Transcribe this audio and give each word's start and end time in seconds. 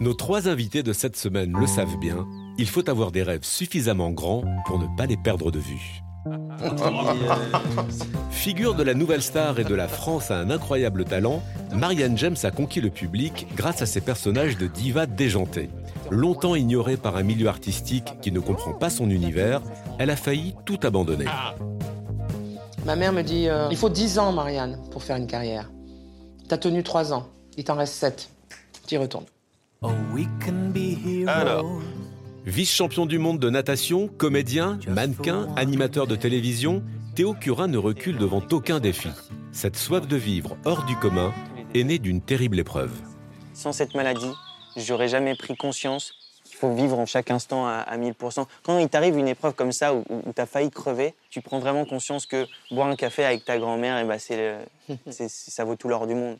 Nos 0.00 0.14
trois 0.14 0.48
invités 0.48 0.82
de 0.82 0.92
cette 0.92 1.16
semaine 1.16 1.54
le 1.58 1.66
savent 1.66 1.98
bien, 1.98 2.26
il 2.58 2.66
faut 2.66 2.88
avoir 2.88 3.12
des 3.12 3.22
rêves 3.22 3.44
suffisamment 3.44 4.10
grands 4.10 4.44
pour 4.66 4.78
ne 4.78 4.86
pas 4.96 5.06
les 5.06 5.16
perdre 5.18 5.50
de 5.50 5.58
vue. 5.58 6.02
Figure 8.30 8.74
de 8.74 8.82
la 8.82 8.94
nouvelle 8.94 9.22
star 9.22 9.58
et 9.58 9.64
de 9.64 9.74
la 9.74 9.88
France 9.88 10.30
à 10.30 10.38
un 10.38 10.50
incroyable 10.50 11.04
talent, 11.04 11.42
Marianne 11.74 12.16
James 12.18 12.36
a 12.42 12.50
conquis 12.50 12.80
le 12.80 12.90
public 12.90 13.46
grâce 13.56 13.82
à 13.82 13.86
ses 13.86 14.00
personnages 14.00 14.58
de 14.58 14.66
diva 14.66 15.06
déjantée. 15.06 15.70
Longtemps 16.10 16.54
ignorée 16.54 16.96
par 16.96 17.16
un 17.16 17.22
milieu 17.22 17.48
artistique 17.48 18.14
qui 18.20 18.32
ne 18.32 18.40
comprend 18.40 18.72
pas 18.72 18.90
son 18.90 19.08
univers, 19.10 19.62
elle 19.98 20.10
a 20.10 20.16
failli 20.16 20.54
tout 20.64 20.78
abandonner. 20.82 21.26
Ma 22.86 22.96
mère 22.96 23.12
me 23.12 23.22
dit 23.22 23.48
euh, 23.48 23.68
il 23.70 23.76
faut 23.76 23.90
10 23.90 24.18
ans, 24.18 24.32
Marianne, 24.32 24.78
pour 24.90 25.02
faire 25.02 25.16
une 25.16 25.26
carrière. 25.26 25.70
T'as 26.48 26.58
tenu 26.58 26.82
3 26.82 27.12
ans, 27.12 27.28
il 27.56 27.64
t'en 27.64 27.76
reste 27.76 27.94
7. 27.94 28.30
T'y 28.86 28.96
retournes. 28.96 29.26
Alors, 31.26 31.64
Vice-champion 32.46 33.06
du 33.06 33.18
monde 33.18 33.38
de 33.38 33.50
natation, 33.50 34.08
comédien, 34.08 34.78
mannequin, 34.88 35.48
animateur 35.56 36.06
de 36.06 36.16
télévision, 36.16 36.82
Théo 37.14 37.34
Curin 37.34 37.68
ne 37.68 37.76
recule 37.76 38.16
devant 38.16 38.42
aucun 38.50 38.80
défi. 38.80 39.08
Cette 39.52 39.76
soif 39.76 40.08
de 40.08 40.16
vivre 40.16 40.56
hors 40.64 40.84
du 40.84 40.96
commun 40.96 41.32
est 41.74 41.84
née 41.84 41.98
d'une 41.98 42.20
terrible 42.20 42.58
épreuve. 42.58 42.92
sans 43.52 43.72
cette 43.72 43.94
maladie, 43.94 44.32
j'aurais 44.76 45.08
jamais 45.08 45.34
pris 45.36 45.54
conscience 45.56 46.12
faut 46.60 46.72
vivre 46.74 46.98
en 46.98 47.06
chaque 47.06 47.30
instant 47.30 47.66
à, 47.66 47.72
à 47.86 47.96
1000%. 47.96 48.44
Quand 48.62 48.78
il 48.78 48.88
t'arrive 48.88 49.16
une 49.16 49.28
épreuve 49.28 49.54
comme 49.54 49.72
ça 49.72 49.94
où, 49.94 50.04
où 50.10 50.32
tu 50.34 50.40
as 50.40 50.46
failli 50.46 50.70
crever, 50.70 51.14
tu 51.30 51.40
prends 51.40 51.58
vraiment 51.58 51.84
conscience 51.84 52.26
que 52.26 52.46
boire 52.70 52.88
un 52.88 52.96
café 52.96 53.24
avec 53.24 53.44
ta 53.44 53.58
grand-mère, 53.58 53.98
eh 53.98 54.04
ben, 54.06 54.18
c'est 54.18 54.36
le- 54.36 54.96
c'est- 55.10 55.28
c'est- 55.28 55.50
ça 55.50 55.64
vaut 55.64 55.76
tout 55.76 55.88
l'or 55.88 56.06
du 56.06 56.14
monde. 56.14 56.36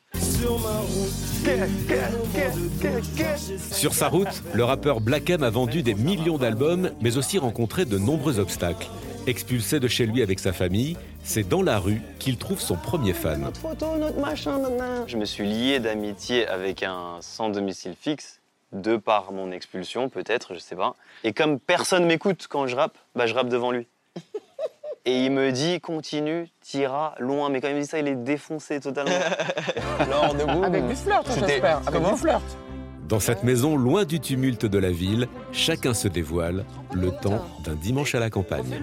Sur 3.72 3.94
sa 3.94 4.08
route, 4.08 4.42
le 4.52 4.64
rappeur 4.64 5.00
Black 5.00 5.30
M 5.30 5.42
a 5.42 5.50
vendu 5.50 5.82
des 5.82 5.94
millions 5.94 6.38
d'albums, 6.38 6.90
mais 7.00 7.16
aussi 7.16 7.38
rencontré 7.38 7.84
de 7.84 7.98
nombreux 7.98 8.38
obstacles. 8.38 8.88
Expulsé 9.26 9.80
de 9.80 9.88
chez 9.88 10.06
lui 10.06 10.22
avec 10.22 10.38
sa 10.38 10.52
famille, 10.52 10.96
c'est 11.22 11.46
dans 11.48 11.62
la 11.62 11.78
rue 11.78 12.00
qu'il 12.18 12.36
trouve 12.38 12.60
son 12.60 12.76
premier 12.76 13.12
fan. 13.12 13.50
Je 15.06 15.16
me 15.16 15.24
suis 15.24 15.46
lié 15.46 15.78
d'amitié 15.78 16.46
avec 16.48 16.82
un 16.82 17.18
sans 17.20 17.50
domicile 17.50 17.94
fixe, 18.00 18.39
de 18.72 18.96
par 18.96 19.32
mon 19.32 19.50
expulsion 19.50 20.08
peut-être, 20.08 20.54
je 20.54 20.58
sais 20.58 20.76
pas. 20.76 20.94
Et 21.24 21.32
comme 21.32 21.58
personne 21.58 22.06
m'écoute 22.06 22.46
quand 22.48 22.66
je 22.66 22.76
rappe, 22.76 22.98
bah 23.14 23.26
je 23.26 23.34
rappe 23.34 23.48
devant 23.48 23.70
lui. 23.70 23.86
Et 25.06 25.24
il 25.24 25.32
me 25.32 25.50
dit 25.50 25.80
continue, 25.80 26.48
t'iras 26.60 27.14
loin. 27.18 27.48
Mais 27.48 27.60
quand 27.60 27.68
il 27.68 27.74
me 27.74 27.80
dit 27.80 27.86
ça, 27.86 27.98
il 27.98 28.06
est 28.06 28.16
défoncé 28.16 28.80
totalement. 28.80 29.12
Alors 29.98 30.34
debout. 30.34 30.62
Avec 30.62 30.86
du 30.86 30.94
flirt, 30.94 31.26
j'espère. 31.26 31.78
Avec 31.78 31.90
Comment 31.90 32.12
du 32.12 32.18
flirt. 32.18 32.42
Dans 33.08 33.18
cette 33.18 33.42
maison 33.42 33.76
loin 33.76 34.04
du 34.04 34.20
tumulte 34.20 34.66
de 34.66 34.78
la 34.78 34.92
ville, 34.92 35.26
chacun 35.50 35.94
se 35.94 36.06
dévoile, 36.06 36.64
le 36.92 37.10
temps 37.10 37.44
d'un 37.64 37.74
dimanche 37.74 38.14
à 38.14 38.20
la 38.20 38.30
campagne. 38.30 38.80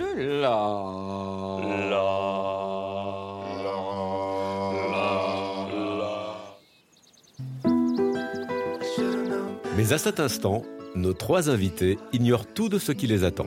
Mais 9.77 9.93
à 9.93 9.97
cet 9.99 10.19
instant, 10.19 10.63
nos 10.95 11.13
trois 11.13 11.51
invités 11.51 11.99
ignorent 12.11 12.47
tout 12.47 12.67
de 12.67 12.79
ce 12.79 12.91
qui 12.91 13.05
les 13.05 13.23
attend. 13.23 13.45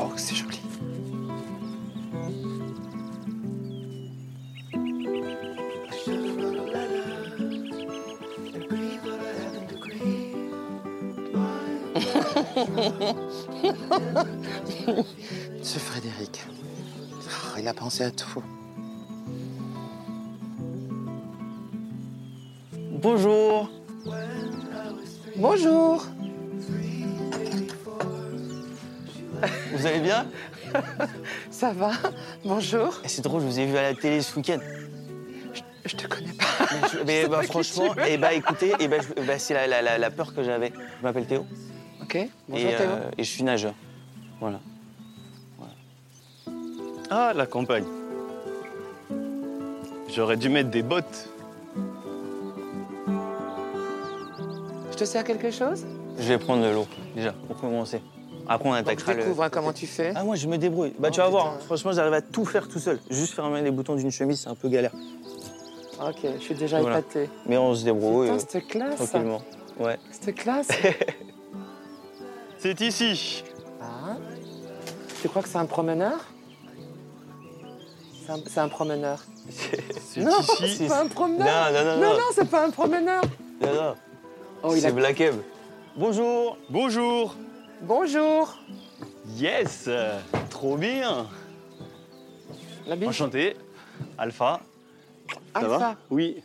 Oh, 0.00 0.12
c'est 0.16 0.34
joli. 0.34 0.58
Ce 15.62 15.78
Frédéric. 15.78 16.40
Il 17.58 17.68
a 17.68 17.74
pensé 17.74 18.04
à 18.04 18.10
tout. 18.10 18.42
Bonjour 23.02 23.70
Bonjour. 25.36 26.06
Vous 29.72 29.86
allez 29.86 30.00
bien? 30.00 30.26
Ça 31.50 31.72
va 31.72 31.92
Bonjour. 32.44 33.00
Eh, 33.04 33.08
C'est 33.08 33.22
drôle, 33.22 33.40
je 33.42 33.46
vous 33.46 33.58
ai 33.58 33.66
vu 33.66 33.76
à 33.76 33.82
la 33.82 33.94
télé 33.94 34.20
ce 34.20 34.36
week-end. 34.36 34.58
Je 35.86 35.96
te 35.96 36.06
connais 36.06 36.32
pas. 36.32 36.44
Mais, 36.60 36.88
je- 36.92 37.04
mais, 37.06 37.26
bah, 37.28 37.38
pas 37.38 37.42
franchement, 37.44 37.94
es. 37.96 38.14
eh 38.14 38.18
bah, 38.18 38.34
écoutez, 38.34 38.72
eh 38.78 38.88
bah, 38.88 38.98
bah, 39.26 39.38
c'est 39.38 39.54
la, 39.54 39.66
la- 39.66 39.80
la- 39.82 39.96
la 39.98 40.10
peur 40.10 40.34
que 40.34 40.42
j'avais. 40.42 40.72
Je 40.98 41.02
m'appelle 41.02 41.26
Théo. 41.26 41.46
Ok. 42.02 42.18
Bonjour 42.48 42.70
et, 42.70 42.76
Théo. 42.76 42.86
euh, 42.86 43.10
et 43.16 43.24
je 43.24 43.30
suis 43.30 43.42
nageur. 43.42 43.72
Voilà. 44.40 44.60
Ah, 47.10 47.32
la 47.34 47.46
campagne. 47.46 47.84
J'aurais 50.08 50.36
dû 50.36 50.48
mettre 50.48 50.70
des 50.70 50.82
bottes. 50.82 51.28
Je 54.92 54.96
te 54.96 55.04
sers 55.04 55.24
quelque 55.24 55.50
chose? 55.50 55.86
Je 56.18 56.28
vais 56.28 56.38
prendre 56.38 56.62
de 56.64 56.70
l'eau, 56.70 56.86
déjà, 57.14 57.32
pour 57.46 57.56
commencer. 57.60 58.02
Après, 58.48 58.68
on 58.68 58.72
attaquera 58.72 59.14
le. 59.14 59.22
découvre 59.22 59.44
hein, 59.44 59.50
comment 59.50 59.72
tu 59.72 59.86
fais. 59.86 60.12
Ah, 60.16 60.24
moi, 60.24 60.34
je 60.36 60.46
me 60.48 60.58
débrouille. 60.58 60.92
Bah, 60.98 61.08
Oh, 61.10 61.14
tu 61.14 61.20
vas 61.20 61.28
voir, 61.28 61.44
putain. 61.46 61.56
hein. 61.56 61.64
franchement, 61.66 61.92
j'arrive 61.92 62.14
à 62.14 62.22
tout 62.22 62.44
faire 62.44 62.68
tout 62.68 62.80
seul. 62.80 62.98
Juste 63.08 63.34
fermer 63.34 63.62
les 63.62 63.70
boutons 63.70 63.94
d'une 63.94 64.10
chemise, 64.10 64.40
c'est 64.40 64.48
un 64.48 64.54
peu 64.56 64.68
galère. 64.68 64.92
Ok, 66.04 66.16
je 66.36 66.40
suis 66.42 66.54
déjà 66.54 66.80
Voilà. 66.80 66.98
épatée. 66.98 67.30
Mais 67.46 67.56
on 67.58 67.74
se 67.74 67.84
débrouille 67.84 68.26
Putain, 68.28 68.36
euh, 68.36 68.40
c'était 68.40 68.62
classe. 68.62 68.96
tranquillement. 68.96 69.42
Ouais. 69.78 69.98
C'était 70.10 70.32
classe. 70.32 70.68
C'est 72.58 72.78
ici. 72.82 73.42
Ah. 73.80 74.16
Tu 75.22 75.28
crois 75.30 75.40
que 75.42 75.48
c'est 75.48 75.56
un 75.56 75.64
promeneur? 75.64 76.18
C'est 78.46 78.60
un, 78.60 78.68
promeneur. 78.68 79.18
Non, 80.16 80.42
c'est 80.42 80.86
pas 80.86 81.00
un 81.00 81.08
promeneur. 81.08 81.72
Non, 81.72 81.78
non, 81.78 81.84
non, 81.84 81.96
non, 81.96 82.00
non. 82.00 82.18
non, 82.18 82.24
c'est 82.32 82.48
pas 82.48 82.64
un 82.64 82.70
promeneur. 82.70 83.22
Non, 83.60 83.74
non. 83.74 83.94
Oh, 84.62 84.74
il 84.74 84.80
c'est 84.80 84.88
a... 84.88 84.92
Black 84.92 85.20
M. 85.20 85.42
Bonjour. 85.96 86.56
Bonjour. 86.68 87.34
Bonjour. 87.82 88.58
Yes. 89.36 89.88
Trop 90.50 90.76
bien. 90.76 91.26
La 92.86 92.96
bise. 92.96 93.08
Enchanté. 93.08 93.56
Alpha. 94.18 94.60
Ça 95.28 95.38
Alpha. 95.54 95.78
va 95.78 95.96
Oui. 96.10 96.42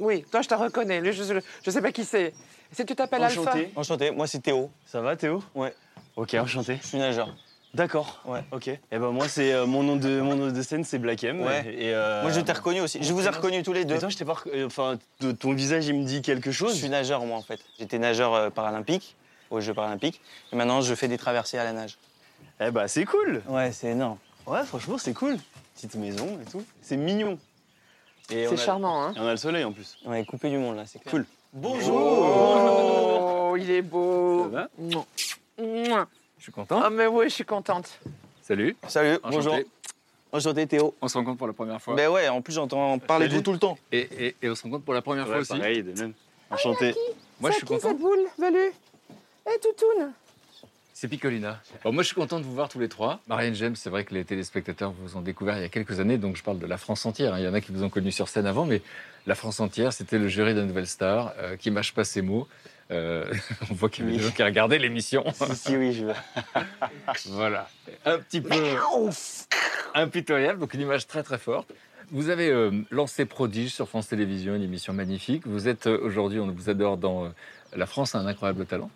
Oui, 0.00 0.24
toi, 0.30 0.42
je 0.42 0.48
te 0.48 0.54
reconnais. 0.54 1.00
Lui, 1.00 1.12
je, 1.12 1.22
je, 1.22 1.34
je 1.64 1.70
sais 1.70 1.82
pas 1.82 1.92
qui 1.92 2.04
c'est. 2.04 2.32
Si 2.72 2.84
tu 2.84 2.96
t'appelles 2.96 3.22
Alpha. 3.22 3.40
Enchanté. 3.40 3.72
Enchanté, 3.76 4.10
moi, 4.10 4.26
c'est 4.26 4.40
Théo. 4.40 4.70
Ça 4.86 5.00
va 5.00 5.14
Théo? 5.14 5.42
Ouais. 5.54 5.74
Ok, 6.16 6.34
enchanté. 6.34 6.78
Je 6.82 6.86
suis 6.86 6.98
nageur. 6.98 7.32
D'accord. 7.74 8.20
Ouais. 8.24 8.40
Ok. 8.52 8.68
Et 8.68 8.78
ben 8.92 9.10
moi 9.10 9.28
c'est 9.28 9.52
euh, 9.52 9.66
mon 9.66 9.82
nom 9.82 9.96
de 9.96 10.20
mon 10.20 10.34
nom 10.36 10.50
de 10.50 10.62
scène 10.62 10.84
c'est 10.84 10.98
Black 10.98 11.22
M. 11.24 11.40
Ouais. 11.42 11.66
Et 11.78 11.94
euh, 11.94 12.22
Moi, 12.22 12.30
je 12.32 12.40
t'ai 12.40 12.52
reconnu 12.52 12.80
aussi. 12.80 12.98
Je 13.02 13.12
vous 13.12 13.26
ai 13.26 13.28
reconnus 13.28 13.62
tous 13.62 13.72
les 13.74 13.84
deux. 13.84 13.94
Mais 13.94 14.00
toi 14.00 14.08
je 14.08 14.16
t'ai 14.16 14.24
pas 14.24 14.32
rec- 14.34 14.52
euh, 14.54 14.66
enfin 14.66 14.98
ton 15.38 15.52
visage 15.52 15.86
il 15.86 15.94
me 15.94 16.04
dit 16.04 16.22
quelque 16.22 16.50
Je 16.50 16.56
chose. 16.56 16.74
suis 16.74 16.88
nageur, 16.88 17.24
moi, 17.26 17.36
en 17.36 17.42
fait. 17.42 17.60
J'étais 17.78 17.98
nageur 17.98 18.34
euh, 18.34 18.50
paralympique, 18.50 19.16
aux 19.50 19.60
Jeux 19.60 19.74
paralympiques. 19.74 20.20
Et 20.52 20.56
maintenant, 20.56 20.80
je 20.80 20.94
fais 20.94 21.08
des 21.08 21.18
traversées 21.18 21.58
à 21.58 21.64
la 21.64 21.72
nage. 21.72 21.98
Eh 22.60 22.70
bah 22.70 22.88
c'est 22.88 23.04
cool. 23.04 23.42
Ouais, 23.48 23.70
c'est 23.70 23.88
énorme. 23.88 24.18
Ouais 24.46 24.64
franchement 24.64 24.96
c'est 24.98 25.12
cool. 25.14 25.36
Petite 25.74 25.94
maison 25.96 26.38
et 26.42 26.50
tout. 26.50 26.64
C'est 26.82 26.96
mignon. 26.96 27.38
Et 28.30 28.46
on 28.46 28.50
C'est 28.56 28.62
a- 28.62 28.64
charmant, 28.64 29.02
hein 29.04 29.12
Et 29.16 29.20
on 29.20 29.26
a 29.26 29.30
le 29.32 29.36
soleil 29.36 29.64
en 29.64 29.72
plus. 29.72 29.96
On 30.04 30.12
est 30.14 30.24
coupé 30.24 30.48
du 30.50 30.58
monde, 30.58 30.76
là, 30.76 30.84
c'est 30.86 30.98
clair. 30.98 31.10
Cool. 31.12 31.26
Oh, 31.90 33.56
il 33.58 33.70
est 33.70 33.82
beau. 33.82 34.44
Ça 34.44 34.48
va? 34.48 34.68
Mouah. 34.78 35.06
Mouah. 35.58 36.06
Je 36.38 36.44
suis 36.44 36.52
content. 36.52 36.80
Ah, 36.82 36.90
mais 36.90 37.06
oui, 37.06 37.26
je 37.28 37.34
suis 37.34 37.44
contente. 37.44 37.98
Salut. 38.42 38.76
Salut, 38.86 39.18
Enchanté. 39.22 39.36
bonjour. 39.36 39.58
Enchanté 40.32 40.66
Théo. 40.66 40.94
On 41.00 41.08
se 41.08 41.16
rencontre 41.16 41.38
pour 41.38 41.46
la 41.46 41.52
première 41.52 41.80
fois. 41.80 41.94
Ben 41.94 42.08
ouais, 42.10 42.28
en 42.28 42.40
plus 42.42 42.52
j'entends 42.52 42.98
parler 42.98 43.28
de 43.28 43.34
vous 43.34 43.42
tout 43.42 43.52
le 43.52 43.58
temps. 43.58 43.78
Et, 43.92 44.08
et- 44.18 44.36
et 44.42 44.50
on 44.50 44.54
se 44.54 44.62
rencontre 44.62 44.84
pour 44.84 44.94
la 44.94 45.02
première 45.02 45.26
fois 45.26 45.38
aussi. 45.38 45.52
pareil, 45.56 45.82
de 45.82 45.92
même. 46.00 46.12
Enchanté. 46.50 46.94
Moi, 47.40 47.50
je 47.50 47.56
suis 47.56 47.66
content. 47.66 47.94
boule 47.94 48.26
velue 48.38 48.72
Eh, 49.46 49.58
toutoune 49.60 50.12
C'est 50.92 51.08
Piccolina. 51.08 51.60
Bon, 51.84 51.92
moi, 51.92 52.02
je 52.02 52.08
suis 52.08 52.14
content 52.16 52.38
de 52.40 52.44
vous 52.44 52.52
voir 52.54 52.68
tous 52.68 52.78
les 52.78 52.88
trois. 52.88 53.20
Marianne 53.26 53.54
James, 53.54 53.76
c'est 53.76 53.88
vrai 53.90 54.04
que 54.04 54.12
les 54.14 54.24
téléspectateurs 54.24 54.92
vous 54.92 55.16
ont 55.16 55.20
découvert 55.22 55.56
il 55.56 55.62
y 55.62 55.64
a 55.64 55.68
quelques 55.68 56.00
années, 56.00 56.18
donc 56.18 56.36
je 56.36 56.42
parle 56.42 56.58
de 56.58 56.66
la 56.66 56.76
France 56.76 57.06
entière. 57.06 57.34
hein. 57.34 57.38
Il 57.38 57.44
y 57.44 57.48
en 57.48 57.54
a 57.54 57.60
qui 57.60 57.72
vous 57.72 57.82
ont 57.82 57.88
connu 57.90 58.10
sur 58.12 58.28
scène 58.28 58.46
avant, 58.46 58.66
mais 58.66 58.82
la 59.26 59.34
France 59.34 59.60
entière, 59.60 59.92
c'était 59.92 60.18
le 60.18 60.28
jury 60.28 60.54
de 60.54 60.62
Nouvelle 60.62 60.86
Star 60.88 61.32
euh, 61.38 61.56
qui 61.56 61.70
mâche 61.70 61.94
pas 61.94 62.04
ses 62.04 62.20
mots. 62.22 62.46
Euh, 62.90 63.32
on 63.70 63.74
voit 63.74 63.88
qu'il 63.88 64.04
y 64.04 64.08
avait 64.08 64.16
des 64.16 64.22
gens 64.24 64.30
qui 64.30 64.42
regardaient 64.42 64.78
l'émission. 64.78 65.24
si, 65.34 65.54
si, 65.56 65.76
oui, 65.76 65.92
je 65.92 66.06
veux. 66.06 66.14
voilà. 67.26 67.68
Un 68.04 68.18
petit 68.18 68.40
peu 68.40 68.54
impitoyable, 69.94 70.58
donc 70.60 70.74
une 70.74 70.80
image 70.82 71.06
très 71.06 71.22
très 71.22 71.38
forte. 71.38 71.70
Vous 72.10 72.30
avez 72.30 72.48
euh, 72.48 72.70
lancé 72.90 73.26
Prodige 73.26 73.72
sur 73.74 73.88
France 73.88 74.08
Télévisions, 74.08 74.54
une 74.54 74.62
émission 74.62 74.92
magnifique. 74.94 75.46
Vous 75.46 75.68
êtes 75.68 75.86
euh, 75.86 75.98
aujourd'hui, 76.02 76.40
on 76.40 76.50
vous 76.50 76.70
adore 76.70 76.96
dans 76.96 77.26
euh, 77.26 77.28
La 77.76 77.84
France 77.86 78.14
a 78.14 78.18
un 78.18 78.26
incroyable 78.26 78.64
talent. 78.64 78.90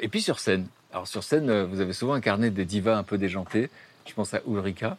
Et 0.00 0.08
puis 0.08 0.22
sur 0.22 0.38
scène. 0.38 0.66
Alors 0.92 1.06
sur 1.06 1.22
scène, 1.22 1.50
euh, 1.50 1.66
vous 1.66 1.80
avez 1.80 1.92
souvent 1.92 2.14
incarné 2.14 2.50
des 2.50 2.64
divas 2.64 2.96
un 2.96 3.02
peu 3.02 3.18
déjantées. 3.18 3.68
Je 4.06 4.14
pense 4.14 4.32
à 4.32 4.40
Ulrika, 4.48 4.96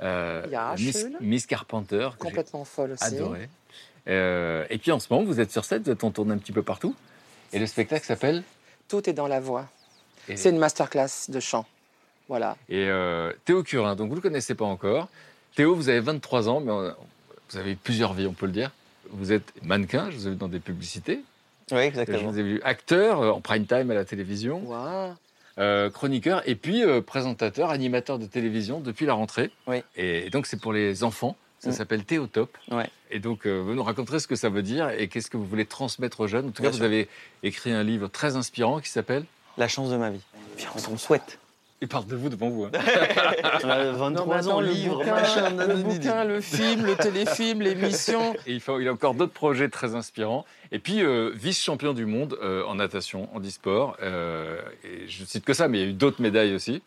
euh, 0.00 0.46
Miss. 0.78 1.06
Miss 1.20 1.46
Carpenter, 1.46 2.10
Complètement 2.18 2.64
folle 2.64 2.92
aussi. 2.92 3.04
adoré. 3.04 3.48
Euh, 4.08 4.64
et 4.70 4.78
puis 4.78 4.92
en 4.92 5.00
ce 5.00 5.12
moment, 5.12 5.24
vous 5.24 5.40
êtes 5.40 5.50
sur 5.50 5.64
scène, 5.64 5.82
vous 5.82 5.90
êtes 5.90 6.04
en 6.04 6.12
tournée 6.12 6.34
un 6.34 6.38
petit 6.38 6.52
peu 6.52 6.62
partout. 6.62 6.94
Et 7.52 7.58
le 7.58 7.66
spectacle 7.66 8.04
s'appelle 8.06 8.42
Tout 8.88 9.08
est 9.08 9.12
dans 9.12 9.26
la 9.28 9.40
voix. 9.40 9.66
Et- 10.28 10.36
C'est 10.36 10.50
une 10.50 10.58
masterclass 10.58 11.28
de 11.28 11.40
chant. 11.40 11.66
Voilà. 12.28 12.56
Et 12.68 12.86
euh, 12.88 13.32
Théo 13.44 13.62
Curin, 13.62 13.94
donc 13.96 14.08
vous 14.08 14.14
ne 14.14 14.20
le 14.20 14.22
connaissez 14.22 14.54
pas 14.54 14.64
encore. 14.64 15.08
Théo, 15.56 15.74
vous 15.74 15.88
avez 15.88 16.00
23 16.00 16.48
ans, 16.48 16.60
mais 16.60 16.70
euh, 16.72 16.92
vous 17.50 17.58
avez 17.58 17.74
plusieurs 17.74 18.14
vies, 18.14 18.26
on 18.26 18.32
peut 18.32 18.46
le 18.46 18.52
dire. 18.52 18.70
Vous 19.10 19.32
êtes 19.32 19.52
mannequin, 19.62 20.10
je 20.10 20.16
vous 20.16 20.26
ai 20.28 20.30
vu 20.30 20.36
dans 20.36 20.48
des 20.48 20.60
publicités. 20.60 21.20
Oui, 21.70 21.78
Je 21.82 21.86
exactement. 21.88 22.30
vous 22.30 22.38
ai 22.38 22.42
vu 22.42 22.60
acteur 22.64 23.20
euh, 23.20 23.30
en 23.32 23.40
prime 23.40 23.66
time 23.66 23.90
à 23.90 23.94
la 23.94 24.04
télévision, 24.04 24.62
euh, 25.58 25.90
chroniqueur 25.90 26.42
et 26.48 26.54
puis 26.54 26.82
euh, 26.82 27.02
présentateur, 27.02 27.68
animateur 27.70 28.18
de 28.18 28.24
télévision 28.26 28.80
depuis 28.80 29.04
la 29.04 29.12
rentrée. 29.14 29.50
Oui. 29.66 29.82
Et, 29.96 30.30
donc 30.30 30.46
c'est 30.46 30.58
pour 30.60 30.72
les 30.72 31.04
enfants. 31.04 31.36
Ça 31.62 31.70
Mm. 31.70 31.72
s'appelle 31.74 32.04
Théotop. 32.04 32.56
Ouais. 32.72 32.88
Et 33.12 33.20
donc, 33.20 33.46
euh, 33.46 33.60
vous 33.60 33.74
nous 33.74 33.84
raconterez 33.84 34.18
ce 34.18 34.26
que 34.26 34.34
ça 34.34 34.48
veut 34.48 34.62
dire 34.62 34.90
et 34.90 35.06
qu'est-ce 35.08 35.30
que 35.30 35.36
vous 35.36 35.46
voulez 35.46 35.64
transmettre 35.64 36.20
aux 36.20 36.26
jeunes. 36.26 36.46
En 36.46 36.50
tout 36.50 36.62
Bien 36.62 36.70
cas, 36.70 36.72
vous 36.72 36.76
sûr. 36.78 36.86
avez 36.86 37.08
écrit 37.44 37.70
un 37.72 37.84
livre 37.84 38.08
très 38.08 38.34
inspirant 38.36 38.80
qui 38.80 38.90
s'appelle 38.90 39.24
La 39.58 39.68
chance 39.68 39.88
de 39.90 39.96
ma 39.96 40.10
vie. 40.10 40.20
Viens, 40.58 40.70
on 40.74 40.78
s'en 40.78 40.96
souhaite. 40.96 41.38
Il 41.80 41.88
parle 41.88 42.06
de 42.06 42.14
vous 42.16 42.28
devant 42.28 42.48
vous. 42.48 42.64
hein. 42.64 42.70
On 43.64 43.68
a 43.68 43.92
23 43.92 44.48
ans, 44.48 44.60
le 44.60 44.68
livre, 44.68 44.98
bouquin, 44.98 45.14
machin, 45.14 45.50
le, 45.50 45.74
bouquin, 45.82 46.24
le 46.24 46.40
film, 46.40 46.84
le 46.86 46.94
téléfilm, 46.96 47.60
l'émission. 47.62 48.34
Il, 48.46 48.60
faut, 48.60 48.78
il 48.80 48.86
a 48.88 48.92
encore 48.92 49.14
d'autres 49.14 49.32
projets 49.32 49.68
très 49.68 49.94
inspirants. 49.96 50.44
Et 50.70 50.78
puis, 50.78 51.02
euh, 51.02 51.30
vice-champion 51.34 51.92
du 51.92 52.06
monde 52.06 52.38
euh, 52.42 52.64
en 52.66 52.76
natation, 52.76 53.28
en 53.34 53.40
e-sport. 53.40 53.96
Euh, 54.02 54.60
et 54.84 55.08
je 55.08 55.22
ne 55.22 55.26
cite 55.26 55.44
que 55.44 55.54
ça, 55.54 55.66
mais 55.68 55.78
il 55.78 55.80
y 55.82 55.84
a 55.86 55.90
eu 55.90 55.92
d'autres 55.92 56.22
médailles 56.22 56.54
aussi. 56.54 56.82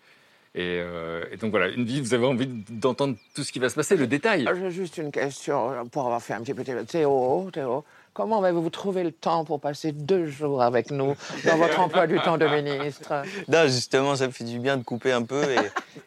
Et, 0.57 0.79
euh, 0.79 1.25
et 1.33 1.35
donc 1.35 1.51
voilà, 1.51 1.67
une 1.67 1.83
vie, 1.83 1.99
vous 1.99 2.13
avez 2.13 2.25
envie 2.25 2.47
d'entendre 2.47 3.17
tout 3.33 3.43
ce 3.43 3.51
qui 3.51 3.59
va 3.59 3.67
se 3.67 3.75
passer, 3.75 3.97
le 3.97 4.07
détail. 4.07 4.47
J'ai 4.57 4.71
juste 4.71 4.97
une 4.97 5.11
question 5.11 5.85
pour 5.91 6.05
avoir 6.05 6.21
fait 6.21 6.33
un 6.33 6.39
petit 6.39 6.53
peu 6.53 6.63
de 6.63 6.81
Théo. 6.83 7.49
Théo, 7.51 7.83
comment 8.13 8.41
avez-vous 8.41 8.69
trouvé 8.69 9.03
le 9.03 9.11
temps 9.11 9.43
pour 9.43 9.59
passer 9.59 9.91
deux 9.91 10.27
jours 10.27 10.63
avec 10.63 10.91
nous 10.91 11.13
dans 11.43 11.57
votre 11.57 11.77
emploi 11.81 12.07
du 12.07 12.17
temps 12.21 12.37
de 12.37 12.47
ministre? 12.47 13.23
Non, 13.49 13.63
justement, 13.65 14.15
ça 14.15 14.27
me 14.27 14.31
fait 14.31 14.45
du 14.45 14.59
bien 14.59 14.77
de 14.77 14.83
couper 14.83 15.11
un 15.11 15.23
peu. 15.23 15.43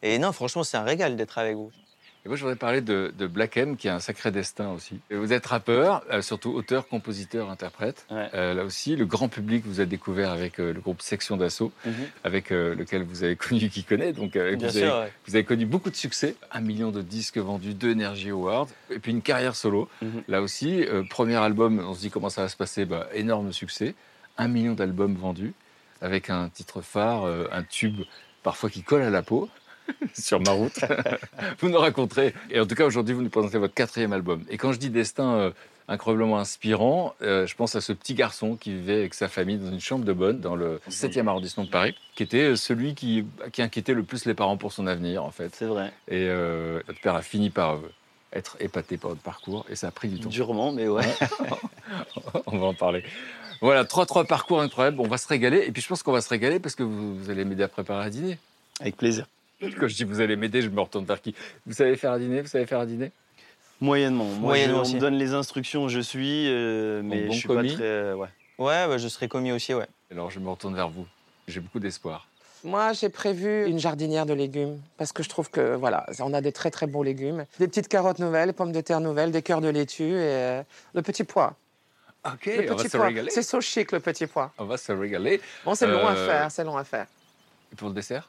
Et, 0.03 0.15
et 0.15 0.19
non, 0.19 0.33
franchement, 0.33 0.65
c'est 0.65 0.79
un 0.79 0.83
régal 0.83 1.15
d'être 1.17 1.37
avec 1.37 1.55
vous. 1.55 1.71
Et 2.29 2.31
moi, 2.31 2.37
je 2.37 2.43
voudrais 2.43 2.57
parler 2.57 2.83
de, 2.83 3.11
de 3.17 3.27
Black 3.27 3.57
M, 3.57 3.79
qui 3.79 3.89
a 3.89 3.95
un 3.95 4.01
sacré 4.01 4.31
destin 4.31 4.69
aussi. 4.73 5.01
Et 5.09 5.17
Vous 5.17 5.33
êtes 5.33 5.47
rappeur, 5.47 6.03
euh, 6.13 6.21
surtout 6.21 6.51
auteur, 6.51 6.87
compositeur, 6.87 7.49
interprète. 7.49 8.05
Ouais. 8.11 8.29
Euh, 8.35 8.53
là 8.53 8.65
aussi, 8.65 8.97
le 8.97 9.07
grand 9.07 9.31
public 9.31 9.65
vous 9.65 9.81
a 9.81 9.87
découvert 9.87 10.31
avec 10.33 10.61
euh, 10.61 10.75
le 10.75 10.81
groupe 10.83 11.01
Section 11.01 11.39
d'Assaut, 11.39 11.73
Mhm. 11.87 11.95
avec 12.25 12.51
lequel 12.51 13.03
vous 13.05 13.25
avez 13.25 13.35
connu 13.49 13.71
qui 13.71 13.83
connaît. 13.83 14.13
Donc, 14.13 14.37
vous, 14.37 14.69
sûr, 14.69 14.95
avez, 14.95 15.05
ouais. 15.07 15.13
vous 15.27 15.37
avez 15.37 15.45
connu 15.45 15.65
beaucoup 15.65 15.89
de 15.89 15.97
succès. 15.97 16.37
Un 16.53 16.61
million 16.61 16.91
de 16.91 17.01
disques 17.01 17.39
vendus, 17.39 17.73
deux 17.73 17.93
Energy 17.95 18.29
Awards, 18.29 18.69
et 18.91 18.99
puis 18.99 19.11
une 19.11 19.23
carrière 19.23 19.57
solo. 19.57 19.89
Mhm. 20.03 20.23
Là 20.29 20.43
aussi, 20.43 20.85
premier 21.09 21.37
album, 21.37 21.79
on 21.83 21.95
se 21.95 22.01
dit 22.01 22.11
comment 22.11 22.29
ça 22.29 22.43
va 22.43 22.49
se 22.49 22.57
passer 22.59 22.85
bah, 22.85 23.09
Énorme 23.15 23.55
succès. 23.55 23.95
Un 24.37 24.49
million 24.49 24.75
d'albums 24.75 25.15
vendus, 25.15 25.55
avec 26.03 26.29
un 26.29 26.51
titre 26.51 26.83
phare, 26.83 27.25
un 27.51 27.63
tube 27.63 28.03
parfois 28.43 28.69
qui 28.69 28.83
colle 28.83 29.01
à 29.03 29.09
la 29.11 29.23
peau. 29.23 29.49
sur 30.15 30.41
ma 30.41 30.53
route. 30.53 30.79
vous 31.61 31.69
nous 31.69 31.79
raconterez. 31.79 32.35
Et 32.51 32.61
en 32.61 32.67
tout 32.67 32.75
cas, 32.75 32.85
aujourd'hui, 32.85 33.15
vous 33.15 33.23
nous 33.23 33.31
présentez 33.31 33.59
votre 33.59 33.75
quatrième 33.75 34.13
album. 34.13 34.45
Et 34.51 34.57
quand 34.57 34.73
je 34.73 34.79
dis 34.79 34.91
destin 34.91 35.35
euh, 35.35 35.51
incroyablement 35.89 36.39
inspirant, 36.39 37.15
euh, 37.23 37.47
je 37.47 37.57
pense 37.57 37.75
à 37.75 37.81
ce 37.81 37.93
petit 37.93 38.15
garçon 38.15 38.57
qui 38.57 38.73
vivait 38.73 38.99
avec 38.99 39.15
sa 39.15 39.29
famille 39.29 39.57
dans 39.57 39.71
une 39.71 39.81
chambre 39.81 40.05
de 40.05 40.13
bonne 40.13 40.41
dans 40.41 40.55
le 40.55 40.81
7e 40.91 41.27
arrondissement 41.27 41.65
de 41.65 41.71
Paris, 41.71 41.95
qui 42.15 42.23
était 42.23 42.51
euh, 42.51 42.57
celui 42.57 42.95
qui, 42.95 43.25
qui 43.53 43.63
inquiétait 43.63 43.95
le 43.95 44.03
plus 44.03 44.27
les 44.27 44.35
parents 44.35 44.59
pour 44.59 44.73
son 44.73 44.87
avenir, 44.87 45.25
en 45.25 45.31
fait. 45.31 45.55
C'est 45.55 45.65
vrai. 45.65 45.93
Et 46.09 46.29
euh, 46.29 46.81
notre 46.87 47.01
père 47.01 47.15
a 47.15 47.23
fini 47.23 47.49
par 47.49 47.77
euh, 47.77 47.93
être 48.35 48.59
épaté 48.61 48.99
par 48.99 49.11
votre 49.11 49.23
parcours, 49.23 49.65
et 49.71 49.77
ça 49.77 49.89
a 49.89 49.91
pris 49.91 50.09
du 50.09 50.21
temps. 50.21 50.29
Durement, 50.29 50.73
mais 50.73 50.89
ouais. 50.89 51.07
on 52.47 52.59
va 52.59 52.67
en 52.67 52.75
parler. 52.75 53.03
Voilà, 53.63 53.85
trois, 53.85 54.05
trois 54.05 54.25
parcours 54.25 54.61
incroyables. 54.61 55.01
On 55.01 55.09
va 55.09 55.17
se 55.17 55.27
régaler. 55.27 55.65
Et 55.67 55.73
puis, 55.73 55.83
je 55.83 55.89
pense 55.89 56.03
qu'on 56.03 56.13
va 56.13 56.21
se 56.21 56.29
régaler 56.29 56.61
parce 56.61 56.75
que 56.75 56.85
vous, 56.85 57.17
vous 57.17 57.31
allez 57.31 57.45
m'aider 57.45 57.65
à 57.65 57.69
préparer 57.69 58.05
à 58.05 58.11
dîner. 58.11 58.39
Avec 58.81 58.97
plaisir. 58.97 59.27
Quand 59.61 59.89
je 59.89 59.95
dis 59.97 60.05
vous 60.05 60.21
allez 60.21 60.37
m'aider, 60.37 60.63
je 60.63 60.69
me 60.69 60.81
retourne 60.81 61.05
vers 61.05 61.21
qui? 61.21 61.35
Vous 61.67 61.73
savez 61.73 61.97
faire 61.97 62.13
à 62.13 62.19
dîner? 62.19 62.41
Vous 62.43 62.49
savez 62.49 62.67
faire 62.67 62.87
dîner? 62.87 63.11
Moyennement. 63.81 64.25
Moi, 64.25 64.35
Moyennement 64.41 64.85
je- 64.85 64.91
on 64.91 64.95
me 64.95 65.01
donne 65.01 65.15
les 65.15 65.35
instructions, 65.35 65.89
je 65.89 66.01
suis, 66.01 66.47
euh, 66.49 67.03
mais 67.03 67.27
bon 67.27 67.33
je 67.33 67.39
suis 67.39 67.49
commis 67.49 67.69
pas 67.71 67.75
très. 67.77 67.85
euh, 67.85 68.15
ouais. 68.15 68.29
Ouais, 68.59 68.87
bah, 68.89 68.99
je 68.99 69.09
serais 69.09 69.29
commis 69.29 69.53
aussi, 69.53 69.75
ouais. 69.75 69.87
Alors, 70.11 70.31
je 70.31 70.41
me 70.41 70.49
retourne 70.49 70.75
vers 70.75 70.89
vous. 70.89 71.07
J'ai 71.47 71.61
beaucoup 71.61 71.79
d'espoir. 71.79 72.29
Moi, 72.65 72.93
j'ai 72.93 73.09
prévu 73.09 73.67
une 73.69 73.79
jardinière 73.79 74.27
de 74.27 74.33
légumes 74.35 74.81
parce 74.97 75.13
que 75.13 75.23
je 75.23 75.29
trouve 75.29 75.49
que 75.49 75.77
voilà, 75.77 76.07
on 76.19 76.35
a 76.35 76.41
des 76.41 76.51
très 76.51 76.73
très 76.73 76.89
beaux 76.89 77.05
légumes, 77.05 77.45
des 77.61 77.69
petites 77.69 77.87
carottes 77.89 78.19
nouvelles, 78.19 78.53
pommes 78.53 78.73
de 78.73 78.81
terre 78.81 79.01
nouvelles, 79.01 79.31
des 79.31 79.43
cœurs 79.43 79.61
de 79.61 79.69
laitue 79.69 80.03
et 80.03 80.15
euh, 80.17 80.63
le 80.95 81.03
petit 81.03 81.23
pois. 81.23 81.55
Ok, 82.25 82.47
le 82.47 82.63
on 82.73 82.75
va 82.75 82.83
petit 82.83 82.89
se 82.91 82.97
pois. 82.97 83.07
régaler. 83.07 83.31
C'est 83.31 83.43
so 83.43 83.61
chic 83.61 83.93
le 83.93 84.01
petit 84.01 84.27
pois. 84.27 84.53
On 84.59 84.65
va 84.65 84.77
se 84.77 84.91
régaler. 84.91 85.41
Bon, 85.65 85.75
c'est 85.77 85.87
long 85.87 86.07
à 86.07 86.17
faire, 86.17 86.51
c'est 86.51 86.65
long 86.65 86.77
à 86.77 86.83
faire. 86.85 87.07
Et 87.73 87.77
pour 87.77 87.89
le 87.89 87.95
dessert? 87.95 88.29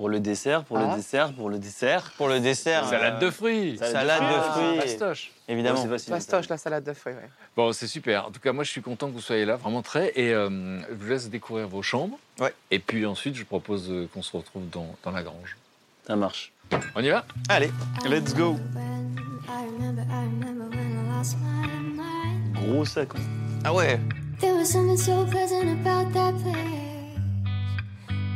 Pour 0.00 0.08
le 0.08 0.18
dessert, 0.18 0.64
pour 0.64 0.78
Ah. 0.78 0.92
le 0.92 0.96
dessert, 0.96 1.30
pour 1.34 1.50
le 1.50 1.58
dessert. 1.58 2.10
Pour 2.16 2.28
le 2.28 2.40
dessert. 2.40 2.86
Salade 2.88 3.16
euh, 3.22 3.26
de 3.26 3.30
fruits 3.30 3.76
Salade 3.76 4.22
de 4.22 4.40
fruits. 4.50 4.78
Pastoche 4.78 5.30
Évidemment. 5.46 5.76
Ouais, 5.78 5.82
c'est 5.84 5.90
facile. 5.90 6.14
Fastoche, 6.14 6.48
la 6.48 6.56
salade 6.56 6.84
de 6.84 6.94
fruits. 6.94 7.12
ouais. 7.12 7.28
Bon, 7.54 7.70
c'est 7.74 7.86
super. 7.86 8.24
En 8.28 8.30
tout 8.30 8.40
cas, 8.40 8.52
moi, 8.54 8.64
je 8.64 8.70
suis 8.70 8.80
content 8.80 9.08
que 9.08 9.12
vous 9.12 9.20
soyez 9.20 9.44
là, 9.44 9.56
vraiment 9.56 9.82
très. 9.82 10.10
Et 10.16 10.32
euh, 10.32 10.80
je 10.88 10.94
vous 10.94 11.06
laisse 11.10 11.28
découvrir 11.28 11.68
vos 11.68 11.82
chambres. 11.82 12.18
Ouais. 12.40 12.54
Et 12.70 12.78
puis 12.78 13.04
ensuite, 13.04 13.34
je 13.34 13.44
propose 13.44 13.90
euh, 13.90 14.08
qu'on 14.14 14.22
se 14.22 14.34
retrouve 14.34 14.70
dans, 14.70 14.86
dans 15.04 15.10
la 15.10 15.22
grange. 15.22 15.58
Ça 16.06 16.16
marche. 16.16 16.50
On 16.94 17.02
y 17.02 17.10
va? 17.10 17.26
Allez. 17.50 17.70
Let's 18.08 18.32
go. 18.34 18.56
I 18.56 19.66
remember, 19.76 20.02
I 20.10 20.24
remember 20.24 20.64
when 20.74 20.96
I 20.96 21.14
lost 21.18 21.36
my 21.42 21.68
mind. 21.94 22.54
Gros 22.54 22.86
sac. 22.86 23.08
hein. 23.14 23.20
Ah 23.64 23.74
ouais. 23.74 24.00
There 24.40 24.54
was 24.54 24.64
something 24.64 24.96
so 24.96 25.26
pleasant 25.26 25.68
about 25.68 26.10
that 26.14 26.32
place. 26.42 26.79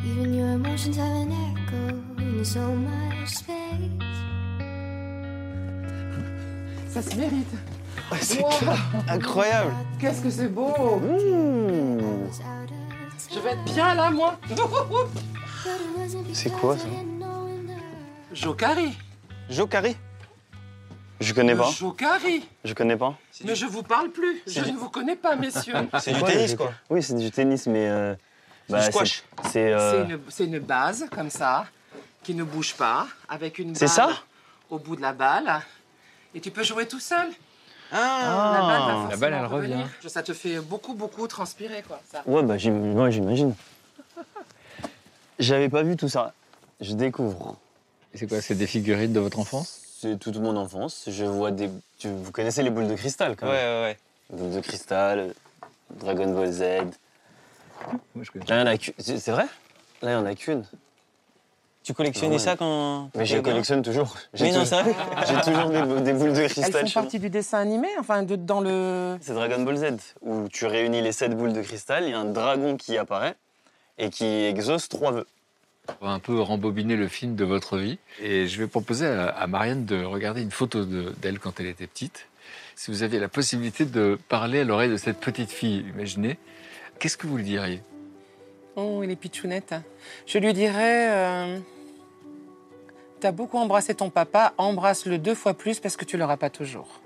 Even 0.05 0.35
your 0.35 0.49
emotions 0.55 0.97
have 0.97 1.07
an 1.07 1.33
echo 1.33 2.23
in 2.23 2.45
so 2.45 2.61
much 2.61 3.29
space. 3.29 3.91
Ça 6.89 7.03
se 7.03 7.17
mérite. 7.17 7.47
C'est 8.21 8.41
Wow, 8.41 8.51
incroyable. 9.09 9.73
Qu'est-ce 9.99 10.21
que 10.23 10.31
c'est 10.31 10.49
beau 10.49 10.69
Mmh. 10.69 11.99
Of 12.29 12.41
Je 13.33 13.39
vais 13.41 13.51
être 13.53 13.65
bien 13.65 13.95
là, 13.95 14.11
moi. 14.11 14.39
C'est 16.33 16.51
quoi, 16.53 16.77
ça. 16.79 16.87
Jokari. 18.33 18.97
Jokari. 19.49 19.97
Je 21.21 21.33
connais 21.33 21.55
pas. 21.57 21.71
Jokari. 21.71 22.45
Je 22.65 22.75
connais 22.75 22.97
pas. 22.97 23.17
Mais 23.45 23.55
je 23.55 23.67
vous 23.67 23.83
parle 23.83 24.11
plus. 24.11 24.43
Je 24.47 24.61
ne 24.61 24.77
vous 24.77 24.91
connais 24.91 25.17
pas, 25.17 25.35
messieurs. 25.37 25.75
C'est 26.01 26.13
du 26.13 26.23
tennis, 26.23 26.55
quoi. 26.57 26.73
Oui, 26.91 27.03
c'est 27.03 27.15
du 27.17 27.31
tennis, 27.31 27.67
mais. 27.67 27.89
euh, 27.89 28.15
C'est 28.69 28.77
du 28.77 28.83
squash. 28.85 29.23
c'est- 29.53 29.73
euh, 29.73 30.07
C'est 30.31 30.45
une, 30.45 30.59
base 30.59 31.07
comme 31.15 31.31
ça, 31.31 31.67
qui 32.23 32.35
ne 32.35 32.45
bouge 32.45 32.75
pas, 32.75 33.07
avec 33.29 33.59
une 33.59 33.75
C'est 33.75 33.87
balle 33.87 33.95
ça 33.95 34.11
au 34.71 34.79
bout 34.79 34.97
de 34.97 35.03
la 35.03 35.13
balle. 35.13 35.61
Et 36.35 36.41
tu 36.41 36.51
peux 36.51 36.63
jouer 36.65 36.87
tout 36.87 37.01
seul. 37.01 37.29
Ah. 37.93 37.97
La 38.55 38.61
balle, 38.61 38.81
va 38.81 39.05
Ah. 39.07 39.11
La 39.11 39.17
balle, 39.17 39.35
elle 39.35 39.47
revenir. 39.47 39.77
revient. 39.79 39.89
Ça 40.11 40.23
te 40.23 40.33
fait 40.33 40.59
beaucoup, 40.61 40.95
beaucoup 40.95 41.27
transpirer, 41.29 41.83
quoi. 41.87 42.01
Ça. 42.11 42.23
Ouais, 42.27 42.43
bah 42.43 42.57
j'imagine. 42.59 43.55
J'avais 45.39 45.69
pas 45.69 45.83
vu 45.83 45.97
tout 45.97 46.09
ça. 46.09 46.33
Je 46.81 46.95
découvre. 46.95 47.57
Et 48.13 48.19
c'est 48.19 48.27
quoi 48.27 48.41
C'est 48.41 48.55
des 48.55 48.67
figurines 48.67 49.13
de 49.13 49.21
votre 49.21 49.39
enfance? 49.39 49.81
C'est 50.01 50.19
toute 50.19 50.37
mon 50.37 50.57
enfance. 50.57 51.05
Je 51.09 51.25
vois 51.25 51.51
des. 51.51 51.69
tu- 51.99 52.09
Vous 52.09 52.31
connaissez 52.33 52.63
les 52.63 52.71
boules 52.71 52.89
de 52.89 52.95
cristal 52.95 53.37
quand 53.37 53.47
Ouais, 53.47 53.53
même 53.53 53.83
ouais, 53.83 53.89
ouais. 53.89 53.99
Boules 54.39 54.55
de 54.55 54.61
cristal, 54.61 55.35
Dragon 55.91 56.33
Ball 56.33 56.51
Z. 56.53 56.63
Moi, 58.15 58.23
je 58.25 58.31
connais. 58.31 58.45
Là, 58.49 58.57
il 58.57 58.61
y 58.61 58.63
en 58.63 58.67
a 58.67 58.77
qu'une. 58.79 58.95
C'est 58.99 59.31
vrai? 59.31 59.47
Là, 60.03 60.11
il 60.11 60.13
y 60.13 60.17
en 60.17 60.27
a 60.27 60.35
qu'une. 60.35 60.65
Tu 61.83 61.93
collectionnais 61.93 62.35
Ouais. 62.37 62.39
ça 62.39 62.57
quand. 62.57 63.11
Mais 63.15 63.27
je 63.27 63.37
collectionne 63.39 63.83
toujours. 63.83 64.17
J'ai 64.33 64.45
Mais 64.47 64.53
non, 64.53 64.65
ça. 64.65 64.83
J'ai 65.29 65.41
toujours 65.53 65.69
des, 65.69 66.01
des 66.03 66.13
boules 66.15 66.33
de 66.33 66.41
Elles 66.41 66.49
cristal 66.51 66.73
font 66.73 66.87
chez 66.87 66.95
moi. 66.99 67.03
partie 67.03 67.19
du 67.19 67.29
dessin 67.29 67.59
animé, 67.59 67.89
enfin, 67.99 68.23
de, 68.23 68.37
dans 68.37 68.61
le. 68.63 69.19
C'est 69.21 69.35
Dragon 69.35 69.63
Ball 69.63 69.77
Z, 69.77 69.85
où 70.23 70.49
tu 70.49 70.65
réunis 70.65 71.03
les 71.03 71.13
7 71.13 71.37
boules 71.37 71.53
de 71.53 71.61
cristal, 71.61 72.05
il 72.05 72.11
y 72.11 72.15
a 72.15 72.19
un 72.19 72.25
dragon 72.25 72.77
qui 72.79 72.97
apparaît 72.97 73.35
et 73.99 74.09
qui 74.09 74.25
exauce 74.25 74.89
trois 74.89 75.13
vœux. 75.13 75.27
On 76.01 76.07
va 76.07 76.13
un 76.13 76.19
peu 76.21 76.41
rembobiner 76.41 76.97
le 76.97 77.09
film 77.09 77.35
de 77.37 77.45
votre 77.45 77.77
vie. 77.77 77.99
Et 78.23 78.47
je 78.49 78.59
vais 78.59 78.67
proposer 78.67 79.07
à, 79.07 79.27
à 79.29 79.47
Marianne 79.47 79.85
de 79.85 80.03
regarder 80.03 80.41
une 80.41 80.51
photo 80.51 80.87
de- 80.87 81.15
d'elle 81.21 81.39
quand 81.39 81.61
elle 81.61 81.67
était 81.67 81.87
petite. 81.87 82.29
Si 82.77 82.91
vous 82.91 83.03
aviez 83.03 83.21
la 83.21 83.29
possibilité 83.29 83.85
de 83.85 84.19
parler 84.31 84.61
à 84.61 84.65
l'oreille 84.65 84.89
de 84.91 84.97
cette 84.97 85.19
petite 85.21 85.51
fille, 85.51 85.85
imaginez, 85.95 86.39
qu'est-ce 86.99 87.17
que 87.17 87.27
vous 87.27 87.37
lui 87.37 87.45
diriez? 87.45 87.83
Oh, 88.77 89.03
il 89.05 89.11
est 89.11 89.17
pitchounette. 89.17 89.75
Je 90.27 90.39
lui 90.39 90.53
dirais 90.53 91.09
euh, 91.11 91.59
T'as 93.21 93.33
beaucoup 93.33 93.57
embrassé 93.59 93.95
ton 93.95 94.11
papa, 94.11 94.53
embrasse-le 94.59 95.19
deux 95.19 95.35
fois 95.35 95.55
plus 95.55 95.81
parce 95.81 95.97
que 95.97 96.05
tu 96.05 96.17
l'auras 96.17 96.37
pas 96.37 96.51
toujours. 96.51 97.01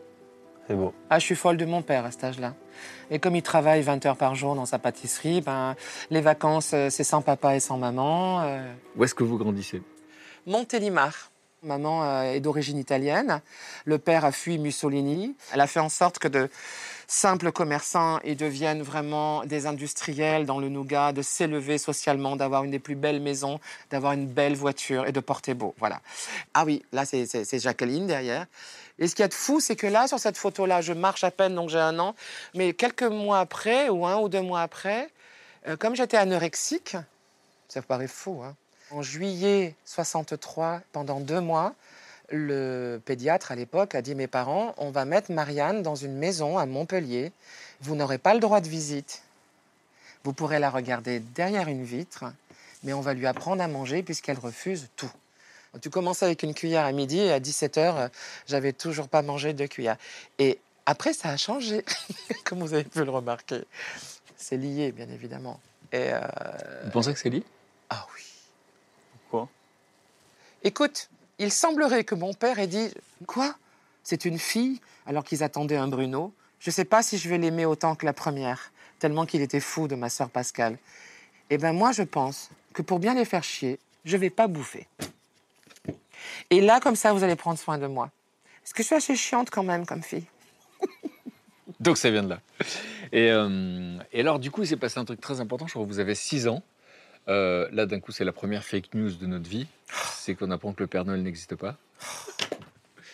C'est 0.66 0.74
beau. 0.74 0.92
Ah, 1.10 1.18
je 1.18 1.24
suis 1.24 1.36
folle 1.36 1.56
de 1.56 1.64
mon 1.64 1.80
père 1.82 2.04
à 2.04 2.10
cet 2.10 2.24
âge-là. 2.24 2.54
Et 3.10 3.18
comme 3.18 3.36
il 3.36 3.42
travaille 3.42 3.82
20 3.82 4.04
heures 4.06 4.16
par 4.16 4.34
jour 4.34 4.54
dans 4.54 4.66
sa 4.66 4.78
pâtisserie, 4.78 5.40
ben, 5.40 5.76
les 6.10 6.20
vacances, 6.20 6.72
euh, 6.74 6.90
c'est 6.90 7.04
sans 7.04 7.22
papa 7.22 7.54
et 7.56 7.60
sans 7.60 7.78
maman. 7.78 8.42
euh. 8.42 8.72
Où 8.96 9.04
est-ce 9.04 9.14
que 9.14 9.24
vous 9.24 9.38
grandissez? 9.38 9.82
Montélimar. 10.46 11.30
Maman 11.62 12.04
euh, 12.04 12.22
est 12.34 12.40
d'origine 12.40 12.78
italienne. 12.78 13.40
Le 13.84 13.98
père 13.98 14.24
a 14.24 14.32
fui 14.32 14.58
Mussolini. 14.58 15.36
Elle 15.52 15.60
a 15.60 15.66
fait 15.66 15.80
en 15.80 15.88
sorte 15.88 16.18
que 16.18 16.28
de 16.28 16.50
simples 17.08 17.50
commerçants 17.50 18.20
ils 18.22 18.36
deviennent 18.36 18.82
vraiment 18.82 19.44
des 19.44 19.66
industriels 19.66 20.46
dans 20.46 20.60
le 20.60 20.68
nougat, 20.68 21.12
de 21.12 21.22
s'élever 21.22 21.78
socialement, 21.78 22.36
d'avoir 22.36 22.62
une 22.62 22.70
des 22.70 22.78
plus 22.78 22.94
belles 22.94 23.20
maisons, 23.20 23.58
d'avoir 23.90 24.12
une 24.12 24.26
belle 24.26 24.54
voiture 24.54 25.06
et 25.06 25.12
de 25.12 25.20
porter 25.20 25.54
beau. 25.54 25.74
Voilà. 25.78 26.00
Ah 26.54 26.64
oui, 26.64 26.84
là 26.92 27.04
c'est 27.04 27.58
Jacqueline 27.58 28.06
derrière. 28.06 28.46
Et 28.98 29.08
ce 29.08 29.14
qu'il 29.14 29.22
y 29.22 29.24
a 29.24 29.28
de 29.28 29.34
fou, 29.34 29.60
c'est 29.60 29.76
que 29.76 29.86
là, 29.86 30.08
sur 30.08 30.18
cette 30.18 30.36
photo-là, 30.36 30.80
je 30.80 30.92
marche 30.92 31.22
à 31.22 31.30
peine, 31.30 31.54
donc 31.54 31.70
j'ai 31.70 31.78
un 31.78 31.98
an, 32.00 32.16
mais 32.54 32.74
quelques 32.74 33.04
mois 33.04 33.38
après, 33.38 33.88
ou 33.88 34.04
un 34.04 34.18
ou 34.18 34.28
deux 34.28 34.42
mois 34.42 34.60
après, 34.60 35.08
euh, 35.68 35.76
comme 35.76 35.94
j'étais 35.94 36.16
anorexique, 36.16 36.96
ça 37.68 37.80
paraît 37.80 38.08
fou, 38.08 38.42
hein, 38.44 38.56
en 38.90 39.02
juillet 39.02 39.76
63, 39.84 40.80
pendant 40.92 41.20
deux 41.20 41.40
mois, 41.40 41.74
le 42.30 43.00
pédiatre 43.04 43.52
à 43.52 43.54
l'époque 43.54 43.94
a 43.94 44.02
dit 44.02 44.14
mes 44.14 44.26
parents, 44.26 44.74
on 44.76 44.90
va 44.90 45.04
mettre 45.04 45.32
Marianne 45.32 45.82
dans 45.82 45.94
une 45.94 46.16
maison 46.16 46.58
à 46.58 46.66
Montpellier. 46.66 47.32
Vous 47.80 47.94
n'aurez 47.94 48.18
pas 48.18 48.34
le 48.34 48.40
droit 48.40 48.60
de 48.60 48.68
visite. 48.68 49.22
Vous 50.24 50.32
pourrez 50.32 50.58
la 50.58 50.70
regarder 50.70 51.20
derrière 51.20 51.68
une 51.68 51.84
vitre, 51.84 52.24
mais 52.82 52.92
on 52.92 53.00
va 53.00 53.14
lui 53.14 53.26
apprendre 53.26 53.62
à 53.62 53.68
manger 53.68 54.02
puisqu'elle 54.02 54.38
refuse 54.38 54.88
tout. 54.96 55.10
Tu 55.80 55.90
commences 55.90 56.22
avec 56.22 56.42
une 56.42 56.54
cuillère 56.54 56.84
à 56.84 56.92
midi 56.92 57.18
et 57.18 57.32
à 57.32 57.40
17h, 57.40 58.10
j'avais 58.46 58.72
toujours 58.72 59.08
pas 59.08 59.22
mangé 59.22 59.52
de 59.52 59.66
cuillère. 59.66 59.96
Et 60.38 60.58
après, 60.86 61.12
ça 61.12 61.28
a 61.28 61.36
changé, 61.36 61.84
comme 62.44 62.60
vous 62.60 62.74
avez 62.74 62.84
pu 62.84 63.04
le 63.04 63.10
remarquer. 63.10 63.64
C'est 64.36 64.56
lié, 64.56 64.92
bien 64.92 65.08
évidemment. 65.10 65.60
Et 65.92 66.12
euh, 66.12 66.20
Vous 66.84 66.90
pensez 66.90 67.12
que 67.12 67.18
c'est 67.18 67.30
lié? 67.30 67.44
Ah 67.90 68.06
oui. 68.14 68.24
Pourquoi? 69.12 69.48
Écoute, 70.64 71.10
il 71.38 71.52
semblerait 71.52 72.04
que 72.04 72.14
mon 72.14 72.34
père 72.34 72.58
ait 72.58 72.66
dit 72.66 72.88
Quoi? 73.26 73.54
C'est 74.02 74.24
une 74.24 74.38
fille 74.38 74.80
alors 75.06 75.24
qu'ils 75.24 75.42
attendaient 75.42 75.76
un 75.76 75.88
Bruno. 75.88 76.32
Je 76.60 76.70
ne 76.70 76.72
sais 76.72 76.84
pas 76.84 77.02
si 77.02 77.18
je 77.18 77.28
vais 77.28 77.38
l'aimer 77.38 77.66
autant 77.66 77.94
que 77.94 78.04
la 78.04 78.12
première, 78.12 78.72
tellement 78.98 79.26
qu'il 79.26 79.42
était 79.42 79.60
fou 79.60 79.86
de 79.86 79.94
ma 79.94 80.08
sœur 80.08 80.30
Pascal. 80.30 80.78
Eh 81.50 81.58
bien, 81.58 81.72
moi, 81.72 81.92
je 81.92 82.02
pense 82.02 82.50
que 82.72 82.82
pour 82.82 82.98
bien 82.98 83.14
les 83.14 83.24
faire 83.24 83.44
chier, 83.44 83.78
je 84.04 84.16
vais 84.16 84.30
pas 84.30 84.48
bouffer. 84.48 84.86
Et 86.50 86.60
là, 86.60 86.80
comme 86.80 86.96
ça, 86.96 87.12
vous 87.12 87.22
allez 87.22 87.36
prendre 87.36 87.58
soin 87.58 87.78
de 87.78 87.86
moi. 87.86 88.10
Est-ce 88.64 88.74
que 88.74 88.82
je 88.82 88.86
suis 88.86 88.96
assez 88.96 89.16
chiante 89.16 89.50
quand 89.50 89.62
même 89.62 89.86
comme 89.86 90.02
fille 90.02 90.26
Donc 91.80 91.96
ça 91.96 92.10
vient 92.10 92.22
de 92.22 92.30
là. 92.30 92.40
Et, 93.12 93.30
euh, 93.30 93.98
et 94.12 94.20
alors, 94.20 94.38
du 94.38 94.50
coup, 94.50 94.62
il 94.62 94.68
s'est 94.68 94.76
passé 94.76 94.98
un 94.98 95.04
truc 95.04 95.20
très 95.20 95.40
important. 95.40 95.66
Je 95.66 95.72
crois 95.72 95.84
que 95.84 95.88
vous 95.88 96.00
avez 96.00 96.14
6 96.14 96.48
ans. 96.48 96.62
Euh, 97.28 97.68
là, 97.72 97.86
d'un 97.86 98.00
coup, 98.00 98.12
c'est 98.12 98.24
la 98.24 98.32
première 98.32 98.64
fake 98.64 98.94
news 98.94 99.12
de 99.12 99.26
notre 99.26 99.48
vie. 99.48 99.66
C'est 100.14 100.34
qu'on 100.34 100.50
apprend 100.50 100.72
que 100.72 100.82
le 100.82 100.86
Père 100.86 101.04
Noël 101.04 101.22
n'existe 101.22 101.56
pas. 101.56 101.76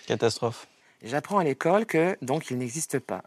Catastrophe. 0.06 0.66
J'apprends 1.02 1.38
à 1.38 1.44
l'école 1.44 1.87
que 1.87 2.16
donc 2.23 2.50
il 2.50 2.59
n'existe 2.59 2.99
pas. 2.99 3.23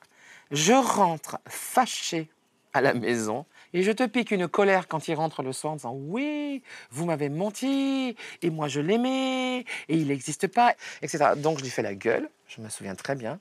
Je 0.52 0.74
rentre 0.74 1.40
fâché 1.48 2.30
à 2.74 2.82
la 2.82 2.94
maison 2.94 3.46
et 3.74 3.84
je 3.84 3.92
te 3.92 4.06
pique 4.06 4.32
une 4.32 4.48
colère 4.48 4.88
quand 4.88 5.08
il 5.08 5.16
rentre 5.16 5.44
le 5.44 5.52
soir 5.54 5.74
en 5.74 5.76
disant 5.76 5.94
oui, 5.94 6.64
vous 6.92 7.06
m'avez 7.06 7.30
menti 7.30 8.16
et 8.42 8.50
moi 8.50 8.68
je 8.68 8.80
l'aimais 8.80 9.60
et 9.60 9.66
il 9.96 10.08
n'existe 10.08 10.48
pas, 10.48 10.76
etc. 11.02 11.34
Donc 11.38 11.60
je 11.60 11.64
lui 11.64 11.70
fais 11.70 11.82
la 11.82 11.96
gueule, 11.96 12.30
je 12.48 12.62
me 12.62 12.70
souviens 12.70 12.96
très 12.96 13.16
bien. 13.16 13.40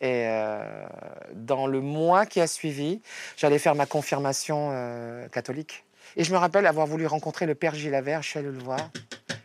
Et 0.00 0.26
euh, 0.28 0.86
dans 1.34 1.66
le 1.66 1.80
mois 1.80 2.24
qui 2.26 2.40
a 2.40 2.46
suivi, 2.46 3.00
j'allais 3.36 3.58
faire 3.58 3.74
ma 3.74 3.86
confirmation 3.86 4.70
euh, 4.72 5.28
catholique. 5.28 5.84
Et 6.16 6.24
je 6.24 6.32
me 6.32 6.38
rappelle 6.38 6.66
avoir 6.66 6.86
voulu 6.86 7.06
rencontrer 7.06 7.46
le 7.46 7.54
père 7.54 7.74
Gilavert, 7.74 8.22
je 8.22 8.28
suis 8.28 8.38
allé 8.38 8.50
le 8.50 8.58
voir. 8.58 8.90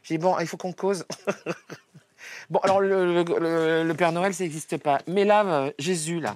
J'ai 0.03 0.17
dit, 0.17 0.23
bon, 0.23 0.37
il 0.39 0.47
faut 0.47 0.57
qu'on 0.57 0.73
cause. 0.73 1.05
Bon, 2.49 2.59
alors 2.59 2.79
le, 2.79 3.05
le- 3.23 3.23
le- 3.39 3.83
le 3.83 3.93
Père 3.95 4.11
Noël, 4.11 4.33
ça 4.33 4.43
n'existe 4.43 4.77
pas. 4.77 4.99
Mais 5.07 5.25
là, 5.25 5.43
euh, 5.45 5.71
Jésus, 5.79 6.19
là, 6.19 6.35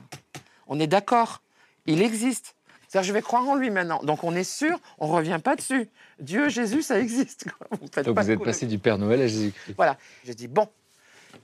on 0.67 0.79
est 0.79 0.87
d'accord, 0.87 1.41
il 1.85 2.01
existe. 2.01 2.55
C'est-à-dire, 2.87 3.07
je 3.07 3.13
vais 3.13 3.21
croire 3.21 3.47
en 3.47 3.55
lui 3.55 3.69
maintenant. 3.69 4.01
Donc, 4.03 4.23
on 4.23 4.35
est 4.35 4.43
sûr, 4.43 4.79
on 4.97 5.07
ne 5.07 5.13
revient 5.13 5.39
pas 5.43 5.55
dessus. 5.55 5.87
Dieu, 6.19 6.49
Jésus, 6.49 6.81
ça 6.81 6.99
existe. 6.99 7.45
Vous 7.71 7.77
Donc 7.77 7.91
pas 8.15 8.21
vous 8.23 8.31
êtes 8.31 8.43
passé 8.43 8.65
de- 8.65 8.71
du 8.71 8.79
Père 8.79 8.97
Noël 8.97 9.21
à 9.21 9.27
Jésus-Christ. 9.27 9.75
Voilà. 9.77 9.97
J'ai 10.25 10.33
dit, 10.33 10.47
bon, 10.47 10.67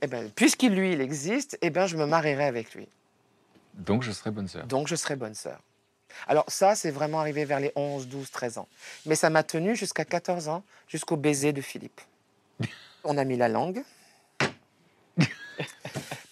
eh 0.02 0.08
ben, 0.08 0.28
puisqu'il, 0.34 0.74
lui, 0.74 0.92
il 0.92 1.00
existe, 1.00 1.56
eh 1.62 1.70
ben, 1.70 1.86
je 1.86 1.96
me 1.96 2.04
marierai 2.06 2.44
avec 2.46 2.74
lui. 2.74 2.88
Donc 3.74 4.02
je 4.02 4.10
serai 4.10 4.32
bonne 4.32 4.48
sœur. 4.48 4.64
Donc, 4.66 4.88
je 4.88 4.96
serai 4.96 5.14
bonne 5.14 5.34
sœur. 5.34 5.60
Alors, 6.26 6.44
ça, 6.48 6.74
c'est 6.74 6.90
vraiment 6.90 7.20
arrivé 7.20 7.44
vers 7.44 7.60
les 7.60 7.72
11, 7.76 8.08
12, 8.08 8.30
13 8.30 8.58
ans. 8.58 8.68
Mais 9.04 9.14
ça 9.14 9.30
m'a 9.30 9.42
tenu 9.42 9.76
jusqu'à 9.76 10.04
14 10.04 10.48
ans, 10.48 10.62
jusqu'au 10.88 11.16
baiser 11.16 11.52
de 11.52 11.60
Philippe. 11.60 12.00
On 13.04 13.16
a 13.18 13.24
mis 13.24 13.36
la 13.36 13.48
langue. 13.48 13.82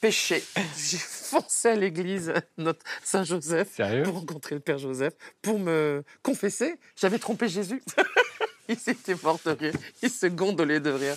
Péché. 0.01 0.43
J'ai 0.77 0.99
foncé 0.99 1.69
à 1.69 1.75
l'église 1.75 2.33
notre 2.59 2.85
Saint-Joseph 3.03 3.81
pour 4.05 4.15
rencontrer 4.15 4.55
le 4.55 4.61
Père 4.61 4.79
Joseph, 4.79 5.15
pour 5.41 5.59
me 5.59 6.05
confesser. 6.23 6.79
J'avais 6.97 7.19
trompé 7.19 7.49
Jésus. 7.49 7.83
Il 8.69 8.79
s'était 8.79 9.17
mort 9.23 9.39
de 9.45 9.51
rire. 9.51 9.75
Il 10.03 10.11
se 10.11 10.27
gondolait 10.27 10.81
de 10.81 10.91
rire. 10.91 11.17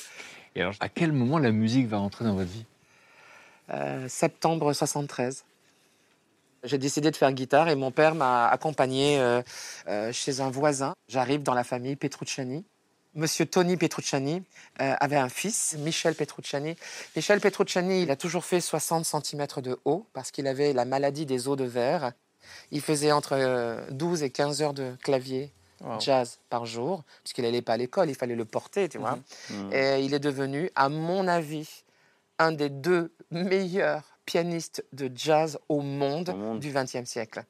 Et 0.56 0.62
alors, 0.62 0.74
à 0.80 0.90
quel 0.90 1.12
moment 1.12 1.38
la 1.38 1.52
musique 1.52 1.88
va 1.88 1.98
rentrer 1.98 2.26
dans 2.26 2.36
votre 2.36 2.50
vie? 2.50 2.66
Euh, 3.70 4.08
septembre 4.08 4.74
73. 4.74 5.44
J'ai 6.64 6.78
décidé 6.78 7.12
de 7.12 7.16
faire 7.16 7.32
guitare 7.32 7.70
et 7.70 7.76
mon 7.76 7.92
père 7.92 8.16
m'a 8.16 8.48
accompagné 8.48 9.20
euh, 9.20 9.42
euh, 9.88 10.12
chez 10.12 10.42
un 10.42 10.50
voisin. 10.50 10.94
J'arrive 11.08 11.44
dans 11.44 11.54
la 11.54 11.64
famille 11.64 11.96
Petrucciani. 11.96 12.66
Monsieur 13.16 13.46
Tony 13.48 13.78
Petrucciani 13.78 14.44
euh, 14.82 14.94
avait 15.00 15.16
un 15.18 15.30
fils, 15.30 15.76
Michel 15.80 16.14
Petrucciani. 16.14 16.76
Michel 17.16 17.40
Petrucciani, 17.40 18.04
il 18.04 18.12
a 18.12 18.16
toujours 18.16 18.46
fait 18.46 18.62
60 18.62 19.06
cm 19.06 19.48
de 19.64 19.80
haut 19.86 20.06
parce 20.14 20.30
qu'il 20.32 20.46
avait 20.46 20.72
la 20.74 20.86
maladie 20.86 21.26
des 21.26 21.48
os 21.48 21.58
de 21.58 21.64
verre. 21.64 22.12
Il 22.72 22.82
faisait 22.82 23.12
entre 23.12 23.34
euh, 23.34 23.82
12 23.92 24.24
et 24.24 24.30
15 24.30 24.62
heures 24.62 24.74
de 24.74 24.96
clavier 25.02 25.52
Wow. 25.80 26.00
jazz 26.00 26.40
par 26.50 26.66
jour, 26.66 27.04
puisqu'il 27.24 27.44
n'allait 27.44 27.62
pas 27.62 27.74
à 27.74 27.78
l'école, 27.78 28.10
il 28.10 28.16
fallait 28.16 28.36
le 28.36 28.46
porter, 28.46 28.90
tu 28.90 28.98
vois. 28.98 29.20
Mhm. 29.52 29.74
Et 29.74 30.00
il 30.04 30.16
est 30.16 30.20
devenu, 30.20 30.72
à 30.74 30.90
mon 30.90 31.28
avis, 31.28 31.84
un 32.40 32.52
des 32.52 32.70
deux 32.70 33.14
meilleurs 33.30 34.17
pianistes 34.28 34.86
de 34.94 35.10
jazz 35.16 35.58
au 35.70 35.82
monde, 35.82 36.30
Au 36.30 36.36
monde. 36.38 36.60
du 36.60 36.72
XXe 36.72 37.06
siècle. 37.10 37.44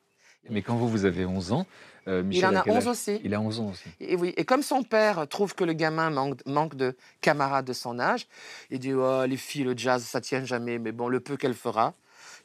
Mais 0.50 0.62
quand 0.62 0.78
vous, 0.78 0.88
vous 0.88 1.04
avez 1.04 1.26
11 1.26 1.52
ans, 1.52 1.66
euh, 2.08 2.24
Michel 2.24 2.52
il 2.52 2.56
en 2.56 2.60
a 2.62 2.64
quel 2.64 2.74
11 2.74 2.78
âge 2.78 2.88
aussi. 2.88 3.20
Il 3.26 3.34
a 3.34 3.42
11 3.42 3.60
ans 3.60 3.70
aussi. 3.72 3.90
Et, 4.00 4.16
oui. 4.16 4.34
et 4.38 4.46
comme 4.46 4.64
son 4.64 4.84
père 4.84 5.28
trouve 5.28 5.56
que 5.56 5.66
le 5.66 5.74
gamin 5.74 6.10
manque, 6.10 6.40
manque 6.46 6.76
de 6.76 6.96
camarades 7.20 7.66
de 7.66 7.74
son 7.74 8.00
âge, 8.00 8.28
il 8.70 8.80
dit 8.80 8.94
oh, 8.94 9.26
les 9.26 9.36
filles, 9.36 9.66
le 9.66 9.76
jazz, 9.76 10.04
ça 10.06 10.22
tient 10.22 10.46
jamais, 10.46 10.80
mais 10.80 10.94
bon, 10.94 11.10
le 11.10 11.20
peu 11.20 11.36
qu'elle 11.36 11.56
fera. 11.56 11.96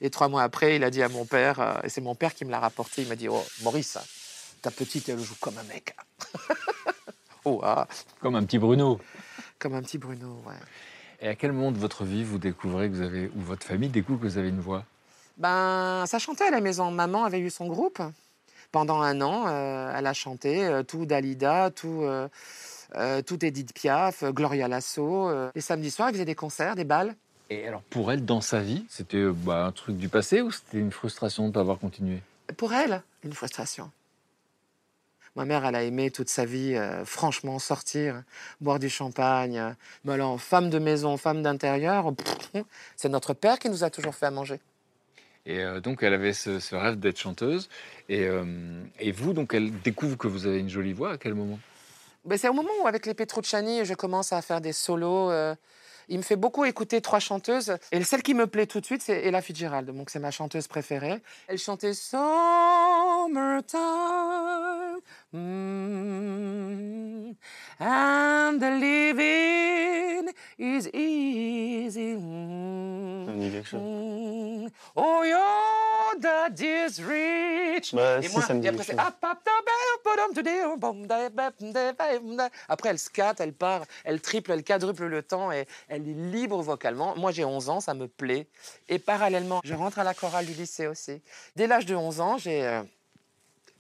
Et 0.00 0.10
trois 0.10 0.28
mois 0.28 0.42
après, 0.42 0.74
il 0.74 0.82
a 0.82 0.90
dit 0.90 1.02
à 1.02 1.08
mon 1.08 1.24
père, 1.26 1.60
euh, 1.60 1.74
et 1.84 1.88
c'est 1.88 2.00
mon 2.00 2.16
père 2.16 2.34
qui 2.34 2.44
me 2.44 2.50
l'a 2.50 2.58
rapporté, 2.58 3.02
il 3.02 3.08
m'a 3.08 3.14
dit 3.14 3.28
oh, 3.28 3.44
Maurice, 3.62 3.98
ta 4.62 4.72
petite, 4.72 5.08
elle 5.08 5.20
joue 5.20 5.36
comme 5.38 5.58
un 5.58 5.64
mec. 5.64 5.94
oh, 7.44 7.60
ah, 7.62 7.86
Comme 8.20 8.34
un 8.34 8.42
petit 8.42 8.58
Bruno. 8.58 8.98
comme 9.60 9.74
un 9.74 9.82
petit 9.82 9.98
Bruno, 9.98 10.42
ouais. 10.44 10.54
Et 11.23 11.29
à 11.29 11.37
quel 11.37 11.52
moment 11.52 11.71
de 11.71 11.79
votre 11.79 12.05
vie 12.05 12.25
vous 12.25 12.38
découvrez 12.38 12.91
que 12.91 12.97
vous 12.97 13.02
avez, 13.02 13.31
ou 13.37 13.41
votre 13.41 13.64
famille 13.64 13.88
découvre 13.88 14.21
que 14.21 14.26
vous 14.26 14.38
avez 14.38 14.49
une 14.49 14.61
voix? 14.61 14.85
Ben, 15.38 16.05
ça 16.07 16.19
chantait 16.19 16.45
à 16.45 16.50
la 16.50 16.61
maison. 16.61 16.91
Maman 16.91 17.25
avait 17.25 17.38
eu 17.38 17.49
son 17.49 17.69
groupe. 17.69 18.02
Pendant 18.73 19.00
un 19.00 19.21
an, 19.21 19.45
euh, 19.47 19.95
elle 19.97 20.07
a 20.07 20.14
chanté 20.14 20.67
euh, 20.67 20.83
tout 20.83 21.07
Dalida, 21.07 21.71
tout, 21.71 22.02
euh, 22.02 23.23
tout 23.23 23.45
Edith 23.45 23.73
Piaf, 23.73 24.25
Gloria 24.25 24.67
Lasso. 24.67 25.31
Les 25.55 25.61
samedis 25.61 25.93
soirs, 25.93 26.09
elle 26.09 26.14
faisait 26.14 26.25
des 26.25 26.35
concerts, 26.35 26.75
des 26.75 26.85
balles. 26.85 27.14
Et 27.50 27.69
alors, 27.69 27.83
pour 27.83 28.11
elle, 28.11 28.25
dans 28.25 28.41
sa 28.41 28.61
vie, 28.61 28.85
c'était 28.88 29.25
bah, 29.25 29.67
un 29.67 29.73
truc 29.73 29.99
du 29.99 30.09
passé 30.09 30.41
ou 30.41 30.50
c'était 30.50 30.79
une 30.79 30.91
frustration 30.91 31.45
de 31.45 31.49
ne 31.49 31.52
pas 31.52 31.61
avoir 31.61 31.79
continué? 31.79 32.21
Pour 32.57 32.73
elle, 32.73 33.02
une 33.25 33.33
frustration. 33.33 33.91
Ma 35.34 35.46
mère, 35.46 35.64
elle 35.64 35.74
a 35.74 35.82
aimé 35.82 36.10
toute 36.10 36.28
sa 36.28 36.44
vie, 36.44 36.74
euh, 36.74 37.06
franchement, 37.06 37.58
sortir, 37.58 38.22
boire 38.60 38.78
du 38.78 38.90
champagne. 38.90 39.58
euh. 39.58 39.70
Mais 40.04 40.12
alors, 40.12 40.38
femme 40.38 40.68
de 40.68 40.78
maison, 40.78 41.16
femme 41.16 41.42
d'intérieur, 41.42 42.12
c'est 42.96 43.08
notre 43.08 43.32
père 43.32 43.58
qui 43.58 43.70
nous 43.70 43.82
a 43.82 43.88
toujours 43.88 44.14
fait 44.14 44.26
à 44.26 44.30
manger. 44.30 44.60
Et 45.46 45.60
euh, 45.60 45.80
donc, 45.80 46.02
elle 46.02 46.12
avait 46.12 46.34
ce, 46.34 46.60
ce 46.60 46.74
rêve 46.74 46.98
d'être 46.98 47.18
chanteuse. 47.18 47.70
Et, 48.10 48.26
euh, 48.26 48.44
et 49.00 49.10
vous, 49.10 49.32
donc, 49.32 49.54
elle 49.54 49.72
découvre 49.80 50.18
que 50.18 50.28
vous 50.28 50.46
avez 50.46 50.58
une 50.58 50.68
jolie 50.68 50.92
voix. 50.92 51.12
À 51.12 51.16
quel 51.16 51.34
moment? 51.34 51.58
Ben, 52.26 52.36
c'est 52.36 52.48
au 52.48 52.52
moment 52.52 52.70
où, 52.82 52.86
avec 52.86 53.06
les 53.06 53.14
Petrucciani, 53.14 53.84
je 53.86 53.94
commence 53.94 54.32
à 54.32 54.42
faire 54.42 54.60
des 54.60 54.72
solos. 54.72 55.30
Il 56.12 56.19
me 56.19 56.23
fait 56.23 56.37
beaucoup 56.37 56.66
écouter 56.66 57.00
trois 57.00 57.21
chanteuses. 57.21 57.75
Et 57.90 58.04
celle 58.04 58.23
qui 58.23 58.35
me 58.35 58.47
plaît 58.47 58.66
tout 58.66 58.81
de 58.81 58.85
suite, 58.85 59.00
c'est 59.00 59.25
Ella 59.25 59.40
Fitzgerald. 59.40 59.97
Donc, 59.97 60.11
c'est 60.11 60.19
ma 60.19 60.31
chanteuse 60.31 60.69
préférée. 60.69 61.23
Elle 61.49 61.57
chantait 61.57 61.95
Summertime. 61.95 62.21
mm, 65.33 67.33
and 67.81 68.61
the 68.61 68.71
living 68.78 70.31
is 70.62 70.88
easy. 70.95 72.14
mm, 72.16 73.26
Ça 73.26 73.33
me 73.33 73.40
dit 73.40 73.50
quelque 73.50 73.69
chose. 73.69 73.81
mm, 73.81 74.69
oh, 74.97 75.23
your 75.25 76.21
daddy's 76.21 77.00
rich. 77.00 77.95
Bah, 77.95 78.19
Et 78.19 78.28
si, 78.28 78.33
moi, 78.35 78.42
ça 78.42 78.54
me 78.54 78.59
et 78.59 78.62
dit 78.62 78.69
après, 78.69 78.85
c'est. 78.85 78.97
Après, 82.69 82.88
elle 82.90 82.99
scatte, 82.99 83.40
elle 83.40 83.52
part, 83.52 83.85
elle 84.04 84.21
triple, 84.21 84.52
elle 84.52 84.62
quadruple 84.64 85.07
le 85.07 85.23
temps 85.23 85.52
et 85.52 85.66
elle 85.88 86.09
est 86.09 86.14
libre 86.14 86.61
vocalement. 86.62 87.16
Moi, 87.16 87.33
j'ai 87.33 87.45
11 87.45 87.69
ans, 87.69 87.81
ça 87.81 87.95
me 87.95 88.07
plaît. 88.09 88.47
Et 88.88 88.99
parallèlement, 88.99 89.61
je 89.64 89.75
rentre 89.75 89.99
à 89.99 90.04
la 90.04 90.14
chorale 90.14 90.47
du 90.47 90.52
lycée 90.52 90.87
aussi. 90.87 91.21
Dès 91.57 91.66
l'âge 91.66 91.87
de 91.87 91.95
11 91.95 92.21
ans, 92.21 92.38
j'ai 92.38 92.64
euh, 92.64 92.83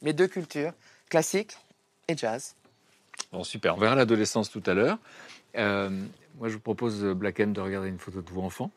mes 0.02 0.12
deux 0.12 0.26
cultures, 0.28 0.72
classique 1.08 1.56
et 2.08 2.16
jazz. 2.16 2.54
Bon, 3.30 3.44
super. 3.44 3.76
On 3.76 3.78
verra 3.78 3.94
l'adolescence 3.94 4.50
tout 4.50 4.62
à 4.66 4.74
l'heure. 4.74 4.98
Euh, 5.56 5.90
moi, 6.42 6.48
je 6.48 6.54
vous 6.54 6.60
propose, 6.60 7.04
euh, 7.04 7.14
Black 7.14 7.38
M, 7.38 7.52
de 7.52 7.60
regarder 7.60 7.88
une 7.88 8.00
photo 8.00 8.20
de 8.20 8.28
vous 8.28 8.40
enfant. 8.40 8.72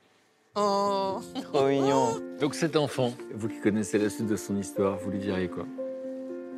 Oh. 0.55 1.17
Trop 1.51 1.67
mignon. 1.67 2.21
Donc, 2.39 2.53
cet 2.53 2.75
enfant, 2.75 3.11
vous 3.33 3.49
qui 3.49 3.59
connaissez 3.59 3.97
la 3.97 4.11
suite 4.11 4.27
de 4.27 4.35
son 4.35 4.55
histoire, 4.55 4.99
vous 4.99 5.09
lui 5.09 5.17
diriez 5.17 5.47
quoi? 5.47 5.65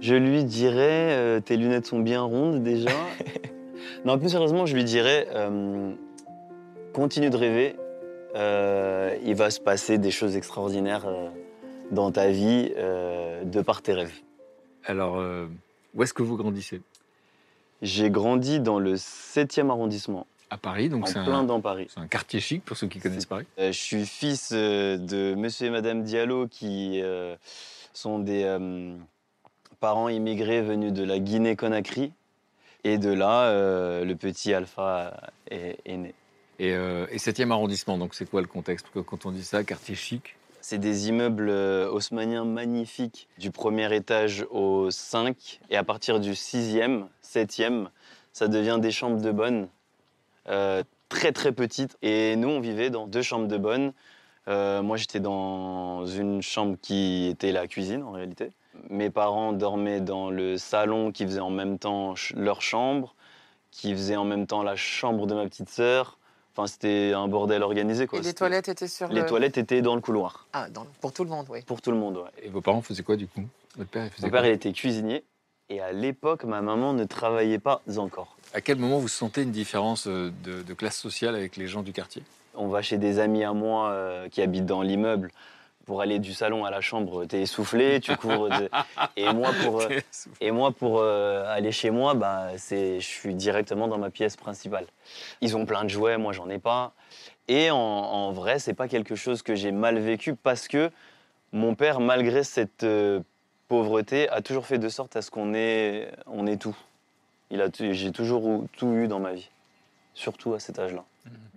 Je 0.02 0.16
lui 0.16 0.44
dirais, 0.44 1.14
euh, 1.16 1.40
tes 1.40 1.56
lunettes 1.56 1.86
sont 1.86 2.00
bien 2.00 2.24
rondes 2.24 2.62
déjà. 2.62 2.90
non, 4.06 4.20
plus 4.20 4.28
sérieusement, 4.28 4.66
je 4.66 4.76
lui 4.76 4.84
dirais, 4.84 5.30
euh, 5.34 5.94
continue 6.92 7.30
de 7.30 7.38
rêver. 7.38 7.78
Euh, 8.36 9.16
il 9.24 9.36
va 9.36 9.50
se 9.50 9.62
passer 9.62 9.98
des 9.98 10.12
choses 10.12 10.36
extraordinaires 10.36 11.08
euh, 11.08 11.30
dans 11.90 12.12
ta 12.12 12.32
vie 12.32 12.74
euh, 12.76 13.46
de 13.46 13.62
par 13.62 13.82
tes 13.82 13.94
rêves. 13.94 14.20
Alors, 14.84 15.20
euh, 15.20 15.48
où 15.96 16.04
est-ce 16.04 16.14
que 16.14 16.22
vous 16.22 16.36
grandissez? 16.36 16.82
J'ai 17.82 18.10
grandi 18.10 18.60
dans 18.60 18.80
le 18.80 18.96
7e 18.96 19.70
arrondissement, 19.70 20.28
À 20.50 20.58
Paris, 20.58 20.88
donc 20.89 21.04
en 21.04 21.08
c'est 21.08 21.24
plein 21.24 21.39
un, 21.39 21.44
dans 21.44 21.60
Paris. 21.60 21.88
c'est 21.94 22.00
un 22.00 22.08
quartier 22.08 22.39
chic 22.39 22.63
pour 22.63 22.77
ceux 22.77 22.88
qui 22.88 23.00
connaissent 23.00 23.25
Paris. 23.25 23.46
Euh, 23.60 23.72
je 23.72 23.77
suis 23.77 24.06
fils 24.06 24.51
euh, 24.54 24.98
de 24.98 25.36
monsieur 25.36 25.68
et 25.68 25.70
madame 25.70 26.04
Diallo 26.04 26.48
qui 26.48 27.01
euh, 27.01 27.36
sont 27.94 28.20
des 28.20 28.44
euh, 28.46 28.96
parents 29.82 30.08
immigrés 30.08 30.62
venus 30.62 30.94
de 30.94 31.04
la 31.04 31.20
Guinée-Conakry. 31.20 32.13
Et 32.86 32.98
de 32.98 33.10
là, 33.12 33.51
le 33.51 34.13
petit 34.16 34.54
Alpha 34.54 35.20
est, 35.51 35.77
est 35.86 35.98
né. 35.98 36.13
Et, 36.60 36.70
et 36.70 37.18
7e 37.18 37.51
arrondissement, 37.51 37.98
donc 37.98 38.16
c'est 38.16 38.30
quoi 38.30 38.39
le 38.39 38.48
contexte? 38.48 38.86
Quand 39.06 39.25
on 39.25 39.32
dit 39.32 39.44
ça, 39.44 39.66
quartier 39.66 39.96
chic, 39.96 40.38
C'est 40.62 40.77
des 40.77 41.10
immeubles 41.10 41.50
haussmanniens 41.50 42.46
magnifiques, 42.46 43.27
du 43.39 43.51
premier 43.51 43.94
étage 43.94 44.46
au 44.51 44.89
5. 44.89 45.60
Et 45.70 45.75
à 45.75 45.84
partir 45.84 46.22
du 46.22 46.32
6e, 46.32 47.08
7e, 47.25 47.88
ça 48.32 48.48
devient 48.48 48.77
des 48.80 48.92
chambres 48.92 49.20
de 49.22 49.32
bonne, 49.32 49.68
euh, 50.50 50.84
très 51.10 51.32
très 51.32 51.51
petites. 51.51 51.98
Et 52.01 52.36
nous, 52.36 52.50
on 52.50 52.60
vivait 52.60 52.89
dans 52.89 53.08
deux 53.08 53.22
chambres 53.22 53.48
de 53.48 53.58
bonne. 53.58 53.94
Euh, 54.48 54.82
moi, 54.82 54.98
j'étais 54.98 55.20
dans 55.20 56.06
une 56.06 56.42
chambre 56.42 56.77
qui 56.82 57.27
était 57.27 57.51
la 57.51 57.68
cuisine 57.68 58.04
en 58.04 58.12
réalité. 58.12 58.52
Mes 58.89 59.10
parents 59.10 59.54
dormaient 59.54 60.00
dans 60.02 60.30
le 60.30 60.58
salon 60.58 61.12
qui 61.12 61.26
faisait 61.26 61.39
en 61.41 61.50
même 61.50 61.78
temps 61.80 62.15
ch- 62.15 62.34
leur 62.38 62.62
chambre, 62.62 63.15
qui 63.71 63.91
faisait 63.93 64.15
en 64.15 64.24
même 64.24 64.48
temps 64.48 64.63
la 64.63 64.76
chambre 64.76 65.28
de 65.28 65.34
ma 65.36 65.43
petite 65.45 65.69
sœur. 65.69 66.17
Enfin, 66.56 66.65
c'était 66.67 67.12
un 67.13 67.28
bordel 67.28 67.62
organisé. 67.62 68.08
Quoi. 68.08 68.19
Et 68.19 68.21
les 68.21 68.34
toilettes 68.34 68.67
étaient 68.69 68.88
sur 68.88 69.10
Les 69.10 69.21
le... 69.21 69.26
toilettes 69.28 69.58
étaient 69.58 69.82
dans 69.82 69.95
le 69.95 70.02
couloir, 70.02 70.48
Ah, 70.54 70.69
dans- 70.69 70.88
pour 71.02 71.12
tout 71.12 71.24
le 71.24 71.30
monde, 71.30 71.45
oui. 71.50 71.62
pour 71.63 71.82
tout 71.82 71.91
le 71.91 71.98
monde. 71.98 72.17
Ouais. 72.17 72.32
et 72.41 72.50
vos 72.50 72.62
parents 72.62 72.82
faisaient 72.82 73.04
quoi 73.04 73.15
du 73.15 73.28
coup? 73.28 73.41
Votre 73.76 73.89
père, 73.89 74.06
il 74.06 74.12
faisait 74.12 74.28
Mon 74.28 74.32
père, 74.32 74.41
quoi? 74.41 74.50
il 74.50 74.54
était 74.54 74.71
cuisinier. 74.74 75.24
Et 75.69 75.82
à 75.82 75.91
l'époque, 75.91 76.45
ma 76.45 76.62
maman 76.62 76.93
ne 76.93 77.04
travaillait 77.04 77.60
pas 77.60 77.82
encore. 77.98 78.37
À 78.53 78.62
quel 78.62 78.77
moment 78.77 78.99
vous 78.99 79.07
sentez 79.07 79.43
une 79.43 79.51
différence 79.51 80.07
euh, 80.07 80.31
de, 80.43 80.62
de 80.63 80.73
classe 80.73 80.97
sociale 80.97 81.36
avec 81.36 81.57
les 81.57 81.67
gens 81.67 81.83
du 81.83 81.93
quartier? 81.93 82.23
On 82.55 82.67
va 82.67 82.81
chez 82.81 82.97
des 82.97 83.19
amis 83.19 83.43
à 83.43 83.53
moi 83.53 83.89
euh, 83.91 84.29
qui 84.29 84.41
habitent 84.41 84.65
dans 84.65 84.81
l'immeuble. 84.81 85.31
Pour 85.86 86.01
aller 86.01 86.19
du 86.19 86.33
salon 86.33 86.65
à 86.65 86.71
la 86.71 86.81
chambre, 86.81 87.23
t'es 87.25 87.41
essoufflé, 87.41 88.01
tu 88.01 88.15
cours. 88.17 88.49
de- 88.49 88.69
Et 89.15 89.31
moi, 89.31 89.53
pour, 89.62 89.79
euh, 89.81 89.89
et 90.41 90.51
moi, 90.51 90.71
pour 90.71 90.99
euh, 90.99 91.45
aller 91.47 91.71
chez 91.71 91.91
moi, 91.91 92.13
bah, 92.13 92.49
je 92.57 92.99
suis 92.99 93.33
directement 93.36 93.88
dans 93.88 93.97
ma 93.97 94.10
pièce 94.10 94.36
principale. 94.36 94.86
Ils 95.41 95.55
ont 95.55 95.65
plein 95.65 95.83
de 95.86 95.89
jouets, 95.89 96.17
moi, 96.17 96.33
j'en 96.33 96.49
ai 96.49 96.60
pas. 96.60 96.93
Et 97.47 97.71
en, 97.71 97.77
en 97.77 98.31
vrai, 98.31 98.60
c'est 98.60 98.73
pas 98.73 98.88
quelque 98.89 99.15
chose 99.15 99.41
que 99.43 99.55
j'ai 99.55 99.71
mal 99.71 99.97
vécu 99.97 100.36
parce 100.36 100.67
que 100.67 100.91
mon 101.53 101.73
père, 101.73 101.99
malgré 102.01 102.43
cette 102.43 102.86
pauvreté, 103.69 104.27
a 104.29 104.41
toujours 104.41 104.65
fait 104.65 104.77
de 104.79 104.89
sorte 104.89 105.15
à 105.15 105.21
ce 105.21 105.31
qu'on 105.31 105.53
ait, 105.53 106.12
on 106.25 106.45
ait 106.47 106.57
tout. 106.57 106.75
Il 107.51 107.62
a, 107.62 107.67
j'ai 107.71 108.12
toujours 108.12 108.65
tout 108.77 108.91
eu 108.93 109.07
dans 109.07 109.19
ma 109.19 109.33
vie, 109.33 109.49
surtout 110.13 110.53
à 110.53 110.60
cet 110.60 110.79
âge-là. 110.79 111.03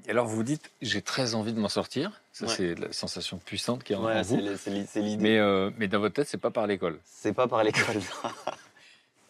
Et 0.06 0.10
alors 0.10 0.26
vous 0.26 0.42
dites, 0.42 0.70
j'ai 0.82 1.02
très 1.02 1.34
envie 1.34 1.52
de 1.52 1.60
m'en 1.60 1.68
sortir. 1.68 2.20
Ça, 2.32 2.46
Ouais. 2.46 2.54
c'est 2.56 2.74
la 2.74 2.92
sensation 2.92 3.38
puissante 3.38 3.84
qui 3.84 3.92
est 3.92 3.96
en 3.96 4.04
Ouais, 4.04 4.22
vous. 4.22 4.40
c'est 4.56 4.70
l'i- 4.70 4.86
c'est 4.88 5.00
l'idée. 5.00 5.22
Mais, 5.22 5.38
euh, 5.38 5.70
mais 5.78 5.88
dans 5.88 5.98
votre 6.00 6.14
tête, 6.14 6.26
c'est 6.28 6.38
pas 6.40 6.50
par 6.50 6.66
l'école. 6.66 6.98
C'est 7.04 7.32
pas 7.32 7.46
par 7.48 7.62
l'école. 7.64 7.96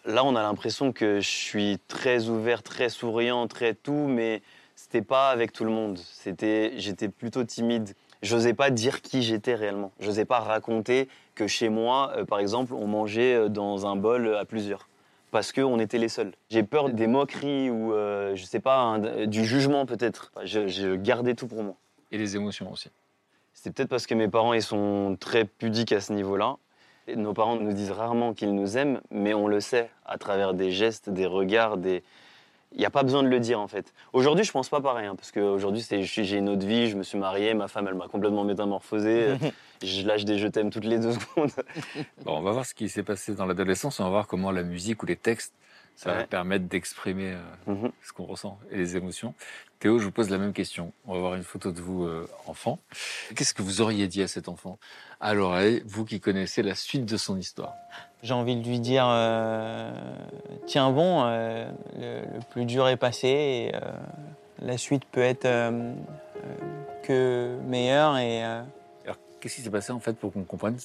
Là, 0.07 0.25
on 0.25 0.35
a 0.37 0.43
l'impression 0.43 0.93
que 0.93 1.21
je 1.21 1.29
suis 1.29 1.79
très 1.89 2.29
ouvert, 2.29 2.63
très 2.63 2.89
souriant, 2.89 3.47
très 3.49 3.75
tout, 3.75 4.07
mais 4.09 4.43
c'était 4.75 5.03
pas 5.03 5.29
avec 5.31 5.53
tout 5.53 5.65
le 5.65 5.71
monde. 5.71 5.99
C'était, 5.99 6.73
j'étais 6.79 7.09
plutôt 7.09 7.45
timide. 7.45 7.95
J'osais 8.23 8.55
pas 8.55 8.71
dire 8.71 9.03
qui 9.03 9.23
j'étais 9.23 9.55
réellement. 9.55 9.93
J'osais 10.01 10.25
pas 10.25 10.41
raconter 10.41 11.09
que 11.35 11.47
chez 11.47 11.69
moi, 11.69 12.13
euh, 12.17 12.25
par 12.25 12.39
exemple, 12.39 12.73
on 12.75 12.87
mangeait 12.87 13.35
euh, 13.35 13.49
dans 13.49 13.87
un 13.87 13.97
bol 13.97 14.35
à 14.37 14.45
plusieurs. 14.45 14.89
Parce 15.31 15.53
qu'on 15.53 15.79
était 15.79 15.99
les 15.99 16.09
seuls. 16.09 16.33
J'ai 16.49 16.63
peur 16.63 16.91
des 16.91 17.07
moqueries 17.07 17.71
ou, 17.71 17.93
euh, 17.93 18.35
je 18.35 18.45
sais 18.45 18.59
pas, 18.61 18.79
un- 18.79 19.27
du 19.27 19.45
jugement 19.45 19.87
peut-être. 19.87 20.33
Je, 20.45 20.67
je 20.67 20.97
gardais 20.97 21.35
tout 21.35 21.47
pour 21.47 21.63
moi. 21.63 21.75
Et 22.11 22.19
les 22.19 22.35
émotions 22.37 22.71
aussi. 22.73 22.91
C'est 23.53 23.73
peut-être 23.73 23.89
parce 23.89 24.07
que 24.07 24.15
mes 24.15 24.29
parents 24.29 24.55
ils 24.55 24.63
sont 24.63 25.17
très 25.21 25.45
pudiques 25.45 25.93
à 25.93 26.01
ce 26.01 26.13
niveau-là. 26.13 26.57
Nos 27.15 27.33
parents 27.35 27.57
nous 27.57 27.73
disent 27.73 27.91
rarement 27.93 28.35
qu'ils 28.35 28.55
nous 28.55 28.77
aiment, 28.77 29.01
mais 29.11 29.35
on 29.35 29.47
le 29.49 29.61
sait 29.61 29.91
à 30.07 30.19
travers 30.19 30.55
des 30.55 30.71
gestes, 30.71 31.11
des 31.11 31.27
regards, 31.27 31.77
des. 31.77 32.03
Il 32.73 32.79
n'y 32.79 32.87
a 32.87 32.91
pas 32.91 33.03
besoin 33.03 33.23
de 33.25 33.29
le 33.29 33.41
dire 33.41 33.59
en 33.61 33.67
fait. 33.67 33.93
Aujourd'hui, 34.13 34.45
je 34.45 34.53
pense 34.53 34.69
pas 34.69 34.81
pareil, 34.81 35.07
hein, 35.07 35.17
parce 35.17 35.33
qu'aujourd'hui, 35.33 35.85
j'ai 36.03 36.37
une 36.37 36.49
autre 36.49 36.65
vie, 36.67 36.89
je 36.89 36.97
me 36.97 37.03
suis 37.03 37.19
marié, 37.19 37.53
ma 37.55 37.67
femme, 37.67 37.87
elle 37.89 37.95
m'a 37.97 38.07
complètement 38.07 38.45
métamorphosé. 38.45 39.35
je 39.83 40.07
lâche 40.07 40.25
des 40.25 40.39
je 40.39 40.47
t'aime 40.47 40.71
toutes 40.71 40.85
les 40.85 40.99
deux 40.99 41.13
secondes. 41.13 41.51
Bon, 42.25 42.37
on 42.39 42.43
va 42.43 42.53
voir 42.53 42.65
ce 42.67 42.75
qui 42.75 42.89
s'est 42.89 43.03
passé 43.03 43.35
dans 43.35 43.47
l'adolescence. 43.47 43.99
On 43.99 44.05
va 44.05 44.11
voir 44.11 44.27
comment 44.29 44.53
la 44.53 44.63
musique 44.63 45.03
ou 45.03 45.07
les 45.07 45.17
textes, 45.17 45.53
ça 45.97 46.13
va 46.13 46.19
Ouais. 46.21 46.27
permettre 46.27 46.67
d'exprimer 46.67 47.33
euh, 47.33 47.41
Mhm. 47.73 47.91
ce 48.03 48.13
qu'on 48.13 48.25
ressent 48.25 48.59
et 48.71 48.77
les 48.77 48.97
émotions. 48.97 49.35
Théo, 49.81 49.99
je 49.99 50.05
vous 50.05 50.11
pose 50.11 50.29
la 50.29 50.37
même 50.37 50.53
question. 50.53 50.93
On 51.07 51.15
va 51.15 51.21
voir 51.21 51.35
une 51.37 51.43
photo 51.43 51.73
de 51.73 51.81
vous, 51.81 52.05
euh, 52.05 52.29
enfant. 52.47 52.79
Qu'est-ce 53.35 53.55
que 53.55 53.63
vous 53.63 53.81
auriez 53.81 54.09
dit 54.09 54.23
à 54.23 54.29
cet 54.29 54.47
enfant? 54.47 54.79
À 55.21 55.33
l'oreille, 55.33 55.83
vous 55.87 56.05
qui 56.05 56.21
connaissez 56.21 56.63
la 56.63 56.75
suite 56.75 57.07
de 57.07 57.17
son 57.17 57.39
histoire 57.39 57.73
J'ai 58.23 58.35
envie 58.35 58.57
de 58.57 58.69
lui 58.69 58.79
dire 58.79 59.07
euh, 59.09 59.91
tiens 60.67 60.91
bon, 60.91 61.23
euh, 61.25 61.65
le, 61.99 62.21
le 62.21 62.41
plus 62.51 62.67
dur 62.67 62.89
est 62.89 62.99
passé 62.99 63.29
et 63.29 63.73
la 64.63 64.77
suite 64.77 65.07
peut 65.07 65.23
être 65.23 65.49
que 67.03 67.57
meilleure. 67.67 68.19
Et 68.19 68.43
Alors, 68.43 69.17
qu'est-ce 69.41 69.57
qui 69.57 69.63
s'est 69.63 69.71
passé 69.71 69.93
en 69.93 70.01
fait 70.01 70.13
pour 70.13 70.31
qu'on 70.31 70.45
comprenne? 70.45 70.77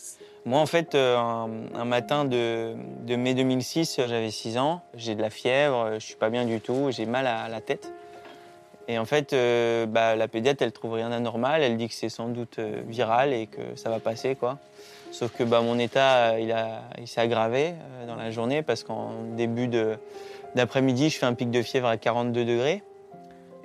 Moi, 0.45 0.59
en 0.61 0.65
fait, 0.65 0.95
un, 0.95 1.49
un 1.73 1.85
matin 1.85 2.23
de, 2.23 2.75
de 3.05 3.15
mai 3.17 3.33
2006, 3.33 3.99
j'avais 4.07 4.31
6 4.31 4.57
ans, 4.57 4.83
j'ai 4.95 5.15
de 5.15 5.21
la 5.21 5.29
fièvre, 5.29 5.95
je 5.95 5.99
suis 6.05 6.15
pas 6.15 6.29
bien 6.29 6.45
du 6.45 6.61
tout, 6.61 6.91
j'ai 6.91 7.05
mal 7.05 7.27
à 7.27 7.49
la 7.49 7.59
tête. 7.59 7.91
Et 8.87 8.99
en 8.99 9.05
fait, 9.05 9.33
euh, 9.33 9.85
bah, 9.85 10.15
la 10.15 10.27
pédiatre, 10.27 10.61
elle 10.61 10.71
trouve 10.71 10.93
rien 10.93 11.09
d'anormal, 11.09 11.63
elle 11.63 11.77
dit 11.77 11.87
que 11.87 11.93
c'est 11.93 12.09
sans 12.09 12.27
doute 12.27 12.59
euh, 12.59 12.81
viral 12.87 13.33
et 13.33 13.47
que 13.47 13.75
ça 13.75 13.89
va 13.89 13.99
passer, 13.99 14.35
quoi. 14.35 14.59
Sauf 15.11 15.31
que 15.31 15.43
bah, 15.43 15.61
mon 15.61 15.79
état, 15.79 16.33
euh, 16.33 16.75
il, 16.99 17.07
s'est 17.07 17.21
aggravé 17.21 17.73
dans 18.05 18.15
la 18.15 18.31
journée 18.31 18.61
parce 18.61 18.83
qu'en 18.83 19.11
début 19.35 19.69
d'après-midi, 20.55 21.09
je 21.09 21.17
fais 21.17 21.25
un 21.25 21.33
pic 21.33 21.49
de 21.49 21.61
fièvre 21.61 21.87
à 21.87 21.97
42 21.97 22.45
degrés. 22.45 22.83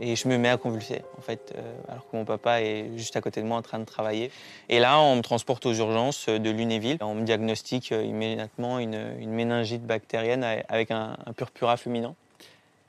Et 0.03 0.17
je 0.17 0.29
me 0.29 0.39
mets 0.39 0.49
à 0.49 0.57
convulser, 0.57 1.03
en 1.19 1.21
fait, 1.21 1.53
alors 1.87 2.09
que 2.09 2.17
mon 2.17 2.25
papa 2.25 2.63
est 2.63 2.87
juste 2.97 3.17
à 3.17 3.21
côté 3.21 3.43
de 3.43 3.47
moi 3.47 3.59
en 3.59 3.63
train 3.63 3.79
de 3.79 3.85
travailler. 3.85 4.31
Et 4.71 4.79
là, 4.79 4.99
on 4.99 5.17
me 5.17 5.21
transporte 5.21 5.67
aux 5.67 5.75
urgences 5.75 6.31
de 6.31 6.51
Lunéville. 6.51 6.97
On 7.03 7.15
me 7.15 7.25
diagnostique 7.25 7.91
immédiatement 7.91 8.79
une, 8.79 8.99
une 9.19 9.33
méningite 9.33 9.85
bactérienne 9.85 10.43
avec 10.71 10.91
un, 10.91 11.19
un 11.27 11.33
purpura 11.35 11.77
fulminant. 11.77 12.17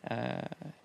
Euh, 0.10 0.40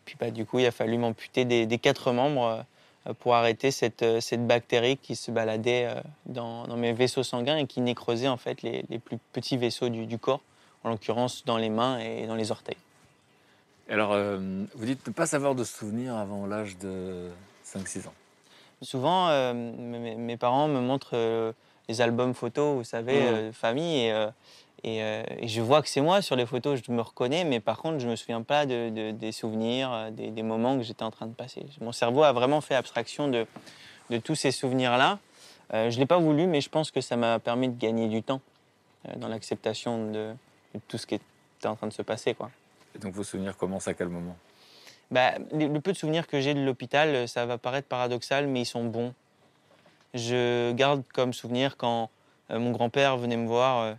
puis 0.05 0.17
bah, 0.21 0.31
du 0.31 0.45
coup, 0.45 0.59
il 0.59 0.67
a 0.67 0.71
fallu 0.71 0.99
m'amputer 0.99 1.45
des, 1.45 1.65
des 1.65 1.79
quatre 1.79 2.13
membres 2.13 2.65
euh, 3.07 3.13
pour 3.21 3.35
arrêter 3.35 3.71
cette, 3.71 4.03
euh, 4.03 4.21
cette 4.21 4.47
bactérie 4.47 4.99
qui 4.99 5.17
se 5.17 5.31
baladait 5.31 5.89
dans, 6.27 6.67
dans 6.67 6.77
mes 6.77 6.93
vaisseaux 6.93 7.23
sanguins 7.23 7.57
et 7.57 7.67
qui 7.67 7.81
nécrosait 7.81 8.29
en 8.29 8.37
fait 8.37 8.63
les, 8.63 8.85
les 8.91 8.99
plus 8.99 9.19
petits 9.33 9.57
vaisseaux 9.57 9.89
du, 9.89 10.07
du 10.07 10.19
corps, 10.19 10.43
en 10.85 10.91
l'occurrence 10.91 11.45
dans 11.45 11.57
les 11.57 11.71
mains 11.71 11.99
et 11.99 12.27
dans 12.27 12.35
les 12.35 12.51
orteils. 12.51 12.77
Alors, 13.89 14.13
euh, 14.13 14.39
vous 14.75 14.85
dites 14.85 15.07
ne 15.07 15.13
pas 15.13 15.27
savoir 15.27 15.55
de 15.55 15.63
souvenirs 15.63 16.17
avant 16.17 16.47
l'âge 16.47 16.77
de 16.79 17.29
5-6 17.65 18.09
ans. 18.09 18.15
Souvent, 18.83 19.29
euh, 19.29 19.55
mes, 19.55 20.37
parents 20.37 20.69
me 20.69 20.81
montrent 20.81 21.15
euh, 21.17 21.53
les 21.89 22.01
albums 22.01 22.35
photos, 22.35 22.77
vous 22.77 22.85
savez, 22.85 23.47
de 23.47 23.53
famille, 23.53 24.07
et, 24.07 24.27
et, 24.87 25.03
euh, 25.03 25.23
et 25.41 25.49
je 25.49 25.61
vois 25.61 25.83
que 25.83 25.89
c'est 25.89 26.01
moi 26.01 26.23
sur 26.23 26.37
les 26.37 26.47
photos, 26.47 26.81
je 26.83 26.93
me 26.93 27.03
reconnais, 27.03 27.45
mais 27.45 27.61
par 27.61 27.79
contre, 27.79 27.99
je 27.99 28.09
me 28.09 28.17
souviens 28.17 28.43
pas 28.43 28.65
de, 28.67 28.89
de- 28.89 29.11
des 29.11 29.33
souvenirs, 29.33 29.93
euh, 29.93 30.11
des, 30.11 30.31
des 30.31 30.43
moments 30.43 30.77
que 30.79 30.83
j'étais 30.85 31.03
en 31.03 31.11
train 31.11 31.27
de 31.27 31.35
passer. 31.35 31.67
Mon 31.81 31.93
cerveau 31.93 32.23
a 32.23 32.33
vraiment 32.33 32.61
fait 32.61 32.75
abstraction 32.77 33.29
de, 33.29 33.47
de 34.11 34.19
tous 34.19 34.37
ces 34.37 34.53
souvenirs-là. 34.53 35.19
Euh, 35.75 35.91
je 35.91 35.99
l'ai 35.99 36.07
pas 36.07 36.19
voulu, 36.19 36.47
mais 36.47 36.61
je 36.61 36.69
pense 36.71 36.91
que 36.93 37.01
ça 37.01 37.17
m'a 37.17 37.39
permis 37.41 37.69
de 37.69 37.77
gagner 37.77 38.07
du 38.09 38.23
temps 38.23 38.41
euh, 39.09 39.17
dans 39.17 39.27
l'acceptation 39.29 40.07
de, 40.13 40.33
de 40.75 40.81
tout 40.87 40.97
ce 40.99 41.07
qui 41.07 41.17
était 41.17 41.67
en 41.67 41.75
train 41.75 41.89
de 41.89 41.93
se 41.93 42.03
passer, 42.03 42.35
quoi. 42.35 42.51
Et 42.95 42.99
donc 43.01 43.13
vos 43.13 43.25
souvenirs 43.25 43.57
commencent 43.57 43.89
à 43.89 43.95
quel 43.95 44.09
moment? 44.09 44.37
Bah, 45.11 45.33
le 45.53 45.79
peu 45.81 45.93
de 45.93 45.97
souvenirs 45.97 46.27
que 46.29 46.41
j'ai 46.41 46.55
de 46.55 46.61
l'hôpital, 46.65 47.29
ça 47.29 47.45
va 47.45 47.59
paraître 47.59 47.89
paradoxal, 47.89 48.47
mais 48.47 48.63
ils 48.63 48.67
sont 48.67 48.85
bons. 48.85 49.13
Je 50.15 50.73
garde 50.73 51.03
comme 51.13 51.33
souvenir 51.33 51.77
quand 51.77 52.09
euh, 52.51 52.59
mon 52.59 52.71
grand-père 52.71 53.17
venait 53.17 53.37
me 53.37 53.47
voir, 53.47 53.97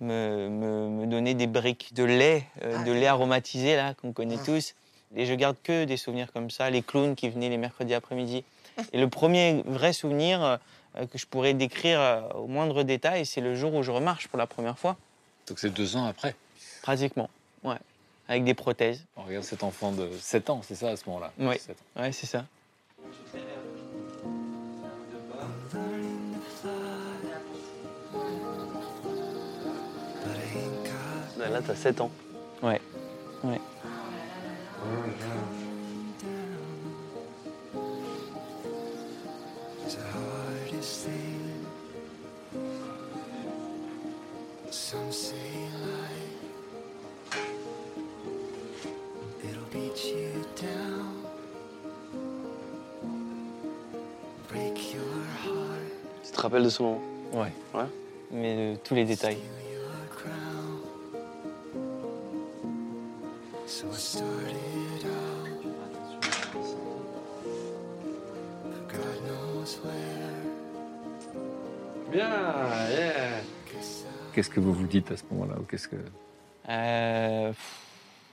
me, 0.00 0.48
me- 0.48 0.88
me 0.88 1.06
donner 1.06 1.34
des 1.34 1.46
briques 1.46 1.92
de 1.94 2.04
lait, 2.04 2.44
euh, 2.62 2.82
de 2.84 2.92
lait 2.92 3.06
aromatisé, 3.06 3.76
là, 3.76 3.94
qu'on 3.94 4.12
connaît 4.12 4.38
tous. 4.44 4.74
Et 5.16 5.24
je 5.26 5.34
garde 5.34 5.56
que 5.62 5.84
des 5.84 5.96
souvenirs 5.96 6.32
comme 6.32 6.50
ça, 6.50 6.68
les 6.70 6.82
clowns 6.82 7.16
qui 7.16 7.28
venaient 7.30 7.48
les 7.48 7.56
mercredis 7.56 7.94
après-midi. 7.94 8.44
Et 8.92 8.98
le 9.00 9.08
premier 9.08 9.62
vrai 9.66 9.92
souvenir 9.92 10.42
euh, 10.42 10.56
que 11.10 11.18
je 11.18 11.26
pourrais 11.26 11.54
décrire 11.54 12.00
euh, 12.00 12.20
au 12.34 12.46
moindre 12.46 12.82
détail, 12.82 13.24
c'est 13.26 13.40
le 13.40 13.54
jour 13.54 13.74
où 13.74 13.82
je 13.82 13.90
remarche 13.90 14.28
pour 14.28 14.38
la 14.38 14.46
première 14.46 14.78
fois, 14.78 14.96
Donc 15.48 15.58
c'est 15.58 15.70
deux 15.70 15.96
ans 15.96 16.04
après. 16.04 16.34
pratiquement, 16.82 17.28
ouais, 17.64 17.76
avec 18.28 18.44
des 18.44 18.54
prothèses. 18.54 19.04
On 19.16 19.22
regarde 19.22 19.44
cet 19.44 19.62
enfant 19.62 19.92
de 19.92 20.10
7 20.20 20.50
ans, 20.50 20.60
c'est 20.62 20.74
ça 20.74 20.90
à 20.90 20.96
ce 20.96 21.04
moment-là? 21.08 21.32
Oui. 21.38 21.58
7 21.58 21.76
ans. 21.96 22.02
Ouais, 22.02 22.12
c'est 22.12 22.26
ça. 22.26 22.44
Bah, 31.48 31.54
Là, 31.54 31.60
t'as 31.66 31.74
7 31.74 32.02
ans. 32.02 32.10
Ouais, 32.62 32.80
ouais. 33.44 33.60
Tu 56.24 56.30
te 56.32 56.40
rappelles 56.40 56.62
de 56.64 56.68
ce 56.68 56.82
moment? 56.82 57.00
Ouais. 57.32 57.52
Ouais. 57.74 57.84
Mais 58.30 58.72
de 58.72 58.76
tous 58.76 58.94
les 58.94 59.04
détails. 59.04 59.38
Yeah. 72.18 73.42
Qu'est-ce 74.32 74.50
que 74.50 74.58
vous 74.58 74.72
vous 74.72 74.88
dites 74.88 75.12
à 75.12 75.16
ce 75.16 75.22
moment-là 75.30 75.54
ou 75.60 75.62
qu'est-ce 75.62 75.86
que... 75.86 75.94
Euh, 76.68 77.52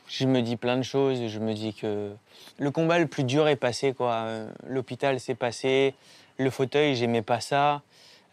je 0.08 0.26
me 0.26 0.42
dis 0.42 0.56
plein 0.56 0.78
de 0.78 0.82
choses. 0.82 1.28
Je 1.28 1.38
me 1.38 1.54
dis 1.54 1.76
que 1.76 2.12
le 2.58 2.72
combat 2.72 2.98
le 2.98 3.06
plus 3.06 3.24
dur 3.24 3.48
est 3.48 3.56
passé. 3.56 3.94
quoi. 3.94 4.14
Euh, 4.14 4.50
L'hôpital 4.68 5.20
s'est 5.20 5.36
passé. 5.36 5.94
Le 6.40 6.50
fauteuil, 6.50 6.96
j'aimais 6.96 7.22
pas 7.22 7.40
ça. 7.40 7.84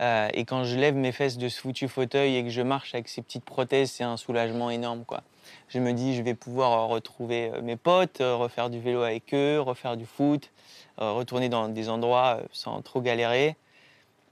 Euh, 0.01 0.31
et 0.33 0.47
quand 0.47 0.65
je 0.65 0.79
lève 0.79 0.95
mes 0.95 1.12
fesses 1.12 1.37
de 1.37 1.51
ce 1.51 1.61
foutu 1.61 1.87
fauteuil 1.87 2.37
et 2.37 2.45
que 2.45 2.49
je 2.51 2.62
marche 2.62 2.95
avec 2.95 3.09
ces 3.09 3.21
petites 3.21 3.45
prothèses, 3.45 3.91
c'est 3.91 4.05
un 4.05 4.17
soulagement 4.17 4.71
énorme. 4.71 5.05
quoi. 5.05 5.23
Je 5.69 5.79
me 5.81 5.93
dis, 5.93 6.17
je 6.17 6.23
vais 6.23 6.35
pouvoir 6.35 6.88
retrouver 6.88 7.51
mes 7.62 7.77
potes, 7.77 8.19
refaire 8.21 8.71
du 8.71 8.81
vélo 8.81 9.03
avec 9.03 9.35
eux, 9.35 9.61
refaire 9.61 9.99
du 9.99 10.07
foot, 10.07 10.51
retourner 10.97 11.51
dans 11.51 11.69
des 11.69 11.91
endroits 11.91 12.41
sans 12.53 12.81
trop 12.81 13.03
galérer. 13.03 13.55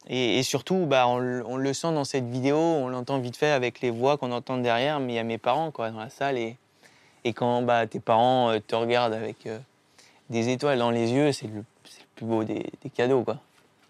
Et, 0.09 0.43
surtout, 0.43 0.87
bah, 0.87 1.07
on, 1.07 1.19
le- 1.19 1.73
sent 1.73 1.93
dans 1.93 2.05
cette 2.05 2.29
vidéo, 2.29 2.57
on 2.57 2.89
l'entend 2.89 3.19
vite 3.19 3.37
fait 3.37 3.51
avec 3.51 3.81
les 3.81 3.91
voix 3.91 4.17
qu'on 4.17 4.33
entend 4.33 4.57
derrière, 4.57 4.99
mais 4.99 5.13
il 5.13 5.17
y 5.17 5.19
a 5.19 5.25
mes 5.25 5.39
parents 5.39 5.73
dans 5.77 5.93
la 5.93 6.11
salle. 6.11 6.39
Et, 6.39 6.57
quand 7.35 7.63
bah, 7.63 7.87
tes 7.87 8.01
parents 8.01 8.51
euh, 8.51 8.59
te 8.67 8.75
regardent 8.75 9.13
avec 9.13 9.47
euh, 9.47 9.59
des 10.31 10.49
étoiles 10.49 10.79
dans 10.79 10.91
les 10.91 11.13
yeux, 11.13 11.33
c'est 11.33 11.47
le, 11.49 11.65
plus 12.17 12.27
beau 12.27 12.45
des, 12.45 12.65
cadeaux. 12.95 13.23
Quoi. 13.23 13.39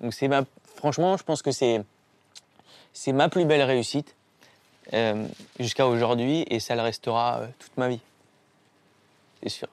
Donc 0.01 0.13
c'est 0.13 0.29
ma, 0.29 0.43
franchement, 0.77 1.17
je 1.17 1.23
pense 1.23 1.43
que 1.43 1.53
c'est, 1.53 1.85
ma 3.09 3.29
plus 3.29 3.45
belle 3.45 3.63
réussite 3.63 4.15
euh, 4.93 5.25
jusqu'à 5.61 5.87
aujourd'hui, 5.87 6.45
et 6.51 6.59
ça 6.59 6.75
le 6.75 6.83
restera 6.83 7.43
toute 7.61 7.77
ma 7.77 7.89
vie. 7.89 8.01
C'est 9.43 9.49
sûr. 9.49 9.69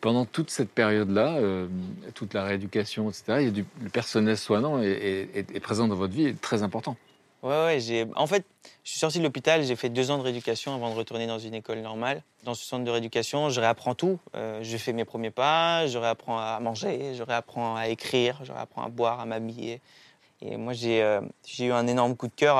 Pendant 0.00 0.24
toute 0.24 0.50
cette 0.50 0.70
période-là, 0.70 1.36
euh, 1.36 1.68
toute 2.14 2.32
la 2.32 2.44
rééducation, 2.44 3.10
etc., 3.10 3.52
le 3.82 3.88
personnel 3.90 4.38
soignant 4.38 4.80
est, 4.80 5.60
présent 5.60 5.88
dans 5.88 5.94
votre 5.94 6.14
vie 6.14 6.26
est 6.26 6.40
très 6.40 6.62
important. 6.62 6.96
Ouais, 7.42 7.64
ouais, 7.64 7.80
j'ai... 7.80 8.06
En 8.16 8.26
fait, 8.26 8.44
je 8.82 8.90
suis 8.90 8.98
sorti 8.98 9.18
de 9.18 9.24
l'hôpital, 9.24 9.62
j'ai 9.62 9.76
fait 9.76 9.90
deux 9.90 10.10
ans 10.10 10.16
de 10.16 10.22
rééducation 10.22 10.74
avant 10.74 10.90
de 10.90 10.94
retourner 10.94 11.26
dans 11.26 11.38
une 11.38 11.54
école 11.54 11.80
normale. 11.80 12.22
Dans 12.44 12.54
ce 12.54 12.64
centre 12.64 12.84
de 12.84 12.90
rééducation, 12.90 13.50
je 13.50 13.60
réapprends 13.60 13.94
tout. 13.94 14.18
Euh, 14.34 14.60
je 14.62 14.76
fais 14.78 14.94
mes 14.94 15.04
premiers 15.04 15.30
pas, 15.30 15.86
je 15.86 15.98
réapprends 15.98 16.38
à 16.38 16.58
manger, 16.60 17.14
je 17.14 17.22
réapprends 17.22 17.76
à 17.76 17.88
écrire, 17.88 18.40
je 18.44 18.52
réapprends 18.52 18.84
à 18.84 18.88
boire, 18.88 19.20
à 19.20 19.26
m'habiller. 19.26 19.82
Et 20.40 20.56
moi, 20.56 20.72
j'ai, 20.72 21.02
euh, 21.02 21.20
eu 21.58 21.72
un 21.72 21.86
énorme 21.86 22.16
coup 22.16 22.26
de 22.28 22.34
cœur 22.34 22.58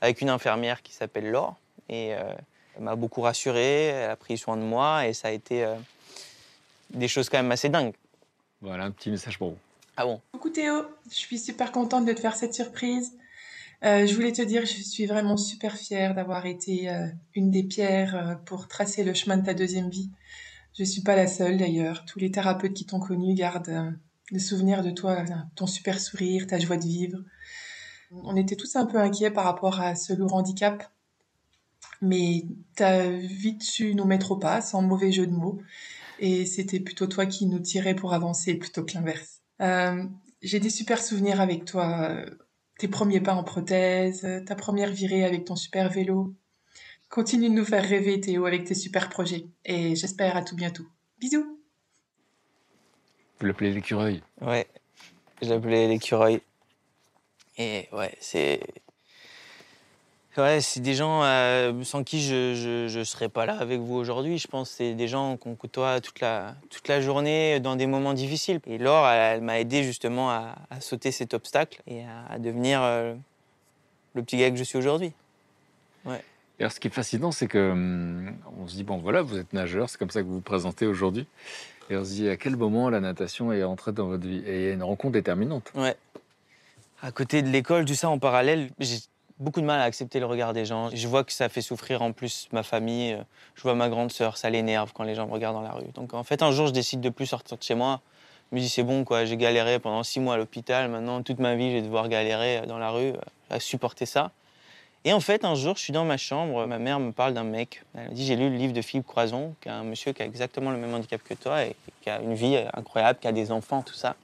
avec 0.00 0.22
une 0.22 0.30
infirmière 0.30 0.82
qui 0.82 0.94
s'appelle 0.94 1.30
Laure. 1.30 1.56
Et 1.90 2.08
elle 2.08 2.82
m'a 2.82 2.96
beaucoup 2.96 3.20
rassuré, 3.20 3.88
elle 3.88 4.10
a 4.10 4.16
pris 4.16 4.38
soin 4.38 4.56
de 4.56 4.62
moi 4.62 5.06
et 5.06 5.12
ça 5.12 5.28
a 5.28 5.32
été 5.32 5.66
des 6.90 7.08
choses 7.08 7.28
quand 7.28 7.38
même 7.38 7.52
assez 7.52 7.68
dingues. 7.68 7.94
Voilà 8.60 8.84
un 8.84 8.90
petit 8.90 9.10
message 9.10 9.38
pour 9.38 9.50
vous. 9.50 9.58
Ah 9.96 10.04
bon? 10.04 10.20
Coucou 10.32 10.50
Théo, 10.50 10.84
je 11.10 11.14
suis 11.14 11.38
super 11.38 11.72
contente 11.72 12.04
de 12.04 12.12
te 12.12 12.20
faire 12.20 12.36
cette 12.36 12.54
surprise. 12.54 13.12
Euh, 13.82 14.06
je 14.06 14.14
voulais 14.14 14.32
te 14.32 14.42
dire, 14.42 14.66
je 14.66 14.82
suis 14.82 15.06
vraiment 15.06 15.38
super 15.38 15.76
fière 15.76 16.14
d'avoir 16.14 16.46
été 16.46 16.90
euh, 16.90 17.06
une 17.34 17.50
des 17.50 17.62
pierres 17.62 18.14
euh, 18.14 18.34
pour 18.34 18.68
tracer 18.68 19.04
le 19.04 19.14
chemin 19.14 19.38
de 19.38 19.44
ta 19.44 19.54
deuxième 19.54 19.88
vie. 19.88 20.10
Je 20.78 20.84
suis 20.84 21.02
pas 21.02 21.16
la 21.16 21.26
seule 21.26 21.56
d'ailleurs. 21.56 22.04
Tous 22.04 22.18
les 22.18 22.30
thérapeutes 22.30 22.74
qui 22.74 22.84
t'ont 22.84 23.00
connu 23.00 23.34
gardent 23.34 23.68
euh, 23.68 23.90
le 24.30 24.38
souvenir 24.38 24.82
de 24.82 24.90
toi, 24.90 25.24
ton 25.56 25.66
super 25.66 25.98
sourire, 25.98 26.46
ta 26.46 26.58
joie 26.58 26.76
de 26.76 26.84
vivre. 26.84 27.18
On 28.12 28.36
était 28.36 28.56
tous 28.56 28.76
un 28.76 28.86
peu 28.86 28.98
inquiets 28.98 29.30
par 29.30 29.44
rapport 29.44 29.80
à 29.80 29.94
ce 29.94 30.12
lourd 30.12 30.34
handicap, 30.34 30.84
mais 32.00 32.44
t'as 32.76 33.08
vite 33.08 33.62
su 33.62 33.94
nous 33.94 34.04
mettre 34.04 34.32
au 34.32 34.36
pas, 34.36 34.60
sans 34.60 34.82
mauvais 34.82 35.12
jeu 35.12 35.26
de 35.26 35.32
mots, 35.32 35.60
et 36.20 36.46
c'était 36.46 36.80
plutôt 36.80 37.06
toi 37.06 37.26
qui 37.26 37.46
nous 37.46 37.58
tirais 37.58 37.94
pour 37.96 38.12
avancer 38.12 38.54
plutôt 38.54 38.84
que 38.84 38.92
l'inverse. 38.94 39.40
Euh, 39.60 40.04
j'ai 40.42 40.60
des 40.60 40.70
super 40.70 41.02
souvenirs 41.02 41.40
avec 41.40 41.64
toi. 41.64 42.10
euh, 42.10 42.26
Tes 42.78 42.88
premiers 42.88 43.20
pas 43.20 43.34
en 43.34 43.42
prothèse, 43.42 44.24
euh, 44.24 44.40
ta 44.44 44.54
première 44.54 44.90
virée 44.90 45.24
avec 45.24 45.44
ton 45.44 45.56
super 45.56 45.90
vélo. 45.90 46.34
Continue 47.08 47.48
de 47.48 47.54
nous 47.54 47.64
faire 47.64 47.82
rêver, 47.82 48.20
Théo, 48.20 48.46
avec 48.46 48.64
tes 48.64 48.74
super 48.74 49.08
projets. 49.08 49.46
Et 49.64 49.96
j'espère 49.96 50.36
à 50.36 50.42
tout 50.42 50.54
bientôt. 50.54 50.84
Bisous 51.18 51.58
Vous 53.40 53.46
l'appelez 53.46 53.72
l'écureuil. 53.72 54.22
Ouais, 54.40 54.66
je 55.42 55.48
l'appelais 55.48 55.88
l'écureuil. 55.88 56.40
Et 57.58 57.88
ouais, 57.92 58.14
c'est. 58.20 58.60
Ouais, 60.40 60.60
c'est 60.60 60.80
des 60.80 60.94
gens 60.94 61.22
euh, 61.22 61.84
sans 61.84 62.02
qui 62.02 62.22
je 62.22 62.84
ne 62.84 62.88
je, 62.88 63.04
serais 63.04 63.28
pas 63.28 63.46
là 63.46 63.58
avec 63.58 63.80
vous 63.80 63.94
aujourd'hui. 63.94 64.38
Je 64.38 64.48
pense 64.48 64.70
que 64.70 64.76
c'est 64.76 64.94
des 64.94 65.08
gens 65.08 65.36
qu'on 65.36 65.54
côtoie 65.54 66.00
toute 66.00 66.20
la, 66.20 66.54
toute 66.70 66.88
la 66.88 67.00
journée 67.00 67.60
dans 67.60 67.76
des 67.76 67.86
moments 67.86 68.14
difficiles. 68.14 68.60
Et 68.66 68.78
Laure, 68.78 69.06
elle, 69.06 69.36
elle 69.36 69.42
m'a 69.42 69.60
aidé 69.60 69.82
justement 69.82 70.30
à, 70.30 70.56
à 70.70 70.80
sauter 70.80 71.12
cet 71.12 71.34
obstacle 71.34 71.82
et 71.86 72.04
à, 72.04 72.32
à 72.32 72.38
devenir 72.38 72.80
euh, 72.82 73.14
le 74.14 74.22
petit 74.22 74.38
gars 74.38 74.50
que 74.50 74.56
je 74.56 74.64
suis 74.64 74.78
aujourd'hui. 74.78 75.12
Et 76.06 76.62
alors, 76.62 76.72
ce 76.72 76.80
qui 76.80 76.88
est 76.88 76.90
fascinant, 76.90 77.32
c'est 77.32 77.46
que 77.46 77.70
hum, 77.70 78.36
on 78.58 78.66
se 78.66 78.74
dit 78.74 78.84
bon, 78.84 78.98
voilà, 78.98 79.22
vous 79.22 79.38
êtes 79.38 79.52
nageur, 79.52 79.88
c'est 79.88 79.98
comme 79.98 80.10
ça 80.10 80.20
que 80.20 80.26
vous 80.26 80.34
vous 80.34 80.40
présentez 80.40 80.86
aujourd'hui. 80.86 81.26
Et 81.88 81.96
on 81.96 82.04
se 82.04 82.10
dit 82.10 82.28
à 82.28 82.36
quel 82.36 82.56
moment 82.56 82.88
la 82.88 83.00
natation 83.00 83.52
est 83.52 83.64
entrée 83.64 83.92
dans 83.92 84.06
votre 84.06 84.26
vie? 84.26 84.42
Et 84.46 84.56
il 84.56 84.62
y 84.66 84.68
a 84.68 84.72
une 84.72 84.82
rencontre 84.82 85.12
déterminante. 85.12 85.72
Ouais. 85.74 85.96
À 87.02 87.12
côté 87.12 87.42
de 87.42 87.48
l'école, 87.48 87.84
tout 87.86 87.94
ça 87.94 88.10
en 88.10 88.18
parallèle, 88.18 88.70
j'ai 88.78 88.98
beaucoup 89.40 89.60
de 89.60 89.66
mal 89.66 89.80
à 89.80 89.84
accepter 89.84 90.20
le 90.20 90.26
regard 90.26 90.52
des 90.52 90.66
gens. 90.66 90.90
Je 90.92 91.08
vois 91.08 91.24
que 91.24 91.32
ça 91.32 91.48
fait 91.48 91.62
souffrir 91.62 92.02
en 92.02 92.12
plus 92.12 92.48
ma 92.52 92.62
famille. 92.62 93.14
Euh, 93.14 93.22
Je 93.56 93.62
vois 93.62 93.74
ma 93.74 93.88
grande 93.88 94.12
sœur, 94.12 94.36
ça 94.36 94.50
l'énerve 94.50 94.92
quand 94.92 95.02
les 95.02 95.14
gens 95.14 95.26
me 95.26 95.32
regardent 95.32 95.56
dans 95.56 95.62
la 95.62 95.72
rue. 95.72 95.88
Donc 95.94 96.14
en 96.14 96.22
fait, 96.22 96.42
un 96.42 96.52
jour, 96.52 96.68
je 96.68 96.72
décide 96.72 97.00
de 97.00 97.08
plus 97.08 97.26
sortir 97.26 97.56
de 97.56 97.62
chez 97.62 97.74
moi. 97.74 98.00
Je 98.50 98.56
me 98.56 98.60
dis, 98.60 98.68
c'est 98.68 98.82
bon, 98.82 99.04
quoi. 99.04 99.24
J'ai 99.24 99.36
galéré 99.36 99.78
pendant 99.78 100.02
six 100.02 100.20
mois 100.20 100.34
à 100.34 100.36
l'hôpital. 100.36 100.88
Maintenant, 100.88 101.22
toute 101.22 101.38
ma 101.38 101.54
vie, 101.54 101.70
je 101.70 101.76
vais 101.76 101.82
devoir 101.82 102.08
galérer 102.08 102.62
dans 102.66 102.78
la 102.78 102.90
rue, 102.90 103.10
euh, 103.10 103.18
à 103.48 103.60
supporter 103.60 104.06
ça. 104.06 104.30
Et 105.04 105.12
en 105.14 105.20
fait, 105.20 105.44
un 105.44 105.54
jour, 105.54 105.76
je 105.76 105.82
suis 105.82 105.92
dans 105.92 106.04
ma 106.04 106.18
chambre. 106.18 106.66
Ma 106.66 106.78
mère 106.78 107.00
me 107.00 107.12
parle 107.12 107.32
d'un 107.32 107.44
mec. 107.44 107.82
Elle 107.94 108.10
me 108.10 108.14
dit, 108.14 108.26
j'ai 108.26 108.36
lu 108.36 108.50
le 108.50 108.56
livre 108.56 108.74
de 108.74 108.82
Philippe 108.82 109.06
Croison, 109.06 109.54
qui 109.60 109.68
est 109.68 109.72
un 109.72 109.84
monsieur 109.84 110.12
qui 110.12 110.22
a 110.22 110.26
exactement 110.26 110.70
le 110.70 110.76
même 110.76 110.92
handicap 110.92 111.22
que 111.22 111.34
toi 111.34 111.64
et 111.64 111.74
qui 112.02 112.10
a 112.10 112.20
une 112.20 112.34
vie 112.34 112.58
incroyable, 112.74 113.18
qui 113.18 113.26
a 113.26 113.32
des 113.32 113.50
enfants, 113.50 113.82
tout 113.82 113.94
ça. 113.94 114.14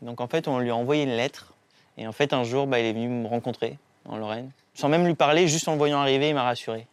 Donc 0.00 0.20
en 0.20 0.28
fait, 0.28 0.48
on 0.48 0.58
lui 0.58 0.70
a 0.70 0.76
envoyé 0.76 1.02
une 1.02 1.16
lettre. 1.16 1.52
Et 1.98 2.06
en 2.06 2.12
fait, 2.12 2.32
un 2.32 2.44
jour, 2.44 2.66
bah, 2.66 2.78
il 2.80 2.86
est 2.86 2.92
venu 2.92 3.08
me 3.08 3.26
rencontrer 3.26 3.76
en 4.08 4.16
Lorraine. 4.16 4.50
Sans 4.74 4.88
même 4.88 5.06
lui 5.06 5.14
parler, 5.14 5.48
juste 5.48 5.68
en 5.68 5.72
le 5.72 5.78
voyant 5.78 5.98
arriver, 5.98 6.28
il 6.28 6.34
m'a 6.34 6.42
rassuré. 6.42 6.86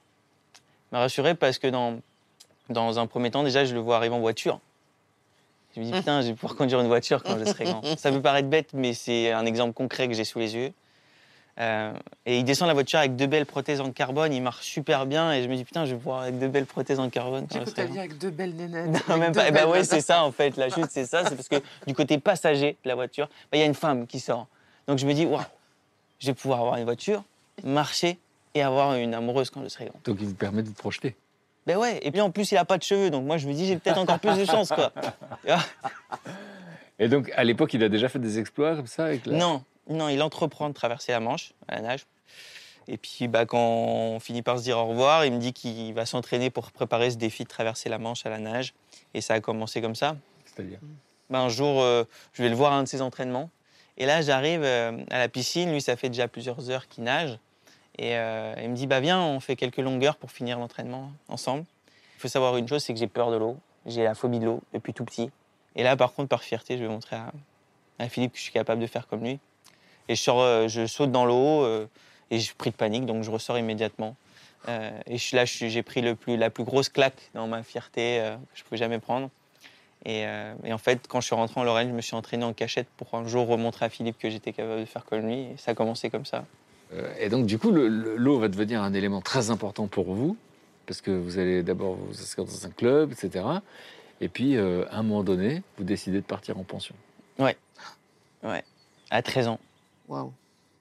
Il 0.91 0.95
m'a 0.95 0.99
rassuré 0.99 1.35
parce 1.35 1.59
que 1.59 1.67
dans, 1.67 1.99
dans 2.69 2.99
un 2.99 3.07
premier 3.07 3.31
temps, 3.31 3.43
déjà, 3.43 3.65
je 3.65 3.73
le 3.73 3.79
vois 3.79 3.97
arriver 3.97 4.15
en 4.15 4.19
voiture. 4.19 4.59
Je 5.75 5.81
me 5.81 5.85
dis, 5.85 5.91
putain, 5.91 6.21
je 6.21 6.27
vais 6.27 6.33
pouvoir 6.33 6.55
conduire 6.55 6.79
une 6.81 6.87
voiture 6.87 7.23
quand 7.23 7.37
je 7.39 7.45
serai 7.45 7.65
grand. 7.65 7.81
Ça 7.97 8.11
peut 8.11 8.21
paraître 8.21 8.47
bête, 8.47 8.69
mais 8.73 8.93
c'est 8.93 9.31
un 9.31 9.45
exemple 9.45 9.73
concret 9.73 10.07
que 10.07 10.13
j'ai 10.13 10.23
sous 10.23 10.39
les 10.39 10.55
yeux. 10.55 10.71
Euh, 11.59 11.93
et 12.25 12.39
il 12.39 12.43
descend 12.43 12.65
de 12.65 12.69
la 12.69 12.73
voiture 12.73 12.97
avec 12.97 13.15
deux 13.15 13.27
belles 13.27 13.45
prothèses 13.45 13.79
en 13.79 13.91
carbone, 13.91 14.33
il 14.33 14.41
marche 14.41 14.65
super 14.65 15.05
bien, 15.05 15.31
et 15.33 15.43
je 15.43 15.47
me 15.47 15.55
dis, 15.55 15.63
putain, 15.63 15.85
je 15.85 15.91
vais 15.91 15.97
pouvoir 15.97 16.21
avec 16.21 16.39
deux 16.39 16.47
belles 16.47 16.65
prothèses 16.65 16.99
en 16.99 17.09
carbone. 17.09 17.45
ta 17.47 17.59
grand. 17.59 17.93
vie 17.93 17.99
avec 17.99 18.17
deux 18.17 18.31
belles 18.31 18.55
nénettes. 18.55 19.07
Non, 19.07 19.17
même 19.17 19.33
pas. 19.33 19.47
Eh 19.47 19.51
ben 19.51 19.67
ouais, 19.67 19.83
c'est 19.83 20.01
ça 20.01 20.23
en 20.23 20.31
fait. 20.31 20.57
La 20.57 20.69
chute, 20.69 20.87
c'est 20.89 21.05
ça. 21.05 21.23
C'est 21.25 21.35
parce 21.35 21.49
que 21.49 21.61
du 21.85 21.93
côté 21.93 22.17
passager 22.17 22.77
de 22.83 22.89
la 22.89 22.95
voiture, 22.95 23.27
bah, 23.51 23.57
il 23.57 23.59
y 23.59 23.63
a 23.63 23.67
une 23.67 23.75
femme 23.75 24.07
qui 24.07 24.19
sort. 24.19 24.47
Donc 24.87 24.97
je 24.97 25.05
me 25.05 25.13
dis, 25.13 25.25
waouh, 25.25 25.43
je 26.23 26.27
vais 26.27 26.33
pouvoir 26.33 26.61
avoir 26.61 26.77
une 26.77 26.85
voiture, 26.85 27.21
marcher 27.65 28.17
et 28.55 28.61
avoir 28.61 28.95
une 28.95 29.13
amoureuse 29.13 29.49
quand 29.49 29.61
je 29.61 29.67
serai 29.67 29.85
grand. 29.85 29.99
Donc 30.05 30.17
il 30.21 30.27
vous 30.27 30.35
permet 30.35 30.63
de 30.63 30.69
vous 30.69 30.73
projeter. 30.73 31.15
Ben 31.67 31.77
ouais. 31.77 31.99
Et 32.01 32.11
puis 32.11 32.21
en 32.21 32.31
plus, 32.31 32.51
il 32.51 32.57
a 32.57 32.63
pas 32.63 32.77
de 32.77 32.83
cheveux, 32.83 33.09
donc 33.09 33.25
moi 33.25 33.37
je 33.37 33.47
me 33.47 33.53
dis, 33.53 33.65
j'ai 33.67 33.77
peut-être 33.77 33.97
encore 33.97 34.19
plus 34.19 34.37
de 34.37 34.45
chance, 34.45 34.69
quoi. 34.69 34.91
Et 36.99 37.09
donc 37.09 37.29
à 37.35 37.43
l'époque, 37.43 37.73
il 37.73 37.83
a 37.83 37.89
déjà 37.89 38.07
fait 38.07 38.19
des 38.19 38.39
exploits 38.39 38.75
comme 38.75 38.87
ça 38.87 39.05
avec 39.05 39.25
la... 39.25 39.37
Non, 39.37 39.63
non, 39.89 40.07
il 40.07 40.21
entreprend 40.21 40.69
de 40.69 40.73
traverser 40.73 41.11
la 41.11 41.19
Manche 41.19 41.53
à 41.67 41.75
la 41.75 41.81
nage. 41.81 42.05
Et 42.87 42.97
puis 42.97 43.27
bah, 43.27 43.45
quand 43.45 43.59
on 43.59 44.19
finit 44.19 44.41
par 44.41 44.59
se 44.59 44.63
dire 44.63 44.77
au 44.77 44.85
revoir, 44.85 45.25
il 45.25 45.33
me 45.33 45.39
dit 45.39 45.51
qu'il 45.51 45.93
va 45.93 46.05
s'entraîner 46.05 46.49
pour 46.49 46.71
préparer 46.71 47.11
ce 47.11 47.17
défi 47.17 47.43
de 47.43 47.49
traverser 47.49 47.89
la 47.89 47.97
Manche 47.97 48.25
à 48.25 48.29
la 48.29 48.39
nage. 48.39 48.73
Et 49.13 49.19
ça 49.19 49.33
a 49.33 49.41
commencé 49.41 49.81
comme 49.81 49.95
ça. 49.95 50.15
C'est-à-dire 50.45 50.79
Ben, 51.29 51.39
un 51.39 51.49
jour, 51.49 51.81
euh, 51.81 52.05
je 52.31 52.43
vais 52.43 52.49
le 52.49 52.55
voir 52.55 52.71
à 52.71 52.77
un 52.77 52.83
de 52.83 52.87
ses 52.87 53.01
entraînements. 53.01 53.49
Et 53.97 54.05
là, 54.05 54.21
j'arrive 54.21 54.63
euh, 54.63 54.97
à 55.09 55.19
la 55.19 55.29
piscine. 55.29 55.71
Lui, 55.71 55.81
ça 55.81 55.95
fait 55.95 56.09
déjà 56.09 56.27
plusieurs 56.27 56.69
heures 56.69 56.87
qu'il 56.87 57.03
nage. 57.03 57.37
Et 57.97 58.17
euh, 58.17 58.55
il 58.61 58.69
me 58.69 58.75
dit, 58.75 58.87
bah 58.87 58.99
viens, 58.99 59.21
on 59.21 59.39
fait 59.39 59.55
quelques 59.55 59.77
longueurs 59.77 60.15
pour 60.15 60.31
finir 60.31 60.57
l'entraînement 60.57 61.11
ensemble. 61.27 61.65
Il 62.17 62.21
faut 62.21 62.27
savoir 62.27 62.57
une 62.57 62.67
chose, 62.67 62.83
c'est 62.83 62.93
que 62.93 62.99
j'ai 62.99 63.07
peur 63.07 63.29
de 63.31 63.37
l'eau. 63.37 63.57
J'ai 63.85 64.03
la 64.03 64.15
phobie 64.15 64.39
de 64.39 64.45
l'eau 64.45 64.61
depuis 64.73 64.93
tout 64.93 65.05
petit. 65.05 65.29
Et 65.75 65.83
là, 65.83 65.95
par 65.95 66.13
contre, 66.13 66.29
par 66.29 66.41
fierté, 66.41 66.77
je 66.77 66.83
vais 66.83 66.89
montrer 66.89 67.17
à, 67.17 68.09
Philippe 68.09 68.33
que 68.33 68.37
je 68.37 68.43
suis 68.43 68.51
capable 68.51 68.81
de 68.81 68.87
faire 68.87 69.07
comme 69.07 69.23
lui. 69.23 69.39
Et 70.09 70.15
je, 70.15 70.31
euh, 70.31 70.67
je 70.67 70.87
saute 70.87 71.11
dans 71.11 71.25
l'eau 71.25 71.65
et 72.31 72.39
j'ai 72.39 72.53
pris 72.57 72.71
de 72.71 72.75
panique, 72.75 73.05
donc 73.05 73.23
je 73.23 73.31
ressors 73.31 73.57
immédiatement. 73.57 74.15
Et 74.67 75.17
je 75.17 75.23
suis 75.23 75.35
là, 75.35 75.45
je 75.45 75.53
suis- 75.53 75.69
j'ai 75.69 75.83
pris 75.83 76.01
la 76.01 76.49
plus 76.49 76.63
grosse 76.63 76.89
claque 76.89 77.29
dans 77.33 77.47
ma 77.47 77.63
fierté 77.63 78.21
que 78.53 78.57
je 78.57 78.63
pouvais 78.63 78.77
jamais 78.77 78.99
prendre. 78.99 79.29
Et, 80.05 80.25
euh, 80.25 80.53
et 80.65 80.73
en 80.73 80.77
fait, 80.77 81.07
quand 81.07 81.21
je 81.21 81.27
suis 81.27 81.35
rentré 81.35 81.59
en 81.59 81.63
Lorraine, 81.63 81.87
je 81.89 81.93
me 81.93 82.01
suis 82.01 82.15
entraîné 82.15 82.43
en 82.43 82.53
cachette 82.53 82.87
pour 82.97 83.13
un 83.15 83.25
jour 83.27 83.47
remontrer 83.47 83.85
à 83.85 83.89
Philippe 83.89 84.17
que 84.19 84.29
j'étais 84.29 84.51
capable 84.51 84.81
de 84.81 84.85
faire 84.85 85.05
comme 85.05 85.21
lui. 85.27 85.39
Et 85.41 85.55
ça 85.57 85.71
a 85.71 85.73
commencé 85.75 86.09
comme 86.09 86.25
ça. 86.25 86.45
Euh, 86.93 87.13
Et 87.19 87.29
donc 87.29 87.45
du 87.45 87.57
coup, 87.57 87.71
le- 87.71 87.87
le- 87.87 88.15
l'eau 88.17 88.37
va 88.39 88.49
devenir 88.49 88.81
un 88.83 88.93
élément 88.93 89.21
très 89.21 89.49
important 89.49 89.87
pour 89.87 90.13
vous, 90.13 90.35
parce 90.85 90.99
que 91.01 91.11
vous 91.11 91.39
allez 91.39 91.63
d'abord 91.63 91.95
vous 91.95 92.19
inscrire 92.21 92.45
dans 92.45 92.65
un 92.65 92.69
club, 92.69 93.13
etc. 93.13 93.45
Et 94.21 94.27
puis, 94.29 94.57
euh, 94.57 94.85
à 94.91 94.97
un 94.97 95.03
moment 95.03 95.23
donné, 95.23 95.63
vous 95.77 95.83
décidez 95.85 96.17
de 96.17 96.25
partir 96.25 96.57
en 96.57 96.63
pension. 96.63 96.95
À 99.09 99.21
13 99.21 99.47
ans. 99.47 99.59
Waouh. 100.07 100.31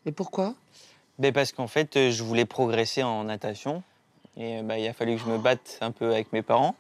Et 0.07 0.13
pourquoi? 0.13 0.55
Ben 1.19 1.33
parce 1.33 1.53
qu'en 1.53 1.67
fait, 1.67 2.11
je 2.11 2.23
voulais 2.23 2.47
progresser 2.47 3.03
en 3.03 3.25
natation. 3.25 3.83
Et 4.39 4.63
ben, 4.63 4.77
il 4.77 4.89
a 4.89 4.95
fallu 4.95 5.17
que 5.17 5.21
je 5.23 5.27
me 5.27 5.37
batte 5.39 5.77
un 5.83 5.91
peu 5.91 6.13
avec 6.13 6.33
mes 6.33 6.41
parents. 6.41 6.75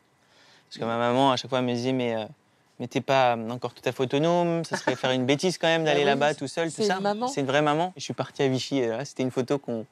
Parce 0.72 0.78
que 0.80 0.84
ma 0.86 0.96
maman, 0.96 1.32
à 1.32 1.36
chaque 1.36 1.50
fois, 1.50 1.60
me 1.60 1.74
disait 1.74 1.92
Mais, 1.92 2.14
euh, 2.16 2.24
mais 2.80 2.86
t'es 2.88 3.02
pas 3.02 3.36
encore 3.50 3.74
tout 3.74 3.82
à 3.86 3.92
fait 3.92 4.02
autonome, 4.02 4.64
ça 4.64 4.78
serait 4.78 4.96
faire 4.96 5.10
une 5.10 5.26
bêtise 5.26 5.58
quand 5.58 5.66
même 5.66 5.84
d'aller 5.84 5.98
Ah 6.00 6.04
oui, 6.04 6.06
là-bas 6.06 6.34
tout 6.34 6.48
seul, 6.48 6.68
tout 6.70 6.76
c'est 6.76 6.84
ça. 6.86 6.96
une 6.96 7.02
maman. 7.02 7.28
C'est 7.28 7.42
une 7.42 7.46
vraie 7.46 7.60
maman. 7.60 7.92
Je 7.98 8.02
suis 8.02 8.14
parti 8.14 8.42
à 8.42 8.48
Vichy. 8.48 8.78
et 8.78 8.86
là, 8.88 9.04
C'était 9.04 9.22
une 9.22 9.30
photo 9.30 9.58
qu'on 9.58 9.84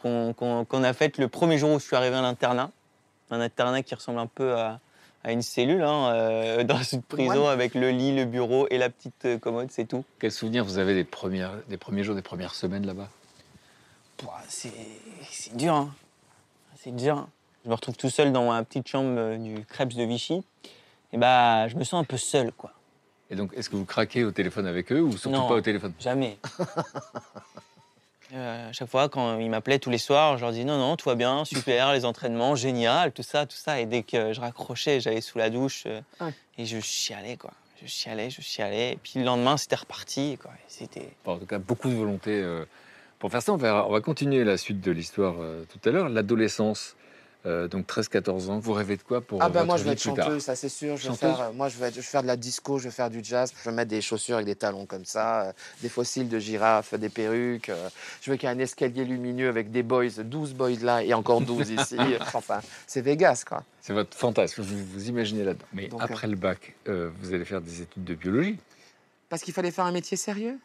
qu'on 0.00 0.32
qu'on- 0.32 0.64
qu'on 0.64 0.82
a 0.82 0.92
faite 0.94 1.18
le 1.18 1.28
premier 1.28 1.58
jour 1.58 1.72
où 1.72 1.78
je 1.78 1.84
suis 1.84 1.94
arrivé 1.96 2.16
à 2.16 2.22
l'internat. 2.22 2.70
Un 3.30 3.40
internat 3.40 3.82
qui 3.82 3.94
ressemble 3.94 4.18
un 4.18 4.26
peu 4.26 4.54
à, 4.54 4.80
à 5.24 5.32
une 5.32 5.42
cellule, 5.42 5.82
hein, 5.82 6.12
euh, 6.14 6.64
dans 6.64 6.82
une 6.82 7.02
prison 7.02 7.44
Ouais. 7.44 7.50
avec 7.52 7.74
le 7.74 7.90
lit, 7.90 8.14
le 8.16 8.24
bureau 8.24 8.66
et 8.70 8.78
la 8.78 8.88
petite 8.88 9.24
euh, 9.26 9.38
commode, 9.38 9.70
c'est 9.70 9.84
tout. 9.86 10.04
Quel 10.20 10.32
souvenir 10.32 10.64
vous 10.64 10.78
avez 10.78 10.94
des, 10.94 11.04
premières, 11.04 11.52
des 11.68 11.76
premiers 11.76 12.02
jours, 12.02 12.14
des 12.14 12.22
premières 12.22 12.54
semaines 12.54 12.86
là-bas? 12.86 13.08
C'est 14.48 15.56
dur, 15.56 15.74
hein. 15.74 15.94
C'est 16.76 16.94
dur. 16.94 17.26
Je 17.64 17.70
me 17.70 17.74
retrouve 17.74 17.96
tout 17.96 18.10
seul 18.10 18.32
dans 18.32 18.48
ma 18.50 18.62
petite 18.62 18.86
chambre 18.88 19.14
euh, 19.18 19.36
du 19.38 19.64
Crêpes 19.64 19.94
de 19.94 20.04
Vichy. 20.04 20.42
Et 21.12 21.16
bah, 21.18 21.66
je 21.68 21.76
me 21.76 21.84
sens 21.84 22.00
un 22.00 22.04
peu 22.04 22.16
seul, 22.18 22.52
quoi. 22.52 22.72
Et 23.30 23.36
donc, 23.36 23.52
est-ce 23.54 23.70
que 23.70 23.76
vous 23.76 23.84
craquez 23.86 24.24
au 24.24 24.32
téléphone 24.32 24.66
avec 24.66 24.92
eux 24.92 25.00
ou 25.00 25.12
surtout 25.16 25.30
Non. 25.38 25.48
pas 25.48 25.54
au 25.54 25.60
téléphone? 25.60 25.92
Jamais. 26.00 26.38
Euh, 28.32 28.70
à 28.70 28.72
chaque 28.72 28.88
fois, 28.88 29.08
quand 29.08 29.38
ils 29.38 29.50
m'appelaient 29.50 29.78
tous 29.78 29.90
les 29.90 29.98
soirs, 29.98 30.38
je 30.38 30.42
leur 30.42 30.50
dis 30.50 30.64
non, 30.64 30.76
non, 30.78 30.96
tout 30.96 31.08
va 31.08 31.14
bien, 31.14 31.44
super, 31.44 31.92
les 31.92 32.04
entraînements, 32.04 32.56
génial, 32.56 33.12
tout 33.12 33.22
ça, 33.22 33.46
tout 33.46 33.54
ça. 33.56 33.80
Et 33.80 33.86
dès 33.86 34.02
que 34.02 34.32
je 34.32 34.40
raccrochais, 34.40 34.98
j'allais 34.98 35.20
sous 35.20 35.38
la 35.38 35.50
douche 35.50 35.84
euh, 35.86 36.00
Ouais. 36.20 36.32
et 36.58 36.64
je 36.64 36.80
chialais, 36.80 37.36
quoi. 37.36 37.52
Je 37.80 37.86
chialais, 37.86 38.30
je 38.30 38.40
chialais. 38.40 38.92
Et 38.92 38.96
puis 38.96 39.20
le 39.20 39.24
lendemain, 39.24 39.56
c'était 39.56 39.76
reparti, 39.76 40.36
quoi. 40.42 40.50
C'était. 40.66 41.10
Bon, 41.24 41.34
En 41.34 41.38
tout 41.38 41.46
cas, 41.46 41.58
beaucoup 41.58 41.88
de 41.88 41.94
volonté 41.94 42.30
euh, 42.42 42.64
pour 43.20 43.30
faire 43.30 43.42
ça. 43.42 43.52
On 43.52 43.56
va, 43.56 43.86
on 43.86 43.92
va 43.92 44.00
continuer 44.00 44.42
la 44.42 44.56
suite 44.56 44.80
de 44.80 44.90
l'histoire 44.90 45.34
euh, 45.38 45.62
tout 45.70 45.86
à 45.88 45.92
l'heure. 45.92 46.08
L'adolescence, 46.08 46.96
euh, 47.46 47.68
donc 47.68 47.86
13-14 47.86 48.48
ans. 48.50 48.58
Vous 48.58 48.72
rêvez 48.72 48.96
de 48.96 49.02
quoi 49.02 49.20
pour 49.20 49.42
Ah 49.42 49.48
ben 49.48 49.60
votre 49.60 49.66
moi 49.66 49.76
je 49.76 49.84
vais 49.84 49.92
être 49.92 50.02
chanteuse, 50.02 50.42
ça 50.42 50.56
c'est 50.56 50.68
sûr. 50.68 50.96
Je 50.96 51.08
vais 51.10 51.16
faire, 51.16 51.40
euh, 51.40 51.52
moi 51.52 51.68
je 51.68 51.76
vais, 51.78 51.86
être- 51.88 51.94
je 51.94 52.00
vais 52.00 52.06
faire 52.06 52.22
de 52.22 52.26
la 52.26 52.36
disco, 52.36 52.78
je 52.78 52.84
vais 52.84 52.90
faire 52.90 53.10
du 53.10 53.22
jazz. 53.22 53.52
Je 53.62 53.68
vais 53.68 53.74
mettre 53.76 53.90
des 53.90 54.00
chaussures 54.00 54.36
avec 54.36 54.46
des 54.46 54.54
talons 54.54 54.86
comme 54.86 55.04
ça, 55.04 55.42
euh, 55.42 55.52
des 55.82 55.88
fossiles 55.88 56.28
de 56.28 56.38
girafe, 56.38 56.94
des 56.94 57.08
perruques. 57.08 57.68
euh, 57.68 57.88
je 58.22 58.30
veux 58.30 58.36
qu'il 58.36 58.48
y 58.48 58.52
ait 58.52 58.54
un 58.54 58.58
escalier 58.58 59.04
lumineux 59.04 59.48
avec 59.48 59.70
des 59.70 59.82
boys, 59.82 60.08
12 60.24 60.54
boys 60.54 60.70
là 60.82 61.02
et 61.02 61.12
encore 61.14 61.40
12 61.40 61.70
ici. 61.78 61.96
Enfin, 62.32 62.60
c'est 62.86 63.00
Vegas 63.02 63.44
quoi. 63.46 63.62
C'est 63.80 63.92
votre 63.92 64.16
fantasme, 64.16 64.62
vous 64.62 64.78
vous 64.94 65.08
imaginez 65.08 65.44
là-dedans. 65.44 65.66
Mais 65.72 65.88
Donc, 65.88 66.00
après 66.02 66.26
le 66.26 66.36
bac, 66.36 66.74
vous 66.86 67.34
allez 67.34 67.44
faire 67.44 67.60
des 67.60 67.82
études 67.82 68.04
de 68.04 68.14
biologie. 68.14 68.58
Parce 69.28 69.42
qu'il 69.42 69.52
fallait 69.54 69.70
faire 69.70 69.84
un 69.84 69.92
métier 69.92 70.16
sérieux? 70.16 70.58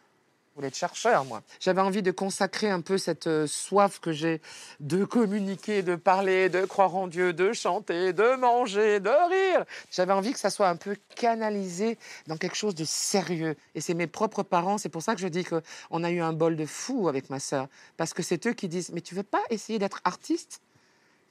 Voulais 0.60 0.67
être 0.67 0.76
chercheur, 0.76 1.24
moi. 1.24 1.41
J'avais 1.62 1.80
envie 1.80 2.02
de 2.02 2.12
consacrer 2.12 2.69
un 2.69 2.82
peu 2.82 2.98
cette 2.98 3.28
euh, 3.28 3.48
soif 3.48 4.02
que 4.02 4.12
j'ai 4.12 4.41
de 4.82 5.06
communiquer, 5.06 5.84
de 5.84 5.95
parler, 5.95 6.50
de 6.50 6.65
croire 6.65 6.98
en 6.98 7.08
Dieu, 7.08 7.32
de 7.32 7.54
chanter, 7.54 8.12
de 8.12 8.36
manger, 8.36 9.00
de 9.00 9.08
rire. 9.10 9.63
J'avais 9.89 10.12
envie 10.12 10.34
que 10.34 10.39
ça 10.39 10.50
soit 10.50 10.67
un 10.67 10.76
peu 10.76 10.98
canalisé 11.15 11.98
dans 12.28 12.36
quelque 12.36 12.58
chose 12.58 12.76
de 12.76 12.84
sérieux. 12.84 13.56
Et 13.74 13.80
c'est 13.80 13.93
mes 13.93 14.06
propres 14.06 14.43
parents, 14.43 14.78
c'est 14.78 14.89
pour 14.89 15.02
ça 15.02 15.15
que 15.15 15.22
je 15.22 15.30
dis 15.30 15.45
qu'on 15.45 16.04
a 16.04 16.12
eu 16.12 16.19
un 16.19 16.34
bol 16.34 16.58
de 16.58 16.65
fou 16.65 17.08
avec 17.08 17.30
ma 17.30 17.39
sœur. 17.39 17.69
Parce 17.95 18.13
que 18.13 18.22
c'est 18.22 18.45
eux 18.45 18.52
qui 18.52 18.67
disent, 18.67 18.89
mais 18.89 19.00
tu 19.00 19.15
veux 19.15 19.24
pas 19.24 19.43
essayer 19.50 19.80
d'être 19.80 20.02
artiste? 20.04 20.60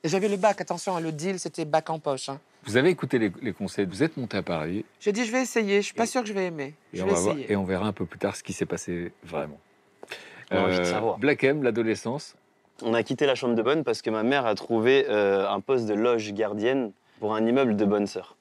J'avais 0.04 0.28
le 0.28 0.38
bac, 0.38 0.58
attention, 0.62 0.96
hein, 0.96 1.00
le 1.00 1.12
deal, 1.12 1.38
c'était 1.38 1.66
bac 1.66 1.90
en 1.90 1.98
poche. 1.98 2.30
hein. 2.30 2.40
Vous 2.64 2.76
avez 2.76 2.90
écouté 2.90 3.18
les, 3.18 3.32
les 3.40 3.52
conseils, 3.52 3.86
vous 3.86 4.02
êtes 4.02 4.16
monté 4.16 4.36
à 4.36 4.42
Paris 4.42 4.84
J'ai 5.00 5.12
dit, 5.12 5.24
je 5.24 5.32
vais 5.32 5.40
essayer, 5.42 5.76
je 5.80 5.86
suis 5.86 5.94
pas 5.94 6.04
Et- 6.04 6.06
sûre 6.06 6.22
que 6.22 6.28
je 6.28 6.32
vais 6.34 6.46
aimer. 6.46 6.74
et 6.92 6.98
Je 6.98 7.02
on, 7.02 7.06
vais 7.06 7.12
va 7.14 7.20
voir- 7.20 7.34
essayer. 7.36 7.52
et 7.52 7.56
on 7.56 7.64
verra 7.64 7.86
un 7.86 7.92
peu 7.92 8.04
plus 8.04 8.18
tard 8.18 8.36
ce 8.36 8.42
qui 8.42 8.52
s'est 8.52 8.66
passé 8.66 9.12
vraiment. 9.24 9.58
On 10.50 10.66
de 10.68 10.82
savoir. 10.84 11.18
Black 11.18 11.44
M, 11.44 11.62
l'adolescence. 11.62 12.34
On 12.82 12.94
a 12.94 13.02
quitté 13.02 13.26
la 13.26 13.34
chambre 13.34 13.54
de 13.54 13.62
bonne 13.62 13.84
parce 13.84 14.00
que 14.02 14.08
ma 14.10 14.22
mère 14.22 14.46
a 14.46 14.54
trouvé 14.54 15.04
euh, 15.08 15.48
un 15.48 15.60
poste 15.60 15.86
de 15.86 15.94
loge 15.94 16.32
gardienne 16.32 16.92
pour 17.20 17.34
un 17.34 17.44
immeuble 17.44 17.76
de 17.76 17.84
bonne 17.84 18.06
sœur. 18.06 18.36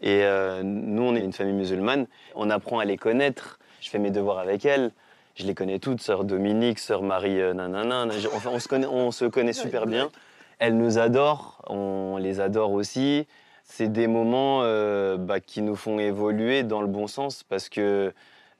Et 0.00 0.22
euh, 0.22 0.62
nous, 0.62 1.02
on 1.02 1.14
est 1.16 1.20
une 1.20 1.32
famille 1.32 1.54
musulmane. 1.54 2.06
On 2.34 2.48
apprend 2.50 2.78
à 2.78 2.84
les 2.84 2.96
connaître. 2.96 3.58
Je 3.80 3.90
fais 3.90 3.98
mes 3.98 4.10
devoirs 4.10 4.38
avec 4.38 4.64
elles. 4.64 4.90
Je 5.34 5.44
les 5.44 5.54
connais 5.54 5.78
toutes, 5.80 6.00
sœur 6.00 6.24
Dominique, 6.24 6.78
sœur 6.78 7.02
Marie, 7.02 7.40
euh, 7.40 7.52
nanana. 7.52 8.06
Enfin, 8.34 8.50
on 8.52 8.58
se 8.58 8.68
connaît, 8.68 8.86
on 8.86 9.10
se 9.10 9.24
connaît 9.26 9.52
super 9.52 9.86
bien. 9.86 10.10
Elles 10.58 10.76
nous 10.76 10.98
adorent, 10.98 11.62
on 11.68 12.16
les 12.16 12.40
adore 12.40 12.72
aussi. 12.72 13.26
C'est 13.64 13.92
des 13.92 14.06
moments 14.06 14.60
euh, 14.62 15.16
bah, 15.16 15.40
qui 15.40 15.62
nous 15.62 15.76
font 15.76 15.98
évoluer 15.98 16.62
dans 16.62 16.80
le 16.80 16.86
bon 16.86 17.06
sens 17.06 17.42
parce 17.44 17.68
que 17.68 18.12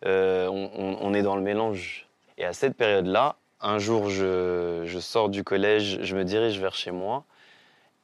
euh, 0.05 0.49
on, 0.49 1.15
est 1.15 1.23
dans 1.23 1.35
le 1.35 1.43
mélange. 1.43 2.09
Et 2.37 2.45
à 2.45 2.53
cette 2.53 2.77
période-là, 2.77 3.37
un 3.61 3.79
jour, 3.79 4.11
je, 4.11 4.99
sors 5.01 5.29
du 5.29 5.43
collège, 5.43 6.01
je 6.03 6.15
me 6.15 6.25
dirige 6.25 6.61
vers 6.61 6.75
chez 6.75 6.93
moi 6.93 7.25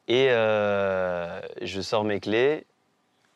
et 0.07 0.27
euh, 0.29 1.39
je 1.61 1.81
sors 1.81 2.03
mes 2.03 2.19
clés 2.19 2.65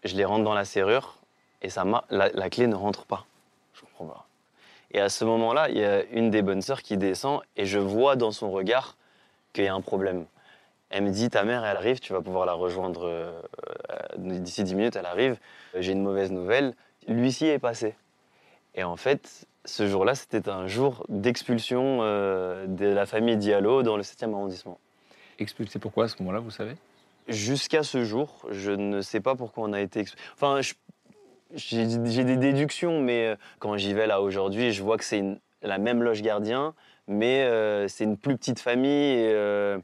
je 0.04 0.15
les 0.15 0.26
rentre 0.26 0.43
dans 0.43 0.54
la 0.54 0.65
serrure 0.65 1.17
et 1.62 1.69
la 2.10 2.50
clé 2.50 2.67
ne 2.67 2.76
rentre 2.76 3.06
pas. 3.06 3.26
Je 3.74 3.82
comprends 3.82 4.06
pas. 4.06 4.26
Et 4.91 5.00
à 5.00 5.10
ce 5.10 5.26
moment-là, 5.26 5.69
il 5.69 5.78
y 5.78 5.84
a 5.84 6.04
une 6.06 6.32
des 6.32 6.41
bonnes 6.41 6.62
sœurs 6.62 6.82
qui 6.82 6.98
descend 6.98 7.41
et 7.58 7.65
je 7.65 7.80
vois 7.80 8.15
dans 8.15 8.32
son 8.32 8.52
regard 8.52 8.95
qu'il 9.54 9.65
y 9.65 9.67
a 9.67 9.74
un 9.74 9.82
problème. 9.82 10.26
Elle 10.89 11.04
me 11.04 11.12
dit 11.12 11.30
Ta 11.30 11.43
mère, 11.43 11.65
elle 11.65 11.78
arrive, 11.78 11.99
tu 11.99 12.13
vas 12.13 12.21
pouvoir 12.21 12.45
la 12.45 12.54
rejoindre 12.54 13.06
euh, 13.06 13.32
euh, 13.91 13.97
d'ici 14.17 14.63
10 14.63 14.75
minutes, 14.75 14.95
elle 14.95 15.06
arrive. 15.06 15.38
J'ai 15.75 15.91
une 15.91 16.04
mauvaise 16.04 16.32
nouvelle. 16.32 16.73
L'huissier 17.08 17.54
est 17.54 17.60
passé. 17.60 17.95
Et 18.75 18.84
en 18.84 18.95
fait, 18.95 19.47
ce 19.65 19.88
jour-là, 19.88 20.15
c'était 20.15 20.49
un 20.49 20.67
jour 20.67 21.06
d'expulsion 21.10 21.99
euh, 22.02 22.65
de 22.67 22.86
la 22.86 23.06
famille 23.06 23.38
Diallo 23.38 23.84
dans 23.84 23.97
le 23.97 24.04
7e 24.04 24.34
arrondissement. 24.34 24.80
Expulsé 25.38 25.80
pourquoi 25.80 26.06
à 26.06 26.08
ce 26.08 26.15
moment-là, 26.19 26.39
vous 26.39 26.52
savez? 26.52 26.75
Jusqu'à 27.28 27.84
ce 27.84 28.04
jour, 28.04 28.45
je 28.49 28.71
ne 28.71 29.02
sais 29.02 29.19
pas 29.19 29.36
pourquoi 29.36 29.67
on 29.67 29.73
a 29.73 29.82
été 29.82 29.99
expulsé. 29.99 30.25
Enfin, 30.34 30.62
j'ai 31.54 32.23
des 32.23 32.38
déductions, 32.38 33.02
mais 33.02 33.28
euh, 33.28 33.36
quand 33.60 33.78
j'y 33.78 33.93
vais 33.93 34.08
là 34.08 34.21
aujourd'hui, 34.21 34.71
je 34.71 34.84
vois 34.84 34.97
que 34.97 35.04
c'est 35.04 35.23
la 35.62 35.78
même 35.78 36.04
loge 36.04 36.21
gardien, 36.21 36.73
mais 37.08 37.43
euh, 37.43 37.88
c'est 37.88 38.04
une 38.04 38.17
plus 38.17 38.38
petite 38.38 38.60
famille. 38.60 39.13
Et, 39.13 39.32
euh, 39.34 39.78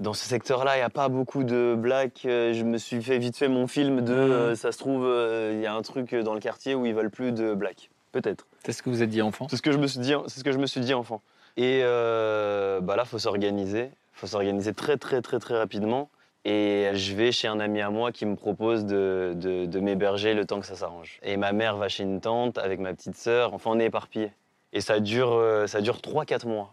dans 0.00 0.12
ce 0.14 0.24
secteur-là, 0.26 0.76
il 0.76 0.78
n'y 0.80 0.84
a 0.84 0.90
pas 0.90 1.08
beaucoup 1.08 1.44
de 1.44 1.74
blacks. 1.76 2.22
Euh, 2.24 2.52
Je 2.52 2.62
me 2.64 2.78
suis 2.78 3.02
fait 3.02 3.18
vite 3.18 3.36
fait 3.36 3.48
mon 3.48 3.66
film 3.66 4.02
de 4.02 4.12
euh, 4.12 4.54
ça 4.54 4.70
se 4.72 4.78
trouve, 4.78 5.04
euh, 5.06 5.52
il 5.54 5.60
y 5.60 5.66
a 5.66 5.74
un 5.74 5.82
truc 5.82 6.14
dans 6.14 6.34
le 6.34 6.40
quartier 6.40 6.74
où 6.74 6.86
ils 6.86 6.94
veulent 6.94 7.10
plus 7.10 7.32
de 7.32 7.54
blacks. 7.54 7.90
Peut-être. 8.12 8.46
C'est 8.64 8.72
ce 8.72 8.82
que 8.82 8.90
vous 8.90 9.02
êtes 9.02 9.10
dit 9.10 9.22
enfant 9.22 9.46
C'est 9.50 9.56
ce 9.56 9.62
que 9.62 9.72
je 9.72 9.78
me 9.78 9.86
suis 9.86 10.00
dit, 10.00 10.14
c'est 10.28 10.38
ce 10.40 10.44
que 10.44 10.52
je 10.52 10.58
me 10.58 10.66
suis 10.66 10.80
dit 10.80 10.94
enfant. 10.94 11.20
Et 11.56 11.80
euh, 11.82 12.80
bah 12.80 12.96
là, 12.96 13.04
faut 13.04 13.18
s'organiser. 13.18 13.90
faut 14.12 14.26
s'organiser 14.26 14.72
très, 14.72 14.96
très, 14.96 15.20
très, 15.20 15.38
très 15.40 15.58
rapidement. 15.58 16.08
Et 16.44 16.90
je 16.94 17.14
vais 17.14 17.32
chez 17.32 17.48
un 17.48 17.58
ami 17.60 17.80
à 17.82 17.90
moi 17.90 18.12
qui 18.12 18.24
me 18.24 18.36
propose 18.36 18.86
de, 18.86 19.32
de- 19.36 19.66
de 19.66 19.80
m'héberger 19.80 20.32
le 20.34 20.46
temps 20.46 20.60
que 20.60 20.66
ça 20.66 20.76
s'arrange. 20.76 21.18
Et 21.22 21.36
ma 21.36 21.52
mère 21.52 21.76
va 21.76 21.88
chez 21.88 22.04
une 22.04 22.20
tante 22.20 22.56
avec 22.58 22.78
ma 22.78 22.94
petite 22.94 23.16
sœur. 23.16 23.52
Enfin, 23.52 23.70
on 23.74 23.80
est 23.80 23.86
éparpillés. 23.86 24.30
Et 24.72 24.80
ça 24.80 25.00
dure, 25.00 25.42
ça 25.66 25.80
dure 25.80 25.96
3-4 25.98 26.46
mois. 26.46 26.70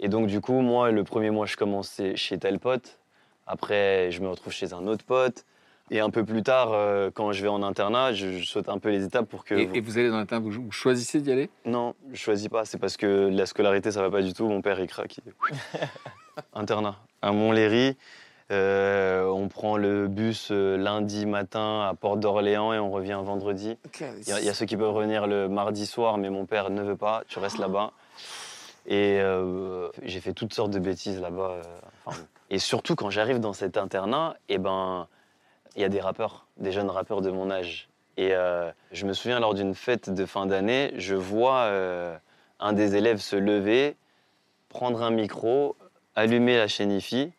Et 0.00 0.08
donc, 0.08 0.26
du 0.26 0.40
coup, 0.40 0.60
moi, 0.60 0.90
le 0.90 1.04
premier 1.04 1.30
mois, 1.30 1.46
je 1.46 1.56
commence 1.56 2.00
chez 2.14 2.38
tel 2.38 2.58
pote. 2.58 2.98
Après, 3.46 4.10
je 4.10 4.20
me 4.20 4.28
retrouve 4.28 4.52
chez 4.52 4.72
un 4.72 4.86
autre 4.86 5.04
pote. 5.04 5.44
Et 5.90 6.00
un 6.00 6.10
peu 6.10 6.22
plus 6.24 6.42
tard, 6.42 6.72
euh, 6.72 7.10
quand 7.12 7.32
je 7.32 7.40
vais 7.42 7.48
en 7.48 7.62
internat, 7.62 8.12
je, 8.12 8.32
je 8.32 8.44
saute 8.46 8.68
un 8.68 8.78
peu 8.78 8.90
les 8.90 9.04
étapes 9.04 9.26
pour 9.26 9.44
que. 9.44 9.54
et, 9.54 9.78
et 9.78 9.80
vous 9.80 9.96
allez 9.96 10.10
dans 10.10 10.18
l'internet, 10.18 10.46
vous, 10.46 10.62
vous 10.64 10.70
choisissez 10.72 11.20
d'y 11.22 11.32
aller? 11.32 11.48
Non, 11.64 11.94
je 12.12 12.18
choisis 12.18 12.48
pas. 12.48 12.66
C'est 12.66 12.76
parce 12.76 12.98
que 12.98 13.30
la 13.32 13.46
scolarité, 13.46 13.90
ça 13.90 14.02
va 14.02 14.10
pas 14.10 14.20
du 14.20 14.34
tout. 14.34 14.46
Mon 14.46 14.60
père, 14.60 14.78
il 14.80 14.86
craque. 14.86 15.16
il- 15.18 15.32
Internat. 16.52 16.96
À 17.22 17.32
Montlhéry, 17.32 17.96
euh, 18.50 19.26
on 19.28 19.48
prend 19.48 19.76
le 19.78 20.08
bus 20.08 20.48
euh, 20.50 20.76
lundi 20.76 21.26
matin 21.26 21.86
à 21.88 21.94
Porte 21.94 22.20
d'Orléans 22.20 22.72
et 22.74 22.78
on 22.78 22.90
revient 22.90 23.20
vendredi. 23.24 23.76
Il 24.26 24.28
y, 24.28 24.32
a- 24.32 24.40
il 24.40 24.44
y 24.46 24.48
a 24.50 24.54
ceux 24.54 24.66
qui 24.66 24.76
peuvent 24.76 24.92
revenir 24.94 25.26
le 25.26 25.48
mardi 25.48 25.86
soir, 25.86 26.18
mais 26.18 26.28
mon 26.30 26.44
père 26.46 26.68
ne 26.70 26.82
veut 26.82 26.96
pas. 26.96 27.22
Tu 27.28 27.38
restes 27.38 27.58
là-bas. 27.58 27.92
Et 28.90 29.20
euh, 29.20 29.90
j'ai 30.02 30.18
fait 30.20 30.32
toutes 30.32 30.54
sortes 30.54 30.70
de 30.70 30.78
bêtises 30.78 31.20
là-bas. 31.20 31.60
euh, 32.08 32.12
et 32.48 32.58
surtout, 32.58 32.96
quand 32.96 33.10
j'arrive 33.10 33.38
dans 33.38 33.52
cet 33.52 33.76
internat, 33.76 34.36
eh 34.48 34.56
ben, 34.56 35.06
il 35.76 35.82
y 35.82 35.84
a 35.84 35.90
des 35.90 36.00
rappeurs, 36.00 36.46
des 36.56 36.72
jeunes 36.72 36.88
rappeurs 36.88 37.20
de 37.20 37.30
mon 37.30 37.50
âge. 37.50 37.90
Et 38.16 38.32
euh, 38.32 38.72
je 38.90 39.04
me 39.04 39.12
souviens, 39.12 39.40
lors 39.40 39.52
d'une 39.52 39.74
fête 39.74 40.08
de 40.08 40.24
fin 40.24 40.46
d'année, 40.46 40.92
je 40.96 41.14
vois 41.14 41.70
un 42.58 42.72
des 42.72 42.96
élèves 42.96 43.18
se 43.18 43.36
lever, 43.36 43.94
prendre 44.70 45.02
un 45.02 45.10
micro, 45.10 45.76
allumer 46.16 46.56
la 46.56 46.66
chaîne 46.66 46.90
IFI 46.90 47.30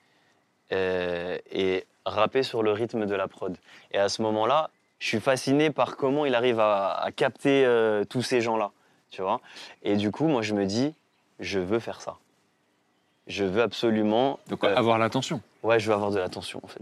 et 0.72 1.88
rapper 2.06 2.44
sur 2.44 2.62
le 2.62 2.72
rythme 2.72 3.08
de 3.08 3.16
la 3.16 3.28
prod. 3.28 3.58
Et 3.92 3.98
à 3.98 4.08
ce 4.08 4.22
moment-là, 4.22 4.70
je 5.00 5.08
suis 5.08 5.20
fasciné 5.20 5.72
par 5.72 5.98
comment 5.98 6.26
il 6.26 6.36
arrive 6.36 6.60
à, 6.60 6.92
à 6.92 7.12
capter 7.12 7.68
tous 8.10 8.22
ces 8.22 8.40
gens-là, 8.40 8.72
tu 9.10 9.24
vois. 9.24 9.42
Et 9.82 9.98
du 9.98 10.12
coup, 10.12 10.28
moi, 10.28 10.44
je 10.44 10.54
me 10.54 10.66
dis, 10.66 10.94
je 11.40 11.60
veux 11.60 11.80
faire 11.80 12.02
ça. 12.02 12.18
Je 13.28 13.44
veux 13.44 13.62
absolument... 13.62 14.40
Donc 14.48 14.64
euh, 14.64 14.76
avoir 14.76 14.98
l'attention. 14.98 15.42
Ouais, 15.64 15.80
je 15.80 15.88
veux 15.88 15.94
avoir 15.94 16.12
de 16.12 16.20
l'attention 16.20 16.62
en 16.64 16.68
fait. 16.68 16.82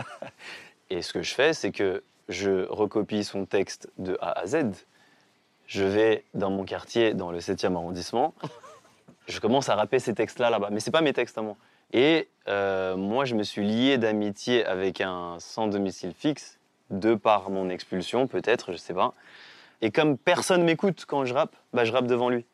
et 0.90 1.02
ce 1.02 1.12
que 1.12 1.22
je 1.22 1.34
fais, 1.34 1.52
c'est 1.52 1.70
que 1.70 2.02
je 2.28 2.66
recopie 2.68 3.24
son 3.24 3.46
texte 3.46 3.88
de 3.98 4.18
A 4.20 4.40
à 4.40 4.46
Z. 4.46 4.84
Je 5.66 5.84
vais 5.84 6.24
dans 6.34 6.50
mon 6.50 6.64
quartier, 6.64 7.14
dans 7.14 7.30
le 7.30 7.38
7e 7.38 7.74
arrondissement. 7.74 8.34
Je 9.28 9.40
commence 9.40 9.68
à 9.68 9.74
rapper 9.74 9.98
ces 9.98 10.14
textes-là 10.14 10.50
là-bas. 10.50 10.68
Mais 10.70 10.80
c'est 10.80 10.90
pas 10.90 11.00
mes 11.00 11.12
textes 11.12 11.38
à 11.38 11.42
moi. 11.42 11.56
Et 11.92 12.28
euh, 12.48 12.96
moi, 12.96 13.24
je 13.24 13.34
me 13.34 13.42
suis 13.42 13.64
lié 13.64 13.98
d'amitié 13.98 14.64
avec 14.64 15.00
un 15.00 15.36
sans 15.38 15.66
domicile 15.66 16.12
fixe, 16.16 16.58
de 16.90 17.14
par 17.14 17.50
mon 17.50 17.68
expulsion, 17.68 18.26
peut-être, 18.26 18.72
je 18.72 18.76
sais 18.76 18.94
pas. 18.94 19.12
Et 19.82 19.90
comme 19.90 20.16
personne 20.16 20.64
m'écoute 20.64 21.04
quand 21.06 21.24
je 21.24 21.34
rappe, 21.34 21.54
bah, 21.72 21.84
je 21.84 21.92
rappe 21.92 22.06
devant 22.06 22.28
lui. 22.28 22.44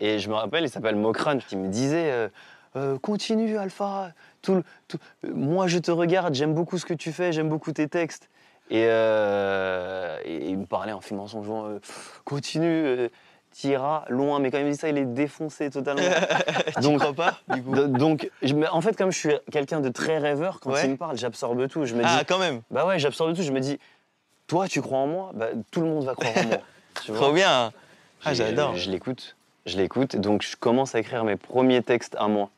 Et 0.00 0.18
je 0.18 0.28
me 0.28 0.34
rappelle, 0.34 0.64
il 0.64 0.70
s'appelle 0.70 0.96
Mokran, 0.96 1.38
qui 1.38 1.56
me 1.56 1.68
disait 1.68 2.10
euh, 2.10 2.28
Euh, 2.76 2.98
Continue, 2.98 3.56
Alpha. 3.56 4.10
Tout, 4.42 4.54
le- 4.56 4.64
tout- 4.88 4.98
euh, 5.24 5.30
moi, 5.32 5.68
je 5.68 5.78
te 5.78 5.92
regarde, 5.92 6.34
j'aime 6.34 6.54
beaucoup 6.54 6.76
ce 6.76 6.84
que 6.84 6.94
tu 6.94 7.12
fais, 7.12 7.32
j'aime 7.32 7.48
beaucoup 7.48 7.70
tes 7.72 7.86
textes. 7.88 8.28
Et, 8.68 8.86
euh, 8.88 10.18
et 10.24 10.48
il 10.48 10.58
me 10.58 10.66
parlait 10.66 10.90
en 10.92 11.00
fumant 11.00 11.28
son 11.28 11.44
joint 11.44 11.66
euh, 11.66 11.78
Continue, 12.24 13.08
t'iras 13.52 14.04
loin. 14.08 14.40
Mais 14.40 14.50
quand 14.50 14.58
il 14.58 14.64
me 14.64 14.70
dit 14.72 14.76
ça, 14.76 14.88
il 14.88 14.98
est 14.98 15.04
défoncé 15.04 15.70
totalement. 15.70 16.02
donc, 16.82 16.98
crois 16.98 17.12
pas 17.12 17.38
du 17.46 17.62
coup 17.62 17.74
do- 17.74 17.86
donc 17.86 18.28
je 18.42 18.54
en 18.72 18.80
fait, 18.80 18.96
comme 18.96 19.12
je 19.12 19.18
suis 19.18 19.30
quelqu'un 19.52 19.78
de 19.80 19.90
très 19.90 20.18
rêveur, 20.18 20.58
quand 20.58 20.72
Ouais. 20.72 20.84
il 20.84 20.90
me 20.90 20.96
parle, 20.96 21.16
j'absorbe 21.16 21.68
tout. 21.68 21.84
Je 21.84 21.94
me 21.94 22.00
dis 22.00 22.08
Ah, 22.08 22.24
quand 22.26 22.38
même 22.40 22.62
Bah 22.72 22.84
ouais, 22.86 22.98
j'absorbe 22.98 23.34
tout. 23.36 23.42
Je 23.42 23.52
me 23.52 23.60
dis 23.60 23.78
Toi, 24.48 24.66
tu 24.66 24.82
crois 24.82 24.98
en 24.98 25.06
moi? 25.06 25.30
Bah, 25.34 25.46
Tout 25.70 25.80
le 25.82 25.86
monde 25.86 26.04
va 26.04 26.14
croire 26.16 26.36
en 26.38 26.42
moi. 26.48 26.58
Tu 27.04 27.12
vois? 27.12 27.20
Trop 27.20 27.32
bien 27.32 27.72
Ah, 28.24 28.34
j'adore. 28.34 28.74
Je 28.76 28.90
l'écoute. 28.90 29.36
Je 29.66 29.76
l'écoute. 29.76 30.16
Donc, 30.16 30.42
je 30.42 30.56
commence 30.56 30.94
à 30.94 31.00
écrire 31.00 31.24
mes 31.24 31.36
premiers 31.36 31.82
textes 31.82 32.16
à 32.18 32.28
moi. 32.28 32.50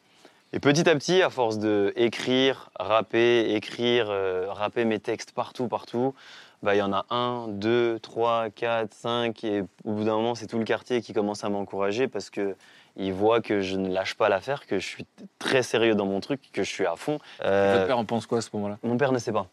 Et 0.53 0.61
petit 0.61 0.89
à 0.89 0.95
petit, 0.95 1.23
à 1.23 1.31
force 1.31 1.59
de 1.59 1.93
écrire, 1.97 2.71
rapper, 2.79 3.55
écrire, 3.55 4.07
euh, 4.11 4.47
rapper 4.49 4.85
mes 4.85 4.99
textes 4.99 5.33
partout, 5.33 5.69
partout, 5.69 6.15
bah, 6.63 6.75
il 6.75 6.79
y 6.79 6.83
en 6.83 6.93
a 6.93 7.05
un, 7.11 7.49
deux, 7.49 7.99
trois, 8.01 8.49
quatre, 8.51 8.95
cinq. 8.95 9.45
Et 9.45 9.63
au 9.85 9.93
bout 9.93 10.05
d'un 10.05 10.15
moment, 10.17 10.35
c'est 10.35 10.47
tout 10.47 10.59
le 10.59 10.65
quartier 10.65 11.03
qui 11.03 11.13
commence 11.13 11.45
à 11.45 11.49
m'encourager 11.49 12.09
parce 12.09 12.31
que 12.31 12.57
il 12.99 13.13
voit 13.13 13.43
que 13.43 13.61
je 13.61 13.77
ne 13.77 13.93
lâche 13.93 14.15
pas 14.15 14.31
l'affaire, 14.31 14.67
que 14.67 14.79
je 14.79 14.87
suis 14.87 15.05
très 15.39 15.63
sérieux 15.63 15.95
dans 15.95 16.07
mon 16.07 16.21
truc, 16.21 16.41
que 16.53 16.63
je 16.63 16.71
suis 16.71 16.87
à 16.87 16.97
fond. 16.97 17.19
Euh, 17.45 17.75
Votre 17.75 17.87
père 17.89 17.99
en 17.99 18.07
pense 18.07 18.27
quoi 18.27 18.39
à 18.39 18.41
ce 18.41 18.49
moment-là? 18.55 18.79
mon 18.83 18.97
père 18.97 19.13
ne 19.13 19.19
sait 19.19 19.33
pas. 19.33 19.47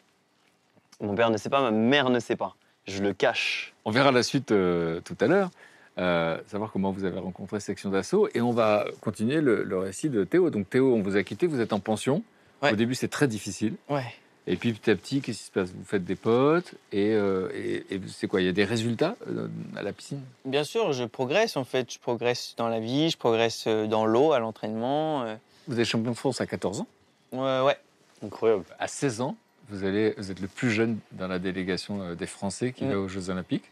Mon 1.01 1.13
père 1.13 1.29
ne 1.29 1.35
sait 1.37 1.49
pas, 1.49 1.59
ma 1.61 1.71
mère 1.71 2.09
ne 2.09 2.19
sait 2.19 2.37
pas. 2.37 2.55
Je 2.87 3.03
le 3.03 3.13
cache. 3.13 3.73
On 3.83 3.91
verra 3.91 4.11
la 4.13 4.23
suite 4.23 4.51
euh, 4.51 5.01
tout 5.01 5.17
à 5.19 5.27
l'heure, 5.27 5.49
euh, 5.97 6.38
savoir 6.47 6.71
comment 6.71 6.91
vous 6.91 7.03
avez 7.06 7.19
rencontré 7.19 7.60
Section 7.60 7.89
d'Assaut. 7.89 8.27
Et 8.34 8.41
on 8.41 8.51
va 8.51 8.86
continuer 9.01 9.41
le, 9.41 9.63
le 9.63 9.77
récit 9.77 10.10
de 10.10 10.23
Théo. 10.23 10.49
Donc 10.49 10.69
Théo, 10.69 10.93
on 10.95 11.01
vous 11.01 11.15
a 11.15 11.23
quitté, 11.23 11.47
vous 11.47 11.60
êtes 11.62 11.73
en 11.73 11.79
pension. 11.79 12.23
Ouais. 12.62 12.71
Au 12.73 12.75
début, 12.75 12.95
c'est 12.95 13.08
très 13.10 13.27
difficile. 13.27 13.75
Ouais. 13.89 14.06
Et 14.45 14.58
puis 14.58 14.73
petit 14.73 14.91
à 14.91 14.95
petit, 14.95 15.21
qu'est-ce 15.21 15.38
qui 15.39 15.43
se 15.45 15.51
passe? 15.51 15.69
Vous 15.71 15.86
faites 15.86 16.03
des 16.03 16.15
potes 16.15 16.73
et, 16.91 17.12
euh, 17.13 17.49
et- 17.56 17.86
et 17.95 18.01
c'est 18.08 18.27
quoi? 18.27 18.41
Il 18.41 18.45
y 18.45 18.49
a 18.49 18.53
des 18.53 18.65
résultats 18.65 19.15
euh, 19.29 19.47
à 19.75 19.84
la 19.84 19.93
piscine? 19.93 20.19
Bien 20.43 20.65
sûr, 20.65 20.91
je 20.91 21.06
progresse 21.06 21.56
en 21.56 21.63
fait. 21.63 21.93
Je 21.93 21.99
progresse 21.99 22.53
dans 22.58 22.67
la 22.67 22.79
vie, 22.82 23.10
je 23.10 23.17
progresse 23.17 23.67
dans 23.67 24.06
l'eau, 24.06 24.34
à 24.34 24.39
l'entraînement. 24.39 25.23
euh. 25.23 25.36
Vous 25.69 25.79
êtes 25.79 25.86
champion 25.86 26.12
de 26.12 26.17
France 26.17 26.41
à 26.41 26.45
14 26.45 26.82
ans? 26.82 26.88
Ouais, 27.32 27.62
ouais. 27.62 27.77
Incroyable. 28.21 28.65
À 28.79 28.88
16 28.89 29.21
ans, 29.21 29.38
vous, 29.69 29.86
allez, 29.86 30.13
vous 30.17 30.29
êtes 30.29 30.41
le 30.41 30.47
plus 30.49 30.71
jeune 30.71 30.97
dans 31.13 31.27
la 31.29 31.39
délégation 31.39 32.13
des 32.13 32.27
Français 32.27 32.73
qui 32.73 32.84
Mm. 32.84 32.89
va 32.91 32.99
aux 32.99 33.08
Jeux 33.08 33.29
Olympiques. 33.29 33.63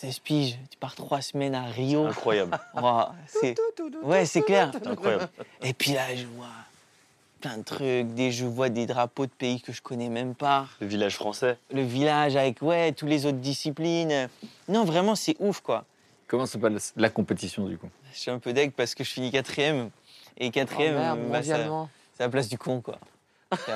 16 0.00 0.18
piges, 0.20 0.58
tu 0.70 0.78
pars 0.78 0.94
trois 0.94 1.20
semaines 1.20 1.56
à 1.56 1.64
Rio. 1.64 2.06
Incroyable. 2.06 2.56
C'est... 3.26 3.56
Ouais, 4.04 4.26
c'est 4.26 4.42
clair. 4.42 4.70
Incroyable. 4.86 5.28
Et 5.60 5.72
puis 5.72 5.90
là, 5.90 6.14
je 6.14 6.24
vois 6.24 6.46
plein 7.40 7.58
de 7.58 7.64
trucs, 7.64 8.14
des, 8.14 8.30
je 8.30 8.44
vois 8.44 8.68
des 8.68 8.86
drapeaux 8.86 9.26
de 9.26 9.32
pays 9.32 9.60
que 9.60 9.72
je 9.72 9.82
connais 9.82 10.08
même 10.08 10.36
pas. 10.36 10.68
Le 10.80 10.86
village 10.86 11.16
français. 11.16 11.58
Le 11.72 11.82
village 11.82 12.36
avec, 12.36 12.62
ouais, 12.62 12.92
tous 12.92 13.06
les 13.06 13.26
autres 13.26 13.38
disciplines. 13.38 14.28
Non, 14.68 14.84
vraiment, 14.84 15.16
c'est 15.16 15.34
ouf, 15.40 15.60
quoi. 15.62 15.84
Comment 16.28 16.46
se 16.46 16.58
passe 16.58 16.92
la 16.96 17.10
compétition 17.10 17.66
du 17.66 17.76
coup? 17.76 17.88
Je 18.12 18.20
suis 18.20 18.30
un 18.30 18.38
peu 18.38 18.52
deg 18.52 18.70
parce 18.70 18.94
que 18.94 19.02
je 19.02 19.10
finis 19.10 19.32
quatrième. 19.32 19.90
Et 20.36 20.46
Oh 20.46 20.50
quatrième, 20.52 20.94
merde, 20.94 21.20
bah, 21.32 21.42
c'est 21.42 22.22
la 22.22 22.28
place 22.28 22.48
du 22.48 22.56
con, 22.56 22.80
quoi. 22.80 23.00
C'est 23.66 23.72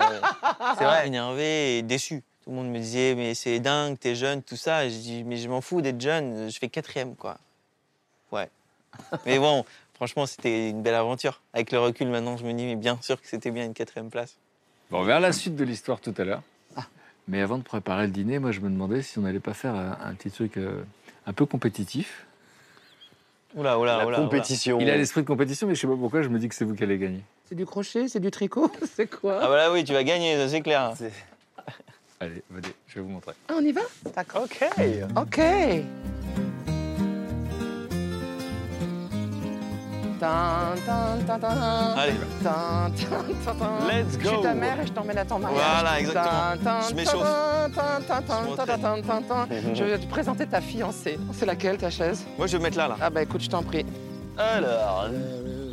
c'est 0.79 0.85
vrai, 0.85 1.07
énervé 1.09 1.79
et 1.79 1.83
déçu. 1.83 2.23
Tout 2.45 2.51
le 2.51 2.57
monde 2.57 2.71
me 2.71 2.79
disait, 2.79 3.15
mais 3.15 3.35
c'est 3.35 3.61
dingue, 3.61 3.99
t'es 3.99 4.15
jeune, 4.15 4.43
tout 4.43 4.57
ça. 4.57 4.85
Et 4.85 4.91
je 4.91 4.99
dis, 4.99 5.25
mais 5.25 5.37
je 5.37 5.49
m'en 5.49 5.61
fous 5.61 5.81
d'être 5.81 6.01
jeune, 6.01 6.51
je 6.51 6.59
fais 6.59 6.69
quatrième, 6.69 7.15
quoi. 7.15 7.39
Ouais. 8.33 8.49
Mais 9.27 9.39
bon, 9.39 9.65
franchement, 9.95 10.27
c'était 10.27 10.71
une 10.71 10.83
belle 10.83 10.95
aventure. 10.95 11.41
Avec 11.55 11.71
le 11.71 11.79
recul, 11.79 12.09
maintenant, 12.09 12.37
je 12.37 12.45
me 12.45 12.53
dis, 12.53 12.65
mais 12.65 12.77
bien 12.77 12.99
sûr 13.01 13.21
que 13.21 13.29
c'était 13.29 13.51
bien 13.51 13.65
une 13.65 13.75
quatrième 13.75 14.11
place. 14.11 14.37
Bon, 14.91 15.01
on 15.01 15.05
verra 15.05 15.21
la 15.21 15.33
suite 15.33 15.57
de 15.57 15.65
l'histoire 15.65 16.01
tout 16.01 16.15
à 16.19 16.25
l'heure. 16.25 16.43
Mais 17.29 17.41
avant 17.41 17.57
de 17.57 17.63
préparer 17.63 18.07
le 18.07 18.13
dîner, 18.13 18.41
moi 18.41 18.51
je 18.51 18.61
me 18.61 18.69
demandais 18.69 19.01
si 19.01 19.19
on 19.19 19.23
n'allait 19.23 19.41
pas 19.41 19.55
faire 19.55 19.75
un, 19.75 19.97
un 20.03 20.15
petit 20.15 20.31
truc 20.31 20.57
euh, 20.57 20.83
un 21.25 21.33
peu 21.33 21.47
compétitif. 21.47 22.27
Oula, 23.55 23.79
oula, 23.79 23.99
la 23.99 24.07
oula. 24.07 24.17
compétition. 24.17 24.81
Il 24.81 24.91
a 24.91 24.97
l'esprit 24.97 25.23
de 25.23 25.27
compétition, 25.27 25.67
mais 25.67 25.75
je 25.75 25.81
sais 25.81 25.87
pas 25.87 25.97
pourquoi 25.97 26.23
je 26.23 26.29
me 26.29 26.39
dis 26.39 26.49
que 26.49 26.55
c'est 26.55 26.65
vous 26.65 26.75
qui 26.75 26.83
allez 26.83 26.99
gagner. 26.99 27.23
C'est 27.45 27.55
du 27.55 27.67
crochet, 27.67 28.09
c'est 28.09 28.19
du 28.19 28.31
tricot, 28.31 28.73
c'est 28.97 29.09
quoi? 29.09 29.39
Ah, 29.43 29.49
bah 29.49 29.57
là, 29.57 29.73
oui, 29.73 29.85
tu 29.85 29.93
vas 29.93 30.03
gagner, 30.03 30.37
ça 30.37 30.49
c'est 30.49 30.63
clair. 30.63 30.95
Allez, 32.23 32.45
venez, 32.49 32.69
je 32.87 32.95
vais 32.95 33.01
vous 33.01 33.09
montrer. 33.09 33.33
Ah, 33.49 33.55
on 33.59 33.65
y 33.65 33.73
va? 33.73 33.81
D'accord. 34.15 34.45
Ok. 34.45 34.65
Ok. 35.17 35.41
Tan, 40.21 40.77
tan, 40.87 41.19
tan, 41.27 41.41
tan. 41.41 41.97
Allez. 41.97 42.13
Let's 43.89 44.17
Je 44.21 44.25
suis 44.29 44.37
go. 44.37 44.43
ta 44.43 44.55
mère 44.55 44.79
et 44.81 44.87
je 44.87 44.93
t'emmène 44.93 45.19
à 45.19 45.25
ton 45.25 45.41
mariage. 45.41 45.61
Voilà, 45.61 45.99
exactement. 45.99 46.81
Je 46.89 46.95
m'échauffe. 46.95 47.27
Je 49.75 49.83
vais 49.83 49.99
te 49.99 50.07
présenter 50.07 50.47
ta 50.47 50.61
fiancée. 50.61 51.19
C'est 51.33 51.47
laquelle 51.47 51.79
ta 51.79 51.91
chaise? 51.91 52.25
Moi, 52.39 52.47
je 52.47 52.53
vais 52.53 52.59
me 52.59 52.63
mettre 52.63 52.79
là, 52.79 52.87
là. 52.87 52.97
Ah 53.01 53.11
bah 53.11 53.25
écoute, 53.25 53.41
je 53.41 53.51
t'en 53.51 53.65
prie. 53.65 53.85
Alors, 54.39 55.09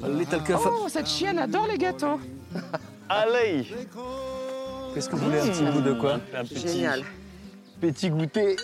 Little 0.08 0.42
Cuff. 0.42 0.62
Oh, 0.66 0.88
cette 0.90 1.08
chienne 1.08 1.38
adore 1.38 1.68
les 1.68 1.78
gâteaux. 1.78 2.20
allez. 3.08 3.68
Qu'est-ce 4.94 5.10
que 5.10 5.16
vous 5.16 5.26
voulez 5.26 5.40
Un 5.40 5.48
petit 5.48 5.64
bout 5.64 5.82
de 5.82 5.94
quoi 5.94 6.20
Un 6.36 6.44
petit, 6.44 6.60
Génial. 6.60 7.04
petit 7.80 8.10
goûter. 8.10 8.56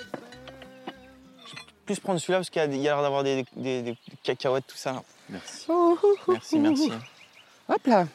Plus 1.86 2.00
prendre 2.00 2.20
celui-là 2.20 2.40
parce 2.40 2.50
qu'il 2.50 2.62
y 2.62 2.66
a, 2.66 2.68
l'air 2.96 3.02
d'avoir 3.02 3.24
des, 3.24 3.46
des- 3.56 3.82
des 3.84 3.98
cacahuètes, 4.24 4.66
tout 4.68 4.76
ça. 4.78 5.04
Merci. 5.30 5.68
Merci, 6.28 6.60
merci. 6.60 6.92
Hop 7.70 7.86
là. 7.88 8.08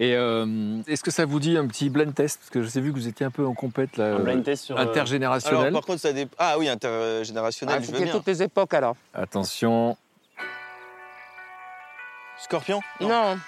Et 0.00 0.14
euh, 0.14 0.82
est-ce 0.88 1.02
que 1.02 1.10
ça 1.10 1.24
vous 1.24 1.38
dit 1.40 1.56
un 1.56 1.66
petit 1.66 1.88
blind 1.88 2.12
test? 2.14 2.38
Parce 2.40 2.50
que 2.50 2.62
je 2.62 2.68
sais 2.68 2.80
vu 2.80 2.90
que 2.92 2.96
vous 2.98 3.06
étiez 3.08 3.24
un 3.24 3.30
peu 3.30 3.46
en 3.46 3.54
compète 3.54 3.96
là, 3.96 4.16
Un 4.16 4.18
blind 4.18 4.40
euh, 4.40 4.42
test 4.42 4.64
sur. 4.64 4.76
euh, 4.76 4.82
intergénérationnel. 4.82 5.68
Alors, 5.68 5.80
par 5.80 5.86
contre, 5.86 6.00
ça 6.00 6.12
dé... 6.12 6.26
Ah 6.36 6.58
oui, 6.58 6.68
intergénérationnel, 6.68 7.76
Ah, 7.78 7.82
je 7.84 7.92
veux 7.92 8.02
bien. 8.02 8.12
toutes 8.12 8.26
les 8.26 8.42
époques 8.42 8.74
alors. 8.74 8.96
Attention. 9.14 9.96
Scorpion? 12.38 12.80
Non. 13.00 13.38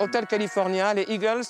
Hôtel 0.00 0.26
California, 0.26 0.92
les 0.94 1.02
Eagles. 1.08 1.44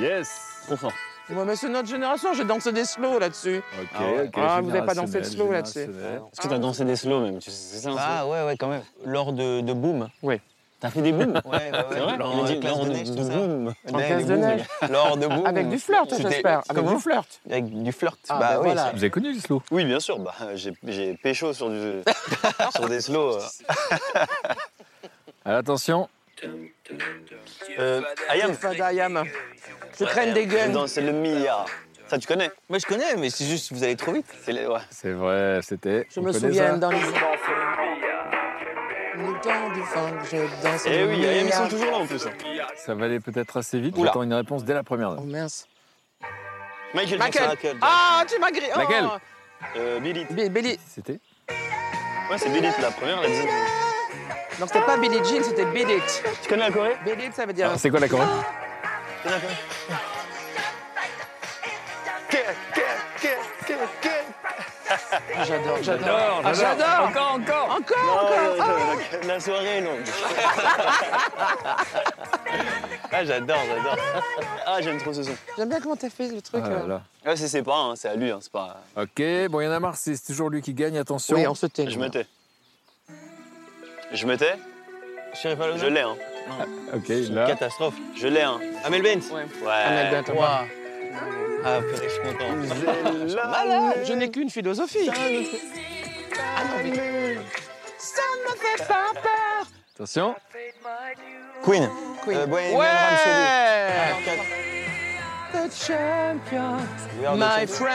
Yes. 0.00 0.28
Trop 0.66 0.76
fort. 0.76 0.92
Ouais, 1.28 1.44
mais 1.44 1.56
c'est 1.56 1.68
notre 1.68 1.88
génération, 1.88 2.32
je 2.34 2.42
danse 2.44 2.66
des 2.68 2.84
slow 2.84 3.18
là-dessus. 3.18 3.58
Ok, 3.80 3.88
Ah 3.94 4.00
ouais. 4.02 4.26
ok. 4.28 4.34
Ah, 4.36 4.60
vous 4.60 4.70
avez 4.70 4.86
pas 4.86 4.94
dansé 4.94 5.22
générationnel, 5.22 5.24
slow 5.24 5.52
là-dessus. 5.52 5.78
Est-ce 5.80 6.40
que 6.40 6.48
t'as 6.48 6.58
dansé 6.58 6.84
des 6.84 6.96
slow 6.96 7.20
même 7.20 7.38
tu 7.40 7.50
sais, 7.50 7.56
C'est 7.56 7.78
ça 7.82 7.90
un 7.90 7.96
Ah 7.98 8.20
slow 8.22 8.32
ouais, 8.32 8.44
ouais, 8.44 8.56
quand 8.56 8.68
même. 8.68 8.82
Lors 9.04 9.32
de, 9.32 9.60
de 9.60 9.72
Boom 9.72 10.08
Oui. 10.22 10.40
T'as 10.78 10.90
fait 10.90 11.00
des 11.00 11.10
booms 11.10 11.32
Ouais, 11.46 11.56
ouais, 11.56 11.70
ouais. 11.70 11.84
C'est 11.90 11.98
vrai 12.00 12.16
Lors, 12.18 12.44
euh, 12.44 12.48
dit 12.48 12.60
lors 12.60 12.84
de 12.84 12.90
de, 12.90 12.92
neige, 12.92 13.10
de 13.10 13.22
boom. 13.24 13.72
En 13.90 13.94
Ouais, 13.96 14.06
classe 14.06 14.26
de 14.26 14.34
booms. 14.34 14.40
neige. 14.40 14.62
Lors 14.90 15.16
de 15.16 15.26
boom. 15.26 15.46
Avec 15.46 15.68
du 15.70 15.78
flirt, 15.78 16.06
j'espère. 16.10 16.58
Avec 16.58 16.66
Comment 16.74 16.94
du 16.96 17.00
flirt. 17.00 17.40
Avec 17.50 17.82
du 17.82 17.92
flirt. 17.92 18.18
Ah, 18.28 18.38
bah 18.38 18.48
bah 18.50 18.56
oui. 18.58 18.64
voilà. 18.66 18.90
Vous 18.90 18.98
avez 18.98 19.10
connu 19.10 19.32
le 19.32 19.40
slow? 19.40 19.62
Oui, 19.70 19.86
bien 19.86 20.00
sûr. 20.00 20.18
Bah, 20.18 20.34
j'ai, 20.54 20.74
j'ai 20.84 21.14
pécho 21.14 21.54
sur, 21.54 21.70
du, 21.70 22.02
sur 22.76 22.88
des 22.90 23.00
slows. 23.00 23.38
Alors, 25.46 25.60
attention. 25.60 26.10
Euh, 27.78 28.00
Ayam. 28.28 28.52
C'est 28.60 28.76
d'Ayam. 28.76 29.24
Je 29.98 30.04
traîne 30.04 30.32
des 30.34 30.46
guns. 30.46 30.68
Non, 30.68 30.86
c'est 30.86 31.00
le 31.02 31.12
milliard. 31.12 31.66
Ça, 32.08 32.18
tu 32.18 32.26
connais 32.28 32.50
Moi, 32.68 32.78
je 32.78 32.86
connais, 32.86 33.16
mais 33.16 33.30
c'est 33.30 33.44
juste, 33.44 33.72
vous 33.72 33.82
allez 33.82 33.96
trop 33.96 34.12
vite. 34.12 34.26
C'est 34.42 34.52
les- 34.52 34.66
ouais. 34.66 34.78
C'est 34.90 35.10
vrai, 35.12 35.58
c'était. 35.62 36.06
Je 36.14 36.20
on 36.20 36.22
me 36.22 36.28
connaît 36.32 36.38
souviens 36.48 36.70
ça 36.72 36.76
dans 36.78 36.90
les... 36.90 36.98
Le 39.18 39.40
temps 39.40 39.70
du 39.72 39.82
funk, 39.82 40.18
je 40.30 40.36
danse 40.62 40.82
Eh 40.86 40.98
le 40.98 41.06
oui, 41.08 41.24
Ayam, 41.24 41.34
ils 41.38 41.44
milliard. 41.44 41.62
sont 41.62 41.68
toujours 41.68 41.90
là 41.90 41.96
en 41.98 42.06
plus. 42.06 42.26
hein. 42.26 42.30
Ça 42.76 42.94
va 42.94 43.06
aller 43.06 43.18
peut-être 43.18 43.56
assez 43.56 43.80
vite. 43.80 43.96
Oula. 43.96 44.08
J'attends 44.10 44.22
une 44.22 44.34
réponse 44.34 44.64
dès 44.64 44.74
la 44.74 44.82
première. 44.82 45.16
Oh 45.18 45.22
mince. 45.22 45.66
Michael 46.94 47.18
Michael 47.18 47.48
Jackson. 47.62 47.78
Ah, 47.80 48.24
tu 48.28 48.38
m'as 48.38 48.50
grillé. 48.50 48.68
Oh. 48.74 48.78
Laquelle 48.78 49.06
Euh, 49.78 50.00
Billy. 50.00 50.26
Bi- 50.30 50.50
Billy. 50.50 50.78
C'était 50.86 51.18
Ouais, 51.48 52.36
c'est 52.38 52.50
Billy, 52.50 52.68
la 52.80 52.90
première, 52.90 53.20
la 53.22 53.26
deuxième. 53.28 53.48
Non, 54.58 54.66
c'était 54.66 54.80
pas 54.80 54.96
Billie 54.96 55.18
Jean, 55.18 55.42
c'était 55.42 55.66
Billy. 55.66 56.00
Tu 56.42 56.48
connais 56.48 56.68
la 56.68 56.70
Corée? 56.70 56.96
Billy, 57.04 57.30
ça 57.34 57.44
veut 57.44 57.52
dire... 57.52 57.72
C'est 57.76 57.90
quoi 57.90 58.00
la 58.00 58.08
Corée? 58.08 58.24
Tu 58.24 59.22
connais 59.22 59.34
la 59.34 59.40
Corée 59.40 59.54
J'adore, 65.44 65.78
j'adore. 65.82 66.42
Ah, 66.44 66.52
j'adore. 66.52 67.08
Encore, 67.08 67.32
encore 67.32 67.76
Encore, 67.76 68.04
Non, 68.04 68.12
encore. 68.12 68.66
non, 68.66 68.94
non, 68.94 69.28
La 69.28 69.40
soirée 69.40 69.78
est 69.78 69.80
longue. 69.80 70.00
ah, 73.12 73.24
j'adore, 73.24 73.58
j'adore. 73.68 73.96
Ah, 74.64 74.80
j'aime 74.80 74.98
trop 74.98 75.12
ce 75.12 75.22
son. 75.22 75.32
J'aime 75.56 75.68
bien 75.68 75.80
comment 75.80 75.96
t'as 75.96 76.10
fait 76.10 76.28
le 76.28 76.40
truc. 76.40 76.62
Ah 76.64 76.70
là 76.70 76.76
euh. 76.76 76.88
là. 76.88 77.02
Ouais, 77.26 77.36
c'est 77.36 77.62
pas, 77.62 77.78
hein, 77.78 77.94
c'est 77.96 78.08
à 78.08 78.14
lui, 78.14 78.30
hein, 78.30 78.38
c'est 78.40 78.52
pas. 78.52 78.80
Ok, 78.96 79.22
bon, 79.50 79.60
il 79.60 79.64
y 79.64 79.68
en 79.68 79.72
a 79.72 79.80
marre, 79.80 79.96
c'est 79.96 80.18
toujours 80.24 80.50
lui 80.50 80.62
qui 80.62 80.72
gagne, 80.74 80.96
attention. 80.98 81.36
Oui, 81.36 81.46
on 81.46 81.54
se 81.54 81.66
tait. 81.66 81.90
Je 81.90 81.98
me 81.98 82.08
tais. 82.08 82.26
Je 84.16 84.26
me 84.26 84.36
tais 84.38 84.54
Je 85.34 85.54
pas 85.54 85.66
le. 85.66 85.76
Je 85.76 85.86
l'ai, 85.86 86.00
hein. 86.00 86.16
Ok, 86.94 87.08
là. 87.30 87.46
Catastrophe. 87.48 87.96
Je 88.16 88.28
l'ai, 88.28 88.40
hein. 88.40 88.58
Amel 88.82 89.02
Bent 89.02 89.20
Ouais. 89.30 89.44
Ouais. 89.62 89.72
Amel 89.86 90.10
Bent, 90.10 90.32
va. 90.32 90.64
Ah, 91.62 91.80
purée, 91.80 92.08
je 92.08 92.12
suis 92.12 92.22
content. 92.22 93.36
Malade. 93.50 94.04
Je 94.04 94.12
n'ai 94.14 94.30
qu'une 94.30 94.48
philosophie. 94.48 95.10
Ah 95.10 96.64
non, 96.64 96.82
mais... 96.82 97.36
Ça 97.98 98.22
ne 98.38 98.50
me 98.50 98.56
fait 98.56 98.86
pas 98.86 99.12
peur. 99.14 99.66
Attention. 99.94 100.34
Queen. 101.62 101.90
Queen. 102.24 102.38
Euh, 102.38 102.46
Bohemian 102.46 102.78
ouais. 102.78 102.86
The 105.52 105.70
champion, 105.70 106.76
We 107.18 107.26
are 107.26 107.36
the 107.36 107.40
my 107.40 107.66
ça. 107.66 107.86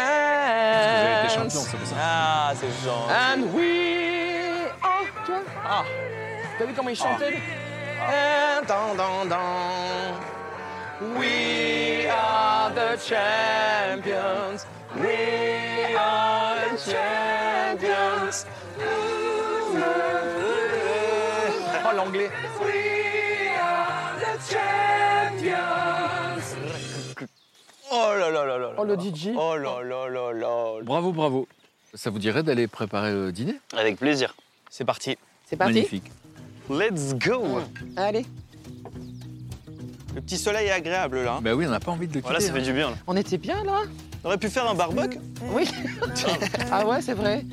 Ah, 1.95 2.53
c'est 2.55 2.85
genre. 2.85 3.09
And 3.09 3.53
we 3.53 4.69
are... 4.83 5.05
Ah. 5.63 5.83
T'as 6.57 6.65
vu 6.65 6.73
comment 6.73 6.89
il 6.89 6.95
chantait 6.95 7.37
dan, 8.67 8.95
dan. 9.27 10.15
We 11.17 12.07
are 12.07 12.71
the 12.73 12.97
champions. 12.97 14.65
We 14.95 15.95
are 15.97 16.55
the 16.69 16.77
champions. 16.77 18.45
Oh, 21.83 21.91
l'anglais. 21.95 22.29
We 22.61 23.49
are 23.59 24.13
the 24.19 24.37
champions. 24.49 26.55
Oh 27.91 28.13
là 28.17 28.29
là 28.29 28.45
là 28.45 28.45
là 28.45 28.57
là. 28.57 28.73
Oh, 28.77 28.85
le 28.85 28.95
DJ. 28.95 29.29
Oh 29.35 29.57
là 29.57 29.81
là 29.83 30.07
là 30.07 30.31
là. 30.33 30.81
Bravo, 30.83 31.11
bravo. 31.11 31.47
Ça 31.93 32.09
vous 32.09 32.19
dirait 32.19 32.43
d'aller 32.43 32.67
préparer 32.67 33.11
le 33.11 33.31
dîner? 33.31 33.59
Avec 33.75 33.97
plaisir. 33.97 34.35
C'est 34.69 34.85
parti. 34.85 35.17
C'est 35.45 35.57
parti 35.57 35.73
Magnifique. 35.73 36.11
Let's 36.71 37.13
go. 37.15 37.59
Allez. 37.97 38.25
Le 40.15 40.21
petit 40.21 40.37
soleil 40.37 40.67
est 40.67 40.71
agréable 40.71 41.23
là. 41.23 41.39
Bah 41.41 41.53
oui, 41.53 41.65
on 41.67 41.71
n'a 41.71 41.79
pas 41.79 41.91
envie 41.91 42.07
de 42.07 42.13
le 42.13 42.19
quitter. 42.19 42.27
Voilà, 42.27 42.39
ça 42.39 42.53
fait 42.53 42.59
hein. 42.59 42.63
du 42.63 42.73
bien. 42.73 42.89
Là. 42.91 42.95
On 43.07 43.15
était 43.15 43.37
bien, 43.37 43.63
là 43.63 43.81
On 44.23 44.27
aurait 44.27 44.37
pu 44.37 44.49
faire 44.49 44.69
un 44.69 44.73
barbecue. 44.73 45.19
Oui. 45.51 45.69
ah 46.71 46.85
ouais, 46.85 47.01
c'est 47.01 47.13
vrai. 47.13 47.45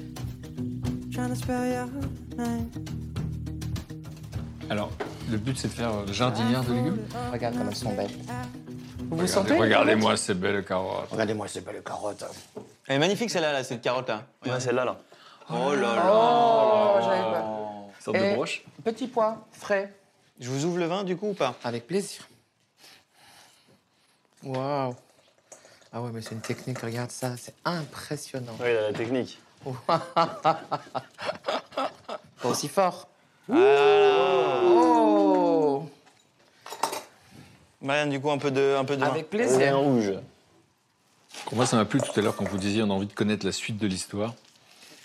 Alors, 4.70 4.90
le 5.30 5.36
but, 5.36 5.58
c'est 5.58 5.68
de 5.68 5.72
faire 5.72 5.90
euh, 5.90 6.12
jardinière 6.12 6.62
de 6.62 6.72
légumes. 6.72 6.98
Regarde 7.32 7.58
comme 7.58 7.68
elles 7.68 7.74
sont 7.74 7.92
belles. 7.92 8.10
Vous 9.10 9.16
vous 9.16 9.26
sentez 9.26 9.56
Regardez-moi 9.56 10.16
ces 10.16 10.34
belles 10.34 10.64
carottes. 10.64 11.08
Regardez-moi 11.10 11.48
ces 11.48 11.60
belles 11.60 11.82
carottes. 11.82 12.24
Elle 12.86 12.96
est 12.96 12.98
magnifique 12.98 13.30
celle-là, 13.30 13.52
là, 13.52 13.64
cette 13.64 13.80
carotte 13.80 14.08
là. 14.08 14.22
Ouais, 14.46 14.60
celle-là 14.60 14.84
là. 14.84 14.96
Oh 15.50 15.74
là 15.74 15.96
là. 15.96 16.02
Oh, 16.06 16.98
j'avais 17.02 17.22
pas. 17.22 17.68
Une 17.74 17.77
sorte 18.12 18.16
Et- 18.24 18.30
de 18.30 18.34
broche. 18.34 18.62
Petit 18.84 19.06
pois, 19.06 19.46
frais. 19.52 19.92
Je 20.40 20.48
vous 20.50 20.64
ouvre 20.64 20.78
le 20.78 20.86
vin 20.86 21.04
du 21.04 21.16
coup 21.16 21.28
ou 21.30 21.34
pas? 21.34 21.56
Avec 21.64 21.86
plaisir. 21.86 22.26
Waouh. 24.42 24.94
Ah 25.92 26.00
ouais, 26.02 26.10
mais 26.12 26.20
c'est 26.22 26.34
une 26.34 26.40
technique, 26.40 26.78
regarde 26.78 27.10
ça, 27.10 27.36
c'est 27.36 27.54
impressionnant. 27.64 28.54
Oui, 28.60 28.72
la 28.72 28.92
technique. 28.92 29.38
Pas 29.86 30.08
aussi 32.44 32.68
fort. 32.68 33.08
Ah. 33.50 34.60
Oh 34.64 35.88
Marianne, 37.80 38.10
du 38.10 38.20
coup, 38.20 38.30
un 38.30 38.38
peu 38.38 38.50
de, 38.50 38.76
un 38.78 38.84
peu 38.84 38.96
de 38.96 39.00
vin. 39.00 39.08
Avec 39.10 39.30
plaisir. 39.30 39.58
Vin 39.58 39.76
rouge. 39.76 40.12
Moi, 41.52 41.66
ça 41.66 41.76
m'a 41.76 41.84
plu 41.84 42.00
tout 42.00 42.12
à 42.18 42.22
l'heure 42.22 42.36
quand 42.36 42.46
vous 42.48 42.58
disiez 42.58 42.82
on 42.82 42.90
a 42.90 42.94
envie 42.94 43.06
de 43.06 43.12
connaître 43.12 43.44
la 43.46 43.52
suite 43.52 43.78
de 43.78 43.86
l'histoire. 43.86 44.34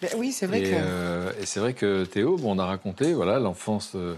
Mais 0.04 0.16
oui, 0.16 0.32
c'est 0.32 0.45
vrai 0.47 0.60
Et, 0.60 0.64
que. 0.64 0.76
euh, 0.76 1.32
et 1.41 1.45
c'est 1.45 1.60
vrai 1.60 1.74
que 1.74 2.04
Théo, 2.06 2.38
bon, 2.38 2.56
on 2.56 2.60
a 2.60 2.66
raconté 2.66 3.14
voilà 3.14 3.39
l'enfance 3.39 3.93
euh, 3.95 4.16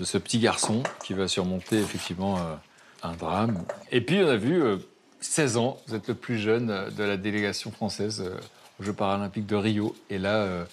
de 0.00 0.04
ce 0.04 0.16
petit 0.18 0.38
garçon 0.38 0.82
qui 1.04 1.12
va 1.14 1.28
surmonter 1.28 1.78
effectivement 1.78 2.38
euh, 2.38 2.54
un 3.02 3.12
drame. 3.12 3.64
Et 3.92 4.00
puis 4.00 4.18
on 4.22 4.28
a 4.28 4.36
vu 4.36 4.62
euh, 4.62 4.76
16 5.20 5.56
ans, 5.56 5.78
vous 5.88 5.94
êtes 5.94 6.08
le 6.08 6.14
plus 6.14 6.38
jeune 6.38 6.90
de 6.96 7.04
la 7.04 7.16
délégation 7.16 7.70
française 7.72 8.22
euh, 8.24 8.38
aux 8.80 8.84
Jeux 8.84 8.92
paralympiques 8.92 9.46
de 9.46 9.56
Rio. 9.56 9.94
Et 10.10 10.18
là, 10.18 10.34
euh, 10.36 10.64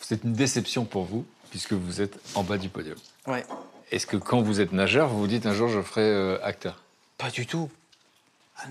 c'est 0.00 0.24
une 0.24 0.32
déception 0.32 0.84
pour 0.84 1.04
vous 1.04 1.24
puisque 1.50 1.72
vous 1.72 2.00
êtes 2.00 2.18
en 2.34 2.42
bas 2.42 2.56
du 2.58 2.68
podium. 2.68 2.96
Ouais. 3.26 3.44
Est-ce 3.90 4.06
que 4.06 4.16
quand 4.16 4.40
vous 4.40 4.60
êtes 4.60 4.72
nageur, 4.72 5.08
vous 5.08 5.18
vous 5.18 5.26
dites 5.26 5.46
un 5.46 5.52
jour 5.54 5.68
je 5.68 5.82
ferai 5.82 6.02
euh, 6.02 6.38
acteur? 6.44 6.82
Pas 7.18 7.28
du 7.30 7.44
tout. 7.46 7.68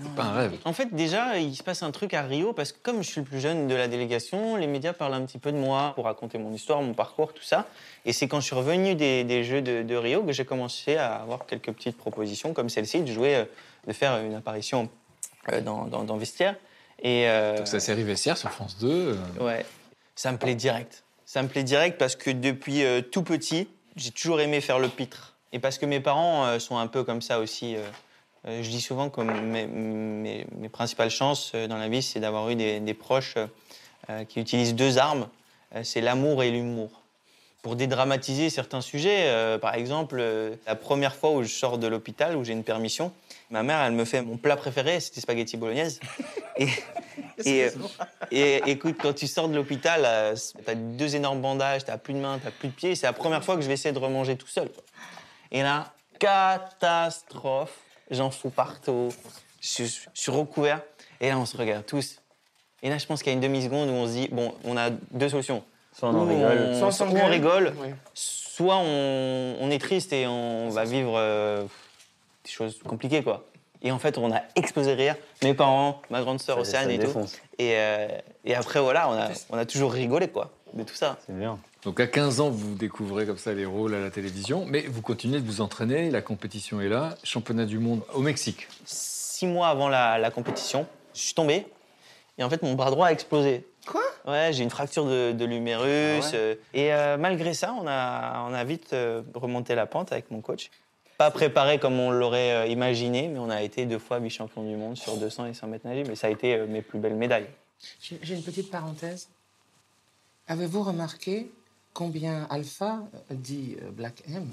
C'est 0.02 0.14
pas 0.14 0.22
un 0.24 0.32
rêve. 0.32 0.52
En 0.64 0.72
fait, 0.72 0.94
déjà, 0.94 1.38
il 1.38 1.54
se 1.56 1.62
passe 1.62 1.82
un 1.82 1.90
truc 1.90 2.14
à 2.14 2.22
Rio 2.22 2.52
parce 2.52 2.72
que 2.72 2.78
comme 2.82 3.02
je 3.02 3.08
suis 3.08 3.20
le 3.20 3.26
plus 3.26 3.40
jeune 3.40 3.66
de 3.68 3.74
la 3.74 3.88
délégation, 3.88 4.56
les 4.56 4.66
médias 4.66 4.92
parlent 4.92 5.14
un 5.14 5.24
petit 5.24 5.38
peu 5.38 5.52
de 5.52 5.56
moi 5.56 5.92
pour 5.94 6.04
raconter 6.04 6.38
mon 6.38 6.52
histoire, 6.52 6.80
mon 6.82 6.94
parcours, 6.94 7.32
tout 7.32 7.42
ça. 7.42 7.66
Et 8.04 8.12
c'est 8.12 8.28
quand 8.28 8.40
je 8.40 8.46
suis 8.46 8.54
revenu 8.56 8.94
des, 8.94 9.24
des 9.24 9.44
Jeux 9.44 9.62
de, 9.62 9.82
de 9.82 9.96
Rio 9.96 10.22
que 10.22 10.32
j'ai 10.32 10.44
commencé 10.44 10.96
à 10.96 11.14
avoir 11.16 11.46
quelques 11.46 11.72
petites 11.72 11.96
propositions 11.96 12.52
comme 12.52 12.68
celle-ci, 12.68 13.00
de 13.02 13.12
jouer, 13.12 13.36
euh, 13.36 13.44
de 13.86 13.92
faire 13.92 14.18
une 14.18 14.34
apparition 14.34 14.88
euh, 15.52 15.60
dans, 15.60 15.86
dans, 15.86 16.04
dans 16.04 16.16
Vestiaire. 16.16 16.56
Et, 17.02 17.28
euh, 17.28 17.56
Donc, 17.58 17.66
c'est 17.66 17.76
la 17.76 17.80
série 17.80 18.02
Vestiaire 18.04 18.36
sur 18.36 18.50
France 18.50 18.76
2. 18.78 18.88
euh, 18.88 19.16
Ouais, 19.44 19.64
ça 20.14 20.30
me 20.32 20.38
plaît 20.38 20.54
direct. 20.54 21.04
Ça 21.24 21.42
me 21.42 21.48
plaît 21.48 21.62
direct 21.62 21.96
parce 21.98 22.16
que 22.16 22.30
depuis 22.30 22.84
euh, 22.84 23.00
tout 23.00 23.22
petit, 23.22 23.68
j'ai 23.96 24.10
toujours 24.10 24.40
aimé 24.40 24.60
faire 24.60 24.78
le 24.78 24.88
pitre. 24.88 25.36
Et 25.52 25.58
parce 25.58 25.78
que 25.78 25.86
mes 25.86 26.00
parents 26.00 26.44
euh, 26.46 26.58
sont 26.58 26.76
un 26.78 26.86
peu 26.86 27.02
comme 27.04 27.22
ça 27.22 27.38
aussi. 27.40 27.76
Euh, 28.46 28.62
je 28.62 28.70
dis 28.70 28.80
souvent 28.80 29.10
que 29.10 29.20
mes, 29.20 29.66
mes- 29.66 30.46
mes 30.56 30.68
principales 30.68 31.10
chances 31.10 31.52
euh, 31.54 31.66
dans 31.66 31.76
la 31.76 31.88
vie, 31.88 32.02
c'est 32.02 32.20
d'avoir 32.20 32.48
eu 32.50 32.54
des, 32.56 32.80
des 32.80 32.94
proches 32.94 33.34
euh, 34.08 34.24
qui 34.24 34.40
utilisent 34.40 34.74
deux 34.74 34.98
armes, 34.98 35.28
c'est 35.84 36.00
l'amour 36.00 36.42
et 36.42 36.50
l'humour. 36.50 37.02
Pour 37.62 37.76
dédramatiser 37.76 38.48
certains 38.50 38.80
sujets, 38.80 39.30
par 39.60 39.74
exemple, 39.74 40.20
la 40.66 40.74
première 40.74 41.14
fois 41.14 41.30
où 41.32 41.42
je 41.44 41.48
sors 41.48 41.76
de 41.78 41.86
l'hôpital, 41.86 42.34
où 42.36 42.42
j'ai 42.42 42.54
une 42.54 42.64
permission, 42.64 43.12
ma 43.50 43.62
mère, 43.62 43.80
elle 43.82 43.92
me 43.92 44.04
fait 44.06 44.22
mon 44.22 44.36
plat 44.38 44.56
préféré, 44.56 44.98
c'était 44.98 45.20
spaghetti 45.20 45.56
bolognaise. 45.58 46.00
Et, 46.56 46.66
et, 47.44 47.66
et 48.32 48.70
écoute, 48.70 48.96
quand 49.00 49.12
tu 49.12 49.26
sors 49.26 49.48
de 49.48 49.54
l'hôpital, 49.54 50.34
t'as 50.64 50.74
deux 50.74 51.14
énormes 51.14 51.42
bandages, 51.42 51.84
t'as 51.84 51.98
plus 51.98 52.14
de 52.14 52.18
mains, 52.18 52.40
t'as 52.42 52.50
plus 52.50 52.68
de 52.68 52.72
pieds. 52.74 52.94
C'est 52.96 53.06
la 53.06 53.12
première 53.12 53.44
fois 53.44 53.54
que 53.56 53.62
je 53.62 53.68
vais 53.68 53.74
essayer 53.74 53.92
de 53.92 53.98
remanger 53.98 54.36
tout 54.36 54.48
seul. 54.48 54.70
Et 55.52 55.62
là, 55.62 55.92
catastrophe. 56.18 57.78
J'en 58.10 58.30
fous 58.30 58.50
partout. 58.50 59.08
Je 59.60 59.66
suis, 59.68 59.86
je 59.86 60.20
suis 60.20 60.30
recouvert. 60.32 60.80
Et 61.20 61.28
là, 61.28 61.38
on 61.38 61.46
se 61.46 61.56
regarde 61.56 61.84
tous. 61.86 62.20
Et 62.82 62.88
là, 62.88 62.98
je 62.98 63.06
pense 63.06 63.22
qu'il 63.22 63.30
y 63.30 63.34
a 63.34 63.34
une 63.34 63.40
demi-seconde 63.42 63.88
où 63.90 63.92
on 63.92 64.06
se 64.06 64.12
dit, 64.12 64.28
bon, 64.32 64.54
on 64.64 64.76
a 64.76 64.90
deux 65.10 65.28
solutions. 65.28 65.62
Soit 65.92 66.08
on 66.10 66.24
rigole. 66.24 66.58
on- 66.72 66.78
Soit 66.78 66.86
on 66.88 66.90
soit 66.92 67.06
on 67.06 67.10
s'engueule. 67.10 67.30
rigole, 67.30 67.74
Oui. 67.80 67.88
soit 68.14 68.78
on, 68.78 69.56
on 69.60 69.70
est 69.70 69.78
triste 69.80 70.12
et 70.12 70.26
on 70.26 70.70
va 70.70 70.84
vivre 70.84 71.14
euh, 71.16 71.62
des 72.44 72.50
choses 72.50 72.78
compliquées, 72.82 73.22
quoi. 73.22 73.44
Et 73.82 73.92
en 73.92 73.98
fait, 73.98 74.18
on 74.18 74.32
a 74.32 74.40
explosé 74.56 74.92
de 74.92 74.96
rire. 75.00 75.16
Mes 75.42 75.54
parents, 75.54 76.00
ma 76.10 76.20
grande 76.22 76.40
sœur 76.40 76.58
Océane 76.58 76.90
et 76.90 76.98
tout. 76.98 77.12
Et, 77.58 77.72
euh, 77.76 78.08
et 78.44 78.54
après, 78.54 78.80
voilà, 78.80 79.08
on 79.08 79.12
a, 79.14 79.28
on 79.50 79.58
a 79.58 79.64
toujours 79.66 79.92
rigolé, 79.92 80.28
quoi, 80.28 80.50
de 80.74 80.82
tout 80.82 80.94
ça. 80.94 81.18
C'est 81.26 81.36
bien. 81.38 81.58
Donc 81.82 81.98
à 81.98 82.06
15 82.06 82.40
ans, 82.40 82.50
vous 82.50 82.74
découvrez 82.74 83.24
comme 83.26 83.38
ça 83.38 83.54
les 83.54 83.64
rôles 83.64 83.94
à 83.94 84.00
la 84.00 84.10
télévision, 84.10 84.66
mais 84.66 84.82
vous 84.82 85.00
continuez 85.00 85.40
de 85.40 85.46
vous 85.46 85.60
entraîner, 85.62 86.10
la 86.10 86.20
compétition 86.20 86.80
est 86.80 86.88
là, 86.88 87.16
championnat 87.24 87.64
du 87.64 87.78
monde 87.78 88.02
au 88.12 88.20
Mexique. 88.20 88.68
Six 88.84 89.46
mois 89.46 89.68
avant 89.68 89.88
la, 89.88 90.18
la 90.18 90.30
compétition, 90.30 90.86
je 91.14 91.20
suis 91.20 91.34
tombé. 91.34 91.66
Et 92.36 92.44
en 92.44 92.50
fait, 92.50 92.62
mon 92.62 92.74
bras 92.74 92.90
droit 92.90 93.06
a 93.06 93.12
explosé. 93.12 93.66
Quoi? 93.86 94.02
Ouais, 94.26 94.50
j'ai 94.52 94.62
une 94.62 94.70
fracture 94.70 95.06
de, 95.06 95.32
de 95.32 95.44
l'humérus. 95.46 96.24
Ah 96.28 96.32
ouais? 96.32 96.34
euh, 96.34 96.54
et 96.74 96.92
euh, 96.92 97.16
malgré 97.16 97.54
ça, 97.54 97.74
on 97.80 97.86
a, 97.86 98.46
on 98.48 98.52
a 98.52 98.62
vite 98.64 98.92
euh, 98.92 99.22
remonté 99.34 99.74
la 99.74 99.86
pente 99.86 100.12
avec 100.12 100.30
mon 100.30 100.42
coach. 100.42 100.70
Pas 101.16 101.30
préparé 101.30 101.78
comme 101.78 101.98
on 101.98 102.10
l'aurait 102.10 102.52
euh, 102.52 102.66
imaginé, 102.66 103.28
mais 103.28 103.38
on 103.38 103.48
a 103.50 103.62
été 103.62 103.86
deux 103.86 103.98
fois 103.98 104.18
vice-champion 104.18 104.62
du 104.64 104.76
monde 104.76 104.96
sur 104.98 105.16
200 105.16 105.46
et 105.46 105.54
100 105.54 105.66
mètres 105.68 105.86
nagés. 105.86 106.04
Mais 106.06 106.14
ça 106.14 106.26
a 106.26 106.30
été 106.30 106.54
euh, 106.56 106.66
mes 106.66 106.82
plus 106.82 106.98
belles 106.98 107.14
médailles. 107.14 107.46
J'ai 108.00 108.34
une 108.34 108.42
petite 108.42 108.70
parenthèse. 108.70 109.28
Avez-vous 110.46 110.82
remarqué 110.82 111.50
combien 111.94 112.46
Alpha, 112.50 113.00
euh, 113.14 113.18
dit 113.34 113.76
euh, 113.82 113.90
Black 113.90 114.22
M, 114.28 114.46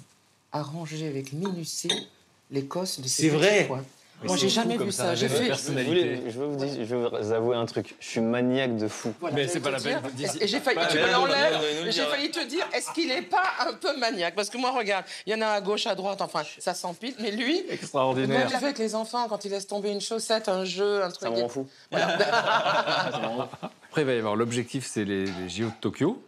a 0.51 0.61
rangé 0.61 1.07
avec 1.07 1.33
minutie 1.33 2.07
l'écosse 2.51 2.99
de 2.99 3.07
ses 3.07 3.23
C'est 3.23 3.29
vrai. 3.29 3.69
Moi, 4.23 4.35
j'ai 4.35 4.49
jamais 4.49 4.77
vu 4.77 4.91
ça. 4.91 5.13
J'ai 5.13 5.29
fait. 5.29 5.53
Je 5.53 5.83
voulais- 5.83 6.31
je 6.31 6.39
veux 6.39 6.47
vous 6.47 6.55
dire, 6.55 6.69
je 6.85 6.95
veux 6.95 7.07
vous 7.07 7.31
avouer 7.31 7.55
un 7.55 7.67
truc. 7.67 7.95
Je 7.99 8.07
suis 8.07 8.19
maniaque 8.19 8.75
de 8.77 8.87
fou. 8.87 9.13
Voilà, 9.19 9.35
Mais 9.35 9.47
c'est 9.47 9.59
pas 9.59 9.69
la 9.69 9.79
peine 9.79 10.01
Et 10.41 10.47
j'ai 10.47 10.59
failli, 10.59 10.79
tu 10.89 10.97
me 10.97 11.91
J'ai 11.91 12.01
failli 12.03 12.31
te 12.31 12.43
dire, 12.47 12.65
est-ce 12.73 12.91
qu'il 12.93 13.09
n'est 13.09 13.21
pas 13.21 13.43
un 13.59 13.73
peu 13.73 13.95
maniaque? 13.99 14.33
Parce 14.33 14.49
que 14.49 14.57
moi, 14.57 14.71
regarde, 14.71 15.05
il 15.27 15.33
y 15.33 15.35
en 15.35 15.41
a 15.41 15.49
à 15.49 15.61
gauche, 15.61 15.85
à 15.85 15.93
droite, 15.93 16.19
enfin, 16.21 16.41
ça 16.57 16.73
s'empile. 16.73 17.13
Mais 17.19 17.29
lui, 17.29 17.61
moi, 17.65 17.73
Extraordinaire. 17.73 18.49
fais 18.49 18.55
avec 18.55 18.79
les 18.79 18.95
enfants 18.95 19.27
quand 19.29 19.45
ils 19.45 19.51
laissent 19.51 19.67
tomber 19.67 19.91
une 19.91 20.01
chaussette, 20.01 20.49
un 20.49 20.65
jeu, 20.65 21.03
un 21.03 21.11
truc. 21.11 21.21
Ça 21.21 21.29
me 21.29 21.39
rend 21.41 21.49
fou. 21.49 21.67
Après, 21.91 24.01
il 24.01 24.05
va 24.05 24.13
y 24.13 24.17
avoir 24.17 24.35
l'objectif, 24.35 24.87
c'est 24.87 25.05
les, 25.05 25.25
les 25.25 25.49
JO 25.49 25.65
de 25.65 25.71
Tokyo, 25.79 26.19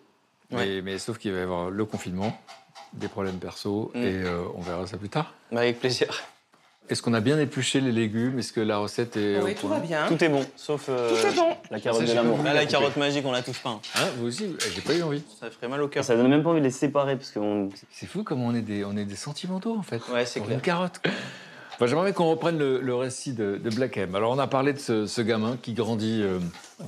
mais, 0.52 0.82
mais 0.82 0.98
sauf 0.98 1.18
qu'il 1.18 1.32
va 1.32 1.40
y 1.40 1.42
avoir 1.44 1.70
le 1.70 1.86
confinement, 1.86 2.40
des 2.94 3.08
problèmes 3.08 3.38
perso, 3.38 3.92
Mm. 3.94 3.98
et 4.04 4.24
euh, 4.24 4.42
on 4.56 4.62
verra 4.62 4.86
ça 4.88 4.98
plus 4.98 5.10
tard. 5.10 5.34
Mais 5.52 5.60
avec 5.60 5.80
plaisir. 5.80 6.08
Est-ce 6.90 7.04
qu'on 7.04 7.14
a 7.14 7.20
bien 7.20 7.40
épluché 7.40 7.82
les 7.82 7.92
légumes? 7.92 8.40
Est-ce 8.40 8.52
que 8.52 8.62
la 8.62 8.80
recette 8.80 9.16
est 9.16 9.40
Oui, 9.44 9.52
au 9.52 9.54
tout 9.54 9.68
va 9.68 9.78
bien. 9.80 10.08
Tout 10.08 10.24
est 10.24 10.30
bon, 10.30 10.44
sauf 10.56 10.88
euh, 10.90 11.10
Tout 11.22 11.28
est 11.28 11.36
bon. 11.36 11.56
la 11.70 11.80
carotte 11.80 12.00
Ça, 12.00 12.06
de 12.06 12.10
j'ai 12.10 12.16
l'amour. 12.16 12.38
pas 12.38 12.44
Là, 12.46 12.54
la 12.56 12.66
carotte 12.66 12.98
magique, 12.98 13.24
on 13.28 13.32
la 13.32 13.44
touche 13.44 13.60
pas. 13.62 13.70
hein. 13.70 13.80
Hein, 13.96 14.08
vous 14.18 14.26
aussi 14.26 14.56
Eh, 14.60 14.72
J'ai 14.74 14.82
pas 14.82 14.96
eu 14.96 15.04
envie. 15.04 15.22
Ça 15.40 15.52
ferait 15.52 15.68
mal 15.68 15.84
au 15.84 15.88
cœur. 15.88 16.04
Ça 16.04 16.16
donne 16.16 16.28
même 16.30 16.42
pas 16.42 16.50
envie 16.50 16.62
de 16.62 16.66
les 16.66 16.72
séparer 16.72 17.16
parce 17.16 17.30
qu'on 17.30 17.70
C'est 17.92 18.08
fou 18.08 18.24
comme 18.24 18.42
on 18.42 18.56
est 18.56 18.64
des, 18.64 18.84
on 18.86 18.98
est 18.98 19.06
des 19.06 19.16
sentimentaux 19.16 19.76
en 19.78 19.84
fait. 19.84 20.02
Ouais, 20.12 20.26
c'est 20.26 20.40
clair. 20.40 20.56
Une 20.56 20.62
carotte. 20.62 21.00
Enfin, 21.80 21.88
J'aimerais 21.88 22.08
bien 22.08 22.14
qu'on 22.14 22.30
reprenne 22.30 22.58
le, 22.58 22.82
le 22.82 22.94
récit 22.94 23.32
de, 23.32 23.56
de 23.56 23.70
Black 23.70 23.96
M. 23.96 24.14
Alors, 24.14 24.34
on 24.34 24.38
a 24.38 24.48
parlé 24.48 24.74
de 24.74 24.80
ce, 24.80 25.06
ce 25.06 25.22
gamin 25.22 25.56
qui 25.62 25.72
grandit 25.72 26.22
euh, 26.22 26.38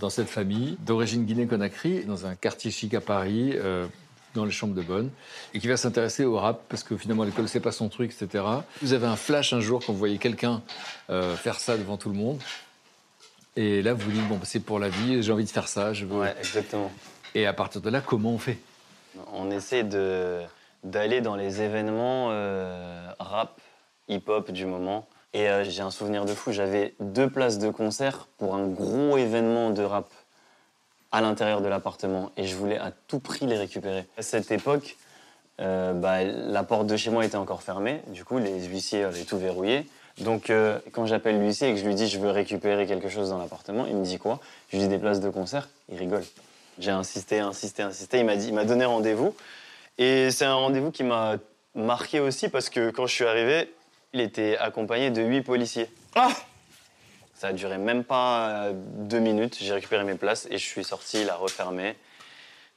dans 0.02 0.10
cette 0.10 0.28
famille, 0.28 0.76
d'origine 0.82 1.24
Guinée-Conakry, 1.24 2.04
dans 2.04 2.26
un 2.26 2.36
quartier 2.36 2.72
chic 2.72 2.94
à 2.94 3.00
Paris, 3.00 3.54
euh, 3.56 3.88
dans 4.36 4.44
les 4.44 4.52
chambres 4.52 4.74
de 4.76 4.82
bonne, 4.82 5.10
et 5.54 5.60
qui 5.60 5.70
va 5.70 5.78
s'intéresser 5.78 6.26
au 6.26 6.38
rap, 6.38 6.64
parce 6.68 6.84
que 6.84 6.98
finalement, 6.98 7.24
l'école, 7.24 7.48
c'est 7.48 7.62
pas 7.62 7.72
son 7.72 7.88
truc, 7.88 8.12
etc. 8.12 8.44
Vous 8.82 8.92
avez 8.92 9.08
un 9.08 9.16
flash 9.16 9.54
un 9.54 9.62
jour 9.62 9.80
quand 9.80 9.94
vous 9.94 10.00
voyez 10.00 10.18
quelqu'un 10.18 10.62
euh, 11.10 11.38
faire 11.38 11.58
ça 11.58 11.78
devant 11.78 11.96
tout 11.96 12.10
le 12.10 12.16
monde. 12.16 12.42
Et 13.56 13.82
là, 13.82 13.94
vous 13.94 14.02
vous 14.02 14.12
dites, 14.12 14.28
bon, 14.28 14.36
bah, 14.36 14.42
c'est 14.44 14.60
pour 14.60 14.78
la 14.78 14.90
vie, 14.90 15.24
j'ai 15.24 15.32
envie 15.32 15.46
de 15.46 15.50
faire 15.50 15.70
ça, 15.70 15.94
je 15.94 16.06
veux. 16.06 16.18
Ouais, 16.18 16.36
exactement. 16.38 16.92
Et 17.34 17.46
à 17.46 17.54
partir 17.54 17.80
de 17.80 17.90
là, 17.90 18.02
comment 18.02 18.34
on 18.34 18.38
fait? 18.38 18.58
On 19.32 19.52
essaie 19.52 19.86
de 19.86 20.42
d'aller 20.84 21.22
dans 21.22 21.36
les 21.36 21.62
événements 21.62 22.30
euh, 22.32 23.08
rap, 23.20 23.58
hip-hop 24.08 24.52
du 24.52 24.66
moment. 24.66 25.08
Et 25.34 25.50
euh, 25.50 25.64
j'ai 25.64 25.82
un 25.82 25.92
souvenir 25.92 26.26
de 26.26 26.34
fou. 26.34 26.52
J'avais 26.52 26.94
deux 27.00 27.30
places 27.30 27.58
de 27.58 27.70
concert 27.70 28.28
pour 28.38 28.56
un 28.56 28.68
gros 28.68 29.18
événement 29.18 29.70
de 29.70 29.84
rap 29.84 30.12
à 31.12 31.22
l'intérieur 31.22 31.62
de 31.62 31.68
l'appartement. 31.68 32.32
Et 32.38 32.46
je 32.46 32.56
voulais 32.56 32.78
à 32.78 32.92
tout 33.08 33.20
prix 33.20 33.46
les 33.46 33.58
récupérer. 33.58 34.06
À 34.18 34.22
cette 34.22 34.52
époque, 34.52 34.98
euh, 35.60 35.94
bah, 35.94 36.24
la 36.24 36.64
porte 36.64 36.88
de 36.88 36.98
chez 36.98 37.10
moi 37.10 37.26
était 37.26 37.38
encore 37.38 37.64
fermée. 37.64 38.02
Du 38.08 38.26
coup, 38.26 38.40
les 38.40 38.66
huissiers 38.66 39.04
avaient 39.04 39.24
tout 39.24 39.38
verrouillé. 39.38 39.88
Donc, 40.20 40.50
euh, 40.50 40.80
quand 40.92 41.06
j'appelle 41.06 41.40
l'huissier 41.40 41.70
et 41.70 41.74
que 41.74 41.80
je 41.80 41.86
lui 41.86 41.96
dis 41.96 42.08
je 42.08 42.20
veux 42.20 42.32
récupérer 42.32 42.86
quelque 42.86 43.10
chose 43.10 43.30
dans 43.30 43.38
l'appartement, 43.38 43.86
il 43.86 43.96
me 43.96 44.04
dit 44.04 44.18
quoi? 44.18 44.40
Je 44.70 44.78
lui 44.78 44.84
dis 44.84 44.90
des 44.90 44.98
places 44.98 45.22
de 45.22 45.30
concert? 45.30 45.70
Il 45.90 45.98
rigole. 45.98 46.24
J'ai 46.80 46.92
insisté, 46.92 47.40
insisté, 47.40 47.84
insisté. 47.84 48.20
Il 48.20 48.26
m'a 48.26 48.36
dit, 48.36 48.48
il 48.48 48.54
m'a 48.54 48.66
donné 48.66 48.86
rendez-vous. 48.86 49.36
Et 49.98 50.32
c'est 50.32 50.46
un 50.46 50.56
rendez-vous 50.56 50.92
qui 50.92 51.04
m'a 51.04 51.38
marqué 51.76 52.20
aussi 52.20 52.50
parce 52.50 52.70
que 52.70 52.90
quand 52.90 53.08
je 53.08 53.14
suis 53.14 53.26
arrivé, 53.26 53.72
il 54.14 54.22
était 54.22 54.58
accompagné 54.58 55.10
de 55.12 55.22
huit 55.22 55.42
policiers. 55.42 55.90
Ah 56.16 56.30
Ça 57.34 57.48
a 57.48 57.54
duré 57.54 57.78
même 57.78 58.04
pas 58.04 58.50
euh, 58.50 58.74
deux 58.76 59.20
minutes. 59.20 59.58
J'ai 59.60 59.74
récupéré 59.74 60.04
mes 60.04 60.16
places 60.16 60.48
et 60.50 60.58
je 60.58 60.66
suis 60.66 60.84
sorti, 60.84 61.22
il 61.22 61.30
a 61.30 61.36
refermé. 61.36 61.96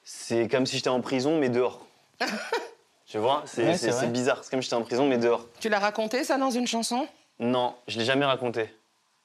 C'est 0.05 0.49
comme 0.49 0.67
si 0.67 0.77
j'étais 0.77 0.89
en 0.91 1.01
prison, 1.01 1.39
mais 1.39 1.49
dehors. 1.49 1.85
tu 3.07 3.19
vois 3.19 3.43
C'est 3.47 3.65
Ouais, 3.65 4.07
bizarre. 4.09 4.41
C'est 4.45 4.51
comme 4.51 4.63
si 4.63 4.67
j'étais 4.67 4.77
en 4.77 4.83
prison, 4.83 5.07
mais 5.09 5.19
dehors. 5.19 5.47
Tu 5.61 5.69
l'as 5.69 5.79
raconté, 5.79 6.25
ça, 6.25 6.37
dans 6.39 6.51
une 6.51 6.67
chanson? 6.67 7.07
Non, 7.41 7.75
je 7.89 7.99
l'ai 7.99 8.05
jamais 8.05 8.25
raconté. 8.25 8.73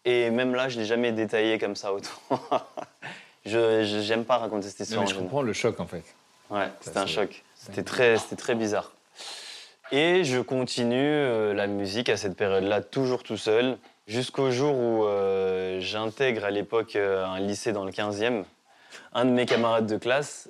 Et 0.05 0.29
même 0.31 0.55
là, 0.55 0.69
je 0.69 0.79
l'ai 0.79 0.85
jamais 0.85 1.11
détaillé 1.11 1.59
comme 1.59 1.75
ça 1.75 1.93
autour. 1.93 2.19
je 3.45 3.83
je- 3.85 4.01
j'aime 4.01 4.25
pas 4.25 4.37
raconter 4.37 4.67
cette 4.69 4.79
Non, 4.79 4.85
histoire. 4.85 5.03
mais 5.05 5.13
je 5.13 5.19
comprends 5.19 5.41
le 5.41 5.53
choc 5.53 5.79
en 5.79 5.85
fait. 5.85 6.03
Ouais, 6.49 6.69
c'était 6.81 6.97
un 6.97 7.05
choc. 7.05 7.43
C'était 7.55 7.83
très, 7.83 8.17
c'était 8.17 8.35
très 8.37 8.55
bizarre. 8.55 8.93
Et 9.91 10.23
je 10.23 10.39
continue 10.39 10.97
euh, 10.97 11.53
la 11.53 11.65
musique 11.65 12.09
à 12.09 12.17
cette 12.17 12.37
période-là, 12.37 12.81
toujours 12.81 13.23
tout 13.23 13.37
seul, 13.37 13.77
jusqu'au 14.07 14.51
jour 14.51 14.75
où 14.75 15.05
euh, 15.05 15.79
j'intègre 15.79 16.45
à 16.45 16.51
l'époque 16.51 16.95
euh, 16.95 17.25
un 17.25 17.39
lycée 17.39 17.71
dans 17.71 17.85
le 17.85 17.91
15e. 17.91 18.43
Un 19.13 19.25
de 19.25 19.31
mes 19.31 19.47
camarades 19.47 19.87
de 19.87 19.97
classe, 19.97 20.47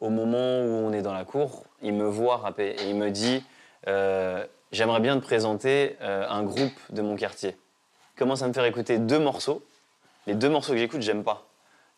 au 0.00 0.10
moment 0.10 0.60
où 0.60 0.68
on 0.68 0.92
est 0.92 1.00
dans 1.00 1.14
la 1.14 1.24
cour, 1.24 1.64
il 1.80 1.94
me 1.94 2.06
voit 2.06 2.36
rapper 2.36 2.76
et 2.80 2.90
il 2.90 2.96
me 2.96 3.10
dit 3.10 3.42
euh, 3.86 4.44
J'aimerais 4.72 5.00
bien 5.00 5.18
te 5.18 5.22
présenter 5.24 5.96
euh, 6.00 6.26
un 6.28 6.42
groupe 6.42 6.78
de 6.90 7.02
mon 7.02 7.16
quartier. 7.16 7.56
Il 8.14 8.18
commence 8.18 8.42
à 8.42 8.48
me 8.48 8.52
faire 8.52 8.64
écouter 8.64 8.98
deux 8.98 9.18
morceaux. 9.18 9.62
Les 10.26 10.34
deux 10.34 10.48
morceaux 10.48 10.72
que 10.72 10.78
j'écoute, 10.78 11.02
j'aime 11.02 11.24
pas. 11.24 11.44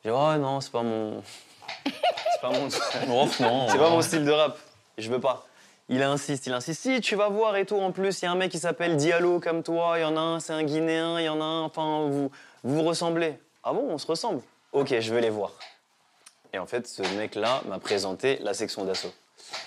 Je 0.05 0.11
dis 0.11 0.17
Oh 0.17 0.37
non, 0.39 0.61
c'est 0.61 0.73
pas 0.73 0.83
mon. 0.83 1.23
c'est 1.87 2.41
pas 2.41 2.51
mon. 2.51 2.69
C'est 3.69 3.79
pas 3.79 3.91
mon 3.91 4.03
style 4.03 4.25
de 4.25 4.33
rap. 4.33 4.59
Je 4.99 5.11
veux 5.11 5.21
pas. 5.21 5.47
Il 5.89 6.03
insiste, 6.03 6.47
il 6.47 6.53
insiste. 6.53 6.81
Si, 6.83 7.01
tu 7.01 7.15
vas 7.15 7.29
voir 7.29 7.57
et 7.57 7.67
tout. 7.67 7.77
En 7.77 7.93
plus, 7.93 8.23
il 8.23 8.25
y 8.25 8.29
a 8.29 8.33
un 8.33 8.37
mec 8.37 8.51
qui 8.51 8.59
s'appelle 8.59 8.97
Diallo 8.97 9.39
comme 9.41 9.63
toi. 9.63 9.99
Il 9.99 10.03
y 10.03 10.05
en 10.05 10.17
a 10.17 10.21
un, 10.21 10.41
c'est 10.41 10.53
un 10.55 10.63
Guinéen. 10.63 11.19
Il 11.21 11.25
y 11.25 11.29
en 11.29 11.41
a 11.41 11.45
un, 11.45 11.63
enfin, 11.63 12.07
vous 12.09 12.31
vous, 12.65 12.75
vous 12.77 12.83
ressemblez. 12.83 13.39
Ah 13.63 13.73
bon, 13.73 13.87
on 13.91 13.99
se 13.99 14.07
ressemble 14.07 14.41
Ok, 14.73 14.99
je 14.99 15.15
vais 15.15 15.21
les 15.21 15.31
voir. 15.31 15.53
Et 16.53 16.59
en 16.59 16.67
fait, 16.67 16.87
ce 16.87 17.03
mec-là 17.17 17.63
m'a 17.69 17.79
présenté 17.79 18.39
la 18.43 18.55
section 18.55 18.85
d'assaut. 18.85 19.13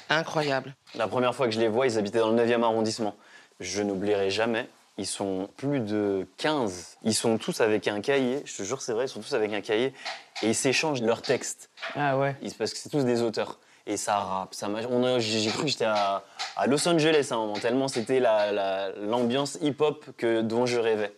Incroyable. 0.09 0.75
La 0.95 1.07
première 1.07 1.35
fois 1.35 1.45
que 1.47 1.53
je 1.53 1.59
les 1.59 1.67
vois, 1.67 1.85
ils 1.87 1.97
habitaient 1.97 2.19
dans 2.19 2.31
le 2.31 2.43
9e 2.43 2.63
arrondissement. 2.63 3.15
Je 3.59 3.81
n'oublierai 3.83 4.29
jamais. 4.31 4.67
Ils 4.97 5.05
sont 5.05 5.49
plus 5.57 5.79
de 5.79 6.27
15. 6.37 6.97
Ils 7.03 7.13
sont 7.13 7.37
tous 7.37 7.61
avec 7.61 7.87
un 7.87 8.01
cahier. 8.01 8.41
Je 8.45 8.57
te 8.57 8.63
jure, 8.63 8.81
c'est 8.81 8.93
vrai, 8.93 9.05
ils 9.05 9.09
sont 9.09 9.19
tous 9.21 9.33
avec 9.33 9.53
un 9.53 9.61
cahier. 9.61 9.93
Et 10.41 10.47
ils 10.47 10.55
s'échangent 10.55 11.01
leurs 11.03 11.21
textes. 11.21 11.69
Ah 11.95 12.17
ouais. 12.17 12.35
Ils- 12.41 12.53
parce 12.55 12.71
que 12.73 12.79
c'est 12.79 12.89
tous 12.89 13.03
des 13.05 13.21
auteurs. 13.21 13.59
Et 13.89 13.95
ça 13.97 14.17
rappe, 14.17 14.53
ça 14.53 14.67
m'a- 14.67 14.81
on 14.89 15.03
a- 15.03 15.19
J'ai 15.19 15.49
cru 15.49 15.63
que 15.63 15.69
j'étais 15.69 15.85
à, 15.85 16.23
à 16.57 16.67
Los 16.67 16.85
Angeles 16.87 17.29
à 17.31 17.35
un 17.35 17.37
moment, 17.37 17.53
tellement 17.53 17.87
c'était 17.87 18.19
la- 18.19 18.51
la- 18.51 18.91
l'ambiance 18.91 19.57
hip-hop 19.61 20.05
que, 20.17 20.41
dont 20.41 20.65
je 20.65 20.77
rêvais. 20.77 21.13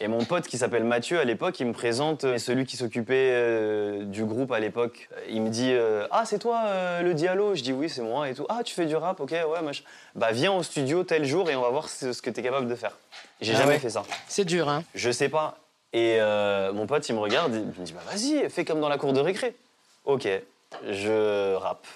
Et 0.00 0.06
mon 0.08 0.24
pote 0.24 0.46
qui 0.46 0.56
s'appelle 0.58 0.84
Mathieu 0.84 1.18
à 1.18 1.24
l'époque, 1.24 1.58
il 1.60 1.66
me 1.66 1.72
présente 1.72 2.22
euh, 2.24 2.38
celui 2.38 2.64
qui 2.66 2.76
s'occupait 2.76 3.30
euh, 3.32 4.04
du 4.04 4.24
groupe 4.24 4.52
à 4.52 4.60
l'époque. 4.60 5.08
Il 5.28 5.42
me 5.42 5.48
dit 5.50 5.72
euh, 5.72 6.06
Ah, 6.12 6.24
c'est 6.24 6.38
toi 6.38 6.62
euh, 6.66 7.02
le 7.02 7.14
Diallo? 7.14 7.54
Je 7.56 7.62
dis 7.62 7.72
Oui, 7.72 7.90
c'est 7.90 8.02
moi 8.02 8.28
et 8.30 8.34
tout. 8.34 8.46
Ah, 8.48 8.62
tu 8.64 8.74
fais 8.74 8.86
du 8.86 8.94
rap? 8.96 9.18
Ok, 9.20 9.32
ouais, 9.32 9.62
machin. 9.62 9.82
Bah, 10.14 10.28
viens 10.30 10.52
au 10.52 10.62
studio 10.62 11.02
tel 11.02 11.24
jour 11.24 11.50
et 11.50 11.56
on 11.56 11.62
va 11.62 11.70
voir 11.70 11.88
ce, 11.88 12.12
ce 12.12 12.22
que 12.22 12.30
tu 12.30 12.40
es 12.40 12.42
capable 12.44 12.68
de 12.68 12.76
faire. 12.76 12.96
J'ai 13.40 13.54
Ah 13.54 13.58
jamais 13.58 13.72
ouais. 13.72 13.78
fait 13.80 13.90
ça. 13.90 14.04
C'est 14.28 14.44
dur, 14.44 14.68
hein 14.68 14.84
Je 14.94 15.10
sais 15.10 15.28
pas. 15.28 15.58
Et 15.92 16.18
mon 16.72 16.86
pote, 16.86 17.06
il 17.08 17.14
me 17.14 17.20
regarde, 17.20 17.52
il 17.54 17.64
me 17.66 17.84
dit 17.84 17.92
Bah, 17.92 18.00
vas-y, 18.10 18.48
fais 18.50 18.64
comme 18.64 18.80
dans 18.80 18.88
la 18.88 18.98
cour 18.98 19.12
de 19.12 19.20
récré. 19.20 19.56
Ok, 20.04 20.28
je 20.88 21.54
rappe. 21.54 21.86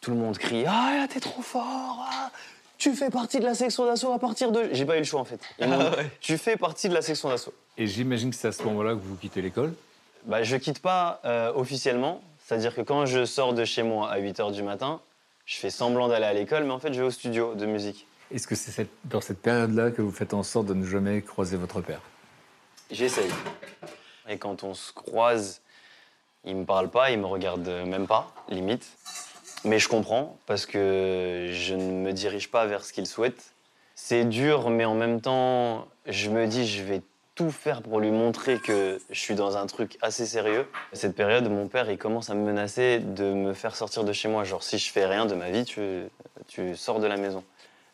Tout 0.00 0.10
le 0.12 0.16
monde 0.16 0.38
crie 0.38 0.64
Ah, 0.66 1.06
t'es 1.12 1.20
trop 1.20 1.42
fort 1.42 2.06
ah, 2.10 2.30
Tu 2.78 2.94
fais 2.94 3.10
partie 3.10 3.40
de 3.40 3.44
la 3.44 3.54
section 3.54 3.84
d'assaut 3.84 4.12
à 4.12 4.18
partir 4.18 4.52
de. 4.52 4.68
J'ai 4.72 4.84
pas 4.84 4.96
eu 4.96 5.00
le 5.00 5.04
choix 5.04 5.20
en 5.20 5.24
fait. 5.24 5.40
Ils 5.58 5.66
m'ont 5.68 5.78
dit, 5.78 5.96
Tu 6.20 6.38
fais 6.38 6.56
partie 6.56 6.88
de 6.88 6.94
la 6.94 7.02
section 7.02 7.28
d'assaut. 7.28 7.52
Et 7.76 7.86
j'imagine 7.86 8.30
que 8.30 8.36
c'est 8.36 8.48
à 8.48 8.52
ce 8.52 8.62
moment-là 8.64 8.92
que 8.94 9.00
vous 9.00 9.16
quittez 9.16 9.42
l'école? 9.42 9.74
Bah, 10.24 10.42
je 10.42 10.56
quitte 10.56 10.80
pas 10.80 11.20
euh, 11.24 11.52
officiellement. 11.54 12.22
C'est-à-dire 12.44 12.74
que 12.74 12.80
quand 12.80 13.06
je 13.06 13.24
sors 13.24 13.52
de 13.54 13.64
chez 13.64 13.82
moi 13.82 14.10
à 14.10 14.18
8 14.18 14.38
h 14.40 14.52
du 14.52 14.62
matin, 14.62 15.00
je 15.44 15.56
fais 15.56 15.70
semblant 15.70 16.08
d'aller 16.08 16.24
à 16.24 16.32
l'école, 16.32 16.64
mais 16.64 16.70
en 16.72 16.78
fait, 16.78 16.92
je 16.92 17.00
vais 17.00 17.06
au 17.06 17.10
studio 17.10 17.54
de 17.54 17.66
musique. 17.66 18.06
Est-ce 18.32 18.46
que 18.46 18.54
c'est 18.54 18.70
cette- 18.70 18.90
dans 19.04 19.20
cette 19.20 19.40
période-là 19.40 19.90
que 19.90 20.00
vous 20.02 20.12
faites 20.12 20.32
en 20.34 20.42
sorte 20.42 20.66
de 20.66 20.74
ne 20.74 20.86
jamais 20.86 21.22
croiser 21.22 21.56
votre 21.56 21.80
père? 21.80 22.00
J'essaye. 22.90 23.30
Et 24.28 24.38
quand 24.38 24.64
on 24.64 24.74
se 24.74 24.92
croise, 24.92 25.60
il 26.48 26.56
me 26.56 26.64
parle 26.64 26.88
pas, 26.88 27.10
il 27.10 27.18
me 27.20 27.26
regarde 27.26 27.68
même 27.86 28.06
pas, 28.06 28.32
limite. 28.48 28.86
Mais 29.64 29.78
je 29.78 29.88
comprends 29.88 30.36
parce 30.46 30.66
que 30.66 31.50
je 31.52 31.74
ne 31.74 31.92
me 31.92 32.12
dirige 32.12 32.50
pas 32.50 32.66
vers 32.66 32.84
ce 32.84 32.92
qu'il 32.92 33.06
souhaite. 33.06 33.52
C'est 33.94 34.24
dur, 34.24 34.70
mais 34.70 34.84
en 34.84 34.94
même 34.94 35.20
temps, 35.20 35.86
je 36.06 36.30
me 36.30 36.46
dis, 36.46 36.66
je 36.66 36.82
vais 36.82 37.02
tout 37.34 37.50
faire 37.50 37.82
pour 37.82 38.00
lui 38.00 38.10
montrer 38.10 38.58
que 38.58 39.00
je 39.10 39.20
suis 39.20 39.34
dans 39.34 39.56
un 39.56 39.66
truc 39.66 39.98
assez 40.02 40.26
sérieux. 40.26 40.66
Cette 40.92 41.14
période, 41.14 41.48
mon 41.48 41.68
père, 41.68 41.90
il 41.90 41.98
commence 41.98 42.30
à 42.30 42.34
me 42.34 42.44
menacer 42.44 42.98
de 42.98 43.32
me 43.32 43.52
faire 43.52 43.76
sortir 43.76 44.04
de 44.04 44.12
chez 44.12 44.28
moi. 44.28 44.44
Genre, 44.44 44.62
si 44.62 44.78
je 44.78 44.90
fais 44.90 45.06
rien 45.06 45.26
de 45.26 45.34
ma 45.34 45.50
vie, 45.50 45.64
tu, 45.64 46.04
tu 46.48 46.74
sors 46.76 46.98
de 46.98 47.06
la 47.06 47.16
maison. 47.16 47.44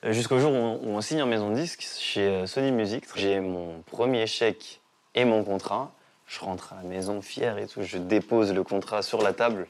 Jusqu'au 0.03 0.39
jour 0.39 0.53
où 0.53 0.57
on, 0.57 1.01
signe 1.01 1.23
en 1.23 1.27
maison 1.27 1.51
disque 1.51 1.87
chez 1.99 2.27
euh, 2.27 2.47
Sony 2.47 2.73
Music. 2.73 3.05
J'ai 3.17 3.41
mon 3.41 3.83
premier 3.87 4.27
chèque 4.27 4.81
et 5.15 5.25
mon 5.25 5.43
contrat. 5.45 5.93
Je 6.27 6.41
rentre 6.41 6.73
à 6.73 6.77
la 6.77 6.83
maison 6.83 7.21
fier 7.23 7.59
et 7.59 7.67
tout. 7.67 7.83
Je 7.83 7.99
dépose 7.99 8.53
le 8.53 8.63
contrat 8.65 9.03
sur 9.03 9.23
la 9.23 9.33
table. 9.33 9.67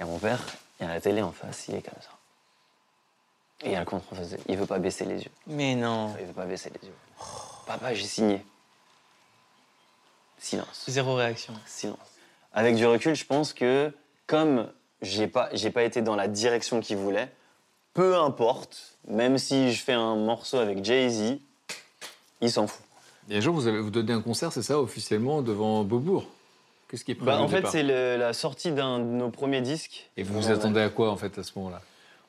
Et 0.00 0.04
mon 0.04 0.18
père, 0.18 0.40
il 0.80 0.86
y 0.86 0.86
a 0.90 0.94
la 0.94 1.00
télé 1.00 1.22
en 1.22 1.32
face, 1.32 1.66
il 1.68 1.74
est 1.76 1.82
comme 1.82 2.00
ça. 2.00 2.08
Et 3.62 3.66
il 3.68 3.72
y 3.72 3.76
a 3.76 3.80
le 3.80 3.84
contrat 3.86 4.08
en 4.12 4.16
face. 4.16 4.30
de- 4.30 4.38
Il 4.48 4.56
veut 4.56 4.66
pas 4.66 4.78
baisser 4.78 5.04
les 5.04 5.22
yeux. 5.22 5.30
Mais 5.46 5.74
non. 5.74 6.14
Il 6.20 6.26
veut 6.26 6.32
pas 6.32 6.46
baisser 6.46 6.70
les 6.80 6.88
yeux. 6.88 6.94
Papa, 7.66 7.94
j'ai 7.94 8.06
signé. 8.06 8.44
Silence. 10.38 10.84
Zéro 10.88 11.14
réaction. 11.14 11.54
Silence. 11.66 11.98
Avec 12.52 12.76
du 12.76 12.86
recul, 12.86 13.14
je 13.14 13.24
pense 13.24 13.52
que 13.52 13.92
comme 14.26 14.70
j'ai 15.02 15.26
pas, 15.26 15.48
j'ai 15.52 15.70
pas 15.70 15.82
été 15.84 16.02
dans 16.02 16.16
la 16.16 16.28
direction 16.28 16.80
qu'il 16.80 16.96
voulait, 16.96 17.30
peu 17.94 18.16
importe, 18.16 18.96
même 19.08 19.38
si 19.38 19.72
je 19.72 19.82
fais 19.82 19.92
un 19.92 20.16
morceau 20.16 20.58
avec 20.58 20.84
Jay-Z, 20.84 21.38
il 22.40 22.50
s'en 22.52 22.66
fout. 22.66 22.83
Et 23.30 23.36
un 23.38 23.40
jour, 23.40 23.54
vous 23.54 23.66
avez 23.66 23.78
vous 23.80 23.90
donnez 23.90 24.12
un 24.12 24.20
concert, 24.20 24.52
c'est 24.52 24.62
ça, 24.62 24.78
officiellement, 24.78 25.42
devant 25.42 25.82
Beaubourg 25.84 26.26
Qu'est-ce 26.90 27.04
qui 27.04 27.12
est 27.12 27.14
prévu 27.14 27.30
Bah, 27.30 27.40
en 27.40 27.48
fait, 27.48 27.66
c'est 27.66 27.82
la 27.82 28.32
sortie 28.32 28.70
d'un 28.72 28.98
de 28.98 29.04
nos 29.04 29.30
premiers 29.30 29.62
disques. 29.62 30.10
Et 30.16 30.22
vous 30.22 30.34
vous 30.40 30.50
attendez 30.50 30.80
à 30.80 30.90
quoi, 30.90 31.10
en 31.10 31.16
fait, 31.16 31.38
à 31.38 31.42
ce 31.42 31.52
moment-là? 31.56 31.80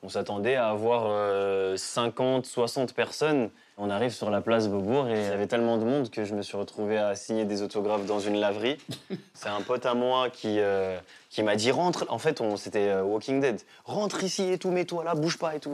On 0.03 0.09
s'attendait 0.09 0.55
à 0.55 0.69
avoir 0.69 1.05
euh, 1.07 1.75
50, 1.77 2.45
60 2.45 2.93
personnes. 2.93 3.49
On 3.77 3.89
arrive 3.89 4.11
sur 4.11 4.29
la 4.29 4.39
place 4.39 4.67
Beaubourg 4.69 5.07
et 5.09 5.13
il 5.19 5.23
y 5.23 5.33
avait 5.33 5.47
tellement 5.47 5.77
de 5.77 5.83
monde 5.83 6.09
que 6.09 6.23
je 6.25 6.33
me 6.35 6.43
suis 6.43 6.55
retrouvé 6.55 6.97
à 6.97 7.15
signer 7.15 7.43
des 7.43 7.61
autographes 7.63 8.05
dans 8.05 8.19
une 8.19 8.39
laverie. 8.39 8.77
C'est 9.33 9.49
un 9.49 9.61
pote 9.61 9.85
à 9.85 9.95
moi 9.95 10.29
qui, 10.29 10.59
euh, 10.59 10.97
qui 11.29 11.41
m'a 11.43 11.55
dit 11.55 11.71
rentre. 11.71 12.05
En 12.09 12.19
fait, 12.19 12.39
on- 12.39 12.55
c'était 12.55 12.87
euh, 12.87 13.03
Walking 13.03 13.41
Dead. 13.41 13.59
Rentre 13.83 14.23
ici 14.23 14.43
et 14.51 14.57
tout, 14.59 14.69
mets-toi 14.71 15.03
là, 15.03 15.15
bouge 15.15 15.37
pas 15.39 15.55
et 15.55 15.59
tout. 15.59 15.71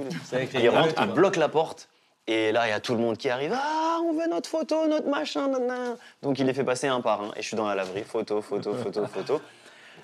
Il 0.56 0.70
rentre, 0.70 0.96
il 1.02 1.08
bloque 1.14 1.36
la 1.36 1.50
porte. 1.50 1.90
Et 2.28 2.52
là, 2.52 2.68
il 2.68 2.70
y 2.70 2.74
a 2.74 2.80
tout 2.80 2.94
le 2.94 3.00
monde 3.00 3.18
qui 3.18 3.30
arrive. 3.30 3.52
Ah, 3.56 4.00
on 4.04 4.14
veut 4.14 4.28
notre 4.30 4.50
photo, 4.50 4.88
notre 4.88 5.08
machin. 5.08 5.48
nanana. 5.48 5.96
Donc, 6.22 6.40
il 6.40 6.46
les 6.46 6.54
fait 6.54 6.64
passer 6.64 6.88
un 6.88 7.02
par 7.02 7.22
un. 7.22 7.32
Et 7.36 7.42
je 7.42 7.48
suis 7.48 7.58
dans 7.58 7.68
la 7.68 7.76
laverie. 7.76 8.04
Photo, 8.04 8.42
photo, 8.42 8.74
photo, 8.76 9.06
photo. 9.14 9.42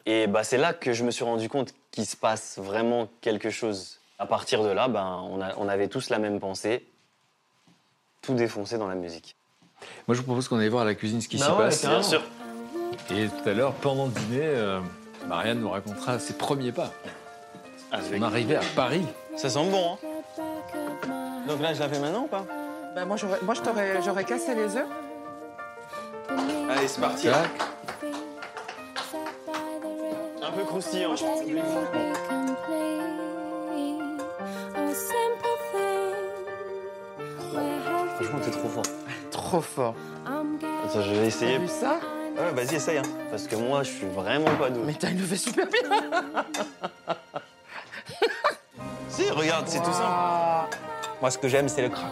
Et 0.05 0.27
bah, 0.27 0.43
c'est 0.43 0.57
là 0.57 0.73
que 0.73 0.93
je 0.93 1.03
me 1.03 1.11
suis 1.11 1.23
rendu 1.23 1.47
compte 1.49 1.73
qu'il 1.91 2.05
se 2.05 2.15
passe 2.17 2.57
vraiment 2.57 3.07
quelque 3.21 3.49
chose. 3.49 3.99
À 4.19 4.25
partir 4.25 4.63
de 4.63 4.69
là, 4.69 4.87
ben, 4.87 5.21
on, 5.29 5.41
a- 5.41 5.53
on 5.57 5.67
avait 5.69 5.87
tous 5.89 6.09
la 6.09 6.17
même 6.17 6.39
pensée. 6.39 6.85
Tout 8.21 8.33
défoncer 8.33 8.77
dans 8.77 8.87
la 8.87 8.95
musique. 8.95 9.35
Moi, 10.07 10.15
je 10.15 10.21
vous 10.21 10.25
propose 10.25 10.47
qu'on 10.47 10.57
aille 10.57 10.69
voir 10.69 10.81
à 10.81 10.85
la 10.85 10.95
cuisine 10.95 11.21
ce 11.21 11.27
qui 11.27 11.37
Bah 11.37 11.45
s'y 11.45 11.51
ouais, 11.51 11.57
passe. 11.57 11.85
Bien 11.85 12.01
sûr. 12.01 12.23
Et 13.11 13.27
tout 13.27 13.47
à 13.49 13.53
l'heure, 13.53 13.73
pendant 13.73 14.05
le 14.07 14.11
dîner, 14.11 14.41
euh, 14.43 14.79
Marianne 15.27 15.59
nous 15.59 15.69
racontera 15.69 16.17
ses 16.19 16.33
premiers 16.33 16.71
pas. 16.71 16.91
Avec- 17.91 18.19
On 18.19 18.23
arrivait 18.25 18.55
à 18.55 18.61
Paris. 18.75 19.05
Ça 19.37 19.49
sent 19.49 19.69
bon, 19.69 19.93
hein 20.03 20.06
Donc 21.47 21.61
là, 21.61 21.73
je 21.73 21.79
la 21.79 21.89
fais 21.89 21.99
maintenant 21.99 22.23
ou 22.23 22.27
pas? 22.27 22.45
Ben, 22.95 23.05
moi, 23.05 23.15
j'aurais, 23.17 23.39
moi 23.41 23.53
je 23.53 23.61
t'aurais, 23.61 24.01
j'aurais 24.03 24.23
cassé 24.23 24.53
les 24.55 24.75
œufs. 24.75 24.85
Allez, 26.69 26.87
c'est 26.87 27.01
parti. 27.01 27.27
Tac. 27.27 27.49
Un 30.43 30.51
peu 30.51 30.63
croustillant. 30.63 31.15
Franchement, 38.15 38.39
t'es 38.43 38.51
trop 38.51 38.69
fort. 38.69 38.83
Trop 39.31 39.61
fort. 39.61 39.95
Attends, 40.25 41.01
je 41.01 41.11
vais 41.13 41.27
essayer. 41.27 41.53
T'as 41.53 41.59
vu 41.59 41.67
ça? 41.67 41.99
Ouais, 42.37 42.51
vas-y, 42.53 42.75
essaye. 42.75 42.97
hein. 42.97 43.03
Parce 43.29 43.47
que 43.47 43.55
moi, 43.55 43.83
je 43.83 43.91
suis 43.91 44.07
vraiment 44.07 44.53
pas 44.59 44.69
doué. 44.69 44.83
Mais 44.85 44.93
t'as 44.93 45.09
une 45.09 45.19
levée 45.19 45.37
super 45.37 45.67
bien. 45.67 45.81
Si, 49.09 49.29
regarde, 49.29 49.67
c'est 49.67 49.79
tout 49.79 49.91
simple. 49.93 50.77
Ah, 51.17 51.21
Moi, 51.21 51.31
ce 51.31 51.37
que 51.37 51.47
j'aime, 51.47 51.67
c'est 51.69 51.81
le 51.81 51.89
crack. 51.89 52.11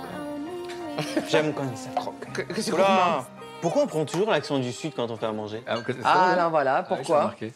J'aime 1.30 1.54
quand 1.54 1.64
ça 1.76 1.90
croque. 1.96 2.20
que, 2.34 2.42
que 2.42 2.72
Oula. 2.72 3.26
Pourquoi 3.62 3.84
on 3.84 3.88
prend 3.88 4.06
toujours 4.06 4.30
l'accent 4.32 4.60
du 4.60 4.72
sud 4.72 4.94
quand 4.96 5.10
on 5.12 5.18
fait 5.18 5.26
à 5.26 5.32
manger 5.32 5.62
Ah, 5.68 5.78
Ah, 6.04 6.32
alors 6.32 6.50
voilà, 6.50 6.78
Ah 6.78 6.84
pourquoi 6.84 7.20
remarqué. 7.22 7.54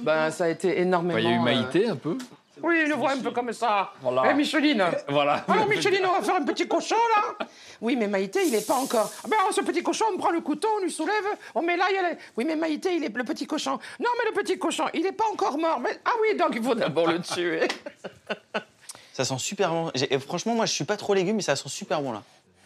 Ben, 0.00 0.30
ça 0.30 0.44
a 0.44 0.48
été 0.48 0.80
énormément. 0.80 1.14
Bah, 1.14 1.20
Il 1.20 1.24
y 1.24 1.32
a 1.32 1.36
eu 1.36 1.38
euh, 1.38 1.42
Maïté 1.42 1.88
un 1.88 1.96
peu. 1.96 2.16
Oui, 2.62 2.82
je 2.84 2.90
le 2.90 2.94
vois 2.94 3.12
un 3.12 3.18
peu 3.18 3.30
comme 3.32 3.52
ça. 3.52 3.90
Voilà. 4.00 4.30
Eh, 4.30 4.34
Micheline 4.34 4.84
Voilà. 5.08 5.44
Alors, 5.48 5.66
Micheline, 5.68 6.04
on 6.06 6.12
va 6.18 6.22
faire 6.22 6.36
un 6.36 6.44
petit 6.44 6.66
cochon, 6.68 6.96
là 7.16 7.46
Oui, 7.80 7.96
mais 7.96 8.06
Maïté, 8.06 8.44
il 8.46 8.52
n'est 8.52 8.60
pas 8.60 8.74
encore... 8.76 9.10
Ah 9.24 9.28
ben, 9.28 9.36
ce 9.50 9.60
petit 9.60 9.82
cochon, 9.82 10.04
on 10.14 10.18
prend 10.18 10.30
le 10.30 10.40
couteau, 10.40 10.68
on 10.78 10.82
lui 10.82 10.90
soulève, 10.90 11.24
on 11.54 11.62
met 11.62 11.76
là, 11.76 11.86
il 11.90 11.94
y 11.96 11.98
a... 11.98 12.10
les- 12.10 12.16
Oui, 12.36 12.44
mais 12.46 12.54
Maïté, 12.56 12.94
il 12.96 13.04
est... 13.04 13.14
Le 13.14 13.24
petit 13.24 13.46
cochon... 13.46 13.72
Non, 14.00 14.08
mais 14.18 14.30
le 14.30 14.34
petit 14.42 14.56
cochon, 14.58 14.84
il 14.94 15.02
n'est 15.02 15.12
pas 15.12 15.24
encore 15.32 15.58
mort. 15.58 15.80
Mais... 15.80 15.98
Ah 16.04 16.12
oui, 16.22 16.36
donc 16.36 16.50
il 16.54 16.62
faut 16.62 16.74
d'abord 16.76 17.08
le 17.08 17.20
tuer. 17.20 17.62
Ça 19.14 19.24
sent 19.24 19.38
super 19.38 19.70
bon. 19.70 19.92
Et 20.10 20.18
franchement, 20.18 20.56
moi, 20.56 20.66
je 20.66 20.72
suis 20.72 20.82
pas 20.82 20.96
trop 20.96 21.14
légumes, 21.14 21.36
mais 21.36 21.42
ça 21.42 21.54
sent 21.54 21.68
super 21.68 22.02
bon 22.02 22.10
là. 22.10 22.24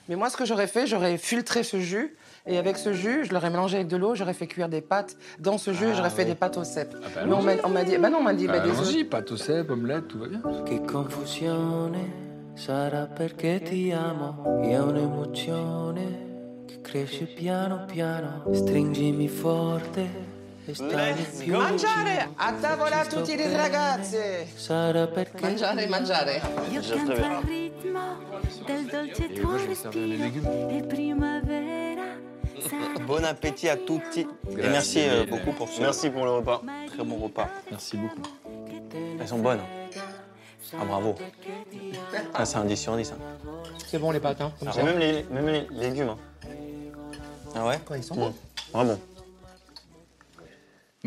Mais 0.08 0.16
moi, 0.16 0.30
ce 0.30 0.38
que 0.38 0.46
j'aurais 0.46 0.66
fait, 0.66 0.86
j'aurais 0.86 1.18
filtré 1.18 1.62
ce 1.62 1.78
jus, 1.78 2.16
et 2.46 2.56
avec 2.56 2.78
ce 2.78 2.94
jus, 2.94 3.26
je 3.26 3.34
l'aurais 3.34 3.50
mélangé 3.50 3.76
avec 3.76 3.88
de 3.88 3.98
l'eau, 3.98 4.14
j'aurais 4.14 4.32
fait 4.32 4.46
cuire 4.46 4.70
des 4.70 4.80
pâtes. 4.80 5.18
Dans 5.38 5.58
ce 5.58 5.74
jus, 5.74 5.94
j'aurais 5.94 6.08
fait 6.08 6.24
des 6.24 6.34
pâtes 6.34 6.56
au 6.56 6.64
cèpe. 6.64 6.94
bah, 7.14 7.26
mais 7.26 7.34
on 7.34 7.42
m'a 7.42 7.52
on 7.64 7.68
m'a 7.68 7.84
dit... 7.84 7.98
Bah 7.98 8.08
non, 8.08 8.20
on 8.20 8.22
m'a 8.22 8.32
dit... 8.32 8.46
Bah, 8.46 8.60
des 8.60 8.70
œufs. 8.70 8.78
Allons-y, 8.78 9.04
pâte 9.04 9.30
au 9.30 9.36
cèpe, 9.36 9.68
omelette, 9.70 10.08
tout 10.08 10.18
va 10.18 10.28
bien. 10.28 10.40
Che 10.64 10.80
confusione 10.90 12.54
sarà 12.54 13.04
perché 13.04 13.60
ti 13.60 13.92
amo 13.92 14.62
e 14.64 14.70
è 14.70 14.80
un'emozione 14.80 16.64
che 16.66 16.80
cresce 16.80 17.26
piano 17.26 17.84
piano. 17.84 18.44
Stringimi 18.54 19.28
forte 19.28 20.37
Mangiare! 21.46 22.28
A 22.36 22.52
tavola 22.52 23.04
tutti! 23.06 23.36
Sarà 24.54 25.06
perché? 25.06 25.40
Mangiare, 25.40 25.86
mangiare. 25.86 26.42
Io 26.70 26.82
canto 26.82 27.12
al 27.12 27.42
ritmo 27.42 28.18
del 28.66 28.84
dolce 28.84 29.32
tuo 29.32 29.56
respiro 29.56 30.68
e 30.68 30.82
primavera 30.86 32.16
Bon 33.06 33.24
appétit 33.24 33.68
à 33.70 33.76
tutti. 33.76 34.20
Et 34.20 34.54
Grazie 34.56 34.70
merci 34.70 34.98
euh, 35.08 35.24
beaucoup 35.26 35.52
pour 35.52 35.68
ce 35.70 35.80
Merci 35.80 36.10
pour 36.10 36.24
le 36.26 36.32
repas. 36.32 36.60
très 36.88 37.02
bon 37.04 37.16
repas. 37.16 37.48
Merci 37.70 37.96
beaucoup. 37.96 38.20
Elles 39.18 39.26
sont 39.28 39.38
bonnes. 39.38 39.60
Ah, 40.78 40.84
bravo. 40.84 41.14
Ah, 42.34 42.44
c'est 42.44 42.58
un 42.58 42.64
10 42.66 42.76
sur 42.76 42.94
10. 42.96 43.12
hein. 43.12 43.16
C'est 43.86 43.98
bon, 43.98 44.10
les 44.10 44.20
pâtes, 44.20 44.40
hein, 44.42 44.52
comme 44.58 44.70
ça. 44.72 44.80
Et 44.80 44.84
même 44.84 44.98
les, 44.98 45.24
même 45.30 45.46
les 45.48 45.66
légumes. 45.70 46.10
hein. 46.10 46.18
Ah 47.54 47.64
ouais? 47.64 47.78
Quoi, 47.86 47.96
ils 47.96 48.04
sont 48.04 48.16
Mm. 48.16 48.18
bons 48.18 48.34
Vraiment. 48.74 48.98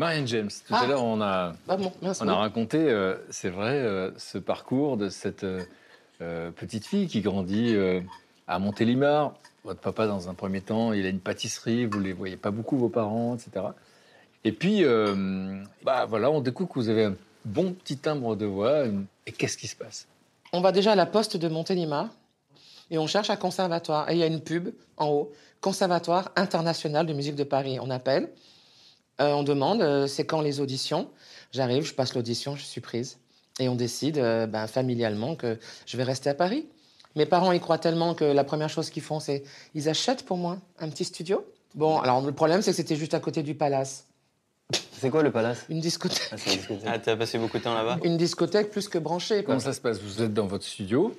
Marianne 0.02 0.26
James, 0.26 0.48
tout 0.66 0.74
Ah. 0.74 0.80
à 0.80 0.86
l'heure, 0.88 1.04
on 1.04 1.20
a, 1.20 1.52
Ah 1.68 1.76
bon, 1.76 1.92
merci. 2.02 2.22
on 2.24 2.28
a 2.28 2.34
raconté, 2.34 2.78
euh, 2.78 3.14
c'est 3.30 3.50
vrai, 3.50 3.74
euh, 3.74 4.10
ce 4.18 4.36
parcours 4.36 4.96
de 4.96 5.08
cette 5.08 5.44
euh, 5.44 6.50
petite 6.50 6.84
fille 6.86 7.06
qui 7.06 7.20
grandit 7.20 7.76
à 8.48 8.58
Montélimar. 8.58 9.34
Votre 9.64 9.78
papa, 9.78 10.08
dans 10.08 10.28
un 10.28 10.34
premier 10.34 10.60
temps, 10.60 10.92
il 10.92 11.06
a 11.06 11.08
une 11.08 11.20
pâtisserie, 11.20 11.86
vous 11.86 11.98
ne 12.00 12.04
les 12.04 12.12
voyez 12.12 12.36
pas 12.36 12.50
beaucoup, 12.50 12.76
vos 12.76 12.88
parents, 12.88 13.36
etc. 13.36 13.66
Et 14.42 14.50
puis, 14.50 14.84
bah, 15.84 16.04
voilà, 16.08 16.30
on 16.32 16.40
découvre 16.40 16.68
que 16.68 16.74
vous 16.80 16.88
avez 16.88 17.04
un 17.04 17.14
bon 17.44 17.72
petit 17.72 17.96
timbre 17.96 18.34
de 18.34 18.44
voix. 18.46 18.84
une- 18.86 19.06
Et 19.26 19.30
qu'est-ce 19.32 19.56
qui 19.56 19.68
se 19.68 19.76
passe? 19.76 20.08
On 20.52 20.60
va 20.60 20.72
déjà 20.72 20.92
à 20.92 20.96
la 20.96 21.06
poste 21.06 21.36
de 21.36 21.46
Montélimar. 21.48 22.08
Et 22.90 22.98
on 22.98 23.06
cherche 23.06 23.30
un 23.30 23.36
conservatoire. 23.36 24.10
Et 24.10 24.14
il 24.14 24.18
y 24.18 24.22
a 24.24 24.26
une 24.26 24.40
pub 24.40 24.70
en 24.96 25.06
haut, 25.08 25.32
Conservatoire 25.60 26.32
international 26.34 27.06
de 27.06 27.12
musique 27.12 27.36
de 27.36 27.44
Paris. 27.44 27.78
On 27.80 27.88
appelle, 27.88 28.28
euh, 29.20 29.32
on 29.32 29.42
demande, 29.42 29.82
euh, 29.82 30.06
c'est 30.06 30.24
quand 30.24 30.40
les 30.40 30.60
auditions? 30.60 31.08
J'arrive, 31.52 31.84
je 31.84 31.94
passe 31.94 32.14
l'audition, 32.14 32.56
je 32.56 32.62
suis 32.62 32.80
prise. 32.80 33.18
Et 33.60 33.68
on 33.68 33.74
décide 33.74 34.18
euh, 34.18 34.46
ben, 34.46 34.66
familialement 34.66 35.36
que 35.36 35.58
je 35.86 35.96
vais 35.96 36.02
rester 36.04 36.30
à 36.30 36.34
Paris. 36.34 36.66
Mes 37.14 37.26
parents 37.26 37.52
y 37.52 37.60
croient 37.60 37.78
tellement 37.78 38.14
que 38.14 38.24
la 38.24 38.44
première 38.44 38.70
chose 38.70 38.88
qu'ils 38.88 39.02
font, 39.02 39.20
c'est 39.20 39.44
ils 39.74 39.88
achètent 39.88 40.24
pour 40.24 40.38
moi 40.38 40.56
un 40.78 40.88
petit 40.88 41.04
studio? 41.04 41.44
Bon, 41.74 41.98
alors 41.98 42.22
le 42.22 42.32
problème, 42.32 42.62
c'est 42.62 42.70
que 42.70 42.76
c'était 42.76 42.96
juste 42.96 43.14
à 43.14 43.20
côté 43.20 43.42
du 43.42 43.54
palace. 43.54 44.06
C'est 44.98 45.10
quoi 45.10 45.22
le 45.22 45.30
palace? 45.30 45.66
Une 45.68 45.80
discothèque. 45.80 46.30
Ah, 46.32 46.36
c'est 46.38 46.50
la 46.50 46.56
discothèque. 46.56 46.88
Ah, 46.90 46.98
t'as 46.98 47.16
passé 47.16 47.36
beaucoup 47.38 47.58
de 47.58 47.62
temps 47.62 47.74
là-bas? 47.74 47.98
Une 48.04 48.16
discothèque 48.16 48.70
plus 48.70 48.88
que 48.88 48.98
branchée. 48.98 49.44
quoi. 49.44 49.54
Comment 49.54 49.60
ça 49.60 49.74
se 49.74 49.80
passe? 49.80 50.00
Vous 50.00 50.22
êtes 50.22 50.32
dans 50.32 50.46
votre 50.46 50.64
studio, 50.64 51.14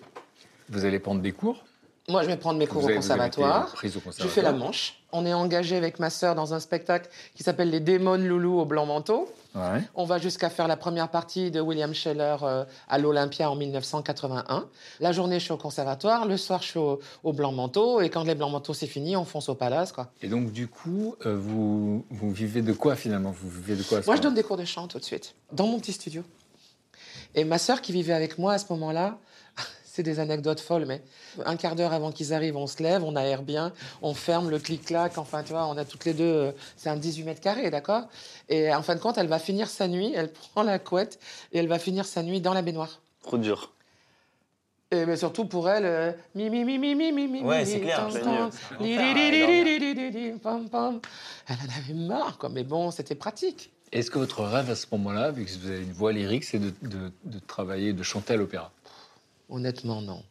vous 0.69 0.85
allez 0.85 0.99
prendre 0.99 1.21
des 1.21 1.31
cours. 1.31 1.63
Moi, 2.09 2.21
je 2.23 2.27
vais 2.27 2.35
prendre 2.35 2.59
mes 2.59 2.67
cours 2.67 2.81
vous 2.81 2.89
au 2.89 2.95
conservatoire. 2.95 3.71
prise 3.71 3.95
au 3.95 4.01
Je 4.19 4.27
fais 4.27 4.41
la 4.41 4.51
manche. 4.51 4.99
On 5.13 5.25
est 5.25 5.33
engagé 5.33 5.77
avec 5.77 5.99
ma 5.99 6.09
sœur 6.09 6.35
dans 6.35 6.53
un 6.53 6.59
spectacle 6.59 7.09
qui 7.33 7.43
s'appelle 7.43 7.69
Les 7.69 7.79
démons 7.79 8.17
de 8.17 8.23
Loulou 8.23 8.59
au 8.59 8.65
blanc 8.65 8.85
manteau. 8.85 9.31
Ouais. 9.55 9.81
On 9.95 10.03
va 10.03 10.17
jusqu'à 10.17 10.49
faire 10.49 10.67
la 10.67 10.75
première 10.75 11.09
partie 11.09 11.49
de 11.49 11.61
William 11.61 11.93
Scheller 11.93 12.37
euh, 12.41 12.65
à 12.89 12.97
l'Olympia 12.97 13.49
en 13.49 13.55
1981. 13.55 14.67
La 14.99 15.11
journée, 15.13 15.39
je 15.39 15.45
suis 15.45 15.53
au 15.53 15.57
conservatoire. 15.57 16.25
Le 16.25 16.35
soir, 16.35 16.61
je 16.61 16.67
suis 16.69 16.79
au, 16.79 16.99
au 17.23 17.31
blanc 17.31 17.53
manteau. 17.53 18.01
Et 18.01 18.09
quand 18.09 18.23
les 18.23 18.35
blancs 18.35 18.51
manteaux, 18.51 18.73
c'est 18.73 18.87
fini, 18.87 19.15
on 19.15 19.23
fonce 19.23 19.47
au 19.47 19.55
palace. 19.55 19.93
Quoi. 19.93 20.09
Et 20.21 20.27
donc, 20.27 20.51
du 20.51 20.67
coup, 20.67 21.15
euh, 21.25 21.37
vous, 21.39 22.03
vous 22.09 22.31
vivez 22.31 22.61
de 22.61 22.73
quoi 22.73 22.97
finalement? 22.97 23.31
Vous 23.31 23.49
vivez 23.49 23.77
de 23.77 23.83
quoi 23.83 24.01
Moi, 24.05 24.17
je 24.17 24.21
donne 24.21 24.33
des 24.33 24.43
cours 24.43 24.57
de 24.57 24.65
chant 24.65 24.87
tout 24.89 24.99
de 24.99 25.05
suite, 25.05 25.35
dans 25.53 25.67
mon 25.67 25.79
petit 25.79 25.93
studio. 25.93 26.23
Et 27.35 27.45
ma 27.45 27.59
sœur 27.59 27.81
qui 27.81 27.93
vivait 27.93 28.13
avec 28.13 28.37
moi 28.37 28.53
à 28.53 28.57
ce 28.57 28.65
moment-là, 28.71 29.17
c'est 29.95 30.01
des 30.01 30.19
anecdotes 30.19 30.59
folles, 30.59 30.85
mais 30.87 31.03
un 31.45 31.55
quart 31.55 31.75
d'heure 31.75 31.93
avant 31.93 32.11
qu'ils 32.11 32.33
arrivent, 32.33 32.57
on 32.57 32.65
se 32.65 32.81
lève, 32.81 33.03
on 33.03 33.15
aère 33.15 33.43
bien, 33.43 33.71
on 34.01 34.15
ferme 34.15 34.49
le 34.49 34.57
clic-clac, 34.57 35.19
enfin, 35.19 35.43
tu 35.43 35.51
vois, 35.51 35.67
on 35.67 35.77
a 35.77 35.85
toutes 35.85 36.05
les 36.05 36.15
deux, 36.15 36.23
euh, 36.23 36.51
c'est 36.77 36.89
un 36.89 36.95
18 36.95 37.23
mètres 37.25 37.41
carrés, 37.41 37.69
d'accord? 37.69 38.05
Et 38.49 38.73
en 38.73 38.81
fin 38.81 38.95
de 38.95 38.99
compte, 38.99 39.19
elle 39.19 39.27
va 39.27 39.37
finir 39.37 39.69
sa 39.69 39.87
nuit, 39.87 40.11
elle 40.15 40.31
prend 40.53 40.63
la 40.63 40.79
couette 40.79 41.19
et 41.51 41.59
elle 41.59 41.67
va 41.67 41.77
finir 41.77 42.05
sa 42.07 42.23
nuit 42.23 42.41
dans 42.41 42.55
la 42.55 42.63
baignoire. 42.63 43.01
Trop 43.21 43.37
dur. 43.37 43.71
Et 44.89 45.05
mais 45.05 45.15
surtout 45.15 45.45
pour 45.45 45.69
elle, 45.69 45.85
euh, 45.85 46.11
mi 46.33 46.49
mi 46.49 46.63
mi 46.65 46.79
mi 46.79 46.95
mi 46.95 47.11
mi 47.11 47.27
mi 47.27 47.41
Ouais, 47.43 47.63
mi, 47.63 47.71
c'est 47.71 47.79
clair, 47.79 48.07
c'est. 48.11 48.19
Elle 51.47 51.55
en 51.55 51.77
avait 51.77 51.93
marre, 51.93 52.37
quoi. 52.39 52.49
Mais 52.49 52.63
bon, 52.63 52.89
c'était 52.91 53.15
pratique. 53.15 53.71
Est-ce 53.91 54.09
que 54.09 54.17
votre 54.19 54.43
rêve 54.43 54.69
à 54.71 54.75
ce 54.75 54.87
moment-là, 54.91 55.29
vu 55.31 55.45
que 55.45 55.51
vous 55.51 55.67
avez 55.69 55.81
une 55.83 55.91
voix 55.93 56.11
lyrique, 56.11 56.43
c'est 56.43 56.57
de, 56.59 56.73
de- 56.81 57.11
de 57.25 57.39
travailler, 57.45 57.93
de 57.93 58.01
chanter 58.03 58.33
à 58.33 58.37
l'opéra? 58.37 58.71
Honnêtement, 59.49 60.01
non. 60.01 60.23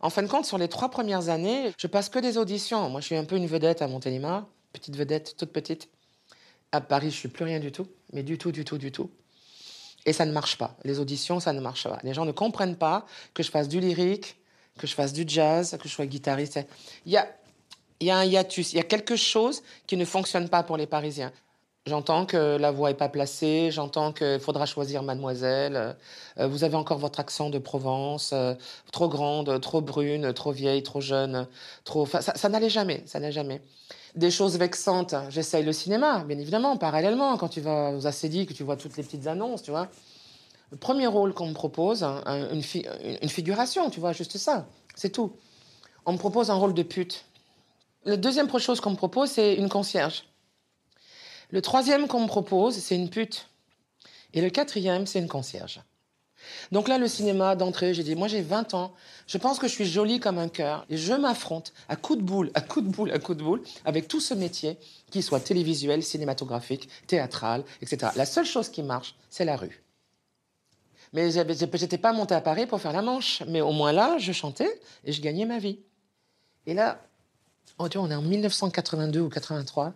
En 0.00 0.10
fin 0.10 0.22
de 0.22 0.28
compte, 0.28 0.44
sur 0.44 0.58
les 0.58 0.68
trois 0.68 0.90
premières 0.90 1.28
années, 1.28 1.72
je 1.78 1.86
passe 1.86 2.08
que 2.08 2.18
des 2.18 2.38
auditions. 2.38 2.88
Moi, 2.90 3.00
je 3.00 3.06
suis 3.06 3.16
un 3.16 3.24
peu 3.24 3.36
une 3.36 3.46
vedette 3.46 3.82
à 3.82 3.88
Montélimar, 3.88 4.46
petite 4.72 4.96
vedette, 4.96 5.36
toute 5.36 5.52
petite. 5.52 5.88
À 6.72 6.80
Paris, 6.80 7.10
je 7.10 7.16
suis 7.16 7.28
plus 7.28 7.44
rien 7.44 7.60
du 7.60 7.72
tout, 7.72 7.86
mais 8.12 8.22
du 8.22 8.38
tout, 8.38 8.52
du 8.52 8.64
tout, 8.64 8.78
du 8.78 8.92
tout. 8.92 9.10
Et 10.04 10.12
ça 10.12 10.24
ne 10.24 10.32
marche 10.32 10.58
pas. 10.58 10.76
Les 10.84 11.00
auditions, 11.00 11.40
ça 11.40 11.52
ne 11.52 11.60
marche 11.60 11.84
pas. 11.84 11.98
Les 12.02 12.14
gens 12.14 12.24
ne 12.24 12.32
comprennent 12.32 12.76
pas 12.76 13.06
que 13.34 13.42
je 13.42 13.50
fasse 13.50 13.68
du 13.68 13.80
lyrique, 13.80 14.36
que 14.78 14.86
je 14.86 14.94
fasse 14.94 15.12
du 15.12 15.24
jazz, 15.26 15.76
que 15.80 15.88
je 15.88 15.94
sois 15.94 16.06
guitariste. 16.06 16.60
Il 17.06 17.12
y 17.12 17.16
a, 17.16 17.28
il 18.00 18.06
y 18.06 18.10
a 18.10 18.18
un 18.18 18.24
hiatus, 18.24 18.72
il 18.72 18.76
y 18.76 18.80
a 18.80 18.84
quelque 18.84 19.16
chose 19.16 19.62
qui 19.86 19.96
ne 19.96 20.04
fonctionne 20.04 20.48
pas 20.48 20.62
pour 20.62 20.76
les 20.76 20.86
Parisiens. 20.86 21.32
J'entends 21.86 22.26
que 22.26 22.56
la 22.56 22.72
voix 22.72 22.90
est 22.90 22.94
pas 22.94 23.08
placée, 23.08 23.70
j'entends 23.70 24.12
qu'il 24.12 24.40
faudra 24.40 24.66
choisir 24.66 25.04
mademoiselle. 25.04 25.96
Euh, 26.36 26.48
vous 26.48 26.64
avez 26.64 26.74
encore 26.74 26.98
votre 26.98 27.20
accent 27.20 27.48
de 27.48 27.58
Provence, 27.58 28.32
euh, 28.32 28.54
trop 28.90 29.08
grande, 29.08 29.60
trop 29.60 29.80
brune, 29.80 30.32
trop 30.32 30.50
vieille, 30.50 30.82
trop 30.82 31.00
jeune, 31.00 31.46
trop. 31.84 32.04
Ça, 32.06 32.48
n'allait 32.48 32.70
jamais, 32.70 33.04
ça 33.06 33.20
n'allait 33.20 33.30
jamais. 33.30 33.62
Des 34.16 34.32
choses 34.32 34.58
vexantes, 34.58 35.14
j'essaye 35.28 35.62
le 35.64 35.72
cinéma, 35.72 36.24
bien 36.24 36.38
évidemment, 36.38 36.76
parallèlement, 36.76 37.36
quand 37.36 37.48
tu 37.48 37.60
vas 37.60 37.92
aux 37.92 38.04
ACD, 38.04 38.46
que 38.46 38.52
tu 38.52 38.64
vois 38.64 38.76
toutes 38.76 38.96
les 38.96 39.04
petites 39.04 39.28
annonces, 39.28 39.62
tu 39.62 39.70
vois. 39.70 39.86
Le 40.72 40.76
premier 40.78 41.06
rôle 41.06 41.34
qu'on 41.34 41.46
me 41.46 41.54
propose, 41.54 42.02
un- 42.02 42.50
une, 42.52 42.62
une 43.22 43.28
figuration, 43.28 43.90
tu 43.90 44.00
vois, 44.00 44.12
juste 44.12 44.38
ça, 44.38 44.66
c'est 44.96 45.10
tout. 45.10 45.36
On 46.04 46.12
me 46.14 46.18
propose 46.18 46.50
un 46.50 46.54
rôle 46.56 46.74
de 46.74 46.82
pute. 46.82 47.26
La 48.04 48.16
deuxième 48.16 48.48
chose 48.58 48.80
qu'on 48.80 48.90
me 48.90 48.96
propose, 48.96 49.30
c'est 49.30 49.54
une 49.54 49.68
concierge. 49.68 50.24
Le 51.50 51.62
troisième 51.62 52.08
qu'on 52.08 52.20
me 52.20 52.26
propose, 52.26 52.76
c'est 52.76 52.96
une 52.96 53.10
pute. 53.10 53.48
Et 54.34 54.40
le 54.40 54.50
quatrième, 54.50 55.06
c'est 55.06 55.18
une 55.18 55.28
concierge. 55.28 55.80
Donc 56.72 56.88
là, 56.88 56.98
le 56.98 57.08
cinéma 57.08 57.56
d'entrée, 57.56 57.94
j'ai 57.94 58.02
dit, 58.02 58.14
moi 58.14 58.28
j'ai 58.28 58.42
20 58.42 58.74
ans, 58.74 58.92
je 59.26 59.38
pense 59.38 59.58
que 59.58 59.66
je 59.66 59.72
suis 59.72 59.86
jolie 59.86 60.20
comme 60.20 60.38
un 60.38 60.48
cœur, 60.48 60.86
et 60.88 60.96
je 60.96 61.12
m'affronte 61.12 61.72
à 61.88 61.96
coups 61.96 62.18
de 62.18 62.24
boule, 62.24 62.50
à 62.54 62.60
coups 62.60 62.86
de 62.86 62.90
boule, 62.90 63.10
à 63.10 63.18
coups 63.18 63.38
de 63.38 63.42
boule, 63.42 63.62
avec 63.84 64.08
tout 64.08 64.20
ce 64.20 64.34
métier, 64.34 64.78
qu'il 65.10 65.22
soit 65.22 65.40
télévisuel, 65.40 66.02
cinématographique, 66.02 66.88
théâtral, 67.06 67.64
etc. 67.82 68.12
La 68.16 68.26
seule 68.26 68.46
chose 68.46 68.68
qui 68.68 68.82
marche, 68.82 69.16
c'est 69.30 69.44
la 69.44 69.56
rue. 69.56 69.82
Mais 71.12 71.30
j'étais 71.30 71.98
pas 71.98 72.12
montée 72.12 72.34
à 72.34 72.40
Paris 72.40 72.66
pour 72.66 72.80
faire 72.80 72.92
la 72.92 73.02
manche, 73.02 73.42
mais 73.46 73.60
au 73.60 73.72
moins 73.72 73.92
là, 73.92 74.18
je 74.18 74.32
chantais 74.32 74.80
et 75.04 75.12
je 75.12 75.22
gagnais 75.22 75.46
ma 75.46 75.58
vie. 75.58 75.78
Et 76.66 76.74
là, 76.74 77.00
oh, 77.78 77.86
vois, 77.86 78.02
on 78.02 78.10
est 78.10 78.14
en 78.14 78.22
1982 78.22 79.20
ou 79.20 79.28
83. 79.28 79.94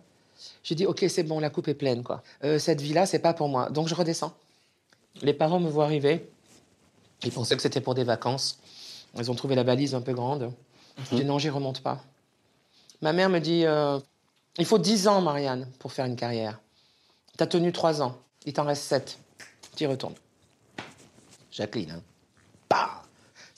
J'ai 0.63 0.75
dit, 0.75 0.85
ok, 0.85 1.05
c'est 1.07 1.23
bon, 1.23 1.39
la 1.39 1.49
coupe 1.49 1.67
est 1.67 1.73
pleine, 1.73 2.03
quoi. 2.03 2.23
Euh, 2.43 2.59
cette 2.59 2.81
vie-là, 2.81 3.05
c'est 3.05 3.19
pas 3.19 3.33
pour 3.33 3.49
moi. 3.49 3.69
Donc 3.69 3.87
je 3.87 3.95
redescends. 3.95 4.33
Les 5.21 5.33
parents 5.33 5.59
me 5.59 5.69
voient 5.69 5.85
arriver. 5.85 6.29
Ils 7.23 7.31
pensaient 7.31 7.55
que 7.55 7.61
c'était 7.61 7.81
pour 7.81 7.95
des 7.95 8.03
vacances. 8.03 8.59
Ils 9.17 9.29
ont 9.29 9.35
trouvé 9.35 9.55
la 9.55 9.63
valise 9.63 9.93
un 9.93 10.01
peu 10.01 10.13
grande. 10.13 10.51
Je 11.11 11.15
dis, 11.15 11.25
non, 11.25 11.39
j'y 11.39 11.49
remonte 11.49 11.81
pas. 11.81 12.03
Ma 13.01 13.13
mère 13.13 13.29
me 13.29 13.39
dit, 13.39 13.65
euh, 13.65 13.99
il 14.57 14.65
faut 14.65 14.77
10 14.77 15.07
ans, 15.07 15.21
Marianne, 15.21 15.67
pour 15.79 15.91
faire 15.91 16.05
une 16.05 16.15
carrière. 16.15 16.59
T'as 17.37 17.47
tenu 17.47 17.71
3 17.71 18.01
ans. 18.01 18.17
Il 18.45 18.53
t'en 18.53 18.65
reste 18.65 18.83
7. 18.83 19.19
Tu 19.75 19.83
y 19.83 19.87
retournes. 19.87 20.15
Jacqueline, 21.51 21.91
hein. 21.91 22.01
Bah 22.69 23.01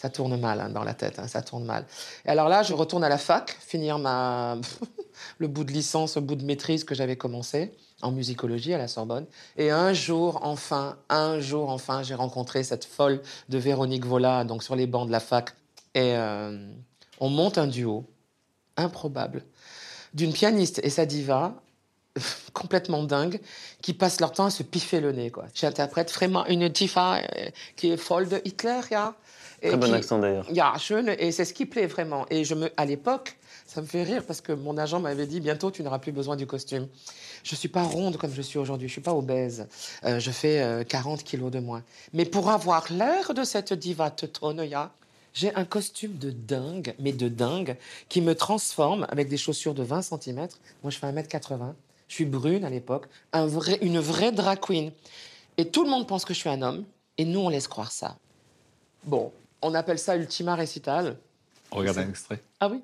ça 0.04 0.10
tourne 0.10 0.38
mal 0.38 0.60
hein, 0.60 0.68
dans 0.68 0.84
la 0.84 0.94
tête, 0.94 1.18
hein, 1.18 1.30
ça 1.30 1.42
tourne 1.42 1.64
mal. 1.64 1.86
Et 2.26 2.30
alors 2.30 2.50
là, 2.50 2.62
je 2.62 2.74
retourne 2.74 3.06
à 3.06 3.10
la 3.10 3.18
fac, 3.18 3.58
finir 3.62 4.00
ma 4.00 4.58
le 5.38 5.48
bout 5.48 5.64
de 5.64 5.72
licence, 5.72 6.16
le 6.16 6.22
bout 6.22 6.36
de 6.36 6.44
maîtrise 6.46 6.84
que 6.84 6.96
j'avais 6.96 7.16
commencé 7.16 7.72
en 8.02 8.12
musicologie 8.12 8.74
à 8.74 8.78
la 8.78 8.88
Sorbonne. 8.88 9.26
Et 9.58 9.72
un 9.72 9.94
jour, 9.94 10.40
enfin, 10.44 10.98
un 11.10 11.40
jour, 11.40 11.70
enfin, 11.70 12.04
j'ai 12.04 12.16
rencontré 12.16 12.64
cette 12.64 12.86
folle 12.86 13.22
de 13.50 13.58
Véronique 13.58 14.06
Vola, 14.06 14.44
donc 14.44 14.64
sur 14.64 14.76
les 14.76 14.88
bancs 14.88 15.08
de 15.08 15.12
la 15.12 15.20
fac. 15.20 15.52
Et 15.96 16.16
euh, 16.16 16.68
on 17.20 17.30
monte 17.30 17.58
un 17.58 17.68
duo 17.68 18.06
improbable 18.78 19.44
d'une 20.14 20.34
pianiste 20.34 20.80
et 20.84 20.90
sa 20.90 21.06
diva 21.06 21.54
complètement 22.54 23.04
dingue 23.04 23.40
qui 23.82 23.94
passent 23.94 24.20
leur 24.20 24.32
temps 24.32 24.46
à 24.46 24.50
se 24.52 24.64
piffer 24.64 25.00
le 25.00 25.12
nez 25.12 25.32
quoi. 25.32 25.46
J'interprète 25.54 26.12
vraiment 26.12 26.46
une 26.48 26.70
diva 26.70 27.18
euh, 27.18 27.50
qui 27.76 27.92
est 27.92 27.98
folle 27.98 28.28
de 28.30 28.42
Hitler. 28.46 28.82
Et 29.62 29.70
Très 29.70 29.78
bon 29.78 29.88
qui- 29.88 29.94
accent 29.94 30.20
d'ailleurs. 30.20 30.46
Et 31.20 31.32
c'est 31.32 31.46
ce 31.46 31.54
qui 31.54 31.66
plaît 31.66 31.88
vraiment. 31.88 32.26
Et 32.30 32.44
je 32.44 32.54
me, 32.54 32.70
à 32.76 32.86
l'époque, 32.86 33.38
ça 33.74 33.82
me 33.82 33.88
fait 33.88 34.04
rire 34.04 34.24
parce 34.28 34.40
que 34.40 34.52
mon 34.52 34.78
agent 34.78 35.00
m'avait 35.00 35.26
dit 35.26 35.40
bientôt 35.40 35.72
tu 35.72 35.82
n'auras 35.82 35.98
plus 35.98 36.12
besoin 36.12 36.36
du 36.36 36.46
costume. 36.46 36.88
Je 37.44 37.56
suis 37.56 37.70
pas 37.70 37.82
ronde 37.82 38.18
comme 38.18 38.32
je 38.32 38.42
suis 38.44 38.60
aujourd'hui, 38.60 38.88
je 38.88 38.94
suis 38.94 39.02
pas 39.02 39.16
obèse. 39.16 39.68
Euh, 40.04 40.20
je 40.20 40.30
fais 40.30 40.62
euh, 40.62 40.84
40 40.84 41.24
kilos 41.24 41.52
de 41.52 41.60
moins. 41.60 41.84
Mais 42.14 42.26
pour 42.26 42.52
avoir 42.52 42.92
l'air 42.94 43.34
de 43.34 43.44
cette 43.44 43.74
diva 43.74 44.12
teutonia, 44.12 44.92
j'ai 45.34 45.56
un 45.56 45.66
costume 45.66 46.20
de 46.20 46.30
dingue, 46.30 46.94
mais 47.00 47.14
de 47.14 47.28
dingue, 47.28 47.76
qui 48.10 48.22
me 48.22 48.36
transforme 48.36 49.08
avec 49.10 49.28
des 49.28 49.38
chaussures 49.38 49.74
de 49.74 49.82
20 49.82 50.04
cm. 50.04 50.48
Moi, 50.84 50.92
je 50.92 51.00
fais 51.00 51.12
1m80. 51.12 51.74
Je 52.08 52.14
suis 52.14 52.26
brune 52.26 52.64
à 52.66 52.70
l'époque, 52.70 53.08
un 53.32 53.48
vrai, 53.48 53.80
une 53.82 54.00
vraie 54.00 54.32
drag 54.32 54.60
queen. 54.60 54.92
Et 55.58 55.66
tout 55.66 55.84
le 55.84 55.90
monde 55.90 56.08
pense 56.08 56.26
que 56.26 56.36
je 56.36 56.40
suis 56.40 56.50
un 56.50 56.62
homme, 56.62 56.84
et 57.18 57.26
nous, 57.26 57.40
on 57.40 57.50
laisse 57.50 57.68
croire 57.68 57.92
ça. 57.92 58.18
Bon, 59.04 59.32
on 59.64 59.74
appelle 59.74 59.98
ça 59.98 60.16
ultima 60.16 60.54
récital. 60.54 61.18
Regardez 61.72 62.02
un 62.02 62.10
extrait. 62.10 62.40
Ah 62.60 62.70
oui? 62.70 62.84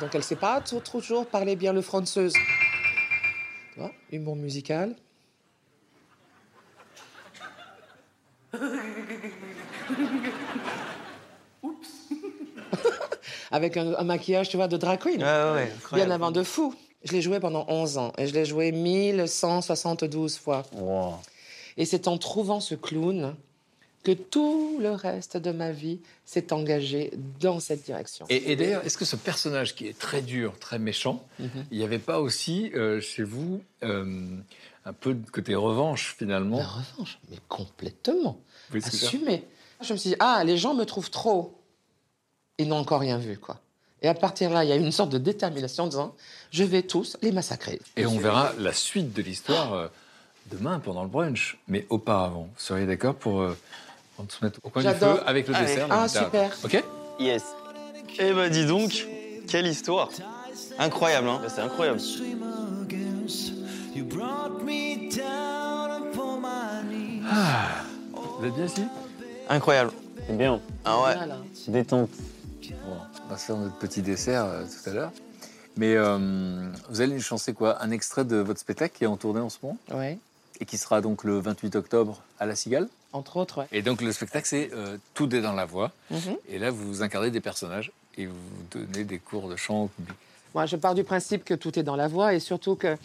Donc 0.00 0.14
elle 0.14 0.22
sait 0.22 0.36
pas 0.36 0.60
trop- 0.60 0.80
toujours 0.80 1.26
parler 1.26 1.56
bien 1.56 1.72
le. 1.72 2.34
Tu 3.72 3.80
vois 3.80 3.92
Humour 4.12 4.36
musical. 4.36 4.96
Avec 13.54 13.76
un, 13.76 13.94
un 13.94 14.04
maquillage, 14.04 14.48
tu 14.48 14.56
vois, 14.56 14.68
de 14.68 14.76
drag 14.76 14.98
queen. 15.00 15.22
Ouais, 15.22 15.52
ouais, 15.54 15.72
Bien 15.92 16.10
avant 16.10 16.30
de 16.32 16.42
fou. 16.42 16.74
Je 17.04 17.12
l'ai 17.12 17.22
joué 17.22 17.38
pendant 17.38 17.64
11 17.68 17.98
ans 17.98 18.12
et 18.18 18.26
je 18.26 18.32
l'ai 18.34 18.44
joué 18.46 18.72
1172 18.72 20.38
fois. 20.38 20.62
Wow. 20.72 21.14
Et 21.76 21.84
c'est 21.84 22.08
en 22.08 22.18
trouvant 22.18 22.60
ce 22.60 22.74
clown 22.74 23.34
que 24.04 24.12
tout 24.12 24.78
le 24.80 24.90
reste 24.90 25.36
de 25.38 25.50
ma 25.50 25.70
vie 25.72 25.98
s'est 26.26 26.52
engagé 26.52 27.12
dans 27.40 27.58
cette 27.60 27.84
direction. 27.84 28.26
Et, 28.28 28.52
et 28.52 28.56
d'ailleurs, 28.56 28.84
est-ce 28.84 28.98
que 28.98 29.04
ce 29.06 29.16
personnage 29.16 29.74
qui 29.74 29.86
est 29.86 29.98
très 29.98 30.20
dur, 30.20 30.58
très 30.58 30.78
méchant, 30.78 31.24
Mhm. 31.38 31.48
il 31.70 31.78
n'y 31.78 31.84
avait 31.84 31.98
pas 31.98 32.20
aussi 32.20 32.70
euh, 32.74 33.00
chez 33.00 33.22
vous 33.22 33.62
euh, 33.82 34.26
un 34.84 34.92
peu 34.92 35.14
de 35.14 35.30
côté 35.30 35.54
revanche 35.54 36.14
finalement 36.18 36.58
La 36.58 36.66
revanche, 36.66 37.18
mais 37.30 37.38
complètement. 37.48 38.38
Assumé. 38.74 39.44
Je 39.82 39.92
me 39.92 39.98
suis 39.98 40.10
dit, 40.10 40.16
ah, 40.20 40.42
les 40.44 40.56
gens 40.58 40.74
me 40.74 40.84
trouvent 40.84 41.10
trop. 41.10 41.54
Ils 42.58 42.68
n'ont 42.68 42.76
encore 42.78 43.00
rien 43.00 43.18
vu, 43.18 43.36
quoi. 43.38 43.58
Et 44.02 44.08
à 44.08 44.14
partir 44.14 44.50
de 44.50 44.54
là, 44.54 44.64
il 44.64 44.68
y 44.68 44.72
a 44.72 44.76
une 44.76 44.92
sorte 44.92 45.10
de 45.10 45.18
détermination 45.18 45.84
en 45.84 45.86
disant, 45.86 46.14
je 46.50 46.62
vais 46.62 46.82
tous 46.82 47.16
les 47.22 47.32
massacrer. 47.32 47.80
Et 47.96 48.06
on 48.06 48.18
verra 48.18 48.52
la 48.58 48.72
suite 48.72 49.12
de 49.14 49.22
l'histoire 49.22 49.72
euh, 49.72 49.88
demain 50.52 50.78
pendant 50.78 51.02
le 51.02 51.08
brunch. 51.08 51.56
Mais 51.68 51.86
auparavant, 51.88 52.42
vous 52.54 52.60
seriez 52.60 52.86
d'accord 52.86 53.14
pour 53.14 53.40
euh, 53.40 53.56
on 54.18 54.28
se 54.28 54.44
mettre 54.44 54.60
au 54.62 54.68
coin 54.68 54.82
du 54.82 54.88
feu 54.88 55.20
avec 55.26 55.48
le 55.48 55.54
Allez. 55.54 55.66
dessert 55.66 55.86
Ah, 55.90 56.06
super. 56.06 56.50
Ok 56.64 56.84
Yes. 57.18 57.42
Eh 58.18 58.32
ben 58.32 58.50
dis 58.50 58.66
donc, 58.66 59.06
quelle 59.48 59.66
histoire. 59.66 60.10
Incroyable, 60.78 61.28
hein 61.28 61.40
C'est 61.48 61.60
incroyable. 61.62 62.00
Vous 68.38 68.46
êtes 68.46 68.54
bien 68.54 68.64
ici 68.66 68.84
Incroyable. 69.48 69.92
C'est 70.26 70.36
bien. 70.36 70.60
Ah 70.84 71.00
ouais. 71.02 71.14
Détente. 71.68 72.10
Bon, 72.72 72.96
on 73.24 73.28
va 73.28 73.38
se 73.38 73.46
faire 73.46 73.56
notre 73.56 73.76
petit 73.76 74.02
dessert 74.02 74.44
euh, 74.44 74.64
tout 74.64 74.90
à 74.90 74.92
l'heure. 74.92 75.12
Mais 75.76 75.94
euh, 75.96 76.70
vous 76.88 77.00
allez 77.00 77.14
nous 77.14 77.20
chanter 77.20 77.52
quoi? 77.52 77.82
Un 77.82 77.90
extrait 77.90 78.24
de 78.24 78.36
votre 78.36 78.60
spectacle 78.60 78.96
qui 78.96 79.04
est 79.04 79.08
en 79.08 79.16
tournée 79.16 79.40
en 79.40 79.50
ce 79.50 79.58
moment? 79.62 79.76
Ouais, 79.92 80.18
et 80.60 80.66
qui 80.66 80.78
sera 80.78 81.00
donc 81.00 81.24
le 81.24 81.38
28 81.38 81.74
octobre 81.76 82.22
à 82.38 82.46
La 82.46 82.54
Cigale? 82.56 82.88
entre 83.12 83.36
autres, 83.36 83.58
ouais. 83.58 83.66
Et 83.70 83.82
donc 83.82 84.02
le 84.02 84.10
spectacle, 84.10 84.46
c'est 84.46 84.70
euh, 84.72 84.96
Tout 85.14 85.32
est 85.34 85.40
dans 85.40 85.52
la 85.52 85.66
voix. 85.66 85.92
Mhm. 86.10 86.36
Et 86.48 86.58
là, 86.58 86.70
vous 86.72 87.02
incarnez 87.02 87.30
des 87.30 87.40
personnages 87.40 87.92
et 88.18 88.26
vous 88.26 88.34
donnez 88.72 89.04
des 89.04 89.18
cours 89.18 89.48
de 89.48 89.54
chant 89.54 89.84
au 89.84 89.86
public. 89.86 90.16
Moi, 90.52 90.66
je 90.66 90.74
pars 90.76 90.96
du 90.96 91.04
principe 91.04 91.44
que 91.44 91.54
tout 91.54 91.78
est 91.78 91.84
dans 91.84 91.94
la 91.94 92.08
voix 92.08 92.34
et 92.34 92.40
surtout 92.40 92.74
que 92.74 92.96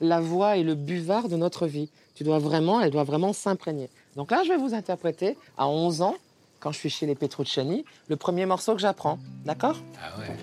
la 0.00 0.20
voix 0.20 0.56
est 0.56 0.62
le 0.62 0.74
buvard 0.74 1.28
de 1.28 1.36
notre 1.36 1.66
vie. 1.66 1.90
Tu 2.14 2.24
dois 2.24 2.38
vraiment, 2.38 2.80
elle 2.80 2.90
doit 2.90 3.04
vraiment 3.04 3.34
s'imprégner. 3.34 3.90
Donc 4.16 4.30
là, 4.30 4.42
je 4.44 4.48
vais 4.48 4.56
vous 4.56 4.74
interpréter 4.74 5.36
à 5.58 5.68
11 5.68 6.00
ans, 6.02 6.16
quand 6.60 6.72
je 6.72 6.78
suis 6.78 6.90
chez 6.90 7.06
les 7.06 7.14
Petrucciani, 7.14 7.84
le 8.08 8.16
premier 8.16 8.46
morceau 8.46 8.74
que 8.74 8.80
j'apprends. 8.80 9.18
D'accord 9.44 9.76
Ah 10.02 10.18
ouais 10.20 10.36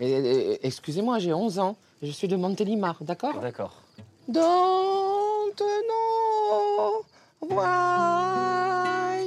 Mais 0.00 0.12
euh, 0.14 0.56
excusez-moi, 0.62 1.18
j'ai 1.18 1.32
11 1.32 1.58
ans. 1.58 1.76
Je 2.02 2.10
suis 2.10 2.28
de 2.28 2.36
Montélimar, 2.36 2.96
d'accord 3.02 3.38
D'accord. 3.40 3.80
Don't 4.28 5.60
know 5.60 7.04
why 7.40 9.20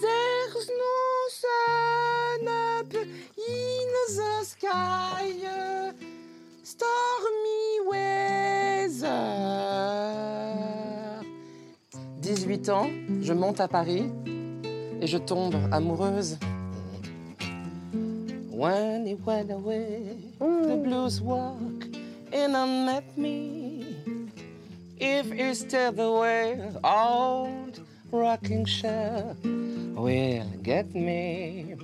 There's 0.00 0.68
no 0.68 1.28
sun 1.28 2.48
up 2.48 2.94
in 2.94 3.88
the 4.16 4.44
sky 4.44 5.32
Stormy 6.62 7.80
weather 7.88 9.20
18 12.50 12.68
ans, 12.70 12.90
je 13.22 13.32
monte 13.32 13.60
à 13.60 13.68
Paris 13.68 14.10
et 15.00 15.06
je 15.06 15.18
tombe 15.18 15.54
amoureuse 15.70 16.36
When 18.50 19.06
he 19.06 19.14
went 19.24 19.52
away, 19.52 20.16
the 20.40 20.76
blues 20.82 21.20
walk 21.20 21.84
and 22.32 22.56
unmet 22.56 23.16
me. 23.16 23.84
If 24.98 25.30
he 25.30 25.54
stayed 25.54 26.00
away, 26.00 26.60
old 26.82 27.80
rocking 28.10 28.64
chair 28.64 29.36
will 29.44 30.44
get 30.64 30.92
me. 30.92 31.76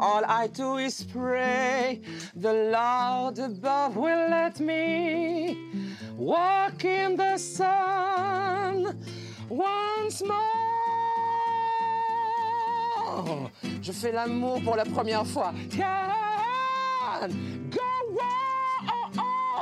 All 0.00 0.24
I 0.26 0.46
do 0.46 0.78
is 0.78 1.04
pray 1.04 2.00
the 2.34 2.72
Lord 2.72 3.38
above 3.38 3.96
will 3.98 4.30
let 4.30 4.58
me 4.58 5.58
walk 6.16 6.82
in 6.86 7.16
the 7.16 7.36
sun 7.36 8.96
once 9.54 10.22
more. 10.22 10.40
Je 13.82 13.92
fais 13.92 14.12
l'amour 14.12 14.60
pour 14.62 14.76
la 14.76 14.84
première 14.84 15.26
fois. 15.26 15.52
Can 15.70 17.28
go 17.70 17.80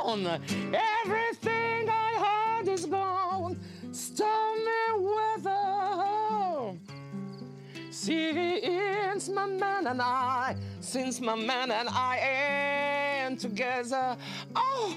on. 0.05 0.25
Everything 1.05 1.89
I 1.89 2.13
had 2.17 2.67
is 2.67 2.85
gone. 2.85 3.57
Stormy 3.91 4.71
weather. 4.99 6.77
Since 7.91 9.29
my 9.29 9.45
man 9.45 9.87
and 9.87 10.01
I, 10.01 10.55
since 10.81 11.21
my 11.21 11.35
man 11.35 11.71
and 11.71 11.87
I 11.89 13.25
ain't 13.27 13.39
together, 13.39 14.17
oh, 14.55 14.95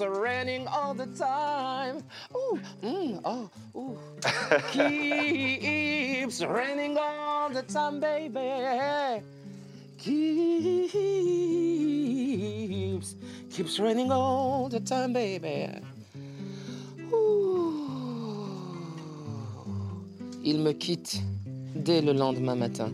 keeps 0.00 0.18
raining 0.18 0.66
all 0.66 0.94
the 0.94 1.06
time. 1.06 2.02
Ooh, 2.34 2.58
mm, 2.82 3.20
oh, 3.24 3.50
ooh. 3.76 3.98
keeps 4.72 6.42
raining 6.42 6.96
all 6.98 7.50
the 7.50 7.62
time, 7.62 8.00
baby. 8.00 9.20
Keeps, 9.98 10.24
keeps 13.50 13.78
raining 13.78 14.10
all 14.10 14.70
the 14.70 14.80
time, 14.80 15.12
baby. 15.12 15.68
Ouh. 17.12 17.76
Il 20.42 20.60
me 20.60 20.72
quitte 20.72 21.20
dès 21.74 22.00
le 22.00 22.12
lendemain 22.12 22.56
matin. 22.56 22.90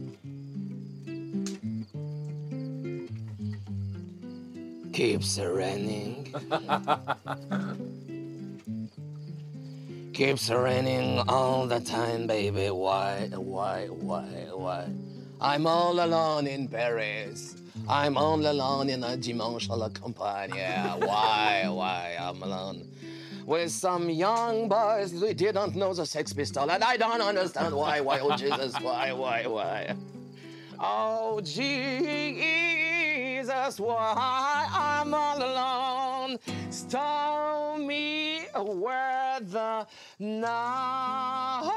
Keeps 4.97 5.39
raining. 5.39 6.33
Keeps 10.15 10.49
raining 10.49 11.23
all 11.29 11.67
the 11.67 11.81
time, 11.81 12.27
baby. 12.27 12.71
Why, 12.71 13.29
why, 13.35 13.89
why, 13.89 14.25
why? 14.55 14.89
I'm 15.39 15.67
all 15.67 16.03
alone 16.03 16.47
in 16.47 16.67
Paris. 16.67 17.57
I'm 17.87 18.17
all 18.17 18.41
alone 18.41 18.89
in 18.89 19.05
a 19.05 19.19
dimanche 19.19 19.69
à 19.69 19.77
la 19.77 19.91
campagne. 19.91 20.53
Why, 21.07 21.69
why? 21.69 22.17
I'm 22.19 22.43
alone. 22.43 22.89
With 23.45 23.73
some 23.73 24.09
young 24.09 24.67
boys 24.67 25.13
who 25.13 25.35
didn't 25.35 25.77
know 25.77 25.93
the 25.93 26.07
Sex 26.07 26.33
Pistol, 26.33 26.71
and 26.71 26.83
I 26.83 26.97
don't 26.97 27.21
understand 27.21 27.75
why, 27.75 28.01
why, 28.01 28.21
oh 28.21 28.35
Jesus, 28.35 28.73
why, 28.81 29.13
why, 29.13 29.47
why? 29.47 29.95
Oh 30.81 31.43
Jesus, 33.47 33.79
why 33.79 34.67
I'm 34.73 35.15
all 35.15 35.39
alone? 35.39 36.39
Stormy 36.71 38.41
weather 38.57 39.87
now. 40.19 41.71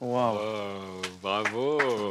Waouh. 0.00 0.38
Oh, 0.40 1.02
bravo 1.20 2.07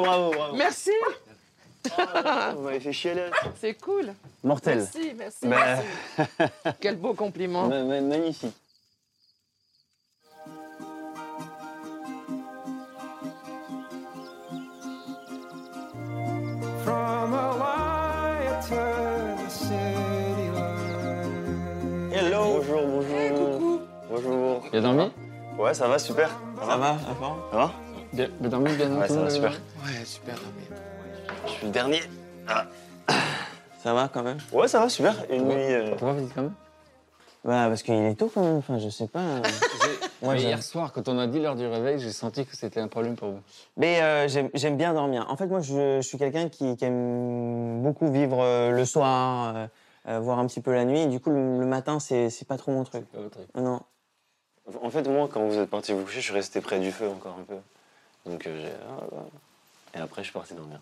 Bravo, 0.00 0.30
bravo, 0.30 0.30
bravo. 0.32 0.56
Merci, 0.56 0.90
Vous 2.54 2.62
m'avez 2.62 2.80
fait 2.80 2.92
chialer. 2.92 3.30
c'est 3.60 3.74
cool. 3.74 4.12
Mortel. 4.44 4.78
Merci, 4.78 5.12
merci, 5.16 5.46
Bah, 5.48 5.56
merci. 6.28 6.52
Quel 6.80 6.96
beau 6.96 7.14
compliment. 7.14 7.68
ma- 7.68 7.82
ma- 7.84 8.00
magnifique. 8.00 8.54
Hello. 22.12 22.60
Bonjour, 22.62 22.82
bonjour. 22.86 23.80
Bonjour. 24.10 24.62
Bien 24.70 24.82
dormi 24.82 25.10
Ouais, 25.58 25.74
ça 25.74 25.88
va, 25.88 25.98
super. 25.98 26.30
Ça 26.60 26.76
va 26.76 26.96
Ça 26.98 27.56
va? 27.56 27.72
Bien, 28.12 28.28
bien 28.40 28.48
dormi, 28.50 28.72
bien 28.76 28.96
Ouais, 28.96 29.08
ça 29.08 29.20
va, 29.22 29.30
super. 29.30 29.50
Ouais, 29.52 30.04
super. 30.04 30.34
mais- 30.56 30.76
Je 31.46 31.52
suis 31.52 31.66
le 31.66 31.72
dernier. 31.72 32.00
Ah. 32.48 32.64
Ça 33.82 33.94
va 33.94 34.08
quand 34.12 34.22
même? 34.24 34.38
Ouais, 34.52 34.66
ça 34.66 34.80
va, 34.80 34.88
super. 34.88 35.14
Une 35.30 35.44
nuit. 35.46 35.54
euh, 35.56 35.90
Pourquoi 35.90 36.12
vous 36.14 36.20
dites 36.22 36.34
quand 36.34 36.42
même 36.42 36.54
Bah, 37.44 37.66
parce 37.68 37.82
qu'il 37.84 37.94
est 37.94 38.16
tôt 38.18 38.28
quand 38.32 38.42
même, 38.42 38.56
enfin, 38.56 38.78
je 38.80 38.88
sais 38.88 39.06
pas. 39.06 39.20
euh. 39.20 39.42
Moi, 40.22 40.34
Mais 40.34 40.42
hier 40.42 40.60
soir, 40.64 40.92
quand 40.92 41.08
on 41.08 41.16
a 41.16 41.28
dit 41.28 41.38
l'heure 41.38 41.54
du 41.54 41.64
réveil, 41.64 42.00
j'ai 42.00 42.10
senti 42.10 42.44
que 42.44 42.56
c'était 42.56 42.80
un 42.80 42.88
problème 42.88 43.14
pour 43.14 43.30
vous. 43.30 43.38
Mais 43.76 44.02
euh, 44.02 44.26
j'aime 44.26 44.50
j'aime 44.54 44.76
bien 44.76 44.92
dormir. 44.94 45.26
En 45.30 45.36
fait, 45.36 45.46
moi, 45.46 45.60
je, 45.60 45.98
je 46.00 46.06
suis 46.06 46.18
quelqu'un 46.18 46.48
qui, 46.48 46.76
qui 46.76 46.84
aime 46.84 47.80
beaucoup 47.82 48.10
vivre 48.10 48.40
euh, 48.42 48.72
le 48.72 48.84
soir, 48.84 49.54
euh, 49.54 49.66
euh, 50.08 50.18
voir 50.18 50.40
un 50.40 50.46
petit 50.48 50.60
peu 50.60 50.74
la 50.74 50.84
nuit. 50.84 51.06
Du 51.06 51.20
coup, 51.20 51.30
le, 51.30 51.60
le 51.60 51.66
matin, 51.66 52.00
c'est 52.00 52.30
c'est 52.30 52.48
pas 52.48 52.56
trop 52.56 52.72
mon 52.72 52.82
truc. 52.82 53.06
Pas 53.12 53.20
votre 53.20 53.36
truc. 53.36 53.46
Non. 53.54 53.80
En 54.82 54.90
fait, 54.90 55.06
moi, 55.08 55.28
quand 55.32 55.46
vous 55.46 55.56
êtes 55.58 55.70
parti 55.70 55.92
vous 55.92 56.02
coucher, 56.02 56.18
je 56.20 56.24
suis 56.24 56.34
resté 56.34 56.60
près 56.60 56.80
du 56.80 56.90
feu 56.90 57.08
encore 57.08 57.36
un 57.40 57.44
peu. 57.44 57.54
Donc, 58.26 58.46
euh, 58.46 58.60
j'ai. 58.60 58.72
ah. 58.88 59.98
Et 59.98 60.00
après, 60.00 60.22
je 60.22 60.26
suis 60.26 60.32
parti 60.34 60.54
dormir. 60.54 60.80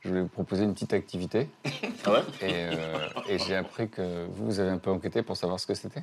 Je 0.00 0.08
voulais 0.08 0.22
vous 0.22 0.28
proposer 0.28 0.64
une 0.64 0.74
petite 0.74 0.92
activité. 0.94 1.48
Ah 2.04 2.12
ouais 2.12 2.20
Et, 2.42 2.52
euh, 2.52 3.08
et 3.28 3.38
j'ai 3.38 3.56
appris 3.56 3.88
que 3.88 4.26
vous, 4.30 4.44
vous 4.46 4.60
avez 4.60 4.70
un 4.70 4.78
peu 4.78 4.90
enquêté 4.90 5.22
pour 5.22 5.36
savoir 5.36 5.58
ce 5.58 5.66
que 5.66 5.74
c'était. 5.74 6.02